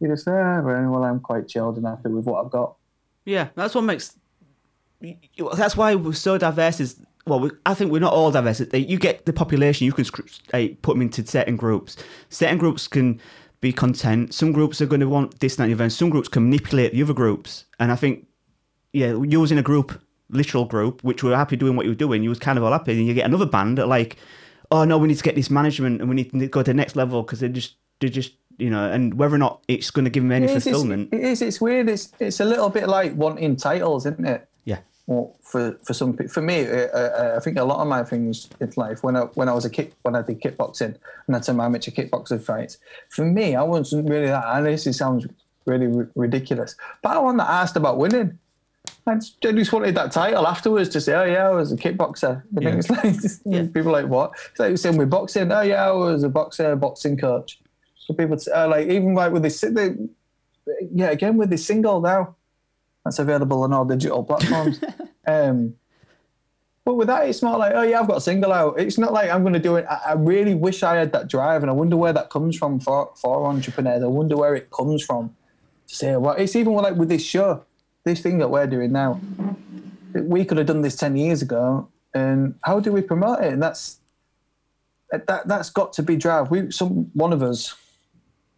you 0.00 0.08
just 0.08 0.24
say, 0.24 0.32
ah, 0.32 0.60
well, 0.60 1.04
I'm 1.04 1.20
quite 1.20 1.48
chilled 1.48 1.76
and 1.76 1.86
happy 1.86 2.08
with 2.08 2.24
what 2.24 2.44
I've 2.44 2.50
got. 2.50 2.76
Yeah, 3.24 3.48
that's 3.54 3.74
what 3.74 3.82
makes. 3.82 4.16
That's 5.56 5.76
why 5.76 5.94
we're 5.94 6.12
so 6.12 6.36
diverse. 6.36 6.80
Is 6.80 7.00
well, 7.30 7.40
we, 7.40 7.50
I 7.64 7.74
think 7.74 7.90
we're 7.92 8.00
not 8.00 8.12
all 8.12 8.30
diverse. 8.30 8.60
You 8.72 8.98
get 8.98 9.24
the 9.24 9.32
population, 9.32 9.86
you 9.86 9.92
can 9.92 10.04
put 10.82 10.92
them 10.94 11.02
into 11.02 11.26
certain 11.26 11.56
groups. 11.56 11.96
Certain 12.28 12.58
groups 12.58 12.86
can 12.88 13.20
be 13.60 13.72
content. 13.72 14.34
Some 14.34 14.52
groups 14.52 14.80
are 14.80 14.86
going 14.86 15.00
to 15.00 15.08
want 15.08 15.40
this, 15.40 15.56
that, 15.56 15.64
and 15.64 15.70
the 15.70 15.74
other. 15.74 15.84
and 15.84 15.92
Some 15.92 16.10
groups 16.10 16.28
can 16.28 16.44
manipulate 16.44 16.92
the 16.92 17.02
other 17.02 17.14
groups. 17.14 17.64
And 17.78 17.92
I 17.92 17.96
think, 17.96 18.26
yeah, 18.92 19.14
you 19.22 19.40
was 19.40 19.52
in 19.52 19.58
a 19.58 19.62
group, 19.62 20.00
literal 20.28 20.64
group, 20.64 21.02
which 21.04 21.22
were 21.22 21.36
happy 21.36 21.56
doing 21.56 21.76
what 21.76 21.86
you 21.86 21.92
were 21.92 21.96
doing. 21.96 22.22
You 22.22 22.28
was 22.30 22.38
kind 22.38 22.58
of 22.58 22.64
all 22.64 22.72
happy, 22.72 22.92
and 22.92 23.06
you 23.06 23.14
get 23.14 23.26
another 23.26 23.46
band 23.46 23.78
that 23.78 23.86
like, 23.86 24.16
oh 24.70 24.84
no, 24.84 24.98
we 24.98 25.08
need 25.08 25.16
to 25.18 25.22
get 25.22 25.34
this 25.34 25.50
management 25.50 26.00
and 26.00 26.08
we 26.08 26.14
need 26.16 26.30
to 26.32 26.46
go 26.48 26.62
to 26.62 26.70
the 26.70 26.74
next 26.74 26.96
level 26.96 27.22
because 27.22 27.40
they 27.40 27.48
just, 27.48 27.74
they 28.00 28.08
just, 28.08 28.32
you 28.58 28.70
know, 28.70 28.90
and 28.90 29.14
whether 29.14 29.34
or 29.34 29.38
not 29.38 29.62
it's 29.68 29.90
going 29.90 30.04
to 30.04 30.10
give 30.10 30.22
them 30.22 30.32
any 30.32 30.46
It 30.46 30.50
is, 30.50 30.56
it's, 30.56 30.64
fulfillment. 30.64 31.12
it 31.12 31.20
is. 31.20 31.42
It's 31.42 31.60
weird. 31.60 31.88
It's 31.88 32.12
it's 32.18 32.40
a 32.40 32.44
little 32.44 32.68
bit 32.70 32.88
like 32.88 33.14
wanting 33.14 33.56
titles, 33.56 34.06
isn't 34.06 34.24
it? 34.26 34.48
yeah. 34.64 34.78
Well, 35.06 35.36
for 35.50 35.76
for 35.84 35.94
some 35.94 36.16
for 36.16 36.40
me, 36.40 36.66
uh, 36.66 36.86
uh, 36.98 37.34
I 37.36 37.40
think 37.40 37.58
a 37.58 37.64
lot 37.64 37.80
of 37.80 37.88
my 37.88 38.04
things 38.04 38.48
in 38.60 38.72
life 38.76 39.02
when 39.02 39.16
I 39.16 39.22
when 39.38 39.48
I 39.48 39.52
was 39.52 39.64
a 39.64 39.70
kick 39.70 39.92
when 40.02 40.14
I 40.14 40.22
did 40.22 40.40
kickboxing 40.40 40.94
and 41.26 41.36
I 41.36 41.52
my 41.52 41.66
amateur 41.66 41.90
kickboxing 41.90 42.40
fights. 42.42 42.78
For 43.08 43.24
me, 43.24 43.56
I 43.56 43.62
wasn't 43.62 44.08
really 44.08 44.26
that. 44.28 44.44
And 44.46 44.66
this 44.66 44.84
sounds 44.96 45.26
really 45.66 45.88
r- 45.94 46.08
ridiculous, 46.14 46.76
but 47.02 47.16
I 47.16 47.18
wasn't 47.18 47.38
that 47.38 47.50
asked 47.50 47.76
about 47.76 47.98
winning. 47.98 48.38
I 49.06 49.14
just, 49.16 49.44
I 49.44 49.52
just 49.52 49.72
wanted 49.72 49.94
that 49.96 50.12
title 50.12 50.46
afterwards 50.46 50.88
to 50.90 51.00
say, 51.00 51.14
oh 51.14 51.24
yeah, 51.24 51.48
I 51.48 51.50
was 51.50 51.72
a 51.72 51.76
kickboxer. 51.76 52.42
I 52.42 52.60
Yeah. 52.60 52.80
think 52.80 53.22
it's 53.24 53.46
like 53.46 53.72
people 53.74 53.90
are 53.96 54.02
like 54.02 54.10
what? 54.10 54.32
It's 54.50 54.60
like 54.60 54.78
saying 54.78 54.96
with 54.96 55.10
boxing. 55.10 55.50
Oh 55.50 55.62
yeah, 55.62 55.88
I 55.88 55.92
was 55.92 56.22
a 56.22 56.28
boxer, 56.28 56.76
boxing 56.76 57.16
coach. 57.16 57.58
So 57.98 58.14
people 58.14 58.38
say, 58.38 58.52
uh, 58.52 58.68
like 58.68 58.88
even 58.88 59.14
like 59.14 59.32
with 59.32 59.42
this, 59.42 59.60
they, 59.60 59.94
yeah, 60.92 61.10
again 61.10 61.36
with 61.36 61.50
this 61.50 61.66
single 61.66 62.00
now, 62.00 62.36
that's 63.04 63.18
available 63.18 63.62
on 63.62 63.72
all 63.72 63.84
digital 63.84 64.24
platforms. 64.24 64.80
um, 65.26 65.74
but 66.84 66.94
with 66.94 67.08
that, 67.08 67.28
it's 67.28 67.42
not 67.42 67.58
like, 67.58 67.72
oh 67.74 67.82
yeah, 67.82 68.00
I've 68.00 68.08
got 68.08 68.16
a 68.16 68.20
single 68.20 68.52
out. 68.52 68.80
It's 68.80 68.98
not 68.98 69.12
like 69.12 69.30
I'm 69.30 69.42
going 69.42 69.54
to 69.54 69.60
do 69.60 69.76
it. 69.76 69.86
I, 69.88 70.00
I 70.06 70.12
really 70.14 70.54
wish 70.54 70.82
I 70.82 70.96
had 70.96 71.12
that 71.12 71.28
drive, 71.28 71.62
and 71.62 71.70
I 71.70 71.74
wonder 71.74 71.96
where 71.96 72.12
that 72.12 72.30
comes 72.30 72.56
from 72.56 72.80
for 72.80 73.12
for 73.16 73.46
entrepreneurs. 73.46 74.02
I 74.02 74.06
wonder 74.06 74.36
where 74.36 74.54
it 74.54 74.70
comes 74.70 75.04
from. 75.04 75.34
To 75.88 75.94
say, 75.94 76.16
well, 76.16 76.34
it's 76.34 76.56
even 76.56 76.72
like 76.72 76.96
with 76.96 77.08
this 77.08 77.24
show, 77.24 77.64
this 78.04 78.20
thing 78.20 78.38
that 78.38 78.50
we're 78.50 78.66
doing 78.66 78.92
now. 78.92 79.20
We 80.14 80.44
could 80.44 80.58
have 80.58 80.66
done 80.66 80.82
this 80.82 80.96
ten 80.96 81.16
years 81.16 81.42
ago, 81.42 81.88
and 82.14 82.54
how 82.62 82.80
do 82.80 82.92
we 82.92 83.02
promote 83.02 83.44
it? 83.44 83.52
And 83.52 83.62
that's 83.62 84.00
that 85.10 85.46
that's 85.46 85.70
got 85.70 85.92
to 85.94 86.02
be 86.02 86.16
drive. 86.16 86.50
We 86.50 86.70
some 86.70 87.10
one 87.14 87.32
of 87.32 87.42
us 87.42 87.74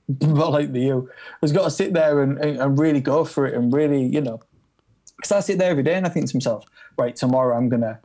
not 0.20 0.52
like 0.52 0.72
the 0.72 0.80
you, 0.80 1.10
has 1.40 1.52
got 1.52 1.64
to 1.64 1.70
sit 1.70 1.92
there 1.92 2.22
and, 2.22 2.38
and, 2.38 2.58
and 2.58 2.78
really 2.78 3.00
go 3.00 3.24
for 3.24 3.46
it 3.46 3.54
and 3.54 3.72
really, 3.72 4.04
you 4.04 4.20
know, 4.20 4.40
because 5.16 5.32
I 5.32 5.40
sit 5.40 5.58
there 5.58 5.70
every 5.70 5.82
day 5.82 5.94
and 5.94 6.06
I 6.06 6.08
think 6.08 6.28
to 6.30 6.36
myself, 6.36 6.64
right, 6.98 7.14
tomorrow 7.14 7.56
I'm 7.56 7.68
gonna, 7.68 8.00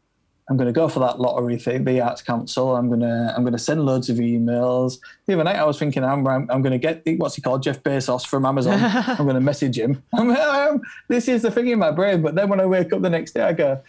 I'm 0.50 0.56
gonna 0.56 0.72
go 0.72 0.88
for 0.88 1.00
that 1.00 1.20
lottery 1.20 1.58
thing, 1.58 1.84
the 1.84 2.00
Arts 2.00 2.22
Council. 2.22 2.76
I'm 2.76 2.90
gonna, 2.90 3.34
I'm 3.36 3.44
gonna 3.44 3.58
send 3.58 3.86
loads 3.86 4.10
of 4.10 4.18
emails. 4.18 5.00
The 5.26 5.34
other 5.34 5.44
night 5.44 5.56
I 5.56 5.66
was 5.66 5.80
thinking, 5.80 6.04
I'm, 6.04 6.26
I'm, 6.28 6.50
I'm 6.50 6.62
gonna 6.62 6.78
get 6.78 7.02
what's 7.18 7.36
he 7.36 7.42
called, 7.42 7.64
Jeff 7.64 7.82
Bezos 7.84 8.26
from 8.26 8.46
Amazon. 8.46 8.80
I'm 8.82 9.26
gonna 9.26 9.42
message 9.42 9.78
him. 9.78 10.04
I'm, 10.14 10.30
I'm, 10.32 10.82
this 11.08 11.28
is 11.28 11.42
the 11.42 11.52
thing 11.52 11.68
in 11.70 11.80
my 11.80 11.92
brain. 11.92 12.22
But 12.22 12.36
then 12.36 12.50
when 12.50 12.60
I 12.62 12.66
wake 12.66 12.94
up 12.94 13.02
the 13.02 13.10
next 13.10 13.32
day, 13.32 13.42
I 13.42 13.54
go, 13.54 13.82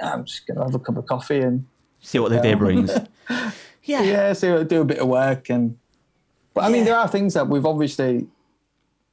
I'm 0.00 0.24
just 0.24 0.46
gonna 0.46 0.62
have 0.64 0.74
a 0.74 0.78
cup 0.78 0.96
of 0.96 1.06
coffee 1.06 1.40
and 1.40 1.66
See 2.00 2.18
what 2.18 2.32
the 2.32 2.40
day 2.40 2.52
brings. 2.52 2.92
yeah. 3.82 4.02
yeah, 4.02 4.32
so 4.34 4.62
do 4.62 4.82
a 4.82 4.84
bit 4.84 4.98
of 4.98 5.08
work 5.08 5.48
and. 5.48 5.78
But 6.54 6.64
I 6.64 6.68
mean, 6.70 6.84
there 6.84 6.96
are 6.96 7.08
things 7.08 7.34
that 7.34 7.48
we've 7.48 7.66
obviously, 7.66 8.28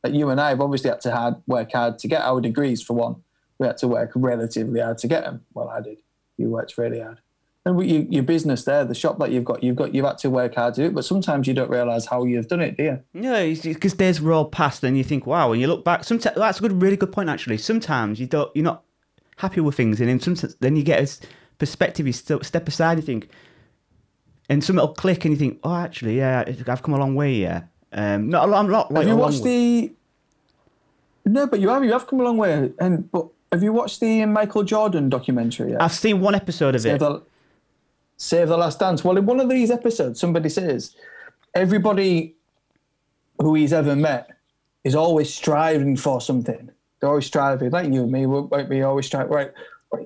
that 0.04 0.14
you 0.14 0.30
and 0.30 0.40
I 0.40 0.50
have 0.50 0.62
obviously 0.62 0.92
had 0.92 1.02
to 1.02 1.16
hard, 1.16 1.36
work 1.48 1.72
hard 1.72 1.98
to 2.00 2.08
get 2.08 2.22
our 2.22 2.40
degrees. 2.40 2.82
For 2.82 2.94
one, 2.94 3.16
we 3.58 3.68
had 3.68 3.78
to 3.80 3.88
work 3.88 4.12
relatively 4.16 4.80
hard 4.80 5.00
to 5.00 5.08
get 5.08 5.24
them. 5.24 5.42
Well, 5.54 5.68
I 5.68 5.82
did. 5.82 5.98
You 6.38 6.50
worked 6.50 6.78
really 6.78 7.00
hard. 7.00 7.20
And 7.64 7.76
with 7.76 7.88
you, 7.88 8.08
your 8.10 8.24
business 8.24 8.64
there, 8.64 8.86
the 8.86 8.96
shop 8.96 9.20
that 9.20 9.32
you've 9.32 9.46
got, 9.46 9.64
you've 9.64 9.76
got, 9.76 9.94
you've 9.94 10.06
had 10.06 10.18
to 10.20 10.32
work 10.32 10.56
hard 10.56 10.74
to 10.76 10.82
do 10.82 10.88
it. 10.88 10.96
But 10.96 11.06
sometimes 11.06 11.48
you 11.48 11.54
don't 11.54 11.70
realise 11.70 12.06
how 12.08 12.24
you've 12.24 12.48
done 12.48 12.62
it, 12.62 12.78
do 12.78 12.84
you? 12.84 13.00
Yeah, 13.14 13.54
because 13.64 13.94
days 13.94 14.20
roll 14.20 14.46
past 14.46 14.84
and 14.84 14.98
you 14.98 15.04
think, 15.04 15.28
wow, 15.28 15.52
and 15.52 15.62
you 15.62 15.68
look 15.68 15.84
back. 15.84 16.04
Sometimes 16.04 16.36
that's 16.36 16.58
a 16.58 16.62
good, 16.62 16.82
really 16.82 16.98
good 16.98 17.12
point 17.12 17.30
actually. 17.30 17.60
Sometimes 17.60 18.20
you 18.20 18.26
don't, 18.26 18.50
you're 18.56 18.64
not 18.64 18.84
happy 19.38 19.62
with 19.62 19.76
things, 19.76 20.00
and 20.00 20.10
then 20.10 20.20
sometimes 20.20 20.56
then 20.56 20.76
you 20.76 20.82
get 20.84 21.02
a 21.02 21.28
perspective. 21.60 22.08
You 22.08 22.14
still 22.14 22.42
step 22.42 22.68
aside, 22.68 22.94
and 22.94 23.02
you 23.02 23.06
think, 23.06 23.30
and 24.52 24.62
something 24.64 24.86
will 24.86 24.94
click, 24.94 25.24
and 25.26 25.32
you 25.34 25.38
think, 25.40 25.60
oh, 25.64 25.76
actually, 25.76 26.18
yeah, 26.18 26.44
I've 26.68 26.84
come 26.84 26.94
a 26.94 27.00
long 27.00 27.16
way. 27.16 27.34
Yeah, 27.36 27.64
um, 27.94 28.30
not 28.30 28.48
a 28.48 28.52
lot. 28.52 28.60
I'm 28.66 28.70
not 28.72 28.92
like 28.92 29.04
Have 29.08 29.14
you 29.16 29.20
watched 29.20 29.42
way. 29.44 29.88
the? 29.88 29.94
No, 31.32 31.48
but 31.48 31.60
you 31.60 31.70
have. 31.70 31.84
You 31.84 31.94
have 31.94 32.06
come 32.08 32.20
a 32.20 32.24
long 32.24 32.38
way. 32.38 32.72
And 32.80 33.10
but 33.12 33.28
have 33.52 33.64
you 33.64 33.72
watched 33.74 34.00
the 34.02 34.26
Michael 34.26 34.64
Jordan 34.64 35.10
documentary? 35.10 35.72
Yet? 35.72 35.82
I've 35.82 35.94
seen 35.94 36.20
one 36.22 36.36
episode 36.36 36.76
of 36.76 36.82
Save 36.82 36.96
it. 36.96 37.00
the, 37.00 37.22
Save 38.18 38.48
the 38.50 38.58
Last 38.58 38.80
Dance. 38.80 39.04
Well, 39.04 39.18
in 39.18 39.26
one 39.26 39.40
of 39.40 39.50
these 39.50 39.72
episodes, 39.72 40.20
somebody 40.20 40.50
says 40.50 40.96
everybody 41.56 42.36
who 43.40 43.56
he's 43.56 43.74
ever 43.74 43.96
met 43.96 44.30
is 44.84 44.96
always 44.96 45.34
striving 45.34 45.96
for 45.96 46.22
something. 46.22 46.70
They're 47.00 47.10
always 47.10 47.26
striving, 47.26 47.72
like 47.72 47.92
you 47.92 48.04
and 48.04 48.12
me. 48.12 48.26
We're, 48.26 48.42
we- 48.42 48.64
we 48.64 48.82
always 48.84 49.06
strive. 49.08 49.30
Right, 49.30 49.48
right, 49.48 49.54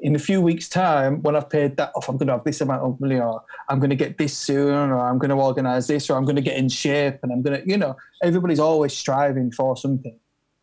in 0.02 0.16
a 0.16 0.20
few 0.20 0.42
weeks' 0.42 0.68
time, 0.68 1.22
when 1.22 1.36
I've 1.36 1.50
paid 1.50 1.78
that 1.78 1.92
off, 1.96 2.10
I'm 2.10 2.18
going 2.18 2.28
to 2.28 2.34
have 2.34 2.44
this 2.44 2.62
amount 2.62 2.82
of 2.82 3.00
money, 3.00 3.20
or 3.20 3.44
I'm 3.70 3.80
going 3.80 3.92
to 3.92 3.96
get 3.96 4.18
this 4.18 4.36
soon, 4.36 4.90
or 4.90 5.00
I'm 5.00 5.18
going 5.18 5.30
to 5.30 5.36
organise 5.36 5.88
this, 5.88 6.10
or 6.10 6.18
I'm 6.18 6.26
going 6.26 6.36
to 6.36 6.42
get 6.42 6.58
in 6.58 6.70
shape, 6.70 7.20
and 7.22 7.32
I'm 7.32 7.42
going 7.42 7.62
to, 7.62 7.68
you 7.68 7.78
know, 7.78 7.96
everybody's 8.24 8.60
always 8.60 8.94
striving 8.94 9.52
for 9.52 9.78
something. 9.78 10.18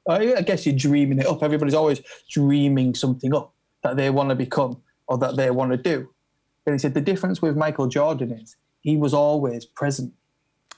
I 0.08 0.42
guess 0.42 0.66
you're 0.66 0.74
dreaming 0.74 1.20
it 1.20 1.26
up. 1.26 1.42
Everybody's 1.42 1.74
always 1.74 2.02
dreaming 2.28 2.94
something 2.94 3.32
up 3.34 3.54
that 3.84 3.96
they 3.96 4.10
want 4.10 4.30
to 4.30 4.34
become 4.34 4.82
or 5.06 5.16
that 5.18 5.36
they 5.36 5.50
want 5.50 5.70
to 5.70 5.76
do. 5.76 6.08
And 6.66 6.74
he 6.74 6.78
said 6.78 6.94
the 6.94 7.00
difference 7.00 7.40
with 7.40 7.56
Michael 7.56 7.86
Jordan 7.86 8.32
is 8.32 8.56
he 8.80 8.96
was 8.96 9.14
always 9.14 9.64
present. 9.64 10.12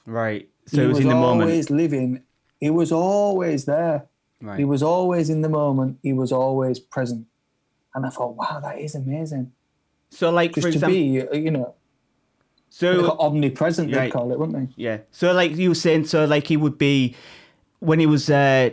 Right. 0.05 0.47
So 0.67 0.81
he 0.81 0.87
was, 0.87 0.99
in 0.99 1.07
the 1.07 1.15
moment. 1.15 1.49
always 1.49 1.69
living. 1.71 2.21
He 2.59 2.69
was 2.69 2.91
always 2.91 3.65
there. 3.65 4.05
Right. 4.41 4.59
He 4.59 4.65
was 4.65 4.83
always 4.83 5.31
in 5.31 5.41
the 5.41 5.49
moment. 5.49 5.97
He 6.03 6.13
was 6.13 6.31
always 6.31 6.79
present. 6.79 7.25
And 7.95 8.05
I 8.05 8.09
thought, 8.09 8.35
wow, 8.35 8.59
that 8.61 8.77
is 8.79 8.93
amazing. 8.95 9.51
so, 10.11 10.29
like 10.29 10.53
Just 10.53 10.67
for 10.67 10.71
to 10.71 10.75
example, 10.75 10.95
be, 11.33 11.39
you 11.39 11.49
know, 11.51 11.73
so 12.69 13.17
omnipresent, 13.19 13.89
they'd 13.91 14.11
call 14.11 14.31
it, 14.33 14.37
wouldn't 14.39 14.57
they? 14.75 14.83
Yeah. 14.83 14.97
So 15.11 15.31
like 15.31 15.55
you 15.55 15.69
were 15.69 15.75
saying, 15.75 16.05
so 16.05 16.25
like 16.25 16.45
he 16.47 16.57
would 16.57 16.77
be 16.77 17.15
when 17.79 17.99
he 17.99 18.05
was 18.05 18.29
uh, 18.29 18.69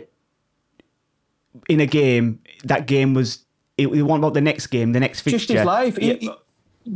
in 1.69 1.79
a 1.79 1.85
game. 1.85 2.39
That 2.65 2.85
game 2.85 3.13
was. 3.13 3.39
It, 3.77 3.87
it 3.87 4.03
wasn't 4.03 4.19
about 4.25 4.33
the 4.35 4.41
next 4.41 4.67
game, 4.67 4.91
the 4.93 4.99
next 4.99 5.21
fixture. 5.21 5.37
Just 5.39 5.49
his 5.51 5.65
life. 5.65 5.97
He- 5.97 6.07
Yeah, 6.07 6.13
he- 6.19 6.31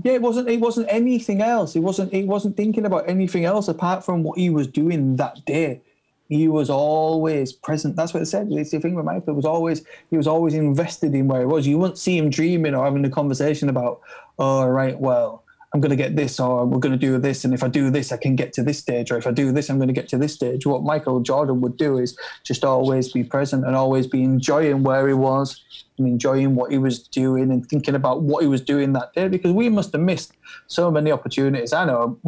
yeah, 0.04 0.14
it 0.14 0.22
wasn't. 0.22 0.50
It 0.50 0.60
wasn't 0.60 0.88
anything 0.90 1.42
else. 1.42 1.76
It 1.76 1.80
wasn't. 1.80 2.12
He 2.14 2.24
wasn't 2.26 2.58
thinking 2.58 2.86
about 2.86 3.08
anything 3.10 3.46
else 3.46 3.70
apart 3.70 4.04
from 4.06 4.22
what 4.22 4.38
he 4.38 4.50
was 4.50 4.68
doing 4.68 5.16
that 5.16 5.46
day. 5.46 5.82
He 6.30 6.48
was 6.48 6.70
always 6.70 7.54
present. 7.54 7.96
That's 7.96 8.14
what 8.14 8.24
it 8.24 8.28
said. 8.28 8.48
It's 8.52 8.72
the 8.72 8.80
thing 8.80 8.96
with 8.96 9.06
Michael. 9.06 9.30
It 9.30 9.36
was 9.36 9.46
always. 9.46 9.84
He 10.10 10.18
was 10.18 10.28
always 10.28 10.54
invested 10.54 11.16
in 11.16 11.28
where 11.28 11.42
he 11.42 11.46
was. 11.46 11.68
You 11.68 11.78
wouldn't 11.78 11.98
see 11.98 12.18
him 12.18 12.30
dreaming 12.30 12.76
or 12.76 12.84
having 12.84 13.06
a 13.06 13.10
conversation 13.10 13.70
about. 13.70 14.02
Oh 14.40 14.68
right, 14.68 15.00
well, 15.00 15.44
I'm 15.74 15.82
going 15.82 15.90
to 15.90 15.96
get 15.96 16.16
this, 16.16 16.40
or 16.40 16.66
we're 16.66 16.80
going 16.80 16.98
to 16.98 16.98
do 16.98 17.18
this, 17.18 17.44
and 17.44 17.54
if 17.54 17.64
I 17.64 17.68
do 17.68 17.90
this, 17.90 18.12
I 18.12 18.18
can 18.18 18.36
get 18.36 18.54
to 18.54 18.64
this 18.64 18.80
stage, 18.80 19.12
or 19.12 19.18
if 19.18 19.28
I 19.28 19.32
do 19.32 19.52
this, 19.52 19.70
I'm 19.70 19.78
going 19.78 19.90
to 19.90 19.94
get 19.94 20.08
to 20.10 20.18
this 20.18 20.34
stage. 20.34 20.66
What 20.66 20.84
Michael 20.84 21.20
Jordan 21.20 21.60
would 21.62 21.76
do 21.76 21.98
is 21.98 22.18
just 22.44 22.64
always 22.64 23.12
be 23.12 23.24
present 23.24 23.66
and 23.66 23.76
always 23.76 24.08
be 24.08 24.24
enjoying 24.24 24.84
where 24.84 25.08
he 25.08 25.14
was 25.14 25.62
and 25.98 26.08
enjoying 26.08 26.56
what 26.56 26.72
he 26.72 26.78
was 26.78 27.00
doing 27.00 27.52
and 27.52 27.68
thinking 27.68 27.96
about 27.96 28.22
what 28.22 28.44
he 28.44 28.48
was 28.48 28.62
doing 28.62 28.94
that 28.94 29.14
day 29.14 29.28
because 29.28 29.52
we 29.52 29.68
must 29.70 29.92
have 29.92 30.02
missed 30.02 30.34
so 30.68 30.90
many 30.90 31.12
opportunities. 31.12 31.74
I 31.74 31.86
know 31.86 32.20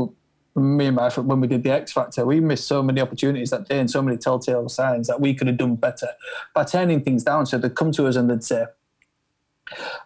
me 0.56 0.88
and 0.88 0.95
my 0.95 1.10
friend, 1.10 1.30
when 1.30 1.39
we 1.39 1.47
did 1.47 1.64
the 1.64 1.72
X 1.72 1.91
Factor, 1.91 2.26
we 2.26 2.39
missed 2.39 2.68
so 2.68 2.82
many 2.82 3.02
opportunities 3.02 3.50
that 3.52 3.68
day 3.68 3.80
and 3.80 3.89
so 3.89 4.02
many 4.02 4.18
telltale 4.18 4.70
signs 4.70 5.08
that 5.08 5.22
we 5.22 5.34
could 5.34 5.47
have 5.47 5.58
done 5.58 5.76
better 5.76 6.10
by 6.54 6.64
turning 6.64 7.02
things 7.02 7.24
down. 7.24 7.45
So 7.45 7.58
they'd 7.58 7.76
come 7.76 7.91
to 7.93 8.08
us 8.08 8.16
and 8.16 8.30
they'd 8.30 8.43
say, 8.43 8.66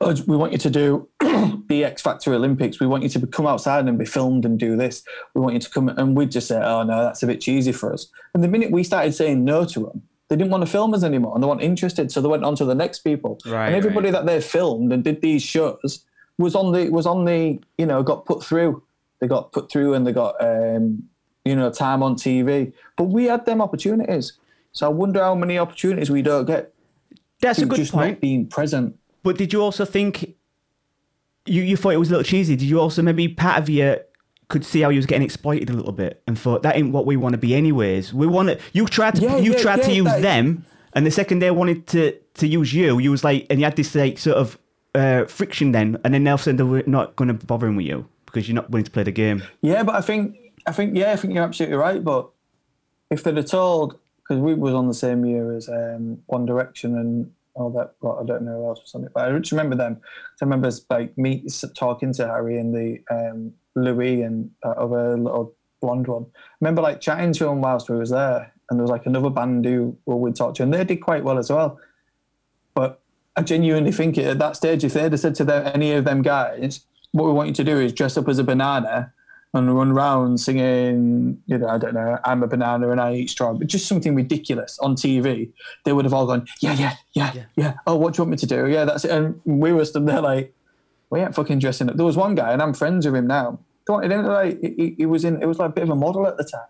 oh, 0.01 0.15
we 0.27 0.35
want 0.35 0.51
you 0.51 0.57
to 0.59 0.69
do 0.69 1.07
the 1.67 1.85
X 1.85 2.01
Factor 2.01 2.33
Olympics. 2.33 2.79
We 2.79 2.87
want 2.87 3.03
you 3.03 3.09
to 3.09 3.27
come 3.27 3.47
outside 3.47 3.87
and 3.87 3.97
be 3.97 4.05
filmed 4.05 4.45
and 4.45 4.59
do 4.59 4.75
this. 4.75 5.03
We 5.33 5.41
want 5.41 5.53
you 5.53 5.59
to 5.59 5.69
come, 5.69 5.89
and 5.89 6.15
we'd 6.15 6.31
just 6.31 6.47
say, 6.47 6.61
oh 6.61 6.83
no, 6.83 7.03
that's 7.03 7.23
a 7.23 7.27
bit 7.27 7.41
cheesy 7.41 7.71
for 7.71 7.93
us. 7.93 8.07
And 8.33 8.43
the 8.43 8.47
minute 8.47 8.71
we 8.71 8.83
started 8.83 9.13
saying 9.13 9.43
no 9.43 9.65
to 9.65 9.79
them, 9.79 10.01
they 10.29 10.35
didn't 10.35 10.51
want 10.51 10.65
to 10.65 10.71
film 10.71 10.93
us 10.93 11.03
anymore, 11.03 11.33
and 11.35 11.43
they 11.43 11.47
weren't 11.47 11.61
interested. 11.61 12.11
So 12.11 12.21
they 12.21 12.27
went 12.27 12.43
on 12.43 12.55
to 12.55 12.65
the 12.65 12.75
next 12.75 12.99
people. 12.99 13.39
Right, 13.45 13.67
and 13.67 13.75
everybody 13.75 14.07
right. 14.07 14.13
that 14.13 14.25
they 14.25 14.41
filmed 14.41 14.91
and 14.91 15.03
did 15.03 15.21
these 15.21 15.43
shows 15.43 16.05
was 16.37 16.55
on 16.55 16.71
the 16.71 16.89
was 16.89 17.05
on 17.05 17.25
the 17.25 17.59
you 17.77 17.85
know 17.85 18.03
got 18.03 18.25
put 18.25 18.43
through. 18.43 18.81
They 19.23 19.27
got 19.29 19.53
put 19.53 19.71
through 19.71 19.93
and 19.93 20.05
they 20.05 20.11
got 20.11 20.35
um, 20.43 21.01
you 21.45 21.55
know 21.55 21.71
time 21.71 22.03
on 22.03 22.15
TV. 22.15 22.73
But 22.97 23.05
we 23.05 23.23
had 23.23 23.45
them 23.45 23.61
opportunities. 23.61 24.33
So 24.73 24.85
I 24.85 24.89
wonder 24.89 25.23
how 25.23 25.33
many 25.33 25.57
opportunities 25.57 26.11
we 26.11 26.21
don't 26.21 26.43
get. 26.43 26.73
That's 27.39 27.59
a 27.59 27.65
good 27.65 27.77
just 27.77 27.93
point. 27.93 28.11
not 28.11 28.19
being 28.19 28.47
present. 28.47 28.99
But 29.23 29.37
did 29.37 29.53
you 29.53 29.61
also 29.61 29.85
think 29.85 30.35
you 31.45 31.61
you 31.61 31.77
thought 31.77 31.93
it 31.93 31.99
was 31.99 32.09
a 32.09 32.11
little 32.11 32.25
cheesy? 32.25 32.57
Did 32.57 32.67
you 32.67 32.81
also 32.81 33.01
maybe 33.01 33.29
part 33.29 33.59
of 33.59 33.69
you 33.69 33.95
could 34.49 34.65
see 34.65 34.81
how 34.81 34.89
he 34.89 34.97
was 34.97 35.05
getting 35.05 35.23
exploited 35.23 35.69
a 35.69 35.73
little 35.73 35.93
bit 35.93 36.21
and 36.27 36.37
thought 36.37 36.63
that 36.63 36.75
ain't 36.75 36.91
what 36.91 37.05
we 37.05 37.15
want 37.15 37.31
to 37.31 37.37
be 37.37 37.55
anyways. 37.55 38.13
We 38.13 38.27
want 38.27 38.49
to. 38.49 38.59
You 38.73 38.87
tried 38.87 39.15
to 39.15 39.21
Yeah, 39.21 39.37
you 39.37 39.53
yeah, 39.53 39.59
tried 39.59 39.83
to 39.83 39.93
use 39.93 40.13
them, 40.21 40.65
and 40.91 41.05
the 41.05 41.11
second 41.11 41.39
they 41.39 41.49
wanted 41.49 41.87
to 41.87 42.11
to 42.35 42.45
use 42.45 42.73
you, 42.73 42.99
you 42.99 43.09
was 43.09 43.23
like, 43.23 43.47
and 43.49 43.59
you 43.59 43.63
had 43.63 43.77
this 43.77 43.95
like 43.95 44.17
sort 44.17 44.35
of 44.35 44.59
uh, 44.93 45.23
friction 45.27 45.71
then, 45.71 45.97
and 46.03 46.13
then 46.13 46.25
Nelson 46.25 46.57
they 46.57 46.63
were 46.63 46.83
not 46.85 47.15
going 47.15 47.29
to 47.29 47.33
bother 47.33 47.47
bothering 47.47 47.75
with 47.77 47.85
you 47.85 48.07
because 48.33 48.47
you're 48.47 48.55
not 48.55 48.69
willing 48.71 48.85
to 48.85 48.91
play 48.91 49.03
the 49.03 49.11
game. 49.11 49.43
Yeah, 49.61 49.83
but 49.83 49.95
I 49.95 50.01
think 50.01 50.35
I 50.65 50.71
think 50.71 50.97
yeah, 50.97 51.11
I 51.11 51.15
think 51.15 51.33
you're 51.33 51.43
absolutely 51.43 51.77
right. 51.77 52.03
But 52.03 52.29
if 53.09 53.23
they'd 53.23 53.37
have 53.37 53.45
told, 53.45 53.99
because 54.17 54.41
we 54.41 54.55
was 54.55 54.73
on 54.73 54.87
the 54.87 54.93
same 54.93 55.25
year 55.25 55.55
as 55.55 55.69
um, 55.69 56.19
One 56.25 56.45
Direction 56.45 56.97
and 56.97 57.31
all 57.53 57.69
that, 57.71 57.93
I 58.03 58.25
don't 58.25 58.43
know 58.43 58.57
who 58.57 58.67
else 58.67 58.81
was 58.81 58.95
on 58.95 59.03
it, 59.03 59.11
but 59.13 59.27
I 59.27 59.37
just 59.37 59.51
remember 59.51 59.75
them. 59.75 60.01
I 60.41 60.45
remember 60.45 60.71
like 60.89 61.15
me 61.17 61.45
talking 61.75 62.11
to 62.13 62.27
Harry 62.27 62.57
and 62.57 62.73
the 62.73 62.99
um, 63.11 63.53
Louis 63.75 64.23
and 64.23 64.49
that 64.63 64.77
other 64.77 65.17
little 65.17 65.53
blonde 65.79 66.07
one. 66.07 66.25
I 66.35 66.39
remember 66.61 66.81
like 66.81 67.01
chatting 67.01 67.33
to 67.33 67.47
him 67.47 67.61
whilst 67.61 67.89
we 67.89 67.97
was 67.97 68.09
there, 68.09 68.51
and 68.69 68.79
there 68.79 68.83
was 68.83 68.91
like 68.91 69.05
another 69.05 69.29
band 69.29 69.65
who 69.65 69.95
well, 70.05 70.19
we'd 70.19 70.35
talk 70.35 70.55
to, 70.55 70.63
and 70.63 70.73
they 70.73 70.83
did 70.83 70.97
quite 70.97 71.23
well 71.23 71.37
as 71.37 71.51
well. 71.51 71.79
But 72.73 72.99
I 73.35 73.43
genuinely 73.43 73.91
think 73.91 74.17
at 74.17 74.39
that 74.39 74.55
stage, 74.55 74.83
if 74.83 74.93
they'd 74.93 75.11
have 75.11 75.19
said 75.19 75.35
to 75.35 75.43
them, 75.43 75.69
any 75.73 75.91
of 75.91 76.05
them 76.05 76.23
guys, 76.23 76.81
what 77.13 77.25
we 77.25 77.31
want 77.31 77.47
you 77.47 77.53
to 77.55 77.63
do 77.63 77.79
is 77.79 77.93
dress 77.93 78.17
up 78.17 78.27
as 78.27 78.39
a 78.39 78.43
banana 78.43 79.13
and 79.53 79.75
run 79.75 79.91
around 79.91 80.39
singing, 80.39 81.41
you 81.45 81.57
know, 81.59 81.67
I 81.67 81.77
don't 81.77 81.93
know, 81.93 82.17
I'm 82.25 82.41
a 82.41 82.47
banana 82.47 82.89
and 82.89 82.99
I 82.99 83.13
eat 83.13 83.29
straw, 83.29 83.53
but 83.53 83.67
just 83.67 83.87
something 83.87 84.15
ridiculous 84.15 84.79
on 84.79 84.95
TV, 84.95 85.51
they 85.85 85.93
would 85.93 86.05
have 86.05 86.13
all 86.13 86.25
gone, 86.25 86.47
yeah, 86.59 86.73
yeah, 86.73 86.95
yeah, 87.13 87.43
yeah, 87.55 87.73
Oh, 87.85 87.95
what 87.95 88.13
do 88.13 88.17
you 88.17 88.23
want 88.23 88.31
me 88.31 88.37
to 88.37 88.47
do? 88.47 88.67
Yeah, 88.67 88.85
that's 88.85 89.05
it. 89.05 89.11
And 89.11 89.39
we 89.45 89.71
were 89.71 89.85
stood 89.85 90.07
there 90.07 90.21
like, 90.21 90.53
we 91.11 91.19
ain't 91.19 91.35
fucking 91.35 91.59
dressing 91.59 91.87
up. 91.87 91.97
There 91.97 92.05
was 92.05 92.17
one 92.17 92.33
guy, 92.33 92.51
and 92.51 92.63
I'm 92.63 92.73
friends 92.73 93.05
with 93.05 93.15
him 93.15 93.27
now. 93.27 93.59
They 93.85 93.93
wanted 93.93 94.11
him 94.11 94.23
to 94.23 94.31
like, 94.31 94.59
he, 94.59 94.95
he 94.97 95.05
was 95.05 95.23
in, 95.23 95.39
it 95.41 95.45
was 95.45 95.59
like 95.59 95.69
a 95.69 95.73
bit 95.73 95.83
of 95.83 95.91
a 95.91 95.95
model 95.95 96.25
at 96.25 96.37
the 96.37 96.43
time. 96.43 96.61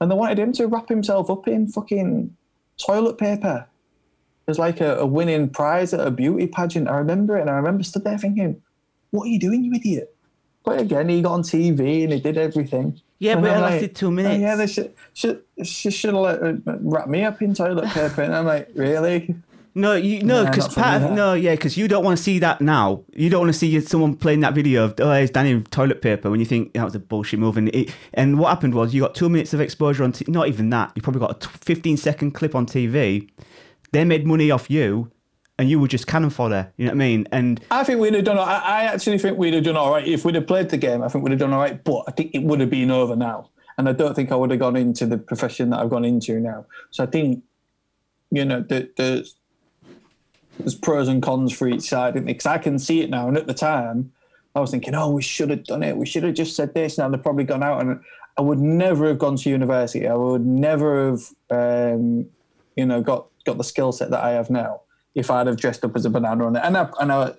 And 0.00 0.10
they 0.10 0.16
wanted 0.16 0.40
him 0.40 0.52
to 0.54 0.66
wrap 0.66 0.88
himself 0.88 1.30
up 1.30 1.46
in 1.46 1.68
fucking 1.68 2.36
toilet 2.78 3.18
paper. 3.18 3.68
It 4.46 4.50
was 4.50 4.58
like 4.58 4.80
a, 4.80 4.96
a 4.96 5.06
winning 5.06 5.50
prize 5.50 5.94
at 5.94 6.04
a 6.04 6.10
beauty 6.10 6.48
pageant. 6.48 6.88
I 6.88 6.96
remember 6.96 7.38
it, 7.38 7.42
and 7.42 7.50
I 7.50 7.54
remember 7.54 7.84
stood 7.84 8.02
there 8.02 8.18
thinking, 8.18 8.60
"What 9.10 9.24
are 9.24 9.28
you 9.28 9.38
doing, 9.38 9.64
you 9.64 9.72
idiot?" 9.74 10.14
But 10.64 10.80
again, 10.80 11.08
he 11.08 11.22
got 11.22 11.32
on 11.32 11.42
TV 11.42 12.04
and 12.04 12.12
he 12.12 12.20
did 12.20 12.36
everything. 12.36 13.00
Yeah, 13.20 13.32
And 13.32 13.42
but 13.42 13.50
I'm 13.50 13.56
it 13.56 13.60
like, 13.60 13.70
lasted 13.72 13.94
two 13.96 14.08
"Oh, 14.08 14.10
minutes. 14.10 14.40
yeah, 14.40 14.54
they 14.56 14.66
should 14.66 14.92
should 15.14 15.42
should 15.64 16.14
have 16.14 16.14
let, 16.14 16.42
uh, 16.42 16.54
wrapped 16.80 17.08
me 17.08 17.24
up 17.24 17.40
in 17.42 17.54
toilet 17.54 17.86
paper, 17.88 18.22
and 18.22 18.34
I'm 18.34 18.44
like, 18.46 18.68
really? 18.74 19.34
No, 19.74 19.94
you 19.94 20.22
no, 20.22 20.44
because 20.44 20.64
not 20.64 20.74
for 20.74 20.80
part 20.82 21.02
of, 21.02 21.12
no, 21.12 21.34
yeah, 21.34 21.52
because 21.54 21.76
you 21.76 21.86
don't 21.88 22.04
want 22.04 22.16
to 22.16 22.22
see 22.22 22.38
that 22.40 22.60
now. 22.60 23.02
You 23.14 23.30
don't 23.30 23.40
want 23.40 23.52
to 23.52 23.58
see 23.58 23.78
someone 23.80 24.16
playing 24.16 24.40
that 24.40 24.54
video 24.54 24.84
of 24.84 24.94
oh, 24.98 25.12
it's 25.12 25.30
Danny 25.30 25.54
with 25.54 25.70
toilet 25.70 26.02
paper 26.02 26.30
when 26.30 26.40
you 26.40 26.46
think 26.46 26.72
that 26.74 26.84
was 26.84 26.94
a 26.96 26.98
bullshit 26.98 27.38
move. 27.38 27.56
And 27.56 27.68
it, 27.74 27.94
and 28.14 28.38
what 28.40 28.48
happened 28.48 28.74
was 28.74 28.92
you 28.92 29.00
got 29.02 29.14
two 29.14 29.28
minutes 29.28 29.54
of 29.54 29.60
exposure 29.60 30.02
on, 30.04 30.12
t- 30.12 30.24
not 30.28 30.48
even 30.48 30.70
that. 30.70 30.92
You 30.96 31.02
probably 31.02 31.20
got 31.20 31.44
a 31.44 31.48
t- 31.48 31.54
15 31.60 31.96
second 31.96 32.32
clip 32.32 32.54
on 32.56 32.66
TV. 32.66 33.28
They 33.92 34.04
made 34.04 34.26
money 34.26 34.50
off 34.50 34.68
you, 34.68 35.10
and 35.58 35.68
you 35.68 35.80
were 35.80 35.88
just 35.88 36.06
cannon 36.06 36.30
fodder. 36.30 36.72
You 36.76 36.86
know 36.86 36.92
what 36.92 36.96
I 36.96 36.98
mean? 36.98 37.28
And 37.32 37.60
I 37.70 37.82
think 37.84 38.00
we'd 38.00 38.14
have 38.14 38.24
done. 38.24 38.38
I, 38.38 38.58
I 38.58 38.84
actually 38.84 39.18
think 39.18 39.36
we'd 39.36 39.54
have 39.54 39.64
done 39.64 39.76
all 39.76 39.92
right 39.92 40.06
if 40.06 40.24
we'd 40.24 40.36
have 40.36 40.46
played 40.46 40.70
the 40.70 40.76
game. 40.76 41.02
I 41.02 41.08
think 41.08 41.24
we'd 41.24 41.32
have 41.32 41.40
done 41.40 41.52
all 41.52 41.60
right, 41.60 41.82
but 41.82 42.04
I 42.06 42.12
think 42.12 42.30
it 42.32 42.44
would 42.44 42.60
have 42.60 42.70
been 42.70 42.90
over 42.90 43.16
now. 43.16 43.50
And 43.76 43.88
I 43.88 43.92
don't 43.92 44.14
think 44.14 44.32
I 44.32 44.36
would 44.36 44.50
have 44.50 44.60
gone 44.60 44.76
into 44.76 45.06
the 45.06 45.18
profession 45.18 45.70
that 45.70 45.80
I've 45.80 45.90
gone 45.90 46.04
into 46.04 46.40
now. 46.40 46.66
So 46.90 47.04
I 47.04 47.06
think, 47.06 47.44
you 48.30 48.44
know, 48.44 48.60
the, 48.60 48.90
there's 48.96 49.36
there's 50.58 50.74
pros 50.74 51.06
and 51.06 51.22
cons 51.22 51.52
for 51.52 51.68
each 51.68 51.82
side, 51.82 52.14
because 52.24 52.46
I 52.46 52.58
can 52.58 52.78
see 52.78 53.00
it 53.02 53.10
now. 53.10 53.28
And 53.28 53.36
at 53.36 53.46
the 53.46 53.54
time, 53.54 54.12
I 54.56 54.60
was 54.60 54.72
thinking, 54.72 54.94
oh, 54.94 55.10
we 55.10 55.22
should 55.22 55.50
have 55.50 55.64
done 55.64 55.84
it. 55.84 55.96
We 55.96 56.06
should 56.06 56.24
have 56.24 56.34
just 56.34 56.56
said 56.56 56.74
this. 56.74 56.98
Now 56.98 57.08
they've 57.08 57.22
probably 57.22 57.44
gone 57.44 57.62
out, 57.62 57.80
and 57.80 58.00
I 58.36 58.42
would 58.42 58.58
never 58.58 59.08
have 59.08 59.18
gone 59.18 59.36
to 59.36 59.50
university. 59.50 60.06
I 60.08 60.14
would 60.14 60.44
never 60.44 61.10
have, 61.10 61.20
um, 61.50 62.26
you 62.76 62.86
know, 62.86 63.00
got 63.00 63.26
got 63.44 63.58
the 63.58 63.64
skill 63.64 63.92
set 63.92 64.10
that 64.10 64.22
I 64.22 64.30
have 64.30 64.50
now 64.50 64.82
if 65.14 65.30
I'd 65.30 65.46
have 65.46 65.56
dressed 65.56 65.84
up 65.84 65.96
as 65.96 66.04
a 66.04 66.10
banana 66.10 66.46
on 66.46 66.56
it. 66.56 66.62
And 66.64 66.76
I, 66.76 66.88
and 67.00 67.12
I, 67.12 67.32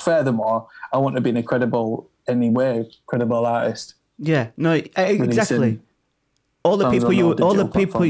furthermore, 0.00 0.68
I 0.92 0.98
wouldn't 0.98 1.14
have 1.16 1.24
been 1.24 1.36
a 1.36 1.42
credible 1.42 2.10
anyway, 2.28 2.88
credible 3.06 3.46
artist. 3.46 3.94
yeah, 4.18 4.48
no, 4.56 4.72
exactly. 4.72 5.80
All 6.64 6.76
the 6.76 6.90
people 6.90 7.12
you, 7.12 7.32
all 7.34 7.54
the 7.54 7.66
people 7.66 8.04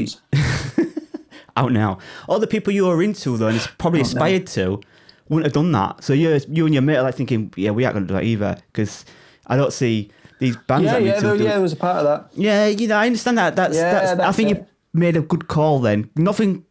out 1.55 1.71
now, 1.71 1.97
all 2.27 2.39
the 2.39 2.47
people 2.47 2.73
you 2.73 2.85
were 2.87 3.01
into 3.03 3.37
though, 3.37 3.47
and 3.47 3.55
it's 3.57 3.67
probably 3.77 4.01
aspired 4.01 4.47
to, 4.47 4.81
wouldn't 5.29 5.45
have 5.45 5.53
done 5.53 5.71
that. 5.73 6.03
So 6.03 6.13
you, 6.13 6.39
you 6.49 6.65
and 6.65 6.73
your 6.73 6.81
mate 6.81 6.97
are 6.97 7.03
like 7.03 7.15
thinking, 7.15 7.53
yeah, 7.55 7.71
we 7.71 7.85
aren't 7.85 7.95
going 7.95 8.07
to 8.07 8.13
do 8.13 8.13
that 8.15 8.23
either 8.23 8.57
because 8.71 9.05
I 9.47 9.57
don't 9.57 9.73
see 9.73 10.11
these 10.39 10.55
bands. 10.57 10.85
yeah, 10.85 10.97
yeah, 10.97 11.19
do- 11.19 11.35
yeah, 11.35 11.49
there 11.49 11.61
was 11.61 11.73
a 11.73 11.77
part 11.77 11.97
of 11.97 12.03
that. 12.05 12.39
Yeah, 12.39 12.67
you 12.67 12.87
know, 12.87 12.97
I 12.97 13.05
understand 13.07 13.37
that. 13.37 13.55
That's, 13.55 13.75
Yeah, 13.75 14.15
that's, 14.15 14.19
I 14.19 14.31
think 14.31 14.51
it. 14.51 14.57
you 14.57 14.65
made 14.93 15.17
a 15.17 15.21
good 15.21 15.47
call 15.47 15.79
then. 15.79 16.09
Nothing 16.15 16.63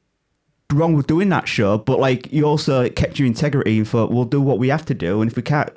wrong 0.73 0.95
with 0.95 1.07
doing 1.07 1.29
that 1.31 1.49
show, 1.49 1.79
but 1.79 1.99
like 2.01 2.33
you 2.33 2.45
also 2.45 2.89
kept 2.89 3.19
your 3.19 3.27
integrity 3.27 3.79
and 3.79 3.89
thought, 3.89 4.11
we'll 4.11 4.25
do 4.25 4.41
what 4.41 4.59
we 4.59 4.69
have 4.69 4.85
to 4.87 4.95
do, 4.95 5.21
and 5.21 5.31
if 5.31 5.37
we 5.37 5.43
can't 5.43 5.71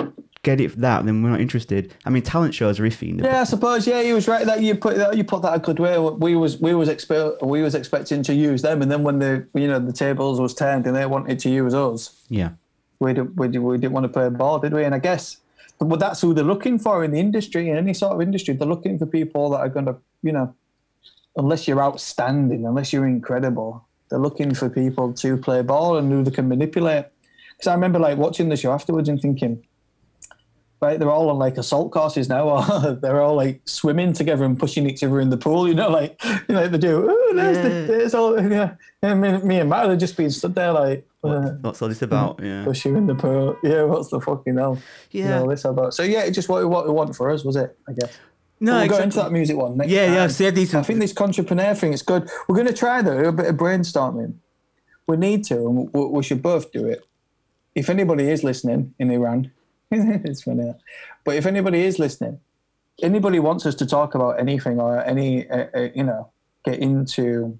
get 0.44 0.62
it 0.62 0.72
for 0.72 0.80
that, 0.80 1.06
then 1.06 1.22
we're 1.22 1.30
not 1.30 1.42
interested. 1.42 1.94
I 2.06 2.10
mean, 2.10 2.24
talent 2.24 2.54
shows 2.56 2.80
are 2.80 2.84
iffy. 2.84 3.22
Yeah, 3.22 3.42
I 3.42 3.44
suppose. 3.44 3.86
Yeah, 3.86 4.02
he 4.02 4.14
was 4.14 4.28
right 4.28 4.46
that 4.46 4.62
you 4.62 4.76
put 4.76 4.96
that 4.96 5.18
you 5.18 5.24
put 5.24 5.42
that 5.42 5.54
a 5.54 5.60
good 5.60 5.80
way. 5.80 5.98
We 6.00 6.36
was 6.36 6.60
we 6.60 6.74
was 6.74 6.90
expect 6.90 7.42
we 7.42 7.62
was 7.62 7.76
expecting 7.76 8.24
to 8.24 8.34
use 8.34 8.62
them, 8.62 8.82
and 8.82 8.92
then 8.92 9.04
when 9.04 9.20
the 9.20 9.48
you 9.54 9.68
know 9.68 9.80
the 9.80 9.94
tables 9.94 10.40
was 10.40 10.54
turned 10.54 10.88
and 10.88 10.96
they 10.96 11.06
wanted 11.06 11.40
to 11.40 11.50
use 11.50 11.74
us, 11.74 12.16
yeah. 12.30 12.52
we 13.00 13.14
didn't 13.14 13.36
we, 13.36 13.48
did, 13.48 13.60
we 13.60 13.78
didn't 13.78 13.94
want 13.94 14.06
to 14.06 14.10
play 14.10 14.30
ball, 14.30 14.60
did 14.60 14.74
we? 14.74 14.84
And 14.84 14.96
I 14.96 15.00
guess, 15.00 15.38
but 15.80 16.00
that's 16.00 16.22
who 16.22 16.34
they're 16.34 16.44
looking 16.44 16.80
for 16.80 17.04
in 17.04 17.12
the 17.12 17.20
industry, 17.20 17.70
in 17.70 17.78
any 17.78 17.94
sort 17.94 18.14
of 18.14 18.22
industry. 18.22 18.56
They're 18.56 18.68
looking 18.68 18.98
for 18.98 19.06
people 19.06 19.50
that 19.52 19.60
are 19.60 19.70
going 19.70 19.86
to, 19.86 19.98
you 20.24 20.32
know, 20.32 20.54
unless 21.36 21.68
you're 21.68 21.82
outstanding, 21.82 22.66
unless 22.66 22.92
you're 22.92 23.08
incredible, 23.08 23.86
they're 24.10 24.20
looking 24.20 24.54
for 24.54 24.70
people 24.70 25.14
to 25.14 25.38
play 25.38 25.62
ball 25.62 25.98
and 25.98 26.12
who 26.12 26.24
they 26.24 26.32
can 26.32 26.48
manipulate. 26.48 27.06
Because 27.52 27.68
I 27.68 27.74
remember 27.74 28.00
like 28.00 28.18
watching 28.18 28.50
the 28.50 28.58
show 28.58 28.72
afterwards 28.72 29.10
and 29.10 29.22
thinking, 29.22 29.64
right, 30.82 30.98
they're 30.98 31.12
all 31.12 31.30
on 31.30 31.38
like 31.38 31.58
assault 31.58 31.92
courses 31.92 32.30
now, 32.30 32.48
or 32.50 32.94
they're 33.02 33.22
all 33.22 33.36
like 33.36 33.62
swimming 33.66 34.14
together 34.14 34.46
and 34.46 34.58
pushing 34.58 34.90
each 34.90 35.04
other 35.04 35.20
in 35.20 35.30
the 35.30 35.38
pool, 35.38 35.68
you 35.68 35.74
know, 35.74 35.90
like 36.00 36.22
you 36.48 36.56
know, 36.56 36.68
they 36.68 36.78
do. 36.78 37.06
Oh, 37.10 37.34
there's 37.36 37.58
the, 37.58 37.70
there's 37.94 38.14
all, 38.14 38.42
yeah. 38.52 38.76
And 39.02 39.22
me, 39.22 39.38
me 39.40 39.60
and 39.60 39.70
Matt 39.70 39.90
had 39.90 40.00
just 40.00 40.18
being 40.18 40.30
stood 40.30 40.56
there 40.56 40.72
like, 40.72 41.06
uh, 41.24 41.50
What's 41.62 41.82
all 41.82 41.90
this 41.90 42.02
about? 42.02 42.40
Yeah. 42.42 42.64
push 42.64 42.86
you 42.86 42.96
in 42.96 43.06
the 43.08 43.16
pool. 43.16 43.58
Yeah, 43.62 43.84
what's 43.84 44.08
the 44.10 44.22
fucking 44.22 44.56
hell? 44.56 44.78
You 45.12 45.24
Yeah. 45.24 45.40
know, 45.40 45.50
this 45.50 45.66
about. 45.66 45.94
So 45.94 46.04
yeah, 46.04 46.22
it 46.24 46.32
just 46.32 46.48
what 46.48 46.68
what 46.70 46.86
we 46.88 46.94
want 46.94 47.14
for 47.16 47.30
us 47.30 47.44
was 47.44 47.58
it? 47.58 47.78
I 47.90 47.92
guess. 47.94 48.18
No, 48.60 48.78
we'll 48.80 48.90
go 48.90 48.98
into 48.98 49.18
that 49.18 49.32
music 49.32 49.56
one 49.56 49.78
next 49.78 49.90
Yeah, 49.90 50.06
yeah. 50.06 50.18
time. 50.18 50.30
See, 50.30 50.50
these 50.50 50.76
I 50.76 50.82
think 50.84 51.00
this 51.00 51.16
entrepreneur 51.20 51.74
thing 51.74 51.94
is 51.94 52.02
good. 52.02 52.30
We're 52.48 52.56
going 52.56 52.68
to 52.68 52.74
try 52.74 53.02
though 53.02 53.20
a 53.30 53.32
bit 53.32 53.46
of 53.46 53.56
brainstorming. 53.56 54.34
We 55.08 55.18
need 55.18 55.44
to, 55.46 55.56
and 55.56 55.94
we, 55.94 56.06
we 56.06 56.24
should 56.24 56.42
both 56.42 56.72
do 56.72 56.86
it. 56.86 57.06
If 57.74 57.90
anybody 57.90 58.30
is 58.30 58.44
listening 58.44 58.94
in 59.00 59.12
Iran, 59.12 59.52
it's 59.92 60.44
funny, 60.44 60.64
that. 60.64 60.80
but 61.24 61.36
if 61.36 61.46
anybody 61.46 61.84
is 61.84 62.00
listening, 62.00 62.40
anybody 63.02 63.40
wants 63.40 63.66
us 63.66 63.76
to 63.76 63.86
talk 63.86 64.14
about 64.14 64.40
anything 64.40 64.80
or 64.80 65.04
any, 65.04 65.50
uh, 65.50 65.68
uh, 65.74 65.88
you 65.96 66.04
know, 66.04 66.30
get 66.66 66.80
into 66.80 67.58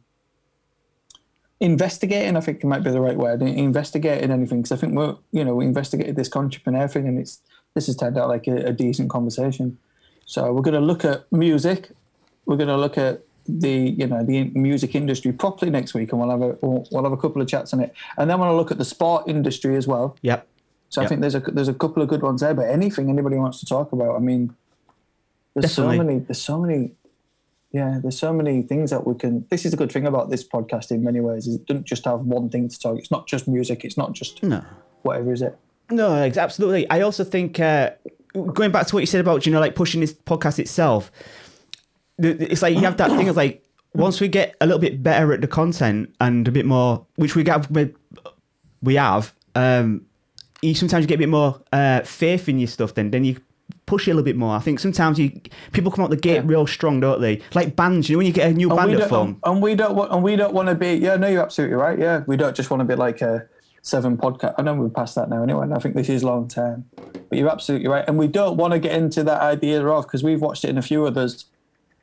investigating. 1.60 2.36
I 2.36 2.42
think 2.42 2.64
it 2.64 2.68
might 2.68 2.84
be 2.84 2.92
the 2.92 3.02
right 3.02 3.18
word. 3.18 3.42
Investigating 3.42 4.32
anything 4.32 4.62
because 4.62 4.72
I 4.72 4.78
think 4.80 4.94
we're, 4.96 5.16
you 5.32 5.44
know, 5.44 5.56
we 5.56 5.66
investigated 5.66 6.16
this 6.16 6.30
entrepreneur 6.36 6.88
thing, 6.88 7.08
and 7.08 7.20
it's 7.20 7.40
this 7.74 7.88
has 7.88 7.96
turned 7.96 8.18
out 8.18 8.30
like 8.30 8.48
a, 8.48 8.68
a 8.68 8.74
decent 8.74 9.10
conversation. 9.10 9.78
So 10.30 10.54
we're 10.54 10.62
going 10.62 10.76
to 10.76 10.80
look 10.80 11.04
at 11.06 11.26
music. 11.32 11.90
We're 12.46 12.56
going 12.56 12.70
to 12.70 12.78
look 12.78 13.00
at 13.00 13.24
the 13.48 13.90
you 13.98 14.06
know 14.06 14.24
the 14.24 14.44
music 14.54 14.94
industry 14.94 15.32
properly 15.32 15.72
next 15.72 15.96
week, 15.96 16.12
and 16.12 16.22
we'll 16.22 16.30
have 16.30 16.42
a 16.44 16.56
we'll, 16.62 16.88
we'll 16.92 17.04
have 17.04 17.12
a 17.12 17.18
couple 17.18 17.42
of 17.42 17.48
chats 17.48 17.74
on 17.74 17.80
it. 17.80 17.92
And 18.16 18.30
then 18.30 18.40
we'll 18.40 18.56
look 18.56 18.70
at 18.70 18.78
the 18.78 18.86
sport 18.86 19.28
industry 19.28 19.76
as 19.76 19.88
well. 19.88 20.16
Yep. 20.22 20.48
So 20.90 21.02
I 21.02 21.08
think 21.08 21.22
there's 21.22 21.34
a 21.34 21.40
there's 21.40 21.68
a 21.68 21.74
couple 21.74 22.04
of 22.04 22.10
good 22.10 22.22
ones 22.22 22.42
there. 22.42 22.54
But 22.54 22.70
anything 22.70 23.10
anybody 23.10 23.38
wants 23.38 23.60
to 23.62 23.66
talk 23.66 23.92
about, 23.92 24.16
I 24.16 24.20
mean, 24.20 24.54
there's 25.56 25.76
Definitely. 25.76 25.98
so 25.98 26.04
many. 26.04 26.20
There's 26.20 26.42
so 26.42 26.60
many. 26.60 26.92
Yeah, 27.72 27.98
there's 28.00 28.20
so 28.20 28.32
many 28.32 28.62
things 28.62 28.92
that 28.92 29.08
we 29.08 29.16
can. 29.16 29.48
This 29.50 29.66
is 29.66 29.74
a 29.74 29.78
good 29.78 29.92
thing 29.92 30.06
about 30.06 30.30
this 30.30 30.48
podcast 30.48 30.92
in 30.92 31.04
many 31.04 31.22
ways. 31.22 31.48
Is 31.48 31.56
it 31.56 31.66
doesn't 31.66 31.86
just 31.86 32.06
have 32.06 32.20
one 32.20 32.50
thing 32.50 32.70
to 32.70 32.80
talk. 32.80 33.00
It's 33.00 33.10
not 33.10 33.26
just 33.26 33.48
music. 33.48 33.84
It's 33.84 33.98
not 33.98 34.14
just 34.14 34.44
No. 34.44 34.64
whatever 35.02 35.34
is 35.34 35.42
it. 35.42 35.58
No, 35.90 36.14
absolutely. 36.14 36.88
I 36.92 37.02
also 37.02 37.24
think 37.24 37.60
uh, 37.60 37.92
going 38.34 38.72
back 38.72 38.88
to 38.88 38.96
what 38.96 39.00
you 39.02 39.06
said 39.08 39.22
about 39.22 39.46
you 39.46 39.52
know 39.52 39.60
like 39.60 39.76
pushing 39.76 40.02
this 40.02 40.14
podcast 40.14 40.60
itself, 40.60 41.12
it's 42.18 42.62
like 42.62 42.76
you 42.76 42.82
have 42.82 42.98
that 42.98 43.12
thing 43.12 43.30
of 43.30 43.36
like 43.36 43.64
once 43.94 44.20
we 44.22 44.28
get 44.28 44.56
a 44.62 44.66
little 44.66 44.80
bit 44.80 45.02
better 45.02 45.34
at 45.34 45.42
the 45.42 45.48
content 45.48 46.14
and 46.22 46.48
a 46.48 46.52
bit 46.52 46.66
more, 46.66 47.06
which 47.16 47.36
we 47.36 47.44
have, 47.46 47.70
we 48.84 48.96
have. 48.96 49.34
Um, 49.56 50.06
you 50.62 50.76
sometimes 50.76 51.06
get 51.06 51.16
a 51.16 51.18
bit 51.20 51.30
more 51.30 51.62
uh, 51.72 52.02
faith 52.02 52.50
in 52.50 52.60
your 52.60 52.68
stuff. 52.68 52.94
Then 52.94 53.12
then 53.12 53.24
you 53.24 53.38
push 53.86 54.08
it 54.08 54.12
a 54.12 54.14
little 54.14 54.26
bit 54.26 54.36
more. 54.36 54.56
I 54.56 54.60
think 54.60 54.80
sometimes 54.80 55.18
you 55.18 55.32
people 55.72 55.92
come 55.92 56.04
out 56.04 56.10
the 56.12 56.18
gate 56.18 56.36
Yeah. 56.36 56.42
real 56.46 56.68
strong, 56.68 57.00
don't 57.00 57.22
they? 57.22 57.42
Like 57.56 57.76
bands, 57.76 58.10
you 58.10 58.16
know, 58.16 58.18
when 58.20 58.28
you 58.28 58.34
get 58.34 58.52
a 58.52 58.54
new 58.54 58.70
And 58.70 58.78
band 58.78 58.96
we, 58.96 59.02
form. 59.08 59.40
and 59.44 59.62
we 59.62 59.74
don't 59.76 59.96
want. 59.96 60.12
And 60.12 60.22
we 60.22 60.36
don't 60.36 60.54
want 60.54 60.68
to 60.70 60.76
be. 60.76 60.94
Yeah, 60.96 61.16
no, 61.16 61.28
you're 61.28 61.42
absolutely 61.42 61.78
right. 61.78 61.98
Yeah, 61.98 62.24
we 62.28 62.36
don't 62.38 62.56
just 62.56 62.70
want 62.70 62.82
to 62.82 62.86
be 62.86 62.96
like 62.96 63.22
a 63.22 63.48
seven 63.82 64.18
podcast. 64.18 64.56
I 64.58 64.62
know 64.62 64.76
we're 64.76 64.90
past 64.90 65.16
that 65.16 65.30
now 65.30 65.44
anyway. 65.44 65.64
And 65.64 65.74
I 65.74 65.80
think 65.80 65.96
this 65.96 66.10
is 66.10 66.24
long 66.24 66.48
term. 66.48 66.86
But 66.96 67.38
you're 67.38 67.50
absolutely 67.50 67.88
right. 67.88 68.06
And 68.08 68.18
we 68.18 68.28
don't 68.28 68.58
want 68.58 68.74
to 68.74 68.80
get 68.80 68.94
into 68.94 69.24
that 69.24 69.42
idea 69.42 69.86
of 69.86 70.06
because 70.06 70.24
we've 70.24 70.42
watched 70.42 70.64
it 70.64 70.70
in 70.70 70.78
a 70.78 70.82
few 70.82 71.06
others 71.06 71.46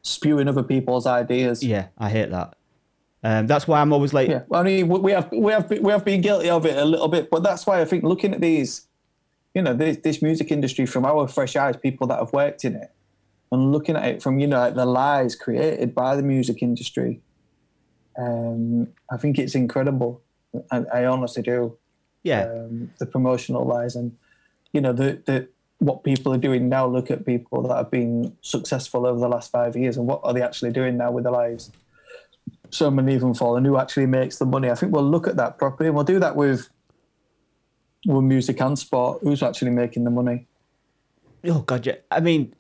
spewing 0.03 0.49
other 0.49 0.63
people's 0.63 1.07
ideas. 1.07 1.63
Yeah, 1.63 1.89
I 1.99 2.11
hate 2.11 2.31
that. 2.31 2.57
Um, 3.23 3.47
that's 3.47 3.67
why 3.67 3.81
I'm 3.81 3.93
always 3.93 4.15
like, 4.15 4.29
Yeah, 4.29 4.43
I 4.53 4.63
mean, 4.63 4.89
we 4.89 5.01
we 5.01 5.13
have 5.13 5.31
we 5.33 5.53
have 5.53 5.69
we 5.69 5.91
have 5.91 6.05
been 6.05 6.21
guilty 6.21 6.49
of 6.49 6.65
it 6.65 6.77
a 6.77 6.85
little 6.85 7.09
bit, 7.09 7.31
but 7.31 7.43
that's 7.43 7.67
why 7.67 7.81
I 7.81 7.85
think 7.85 8.05
looking 8.05 8.33
at 8.33 8.41
these, 8.41 8.87
you 9.55 9.63
know, 9.63 9.75
this, 9.75 9.97
this 9.99 10.23
music 10.23 10.53
industry 10.53 10.87
from 10.87 11.05
our 11.05 11.27
fresh 11.27 11.57
eyes, 11.57 11.77
people 11.77 12.07
that 12.09 12.19
have 12.21 12.33
worked 12.33 12.65
in 12.65 12.77
it, 12.77 12.93
and 13.51 13.73
looking 13.73 13.97
at 13.97 14.05
it 14.05 14.23
from 14.23 14.39
you 14.39 14.47
know 14.47 14.61
like 14.61 14.75
the 14.75 14.87
lies 14.87 15.35
created 15.35 15.95
by 15.95 16.15
the 16.15 16.23
music 16.23 16.63
industry, 16.63 17.21
um, 18.17 18.89
I 19.11 19.17
think 19.17 19.39
it's 19.39 19.55
incredible. 19.55 20.23
I, 20.71 20.85
I 20.93 21.05
honestly 21.07 21.43
do. 21.43 21.77
yeah, 22.23 22.45
Um, 22.45 22.91
the 22.99 23.07
promotional 23.07 23.65
lies 23.65 23.95
and 23.97 24.17
you 24.73 24.81
know 24.81 24.93
the 24.93 25.21
the 25.27 25.49
what 25.79 26.03
people 26.05 26.33
are 26.33 26.39
doing 26.39 26.69
now. 26.69 26.87
Look 26.87 27.11
at 27.11 27.27
people 27.27 27.63
that 27.69 27.77
have 27.77 27.91
been 27.91 28.37
successful 28.41 29.07
over 29.07 29.21
the 29.21 29.29
last 29.29 29.51
five 29.51 29.77
years, 29.77 29.97
and 29.97 30.07
what 30.07 30.21
are 30.25 30.33
they 30.33 30.43
actually 30.43 30.73
doing 30.73 30.97
now 30.97 31.11
with 31.11 31.25
their 31.25 31.33
lives? 31.33 31.71
Some 32.71 32.99
and 32.99 33.09
even 33.11 33.35
fallen. 33.35 33.65
Who 33.65 33.77
actually 33.77 34.07
makes 34.07 34.39
the 34.39 34.47
money? 34.47 34.71
I 34.71 34.75
think 34.75 34.93
we'll 34.93 35.09
look 35.11 35.27
at 35.29 35.37
that 35.37 35.59
properly, 35.59 35.89
and 35.89 35.95
we'll 35.97 36.05
do 36.05 36.19
that 36.21 36.35
with 36.37 36.69
with 38.07 38.25
music 38.25 38.61
and 38.61 38.79
sport. 38.79 39.21
Who's 39.23 39.43
actually 39.43 39.73
making 39.73 40.05
the 40.05 40.11
money? 40.11 40.47
oh 41.45 41.61
god, 41.61 41.87
yeah. 41.87 41.97
I 42.11 42.21
mean, 42.21 42.55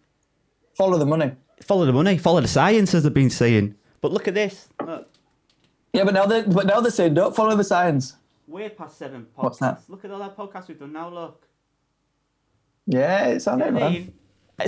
Follow 0.77 0.99
the 0.99 1.07
money. 1.07 1.33
follow 1.63 1.87
the 1.87 1.93
money, 1.93 2.19
follow 2.19 2.41
the 2.43 2.49
science, 2.49 2.95
as 2.95 3.03
they've 3.03 3.15
been 3.15 3.31
saying. 3.31 3.75
But 4.03 4.13
look 4.13 4.29
at 4.29 4.35
this. 4.35 4.69
Look, 4.87 5.09
Yeah, 5.97 6.05
but 6.05 6.15
now 6.15 6.27
they 6.27 6.43
but 6.43 6.67
now 6.67 6.81
they're 6.81 6.91
saying 6.91 7.15
don't 7.15 7.35
follow 7.35 7.57
the 7.57 7.65
science. 7.65 8.15
way 8.47 8.69
past 8.69 8.99
seven 8.99 9.23
podcasts. 9.37 9.43
What's 9.45 9.59
that? 9.59 9.83
Look 9.89 10.05
at 10.05 10.11
all 10.11 10.19
that 10.21 10.37
podcasts 10.37 10.69
we've 10.69 10.79
done 10.79 10.93
now. 10.93 11.09
Look. 11.09 11.47
Yeah, 12.87 13.27
it's 13.29 13.47
on 13.49 13.59
You 13.59 13.65
it, 13.67 13.71
know 13.73 13.81
what 13.81 13.83
I 13.83 13.91
man. 13.91 13.93
mean? 13.95 14.13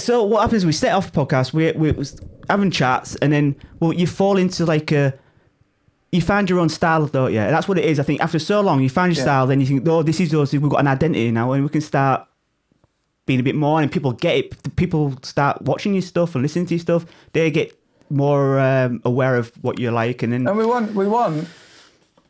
So 0.00 0.24
what 0.24 0.42
happens? 0.42 0.66
We 0.66 0.72
set 0.72 0.92
off 0.92 1.12
the 1.12 1.24
podcast. 1.24 1.52
We 1.52 1.72
we 1.72 1.92
was 1.92 2.20
having 2.48 2.70
chats, 2.70 3.16
and 3.16 3.32
then 3.32 3.56
well, 3.80 3.92
you 3.92 4.06
fall 4.06 4.36
into 4.36 4.64
like 4.66 4.90
a. 4.92 5.14
You 6.10 6.22
find 6.22 6.48
your 6.48 6.58
own 6.58 6.70
style, 6.70 7.06
don't 7.06 7.32
you? 7.32 7.38
That's 7.38 7.68
what 7.68 7.78
it 7.78 7.84
is. 7.84 8.00
I 8.00 8.02
think 8.02 8.22
after 8.22 8.38
so 8.38 8.62
long, 8.62 8.80
you 8.82 8.88
find 8.88 9.12
your 9.12 9.18
Yeah. 9.18 9.24
style. 9.24 9.46
Then 9.46 9.60
you 9.60 9.66
think, 9.66 9.86
oh, 9.86 10.02
this 10.02 10.20
is 10.20 10.32
us. 10.34 10.52
We've 10.52 10.62
got 10.62 10.80
an 10.80 10.86
identity 10.88 11.30
now, 11.30 11.52
and 11.52 11.62
we 11.62 11.68
can 11.68 11.82
start 11.82 12.26
being 13.26 13.40
a 13.40 13.42
bit 13.42 13.54
more. 13.54 13.80
And 13.82 13.92
people 13.92 14.12
get 14.12 14.36
it. 14.36 14.76
People 14.76 15.18
start 15.22 15.60
watching 15.62 15.92
your 15.92 16.00
stuff 16.02 16.34
and 16.34 16.40
listening 16.42 16.64
to 16.66 16.74
your 16.74 16.80
stuff. 16.80 17.04
They 17.34 17.50
get 17.50 17.77
more 18.10 18.58
um, 18.58 19.00
aware 19.04 19.36
of 19.36 19.52
what 19.62 19.78
you 19.78 19.90
like, 19.90 20.22
and 20.22 20.32
then 20.32 20.46
And 20.46 20.56
we 20.56 20.66
want, 20.66 20.94
we 20.94 21.06
want. 21.06 21.48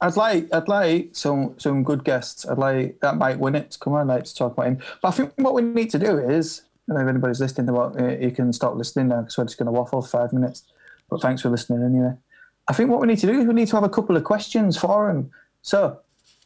I'd 0.00 0.16
like, 0.16 0.52
I'd 0.54 0.68
like 0.68 1.10
some 1.12 1.54
some 1.58 1.82
good 1.82 2.04
guests. 2.04 2.46
I'd 2.46 2.58
like 2.58 3.00
that 3.00 3.16
Mike 3.16 3.38
Winnet 3.38 3.70
to 3.70 3.78
come 3.78 3.94
on, 3.94 4.06
like 4.06 4.24
to 4.24 4.34
talk 4.34 4.52
about 4.52 4.66
him. 4.66 4.78
But 5.02 5.08
I 5.08 5.10
think 5.10 5.32
what 5.36 5.54
we 5.54 5.62
need 5.62 5.90
to 5.90 5.98
do 5.98 6.18
is, 6.18 6.62
I 6.88 6.92
don't 6.92 7.02
know 7.02 7.08
if 7.08 7.10
anybody's 7.10 7.40
listening. 7.40 7.68
About 7.68 8.00
uh, 8.00 8.16
you 8.18 8.30
can 8.30 8.52
stop 8.52 8.76
listening 8.76 9.08
now 9.08 9.22
because 9.22 9.36
we're 9.36 9.44
just 9.44 9.58
going 9.58 9.66
to 9.66 9.72
waffle 9.72 10.02
for 10.02 10.08
five 10.08 10.32
minutes. 10.32 10.62
But 11.10 11.20
thanks 11.20 11.42
for 11.42 11.48
listening 11.48 11.82
anyway. 11.82 12.14
I 12.68 12.74
think 12.74 12.90
what 12.90 13.00
we 13.00 13.06
need 13.06 13.18
to 13.18 13.26
do 13.26 13.40
is 13.40 13.46
we 13.46 13.54
need 13.54 13.68
to 13.68 13.76
have 13.76 13.84
a 13.84 13.88
couple 13.88 14.16
of 14.16 14.24
questions 14.24 14.76
for 14.76 15.10
him. 15.10 15.30
So 15.62 15.98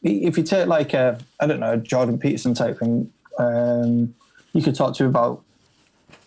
if 0.03 0.39
you 0.39 0.45
take 0.45 0.67
like 0.69 0.95
a, 0.95 1.19
I 1.41 1.47
don't 1.47 1.61
know, 1.61 1.77
Jordan 1.77 2.19
Peterson 2.19 2.55
type 2.55 2.79
thing, 2.79 3.13
um, 3.39 4.15
you 4.53 4.63
could 4.63 4.75
talk 4.75 4.95
to 4.97 5.07
about 5.07 5.43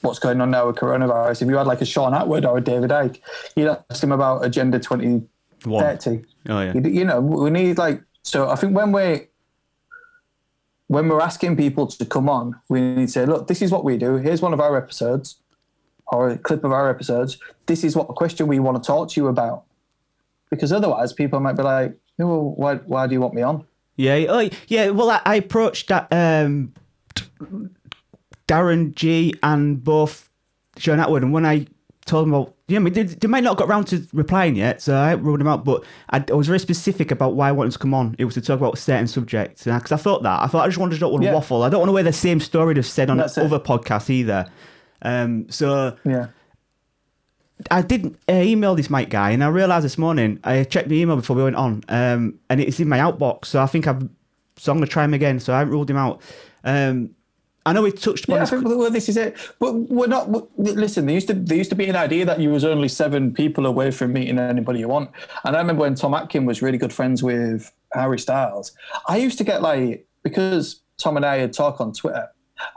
what's 0.06 0.20
going 0.20 0.40
on 0.42 0.52
now 0.52 0.68
with 0.68 0.76
coronavirus. 0.78 1.42
If 1.42 1.50
you 1.50 1.58
had 1.58 1.68
like 1.68 1.82
a 1.82 1.86
Shaun 1.86 2.14
Attwood 2.14 2.48
or 2.48 2.58
a 2.58 2.62
David 2.62 2.92
Icke, 2.92 3.20
you'd 3.56 3.76
ask 3.90 4.04
him 4.04 4.12
about 4.12 4.46
Agenda 4.46 4.80
2030. 4.80 5.28
One. 5.70 6.26
Oh 6.48 6.62
yeah. 6.62 6.74
You, 6.74 6.82
you 6.90 7.06
know, 7.06 7.20
we 7.22 7.50
need 7.50 7.78
like 7.78 8.02
so. 8.24 8.50
I 8.50 8.56
think 8.56 8.76
when 8.76 8.92
we're, 8.92 9.28
when 10.88 11.08
we're 11.08 11.22
asking 11.22 11.58
people 11.58 11.88
to 11.88 12.06
come 12.06 12.30
on, 12.30 12.60
we 12.70 12.80
need 12.80 13.08
to 13.08 13.12
say, 13.12 13.26
look, 13.26 13.48
this 13.48 13.62
is 13.62 13.72
what 13.72 13.84
we 13.84 13.98
do. 13.98 14.18
Here's 14.18 14.42
one 14.42 14.54
of 14.54 14.60
our 14.60 14.78
episodes, 14.78 15.38
or 16.08 16.30
a 16.30 16.38
clip 16.38 16.64
of 16.64 16.72
our 16.72 16.90
episodes. 16.90 17.38
This 17.66 17.84
is 17.84 17.96
what 17.96 18.10
a 18.10 18.14
question 18.14 18.48
we 18.48 18.60
want 18.60 18.82
to 18.82 18.86
talk 18.86 19.10
to 19.10 19.20
you 19.20 19.28
about, 19.28 19.64
because 20.50 20.72
otherwise, 20.72 21.14
people 21.14 21.40
might 21.40 21.58
be 21.58 21.64
like, 21.64 21.98
"Oh, 22.20 22.28
well, 22.28 22.54
why 22.56 22.76
why 22.76 23.08
do 23.08 23.14
you 23.14 23.22
want 23.22 23.34
me 23.34 23.42
on? 23.42 23.66
Yeah, 23.98 24.26
oh, 24.28 24.50
yeah. 24.68 24.90
Well, 24.90 25.10
I, 25.10 25.22
I 25.26 25.36
approached 25.36 25.88
that 25.88 26.08
um, 26.12 26.74
Darren 28.48 28.94
G 28.96 29.34
and 29.44 29.84
both 29.84 30.30
Shaun 30.78 31.00
Attwood, 31.00 31.22
and 31.24 31.34
when 31.34 31.46
I 31.46 31.68
told 32.06 32.28
them 32.28 32.34
about, 32.36 32.54
yeah, 32.68 32.78
I 32.78 32.82
mean, 32.82 32.94
they, 32.94 33.04
they 33.04 33.28
might 33.28 33.44
not 33.44 33.52
have 33.52 33.58
got 33.58 33.68
round 33.68 33.88
to 33.88 34.06
replying 34.14 34.56
yet, 34.56 34.80
so 34.82 34.96
I 34.96 35.14
ruled 35.14 35.40
them 35.40 35.48
out. 35.48 35.64
But 35.66 35.84
I, 36.12 36.24
I 36.30 36.34
was 36.34 36.46
very 36.48 36.60
specific 36.60 37.10
about 37.12 37.36
why 37.36 37.50
I 37.50 37.52
wanted 37.52 37.72
to 37.74 37.80
come 37.80 37.94
on. 37.96 38.16
It 38.20 38.26
was 38.26 38.36
to 38.36 38.42
talk 38.42 38.60
about 38.60 38.78
certain 38.78 39.08
subjects, 39.08 39.64
because 39.64 39.92
I 39.92 39.98
thought 39.98 40.22
that 40.24 40.42
I 40.42 40.48
thought 40.48 40.64
I 40.64 40.68
just 40.68 40.78
wanted 40.78 41.00
to 41.00 41.08
want 41.08 41.24
to 41.24 41.30
Yeah. 41.30 41.34
waffle. 41.34 41.64
I 41.64 41.70
don't 41.70 41.80
want 41.80 41.90
to 41.90 41.94
wear 41.94 42.04
the 42.04 42.14
same 42.14 42.40
story 42.40 42.76
they've 42.76 42.86
said 42.86 43.10
on 43.10 43.18
That's 43.18 43.38
it. 43.38 43.44
other 43.46 43.60
podcasts 43.60 44.10
either. 44.10 44.46
Um, 45.02 45.50
so 45.50 45.96
Yeah, 46.04 46.28
I 47.72 47.82
did 47.82 48.16
uh, 48.30 48.34
email 48.34 48.76
this 48.76 48.90
Mike 48.90 49.10
guy, 49.10 49.32
and 49.32 49.44
I 49.44 49.48
realised 49.48 49.86
this 49.86 49.98
morning 49.98 50.40
I 50.44 50.64
checked 50.66 50.90
the 50.90 51.00
email 51.00 51.16
before 51.16 51.36
we 51.36 51.44
went 51.44 51.56
on, 51.56 51.84
um, 51.90 52.40
and 52.50 52.60
it's 52.62 52.80
in 52.80 52.90
my 52.90 53.00
outbox. 53.00 53.46
So 53.46 53.62
I 53.62 53.66
think 53.66 53.88
I've. 53.88 54.08
So 54.58 54.72
I'm 54.72 54.78
gonna 54.78 54.88
try 54.88 55.04
him 55.04 55.14
again. 55.14 55.40
So 55.40 55.54
I 55.54 55.60
haven't 55.60 55.72
ruled 55.74 55.90
him 55.90 55.98
out. 55.98 56.22
Um, 56.64 57.12
I 57.66 57.74
know 57.74 57.82
we 57.82 57.92
touched 57.92 58.26
upon 58.26 58.36
yeah. 58.36 58.40
This. 58.42 58.50
think 58.52 58.64
well, 58.66 58.92
this 58.92 59.10
is 59.10 59.18
it. 59.18 59.36
But 59.60 59.74
we're 59.74 60.08
not. 60.08 60.30
we- 60.30 60.72
Listen, 60.72 61.08
there 61.08 61.16
used 61.16 61.28
to 61.28 61.34
there 61.34 61.58
used 61.58 61.72
to 61.72 61.76
be 61.76 61.90
an 61.90 61.96
idea 61.96 62.26
that 62.26 62.40
you 62.40 62.50
was 62.50 62.64
only 62.64 62.88
seven 62.88 63.34
people 63.34 63.66
away 63.66 63.90
from 63.92 64.14
meeting 64.14 64.38
anybody 64.38 64.80
you 64.80 64.88
want. 64.88 65.10
And 65.44 65.56
I 65.56 65.60
remember 65.60 65.82
when 65.82 65.96
Tom 65.96 66.14
Atkin 66.14 66.46
was 66.46 66.62
really 66.62 66.78
good 66.78 66.94
friends 66.94 67.24
with 67.24 67.72
Harry 67.94 68.20
Styles. 68.20 68.72
I 69.08 69.18
used 69.18 69.40
to 69.40 69.44
get 69.44 69.64
like 69.64 70.08
because 70.24 70.82
Tom 71.02 71.18
and 71.18 71.26
I 71.26 71.38
had 71.38 71.54
talk 71.54 71.82
on 71.82 71.92
Twitter. 71.94 72.28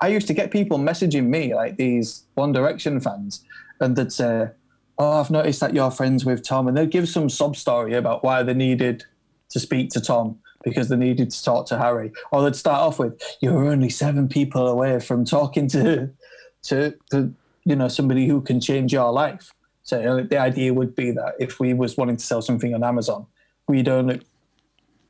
I 0.01 0.09
used 0.09 0.27
to 0.29 0.35
get 0.35 0.51
people 0.51 0.79
messaging 0.79 1.27
me 1.27 1.55
like 1.55 1.77
these 1.77 2.25
One 2.35 2.53
Direction 2.53 2.99
fans, 3.01 3.45
and 3.81 3.95
they'd 3.95 4.13
say, 4.13 4.49
"Oh, 4.97 5.21
I've 5.21 5.31
noticed 5.31 5.61
that 5.61 5.75
you're 5.75 5.91
friends 5.91 6.25
with 6.25 6.43
Tom," 6.43 6.67
and 6.67 6.77
they'd 6.77 6.91
give 6.91 7.09
some 7.11 7.29
sob 7.29 7.57
story 7.57 7.93
about 7.93 8.25
why 8.25 8.43
they 8.43 8.55
needed 8.55 9.05
to 9.51 9.61
speak 9.61 9.91
to 9.91 10.01
Tom 10.01 10.39
because 10.65 10.89
they 10.89 10.97
needed 10.97 11.31
to 11.31 11.45
talk 11.45 11.67
to 11.67 11.79
Harry. 11.79 12.13
Or 12.31 12.43
they'd 12.43 12.57
start 12.57 12.81
off 12.81 12.99
with, 12.99 13.21
"You're 13.41 13.67
only 13.67 13.91
seven 13.91 14.29
people 14.29 14.69
away 14.69 15.01
from 15.01 15.25
talking 15.25 15.69
to, 15.69 16.11
to, 16.65 16.95
to 17.11 17.35
you 17.65 17.77
know, 17.77 17.89
somebody 17.89 18.27
who 18.27 18.41
can 18.41 18.61
change 18.61 18.93
your 18.93 19.13
life." 19.13 19.53
So 19.83 19.99
you 19.99 20.05
know, 20.05 20.23
the 20.23 20.39
idea 20.39 20.75
would 20.75 20.95
be 20.95 21.11
that 21.13 21.35
if 21.39 21.61
we 21.61 21.75
was 21.75 21.97
wanting 21.97 22.17
to 22.17 22.25
sell 22.25 22.43
something 22.43 22.75
on 22.75 22.85
Amazon, 22.85 23.27
we'd 23.69 23.89
only 23.89 24.21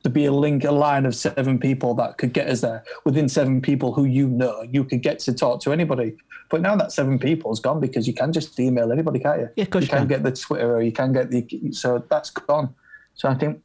to 0.03 0.09
be 0.09 0.25
a 0.25 0.31
link, 0.31 0.63
a 0.63 0.71
line 0.71 1.05
of 1.05 1.13
seven 1.13 1.59
people 1.59 1.93
that 1.95 2.17
could 2.17 2.33
get 2.33 2.47
us 2.47 2.61
there. 2.61 2.83
Within 3.03 3.27
seven 3.27 3.61
people 3.61 3.93
who 3.93 4.05
you 4.05 4.27
know, 4.29 4.61
you 4.71 4.83
could 4.83 5.01
get 5.01 5.19
to 5.19 5.33
talk 5.33 5.61
to 5.61 5.73
anybody. 5.73 6.15
But 6.49 6.61
now 6.61 6.75
that 6.77 6.91
seven 6.91 7.19
people's 7.19 7.59
gone 7.59 7.79
because 7.79 8.07
you 8.07 8.13
can 8.13 8.31
just 8.31 8.59
email 8.59 8.91
anybody, 8.91 9.19
can't 9.19 9.41
you? 9.41 9.49
Yeah, 9.55 9.63
of 9.63 9.69
course 9.69 9.83
you 9.83 9.87
you 9.87 9.89
can 9.89 9.99
can. 9.99 10.07
get 10.07 10.23
the 10.23 10.31
Twitter 10.31 10.75
or 10.75 10.81
you 10.81 10.91
can 10.91 11.13
get 11.13 11.29
the 11.29 11.71
so 11.71 12.03
that's 12.09 12.29
gone. 12.29 12.73
So 13.15 13.29
I 13.29 13.35
think 13.35 13.61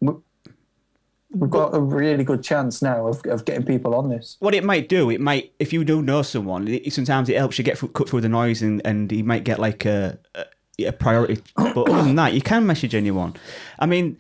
we've 1.35 1.51
got 1.51 1.74
a 1.74 1.81
really 1.81 2.24
good 2.24 2.43
chance 2.43 2.81
now 2.81 3.06
of, 3.09 3.24
of 3.27 3.44
getting 3.44 3.65
people 3.65 3.94
on 3.94 4.09
this. 4.09 4.36
what 4.40 4.55
it 4.55 4.65
might 4.65 4.89
do, 4.89 5.11
it 5.11 5.20
might 5.20 5.52
if 5.59 5.73
you 5.73 5.85
don't 5.85 6.06
know 6.06 6.23
someone, 6.23 6.69
it, 6.69 6.93
sometimes 6.93 7.28
it 7.28 7.36
helps 7.36 7.59
you 7.59 7.65
get 7.65 7.78
through, 7.78 7.89
cut 7.89 8.09
through 8.09 8.20
the 8.20 8.28
noise, 8.28 8.62
and 8.62 8.81
and 8.85 9.11
you 9.11 9.24
might 9.24 9.44
get 9.44 9.59
like 9.59 9.85
a 9.85 10.19
a, 10.35 10.44
a 10.86 10.93
priority. 10.93 11.43
But 11.56 11.89
other 11.89 12.02
than 12.02 12.16
that, 12.16 12.35
you 12.35 12.40
can 12.40 12.66
message 12.66 12.94
anyone. 12.94 13.35
I 13.78 13.86
mean, 13.86 14.19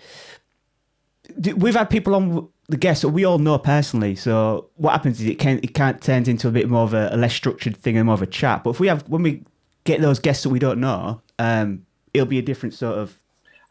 we've 1.56 1.74
had 1.74 1.90
people 1.90 2.14
on 2.14 2.48
the 2.68 2.76
guests 2.76 3.02
that 3.02 3.10
we 3.10 3.24
all 3.24 3.38
know 3.38 3.58
personally. 3.58 4.14
So 4.14 4.70
what 4.76 4.92
happens 4.92 5.20
is 5.20 5.26
it 5.26 5.38
can 5.38 5.60
it 5.62 5.74
can't 5.74 6.00
turns 6.00 6.28
into 6.28 6.48
a 6.48 6.50
bit 6.50 6.68
more 6.68 6.82
of 6.82 6.94
a, 6.94 7.10
a 7.12 7.16
less 7.16 7.34
structured 7.34 7.76
thing 7.76 7.96
and 7.96 8.06
more 8.06 8.14
of 8.14 8.22
a 8.22 8.26
chat. 8.26 8.64
But 8.64 8.70
if 8.70 8.80
we 8.80 8.88
have 8.88 9.08
when 9.08 9.22
we 9.22 9.44
get 9.84 10.00
those 10.00 10.18
guests 10.18 10.42
that 10.44 10.48
we 10.48 10.58
don't 10.58 10.80
know, 10.80 11.20
um, 11.38 11.86
it'll 12.12 12.26
be 12.26 12.38
a 12.38 12.42
different 12.42 12.74
sort 12.74 12.98
of. 12.98 13.18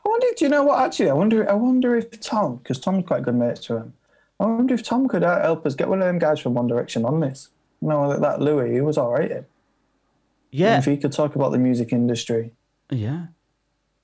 I 0.05 0.09
wonder. 0.09 0.27
Do 0.37 0.45
you 0.45 0.49
know 0.49 0.63
what? 0.63 0.79
Actually, 0.85 1.09
I 1.09 1.13
wonder. 1.13 1.49
I 1.49 1.53
wonder 1.53 1.95
if 1.95 2.19
Tom, 2.19 2.57
because 2.57 2.79
Tom's 2.79 3.05
quite 3.07 3.23
good 3.23 3.35
mates 3.35 3.61
to 3.67 3.77
him. 3.77 3.93
I 4.39 4.45
wonder 4.45 4.73
if 4.73 4.83
Tom 4.83 5.07
could 5.07 5.23
uh, 5.23 5.41
help 5.41 5.65
us 5.65 5.75
get 5.75 5.87
one 5.87 6.01
of 6.01 6.05
them 6.07 6.19
guys 6.19 6.39
from 6.39 6.53
One 6.55 6.67
Direction 6.67 7.05
on 7.05 7.19
this. 7.21 7.49
You 7.81 7.87
know 7.89 8.09
that, 8.09 8.21
that 8.21 8.41
Louis, 8.41 8.73
he 8.73 8.81
was 8.81 8.97
all 8.97 9.11
right. 9.11 9.43
Yeah, 10.51 10.77
If 10.77 10.85
he 10.85 10.97
could 10.97 11.11
talk 11.11 11.35
about 11.35 11.51
the 11.51 11.57
music 11.57 11.91
industry, 11.91 12.51
yeah. 12.91 13.25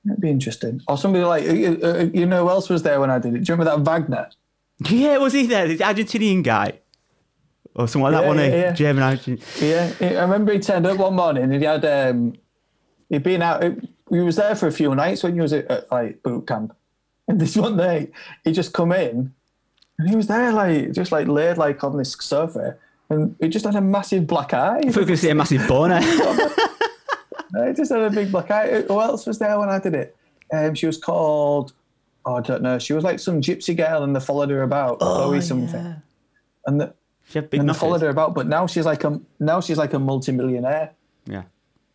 it'd 0.06 0.20
be 0.20 0.30
interesting. 0.32 0.82
Or 0.88 0.98
somebody 0.98 1.24
like 1.26 1.44
uh, 1.44 1.86
uh, 1.88 2.10
you 2.14 2.26
know 2.26 2.44
who 2.44 2.50
else 2.50 2.70
was 2.70 2.82
there 2.84 3.00
when 3.00 3.12
I 3.12 3.20
did 3.20 3.36
it? 3.36 3.44
Do 3.44 3.52
you 3.52 3.56
remember 3.56 3.66
that 3.66 3.80
Wagner? 3.82 4.30
Yeah, 4.88 5.18
was 5.18 5.34
he 5.34 5.46
there? 5.46 5.68
The 5.68 5.78
Argentinian 5.78 6.42
guy, 6.44 6.80
or 7.76 7.88
something 7.88 8.04
like 8.04 8.14
that, 8.14 8.22
Yeah, 8.24 8.28
wasn't 8.30 8.46
he? 8.46 8.58
yeah, 8.60 8.66
yeah. 8.66 8.72
German 8.74 9.04
Argentinian. 9.04 10.02
Yeah, 10.02 10.20
I 10.20 10.22
remember 10.24 10.54
he 10.54 10.60
turned 10.60 10.88
up 10.88 10.98
one 10.98 11.16
morning 11.16 11.44
and 11.44 11.54
he 11.54 11.64
had 11.64 11.84
um, 11.86 12.34
he'd 13.10 13.24
been 13.24 13.42
out. 13.42 13.64
He 14.10 14.20
was 14.20 14.36
there 14.36 14.56
for 14.56 14.68
a 14.68 14.72
few 14.72 14.94
nights 14.96 15.24
when 15.24 15.34
he 15.34 15.42
was 15.42 15.54
at, 15.54 15.66
at 15.70 15.92
like 15.92 16.24
boot 16.24 16.48
camp, 16.48 16.76
and 17.28 17.40
this 17.40 17.56
one 17.56 17.78
day 17.78 18.12
he 18.44 18.52
just 18.52 18.74
come 18.74 18.92
in, 18.92 19.34
and 19.98 20.10
he 20.10 20.16
was 20.16 20.28
there 20.28 20.52
like 20.52 20.92
just 20.94 21.12
like 21.12 21.28
laid 21.28 21.58
like 21.58 21.84
on 21.84 21.98
this 21.98 22.14
sofa, 22.20 22.78
and 23.10 23.36
he 23.40 23.50
just 23.50 23.66
had 23.66 23.76
a 23.76 23.82
massive 23.82 24.26
black 24.28 24.54
eye. 24.54 24.78
I 24.78 24.82
thought 24.82 24.86
you 24.86 24.92
were 25.02 25.06
going 25.06 25.08
to 25.08 25.18
say 25.18 25.30
a 25.30 25.36
massive 25.36 25.68
boner. 25.68 26.00
I 26.02 27.74
just 27.76 27.92
had 27.92 28.02
a 28.02 28.10
big 28.10 28.32
black 28.32 28.52
eye. 28.52 28.82
Who 28.82 29.02
else 29.02 29.26
was 29.26 29.40
there 29.40 29.60
when 29.60 29.70
I 29.70 29.80
did 29.80 29.96
it? 29.96 30.16
Um, 30.54 30.76
she 30.76 30.86
was 30.86 30.98
called. 30.98 31.74
Oh, 32.26 32.36
I 32.36 32.42
don't 32.42 32.62
know. 32.62 32.78
She 32.80 32.94
was 32.94 33.04
like 33.04 33.20
some 33.20 33.42
gypsy 33.42 33.76
girl, 33.76 34.04
and 34.04 34.16
they 34.16 34.20
followed 34.20 34.50
her 34.50 34.62
about. 34.64 34.98
oh, 35.02 35.26
Chloe 35.28 35.42
something. 35.42 35.96
And 36.66 36.82
the, 36.82 36.94
She 37.28 37.38
had 37.40 37.50
big 37.50 37.62
and 37.62 37.70
they 37.70 37.74
followed 37.74 38.02
her 38.02 38.10
about, 38.10 38.36
but 38.36 38.48
now 38.48 38.68
she's 38.68 38.86
like 38.86 39.04
a 39.04 39.20
now 39.40 39.62
she's 39.62 39.78
like 39.78 39.94
a 39.94 40.00
multi-millionaire. 40.00 40.92
Yeah. 41.26 41.44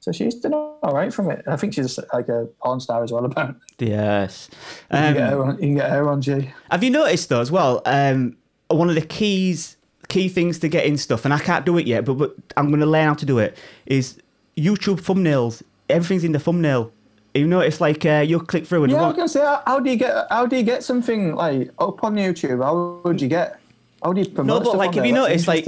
So 0.04 0.12
she's 0.12 0.34
done 0.34 0.52
all 0.52 0.92
right 0.92 1.10
from 1.14 1.30
it. 1.30 1.42
I 1.46 1.56
think 1.56 1.72
she's 1.72 1.98
like 2.12 2.28
a 2.28 2.46
porn 2.62 2.78
star 2.78 3.02
as 3.02 3.10
well. 3.10 3.24
About 3.30 3.54
Yes. 3.78 4.50
you, 4.52 4.98
can 4.98 5.14
get 5.14 5.22
Um, 5.22 5.30
her 5.38 5.44
on, 5.44 5.54
you 5.54 5.60
can 5.60 5.74
get 5.76 5.90
her 5.90 6.08
on 6.10 6.20
G. 6.20 6.52
have 6.70 6.84
you 6.84 6.90
noticed 6.90 7.30
though 7.30 7.40
as 7.40 7.50
well? 7.50 7.80
Um, 7.86 8.36
one 8.68 8.90
of 8.90 8.96
the 8.96 9.00
keys, 9.00 9.78
key 10.08 10.28
things 10.28 10.58
to 10.58 10.68
getting 10.68 10.98
stuff, 10.98 11.24
and 11.24 11.32
I 11.32 11.38
can't 11.38 11.64
do 11.64 11.78
it 11.78 11.86
yet, 11.86 12.04
but, 12.04 12.14
but 12.18 12.34
I'm 12.58 12.68
going 12.68 12.80
to 12.80 12.86
learn 12.86 13.06
how 13.08 13.14
to 13.14 13.24
do 13.24 13.38
it. 13.38 13.56
Is 13.86 14.18
YouTube 14.58 15.00
thumbnails? 15.00 15.62
Everything's 15.88 16.24
in 16.24 16.32
the 16.32 16.38
thumbnail. 16.38 16.92
You 17.32 17.46
know, 17.46 17.60
it's 17.60 17.80
like 17.80 18.04
uh, 18.04 18.22
you'll 18.26 18.40
click 18.44 18.66
through 18.66 18.84
and 18.84 18.92
Yeah, 18.92 18.98
you 18.98 19.04
I 19.04 19.08
was 19.08 19.16
gonna 19.16 19.28
say, 19.28 19.40
how, 19.40 19.62
how 19.66 19.80
do 19.80 19.88
you 19.90 19.96
get 19.96 20.26
how 20.30 20.44
do 20.46 20.54
you 20.56 20.62
get 20.62 20.84
something 20.84 21.34
like 21.34 21.70
up 21.78 22.04
on 22.04 22.14
YouTube? 22.14 22.62
How 22.62 23.00
would 23.04 23.20
you 23.22 23.28
get? 23.28 23.58
How 24.02 24.12
do 24.12 24.20
you 24.20 24.28
promote? 24.28 24.62
No, 24.62 24.70
but 24.70 24.78
like 24.78 24.90
if 24.96 25.04
you 25.06 25.12
That's 25.14 25.46
notice, 25.46 25.48
like 25.48 25.64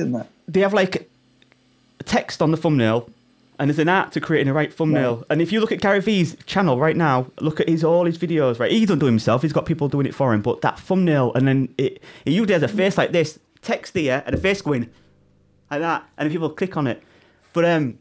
they 0.46 0.60
have 0.60 0.74
like 0.74 1.10
text 2.04 2.40
on 2.42 2.50
the 2.52 2.56
thumbnail, 2.56 3.08
and 3.58 3.70
there's 3.70 3.78
an 3.78 3.88
art 3.88 4.12
to 4.12 4.20
creating 4.20 4.48
the 4.48 4.52
right 4.52 4.72
thumbnail. 4.72 5.16
Right. 5.16 5.26
And 5.30 5.42
if 5.42 5.52
you 5.52 5.60
look 5.60 5.72
at 5.72 5.80
Gary 5.80 6.00
Vee's 6.00 6.36
channel 6.46 6.78
right 6.78 6.96
now, 6.96 7.30
look 7.40 7.60
at 7.60 7.68
his 7.68 7.84
all 7.84 8.04
his 8.04 8.18
videos. 8.18 8.58
Right, 8.58 8.70
he 8.70 8.80
doesn't 8.80 8.98
do 8.98 9.06
it 9.06 9.10
himself. 9.10 9.42
He's 9.42 9.52
got 9.52 9.66
people 9.66 9.88
doing 9.88 10.06
it 10.06 10.14
for 10.14 10.32
him. 10.34 10.42
But 10.42 10.60
that 10.62 10.78
thumbnail, 10.78 11.32
and 11.34 11.46
then 11.48 11.74
it, 11.78 12.02
it 12.24 12.32
usually 12.32 12.52
has 12.52 12.62
a 12.62 12.68
face 12.68 12.98
like 12.98 13.12
this, 13.12 13.38
text 13.62 13.94
there, 13.94 14.22
and 14.26 14.34
a 14.34 14.38
face 14.38 14.62
going 14.62 14.90
like 15.70 15.80
that, 15.80 16.04
and 16.18 16.30
people 16.30 16.50
click 16.50 16.76
on 16.76 16.86
it. 16.86 17.02
But 17.52 17.64
um, 17.64 17.98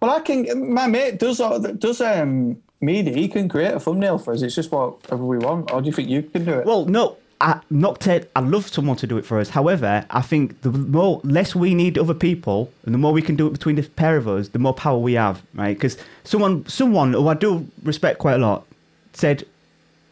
Well, 0.00 0.10
I 0.10 0.20
can. 0.20 0.72
My 0.72 0.86
mate 0.86 1.18
does 1.18 1.38
does 1.38 2.00
um 2.00 2.62
media. 2.80 3.14
He 3.14 3.28
can 3.28 3.48
create 3.48 3.72
a 3.72 3.80
thumbnail 3.80 4.18
for 4.18 4.32
us. 4.32 4.42
It's 4.42 4.54
just 4.54 4.70
whatever 4.70 5.24
we 5.24 5.38
want. 5.38 5.72
Or 5.72 5.80
do 5.80 5.86
you 5.86 5.92
think 5.92 6.08
you 6.08 6.22
can 6.22 6.44
do 6.44 6.52
it? 6.52 6.66
Well, 6.66 6.84
no, 6.86 7.16
I, 7.40 7.60
to, 7.70 8.26
I'd 8.34 8.44
love 8.44 8.68
someone 8.68 8.96
to 8.96 9.06
do 9.06 9.18
it 9.18 9.26
for 9.26 9.38
us. 9.38 9.50
However, 9.50 10.06
I 10.10 10.22
think 10.22 10.62
the 10.62 10.70
more 10.70 11.20
less 11.22 11.54
we 11.54 11.74
need 11.74 11.98
other 11.98 12.14
people, 12.14 12.72
and 12.84 12.94
the 12.94 12.98
more 12.98 13.12
we 13.12 13.22
can 13.22 13.36
do 13.36 13.46
it 13.46 13.52
between 13.52 13.76
the 13.76 13.82
pair 13.82 14.16
of 14.16 14.26
us, 14.26 14.48
the 14.48 14.58
more 14.58 14.72
power 14.72 14.98
we 14.98 15.14
have, 15.14 15.42
right? 15.54 15.76
Because 15.76 15.98
someone, 16.24 16.66
someone 16.66 17.12
who 17.12 17.28
I 17.28 17.34
do 17.34 17.68
respect 17.82 18.18
quite 18.18 18.34
a 18.34 18.38
lot, 18.38 18.66
said, 19.12 19.44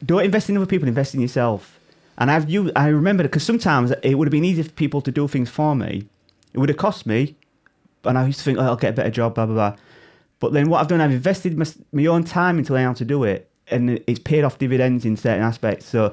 "Don't 0.04 0.24
invest 0.24 0.50
in 0.50 0.56
other 0.56 0.66
people, 0.66 0.86
invest 0.86 1.14
in 1.14 1.20
yourself." 1.20 1.78
And 2.18 2.30
I've 2.30 2.48
you, 2.48 2.70
I 2.76 2.88
remember 2.88 3.22
because 3.22 3.42
sometimes 3.42 3.90
it 4.02 4.16
would 4.16 4.28
have 4.28 4.32
been 4.32 4.44
easy 4.44 4.62
for 4.62 4.70
people 4.72 5.00
to 5.00 5.10
do 5.10 5.26
things 5.26 5.48
for 5.48 5.74
me. 5.74 6.06
It 6.52 6.58
would 6.58 6.68
have 6.68 6.78
cost 6.78 7.06
me, 7.06 7.36
and 8.04 8.18
I 8.18 8.26
used 8.26 8.38
to 8.40 8.44
think, 8.44 8.58
oh, 8.58 8.62
"I'll 8.62 8.76
get 8.76 8.90
a 8.90 8.96
better 8.96 9.10
job," 9.10 9.34
blah 9.34 9.46
blah 9.46 9.54
blah. 9.54 9.76
But 10.40 10.52
then 10.52 10.68
what 10.68 10.80
I've 10.82 10.88
done, 10.88 11.00
I've 11.00 11.10
invested 11.10 11.56
my, 11.56 11.64
my 11.92 12.06
own 12.06 12.22
time 12.22 12.58
into 12.58 12.74
learning 12.74 12.88
how 12.88 12.92
to 12.94 13.04
do 13.06 13.24
it, 13.24 13.48
and 13.68 13.98
it's 14.06 14.18
paid 14.18 14.44
off 14.44 14.58
dividends 14.58 15.06
in 15.06 15.16
certain 15.16 15.42
aspects. 15.42 15.86
So 15.86 16.12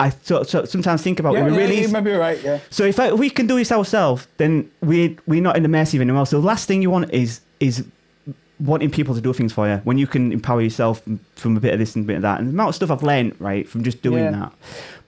I 0.00 0.10
so, 0.10 0.42
so 0.42 0.64
sometimes 0.64 1.02
think 1.02 1.20
about 1.20 1.34
yeah, 1.34 1.40
it. 1.46 1.50
We 1.50 1.52
yeah, 1.52 1.58
really 1.58 1.80
you 1.82 1.88
might 1.88 2.00
be 2.00 2.12
right. 2.12 2.42
Yeah. 2.42 2.58
so 2.70 2.84
if, 2.84 2.98
I, 2.98 3.08
if 3.12 3.18
we 3.18 3.30
can 3.30 3.46
do 3.46 3.56
this 3.56 3.70
ourselves, 3.72 4.26
then 4.38 4.70
we 4.80 5.16
we're 5.26 5.40
not 5.42 5.56
in 5.56 5.62
the 5.62 5.68
mercy 5.68 5.96
of 5.96 6.00
anyone 6.02 6.18
else. 6.18 6.30
So 6.30 6.40
the 6.40 6.46
last 6.46 6.66
thing 6.66 6.82
you 6.82 6.90
want 6.90 7.12
is 7.12 7.40
is 7.60 7.84
wanting 8.60 8.90
people 8.90 9.14
to 9.14 9.20
do 9.20 9.32
things 9.32 9.52
for 9.52 9.68
you 9.68 9.76
when 9.84 9.98
you 9.98 10.06
can 10.06 10.32
empower 10.32 10.60
yourself 10.62 11.02
from 11.34 11.56
a 11.56 11.60
bit 11.60 11.72
of 11.72 11.78
this 11.80 11.96
and 11.96 12.04
a 12.04 12.06
bit 12.06 12.16
of 12.16 12.22
that. 12.22 12.38
And 12.38 12.48
the 12.48 12.52
amount 12.52 12.68
of 12.70 12.74
stuff 12.76 12.90
I've 12.90 13.02
learned 13.02 13.34
right 13.40 13.68
from 13.68 13.82
just 13.82 14.00
doing 14.00 14.24
Yeah. 14.24 14.30
that. 14.30 14.52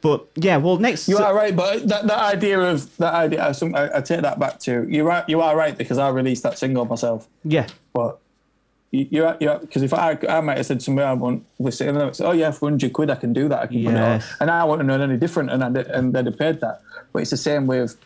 But 0.00 0.26
yeah, 0.36 0.56
well 0.56 0.76
next 0.78 1.08
You 1.08 1.16
so- 1.16 1.24
are 1.24 1.34
right, 1.34 1.54
but 1.54 1.86
that, 1.88 2.06
that 2.06 2.18
idea 2.34 2.60
of 2.60 2.94
that 2.98 3.14
idea, 3.14 3.46
I, 3.48 3.52
some- 3.52 3.74
I, 3.74 3.98
I 3.98 4.00
take 4.00 4.20
that 4.22 4.38
back 4.38 4.58
to 4.60 4.86
you. 4.88 5.04
Right, 5.04 5.28
you 5.28 5.40
are 5.40 5.56
right 5.56 5.76
because 5.78 5.96
I 5.98 6.08
released 6.08 6.42
that 6.42 6.58
single 6.58 6.84
myself. 6.84 7.28
yeah 7.44 7.66
But 7.92 8.18
you're 8.90 9.32
because 9.60 9.82
if 9.82 9.92
I 9.92 10.18
I 10.28 10.40
might 10.40 10.56
have 10.58 10.66
said 10.66 10.78
to 10.80 10.84
somebody 10.84 11.06
I 11.06 11.12
want 11.12 11.44
listen 11.58 11.88
and 11.88 12.00
they 12.00 12.04
would 12.04 12.16
say, 12.16 12.24
oh 12.24 12.32
yeah 12.32 12.50
for 12.50 12.68
hundred 12.68 12.92
quid 12.92 13.10
I 13.10 13.16
can 13.16 13.32
do 13.32 13.48
that 13.48 13.60
I 13.62 13.66
can 13.66 13.84
put 13.84 13.94
it 13.94 14.00
on. 14.00 14.22
And 14.40 14.50
I 14.50 14.64
want 14.64 14.80
to 14.80 14.86
know 14.86 15.00
any 15.00 15.16
different 15.16 15.50
and 15.50 15.62
I 15.62 15.80
and 15.82 16.12
they'd 16.14 16.26
have 16.26 16.38
paid 16.38 16.60
that. 16.60 16.80
But 17.12 17.22
it's 17.22 17.30
the 17.30 17.36
same 17.36 17.66
with 17.66 17.96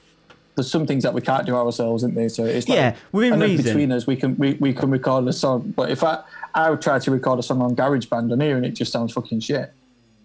there's 0.57 0.70
some 0.70 0.86
things 0.86 1.05
that 1.05 1.15
we 1.15 1.20
can't 1.20 1.47
do 1.47 1.55
ourselves, 1.55 2.02
isn't 2.02 2.15
there? 2.16 2.28
So 2.28 2.44
it's 2.44 2.69
like, 2.69 2.77
Yeah, 2.77 2.97
within 3.12 3.35
and 3.35 3.43
then 3.43 3.51
reason. 3.51 3.65
between 3.65 3.93
us 3.93 4.07
we 4.07 4.16
can 4.16 4.36
we, 4.36 4.55
we 4.55 4.73
can 4.73 4.90
record 4.90 5.28
a 5.28 5.32
song. 5.32 5.73
But 5.77 5.90
if 5.90 6.02
I 6.02 6.23
I 6.55 6.70
would 6.70 6.82
try 6.82 6.98
to 6.98 7.11
record 7.11 7.39
a 7.39 7.43
song 7.43 7.62
on 7.62 7.77
GarageBand 7.77 8.32
on 8.32 8.40
here 8.40 8.57
and 8.57 8.66
it 8.66 8.73
just 8.73 8.90
sounds 8.93 9.12
fucking 9.12 9.40
shit. 9.40 9.73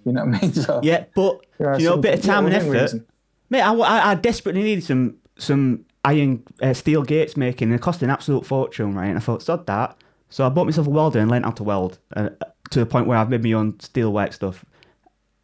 You 0.06 0.14
know 0.14 0.26
what 0.26 0.36
I 0.36 0.42
mean? 0.42 0.54
So 0.66 0.80
yeah, 0.84 1.06
but 1.16 1.42
you 1.60 1.86
know 1.90 1.94
a 1.96 1.98
bit 1.98 2.20
of 2.20 2.26
time 2.26 2.46
and 2.46 2.56
effort. 2.56 2.70
reason. 2.82 3.06
Mate, 3.50 3.62
I, 3.62 3.74
I, 3.74 4.12
I 4.12 4.16
desperately 4.16 4.64
needed 4.64 4.84
some 4.84 5.16
some 5.38 5.86
iron 6.04 6.44
uh, 6.62 6.74
steel 6.74 7.04
gates 7.04 7.36
making. 7.36 7.70
They 7.70 7.78
cost 7.78 8.02
an 8.02 8.10
absolute 8.10 8.46
fortune, 8.46 8.94
right? 8.96 9.08
And 9.08 9.18
I 9.18 9.22
thought, 9.22 9.42
sod 9.44 9.66
that. 9.68 9.98
So 10.30 10.46
I 10.46 10.50
bought 10.50 10.66
myself 10.66 10.88
a 10.88 10.90
welder 10.90 11.20
and 11.20 11.30
learned 11.30 11.46
how 11.46 11.52
to 11.52 11.64
weld 11.64 12.00
uh, 12.16 12.30
to 12.72 12.80
the 12.80 12.86
point 12.86 13.08
where 13.08 13.18
I've 13.18 13.30
made 13.30 13.44
my 13.44 13.54
own 13.54 13.80
steel 13.80 14.12
work 14.12 14.34
stuff. 14.34 14.66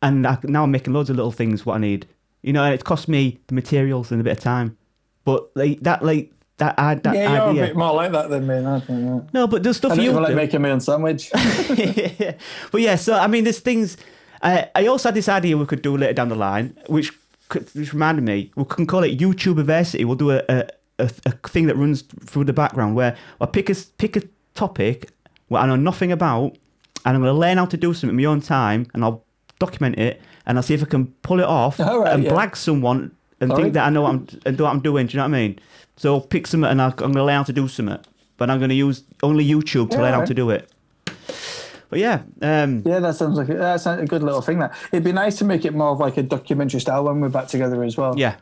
And 0.01 0.25
I, 0.25 0.37
now 0.43 0.63
I'm 0.63 0.71
making 0.71 0.93
loads 0.93 1.09
of 1.09 1.15
little 1.15 1.31
things 1.31 1.65
what 1.65 1.75
I 1.75 1.79
need. 1.79 2.07
You 2.41 2.53
know, 2.53 2.63
and 2.63 2.73
it 2.73 2.83
cost 2.83 3.07
me 3.07 3.39
the 3.47 3.53
materials 3.53 4.11
and 4.11 4.19
a 4.19 4.23
bit 4.23 4.37
of 4.37 4.43
time. 4.43 4.77
But 5.23 5.55
like 5.55 5.79
that, 5.81 6.03
like 6.03 6.33
that, 6.57 6.75
I, 6.77 6.95
that 6.95 7.15
yeah, 7.15 7.33
you're 7.33 7.49
idea. 7.49 7.63
a 7.63 7.67
bit 7.67 7.75
more 7.75 7.93
like 7.93 8.11
that 8.11 8.29
than 8.29 8.47
me. 8.47 8.55
I 8.55 8.79
don't. 8.79 9.33
No, 9.33 9.47
but 9.47 9.63
there's 9.63 9.77
stuff 9.77 9.93
I 9.93 9.95
you 9.95 10.11
like 10.11 10.29
do. 10.29 10.35
making 10.35 10.61
my 10.61 10.71
own 10.71 10.79
sandwich. 10.79 11.29
but 12.71 12.81
yeah, 12.81 12.95
so 12.95 13.13
I 13.13 13.27
mean, 13.27 13.43
there's 13.43 13.59
things. 13.59 13.97
Uh, 14.41 14.63
I 14.73 14.87
also 14.87 15.09
had 15.09 15.15
this 15.15 15.29
idea 15.29 15.55
we 15.57 15.67
could 15.67 15.83
do 15.83 15.95
later 15.95 16.13
down 16.13 16.29
the 16.29 16.35
line, 16.35 16.75
which 16.87 17.11
which 17.73 17.93
reminded 17.93 18.23
me 18.23 18.51
we 18.55 18.65
can 18.65 18.87
call 18.87 19.03
it 19.03 19.17
YouTube 19.17 19.45
University. 19.45 20.05
We'll 20.05 20.15
do 20.15 20.31
a, 20.31 20.43
a, 20.49 20.67
a, 20.99 21.11
a 21.25 21.31
thing 21.47 21.67
that 21.67 21.75
runs 21.75 22.01
through 22.01 22.45
the 22.45 22.53
background 22.53 22.95
where 22.95 23.15
I 23.39 23.45
pick 23.45 23.69
a 23.69 23.75
pick 23.97 24.15
a 24.15 24.21
topic 24.55 25.09
where 25.47 25.61
I 25.61 25.67
know 25.67 25.75
nothing 25.75 26.11
about, 26.11 26.57
and 27.05 27.15
I'm 27.15 27.21
going 27.21 27.33
to 27.33 27.39
learn 27.39 27.57
how 27.57 27.65
to 27.65 27.77
do 27.77 27.93
something 27.93 28.09
in 28.11 28.15
my 28.23 28.25
own 28.25 28.41
time, 28.41 28.87
and 28.93 29.03
I'll 29.03 29.23
document 29.59 29.97
it, 29.99 30.21
and 30.45 30.57
I'll 30.57 30.63
see 30.63 30.73
if 30.73 30.81
I 30.83 30.85
can 30.85 31.07
pull 31.23 31.39
it 31.39 31.45
off 31.45 31.79
right, 31.79 32.13
and 32.13 32.23
yeah. 32.23 32.31
blag 32.31 32.55
someone 32.55 33.15
and 33.39 33.49
Sorry? 33.49 33.63
think 33.63 33.73
that 33.73 33.85
I 33.87 33.89
know 33.89 34.03
what 34.03 34.09
I'm 34.11 34.27
and 34.45 34.57
do 34.57 34.63
what 34.63 34.69
I'm 34.71 34.81
doing. 34.81 35.07
Do 35.07 35.13
you 35.13 35.17
know 35.17 35.23
what 35.29 35.35
I 35.35 35.39
mean? 35.47 35.59
So 35.97 36.15
I'll 36.15 36.21
pick 36.21 36.47
something 36.47 36.69
and 36.69 36.81
I'm 36.81 36.91
going 36.91 37.13
to 37.13 37.23
learn 37.23 37.35
how 37.37 37.43
to 37.43 37.53
do 37.53 37.67
something, 37.67 37.99
but 38.37 38.49
I'm 38.49 38.59
going 38.59 38.69
to 38.69 38.75
use 38.75 39.03
only 39.23 39.47
YouTube 39.47 39.89
to 39.91 39.97
Yeah, 39.97 40.01
learn 40.03 40.13
how 40.13 40.25
to 40.25 40.33
do 40.33 40.49
it. 40.51 40.69
But 41.89 41.99
yeah, 41.99 42.21
um, 42.41 42.83
Yeah, 42.85 42.99
that 42.99 43.15
sounds 43.15 43.37
like 43.37 43.49
a, 43.49 43.55
that's 43.55 43.85
a 43.85 44.05
good 44.05 44.23
little 44.23 44.41
thing. 44.41 44.59
That 44.59 44.73
it'd 44.91 45.03
be 45.03 45.11
nice 45.11 45.37
to 45.39 45.45
make 45.45 45.65
it 45.65 45.73
more 45.73 45.89
of 45.89 45.99
like 45.99 46.17
a 46.17 46.23
documentary 46.23 46.79
style 46.79 47.03
when 47.03 47.19
we're 47.19 47.29
back 47.29 47.47
together 47.47 47.83
as 47.83 47.97
well. 47.97 48.17
yeah. 48.17 48.35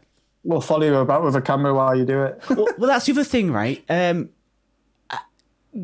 we'll 0.44 0.62
follow 0.62 0.86
you 0.86 0.96
about 0.96 1.24
with 1.24 1.36
a 1.36 1.42
camera 1.42 1.74
while 1.74 1.96
you 1.98 2.06
do 2.06 2.24
it. 2.24 2.42
well, 2.50 2.68
well, 2.78 2.88
that's 2.90 3.08
the 3.08 3.12
other 3.14 3.24
thing, 3.24 3.52
right? 3.52 3.84
Um, 3.90 4.30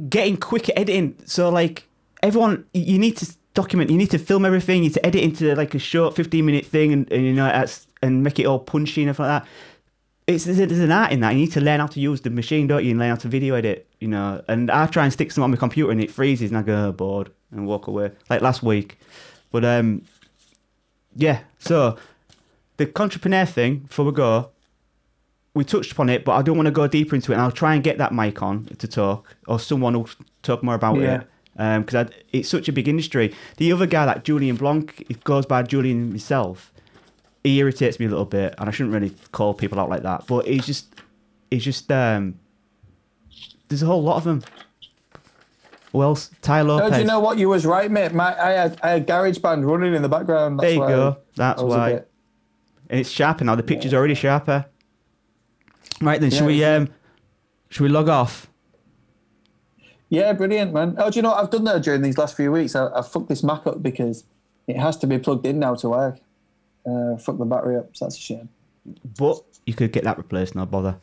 getting 0.10 0.38
quick 0.38 0.70
at 0.70 0.80
editing. 0.80 1.16
So, 1.26 1.50
like, 1.50 1.88
everyone, 2.24 2.66
you 2.74 3.00
need 3.00 3.18
to 3.18 3.34
document. 3.54 3.90
You 3.90 3.98
need 3.98 4.12
to 4.12 4.20
film 4.20 4.46
everything. 4.46 4.78
You 4.78 4.90
need 4.90 4.94
to 4.96 5.06
edit 5.06 5.24
into 5.24 5.56
like 5.56 5.74
a 5.76 5.80
short 5.80 6.16
fifteen 6.16 6.46
minute 6.46 6.66
thing, 6.66 6.92
and, 6.94 7.12
and 7.12 7.24
you 7.24 7.34
know, 7.34 7.46
that's, 7.46 7.88
and 8.02 8.24
make 8.24 8.40
it 8.40 8.46
all 8.46 8.60
punchy 8.60 9.02
and 9.02 9.10
everything 9.10 9.32
like 9.32 9.44
that. 9.44 9.50
It's 10.28 10.44
there's, 10.46 10.58
there's 10.58 10.80
an 10.80 10.92
art 10.92 11.12
in 11.12 11.20
that. 11.22 11.34
You 11.34 11.40
need 11.40 11.52
to 11.54 11.62
learn 11.62 11.80
how 11.80 11.88
to 11.88 12.00
use 12.00 12.22
the 12.22 12.30
machine, 12.30 12.68
don't 12.68 12.84
you? 12.84 12.92
And 12.92 13.00
learn 13.00 13.10
how 13.10 13.16
to 13.16 13.28
video 13.28 13.56
edit. 13.56 13.88
You 14.00 14.08
know, 14.10 14.44
and 14.48 14.70
I 14.70 14.88
try 14.88 15.04
and 15.04 15.14
stick 15.14 15.32
something 15.32 15.46
on 15.46 15.52
my 15.52 15.58
computer, 15.58 15.92
and 15.92 16.02
it 16.02 16.12
freezes, 16.12 16.52
and 16.52 16.58
I 16.58 16.64
go 16.64 16.88
oh, 16.88 16.92
bored 16.92 17.32
and 17.52 17.66
walk 17.66 17.88
away. 17.88 18.12
Like 18.30 18.42
last 18.42 18.62
week, 18.64 19.00
but 19.52 19.64
um, 19.64 20.02
yeah. 21.16 21.40
So 21.60 21.98
the 22.78 22.92
entrepreneur 23.00 23.46
thing 23.46 23.78
before 23.80 24.06
we 24.06 24.12
go, 24.12 24.50
we 25.56 25.64
touched 25.64 25.92
upon 25.94 26.10
it, 26.10 26.24
but 26.26 26.34
I 26.34 26.42
don't 26.42 26.58
want 26.58 26.68
to 26.68 26.72
go 26.72 26.86
deeper 26.88 27.16
into 27.16 27.32
it. 27.32 27.36
And 27.36 27.42
I'll 27.42 27.52
try 27.52 27.74
and 27.74 27.84
get 27.84 27.98
that 27.98 28.12
Mike 28.12 28.42
on 28.44 28.66
to 28.78 28.88
talk, 28.88 29.36
or 29.48 29.60
someone 29.60 29.94
will 29.94 30.10
talk 30.44 30.62
more 30.64 30.76
about 30.76 30.98
Yeah. 31.00 31.22
it, 31.58 31.86
because 31.86 32.10
it's 32.34 32.50
such 32.50 32.68
a 32.68 32.74
big 32.74 32.88
industry. 32.88 33.34
The 33.58 33.72
other 33.72 33.86
guy, 33.88 34.06
that 34.06 34.24
Julien 34.26 34.58
Blanc, 34.58 35.06
it 35.10 35.24
goes 35.24 35.46
by 35.46 35.64
Julian 35.64 36.10
himself. 36.10 36.72
he 37.44 37.60
irritates 37.60 38.00
me 38.00 38.08
a 38.08 38.10
little 38.10 38.26
bit, 38.26 38.56
and 38.58 38.68
I 38.68 38.72
shouldn't 38.72 38.94
really 38.96 39.14
call 39.32 39.54
people 39.54 39.80
out 39.80 39.88
like 39.88 40.02
that. 40.02 40.26
But 40.26 40.48
he's 40.48 40.66
just, 40.66 40.88
he's 41.52 41.64
just, 41.64 41.92
um, 41.92 42.40
there's 43.70 43.84
a 43.84 43.86
whole 43.86 44.02
lot 44.02 44.18
of 44.18 44.24
them. 44.24 44.42
Who 45.92 46.02
else? 46.02 46.32
Tai 46.42 46.64
No, 46.64 46.76
Lopez. 46.78 46.92
do 46.94 47.00
you 47.02 47.06
know 47.06 47.20
what? 47.20 47.38
You 47.38 47.48
was 47.50 47.64
right, 47.66 47.90
mate. 47.92 48.14
My, 48.14 48.34
I 48.38 48.50
had 48.52 48.80
I 48.84 48.90
had 48.90 49.08
GarageBand 49.08 49.64
running 49.66 49.94
in 49.94 50.02
the 50.02 50.10
background. 50.10 50.60
That's 50.60 50.64
There 50.66 50.74
you 50.74 50.80
go. 50.88 51.18
That's 51.36 51.62
I 51.62 51.64
was 51.64 51.74
a 51.76 51.78
why. 51.78 51.94
bit- 51.94 52.12
And 52.90 53.00
it's 53.00 53.10
sharper 53.12 53.44
now. 53.46 53.54
The 53.56 53.64
picture's 53.64 53.94
already 53.94 54.16
sharper. 54.16 54.66
Right 56.02 56.20
then, 56.20 56.30
should 56.32 56.46
we 56.46 56.64
um, 56.64 56.90
should 57.70 57.84
we 57.84 57.90
log 57.90 58.10
off? 58.10 58.50
Yeah, 60.10 60.34
brilliant, 60.34 60.74
man. 60.74 60.96
Oh, 60.98 61.10
do 61.10 61.18
you 61.18 61.22
know 61.24 61.30
what 61.32 61.44
I've 61.44 61.50
done 61.50 61.64
there 61.64 61.80
during 61.80 62.02
these 62.02 62.18
last 62.18 62.36
few 62.38 62.52
weeks? 62.52 62.76
I, 62.76 62.88
I 62.88 63.02
fucked 63.02 63.28
this 63.28 63.44
Mac 63.44 63.66
up 63.66 63.82
because 63.82 64.24
it 64.68 64.78
has 64.78 64.98
to 64.98 65.08
be 65.08 65.18
plugged 65.18 65.46
in 65.46 65.60
now 65.60 65.76
to 65.76 65.90
work. 65.90 66.20
Uh, 66.86 67.18
fuck 67.18 67.38
the 67.38 67.46
battery 67.46 67.78
up, 67.78 67.90
so 67.96 68.06
that's 68.06 68.18
a 68.18 68.22
shame. 68.22 68.50
But 69.18 69.40
you 69.66 69.74
could 69.74 69.92
get 69.92 70.04
that 70.04 70.18
replaced. 70.18 70.56
No 70.56 70.66
bother. 70.66 70.98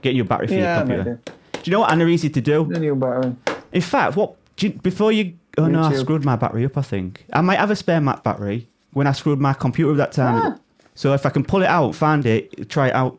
Get 0.00 0.14
your 0.14 0.24
battery 0.24 0.46
for 0.48 0.54
Yeah, 0.54 0.78
your 0.78 0.86
computer. 0.86 1.20
maybe. 1.24 1.62
Do 1.62 1.70
you 1.70 1.72
know 1.72 1.80
what? 1.80 1.92
And 1.92 2.00
they're 2.00 2.08
easy 2.08 2.30
to 2.30 2.40
do. 2.40 2.66
The 2.70 2.80
new 2.80 2.94
battery. 2.96 3.36
In 3.72 3.80
fact, 3.82 4.16
what 4.16 4.36
do 4.56 4.68
you, 4.68 4.72
before 4.74 5.12
you? 5.12 5.34
Oh 5.58 5.66
no, 5.66 5.82
I 5.82 5.94
screwed 5.94 6.24
my 6.24 6.36
battery 6.36 6.64
up. 6.64 6.76
I 6.78 6.82
think 6.82 7.24
I 7.32 7.40
might 7.40 7.58
have 7.58 7.70
a 7.70 7.76
spare 7.76 8.00
Mac 8.00 8.22
battery 8.22 8.68
when 8.92 9.06
I 9.06 9.12
screwed 9.12 9.38
my 9.40 9.52
computer 9.52 9.94
that 9.94 10.12
time. 10.12 10.54
Ah. 10.56 10.58
So 10.94 11.12
if 11.12 11.26
I 11.26 11.30
can 11.30 11.44
pull 11.44 11.62
it 11.62 11.68
out, 11.68 11.94
find 11.94 12.24
it, 12.24 12.68
try 12.70 12.88
it 12.88 12.94
out. 12.94 13.18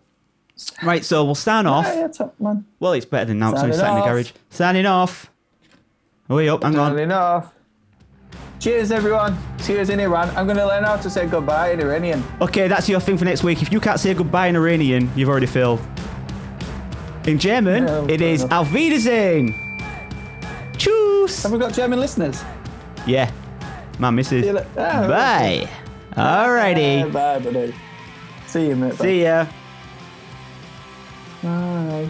Right, 0.84 1.04
so 1.04 1.24
we'll 1.26 1.36
sign 1.36 1.66
off. 1.68 1.86
Yeah, 1.86 2.02
yeah, 2.02 2.08
top 2.08 2.40
man. 2.40 2.66
Well, 2.80 2.94
it's 2.94 3.06
better 3.06 3.26
than 3.26 3.40
now. 3.40 3.52
It's 3.52 3.62
only 3.62 3.76
Signing 3.76 3.80
sat 3.86 3.90
in 3.90 3.96
the 3.96 4.02
off. 4.02 4.08
garage. 4.10 4.32
Signing 4.50 4.86
off. 4.86 5.32
Hurry 6.30 6.50
up, 6.50 6.64
hang 6.64 6.78
on. 6.80 6.92
Turning 6.92 7.12
off. 7.12 7.52
Cheers, 8.60 8.92
everyone. 8.92 9.38
Cheers 9.66 9.90
in 9.90 10.00
Iran. 10.00 10.30
I'm 10.36 10.46
going 10.48 10.58
to 10.58 10.66
learn 10.66 10.84
how 10.86 10.96
to 10.96 11.10
say 11.10 11.28
goodbye 11.28 11.72
in 11.74 11.82
Iranian. 11.82 12.24
Okay, 12.42 12.68
that's 12.68 12.88
your 12.88 13.00
thing 13.00 13.18
for 13.18 13.26
next 13.26 13.44
week. 13.44 13.62
If 13.62 13.72
you 13.72 13.80
can't 13.80 14.00
say 14.00 14.14
goodbye 14.14 14.48
in 14.48 14.56
Iranian, 14.56 15.12
you've 15.16 15.30
already 15.30 15.46
failed. 15.46 15.82
In 17.28 17.38
German, 17.38 18.10
it 18.10 18.22
enough. 18.22 18.52
Auf 18.52 18.72
Wiedersehen. 18.72 19.54
Tschüss. 20.78 21.44
Have 21.44 21.52
we 21.52 21.58
got 21.60 21.74
German 21.74 22.00
listeners? 22.00 22.44
Yeah, 23.06 23.32
my 24.00 24.10
missus. 24.10 24.46
Ah, 24.78 25.08
Bye. 25.08 25.70
Alrighty. 26.14 27.12
Bye, 27.12 27.40
buddy. 27.40 27.74
See 28.48 28.68
you, 28.70 28.76
mate. 28.76 28.94
See 28.96 29.24
ya. 29.24 29.48
Bye. 31.44 32.10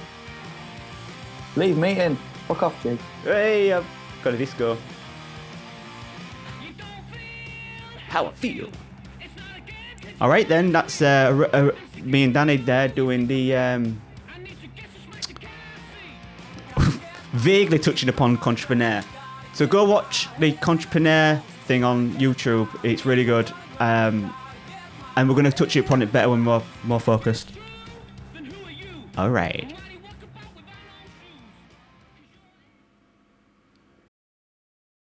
Leave 1.56 1.82
in. 1.84 2.16
Fuck 2.48 2.64
off, 2.64 2.84
Jake. 2.84 3.00
Hey, 3.24 3.74
I've 3.74 3.86
got 4.24 4.34
a 4.34 4.38
disco. 4.38 4.78
How 8.10 8.28
I 8.28 8.32
feel. 8.34 8.70
All 10.22 10.30
right, 10.30 10.48
then. 10.48 10.72
That's 10.72 11.02
uh, 11.02 11.34
r- 11.38 11.50
uh, 11.54 11.72
me 12.04 12.24
and 12.24 12.34
Danny 12.34 12.58
there 12.58 12.88
doing 12.88 13.28
the 13.28 13.56
um, 13.56 14.02
vaguely 17.34 17.80
touching 17.80 18.10
upon 18.10 18.38
Entrepreneur. 18.38 19.04
So 19.54 19.66
go 19.66 19.84
watch 19.86 20.28
the 20.40 20.58
Entrepreneur 20.68 21.42
thing 21.66 21.84
on 21.84 22.12
YouTube. 22.14 22.68
It's 22.84 23.06
really 23.06 23.26
good. 23.26 23.52
Um, 23.80 24.34
and 25.18 25.28
we're 25.28 25.36
going 25.36 25.46
to 25.46 25.52
touch 25.52 25.76
upon 25.76 26.02
it 26.02 26.12
better 26.12 26.30
when 26.30 26.46
we're 26.46 26.62
more 26.84 27.00
focused. 27.00 27.52
All 29.18 29.30
right. 29.32 29.70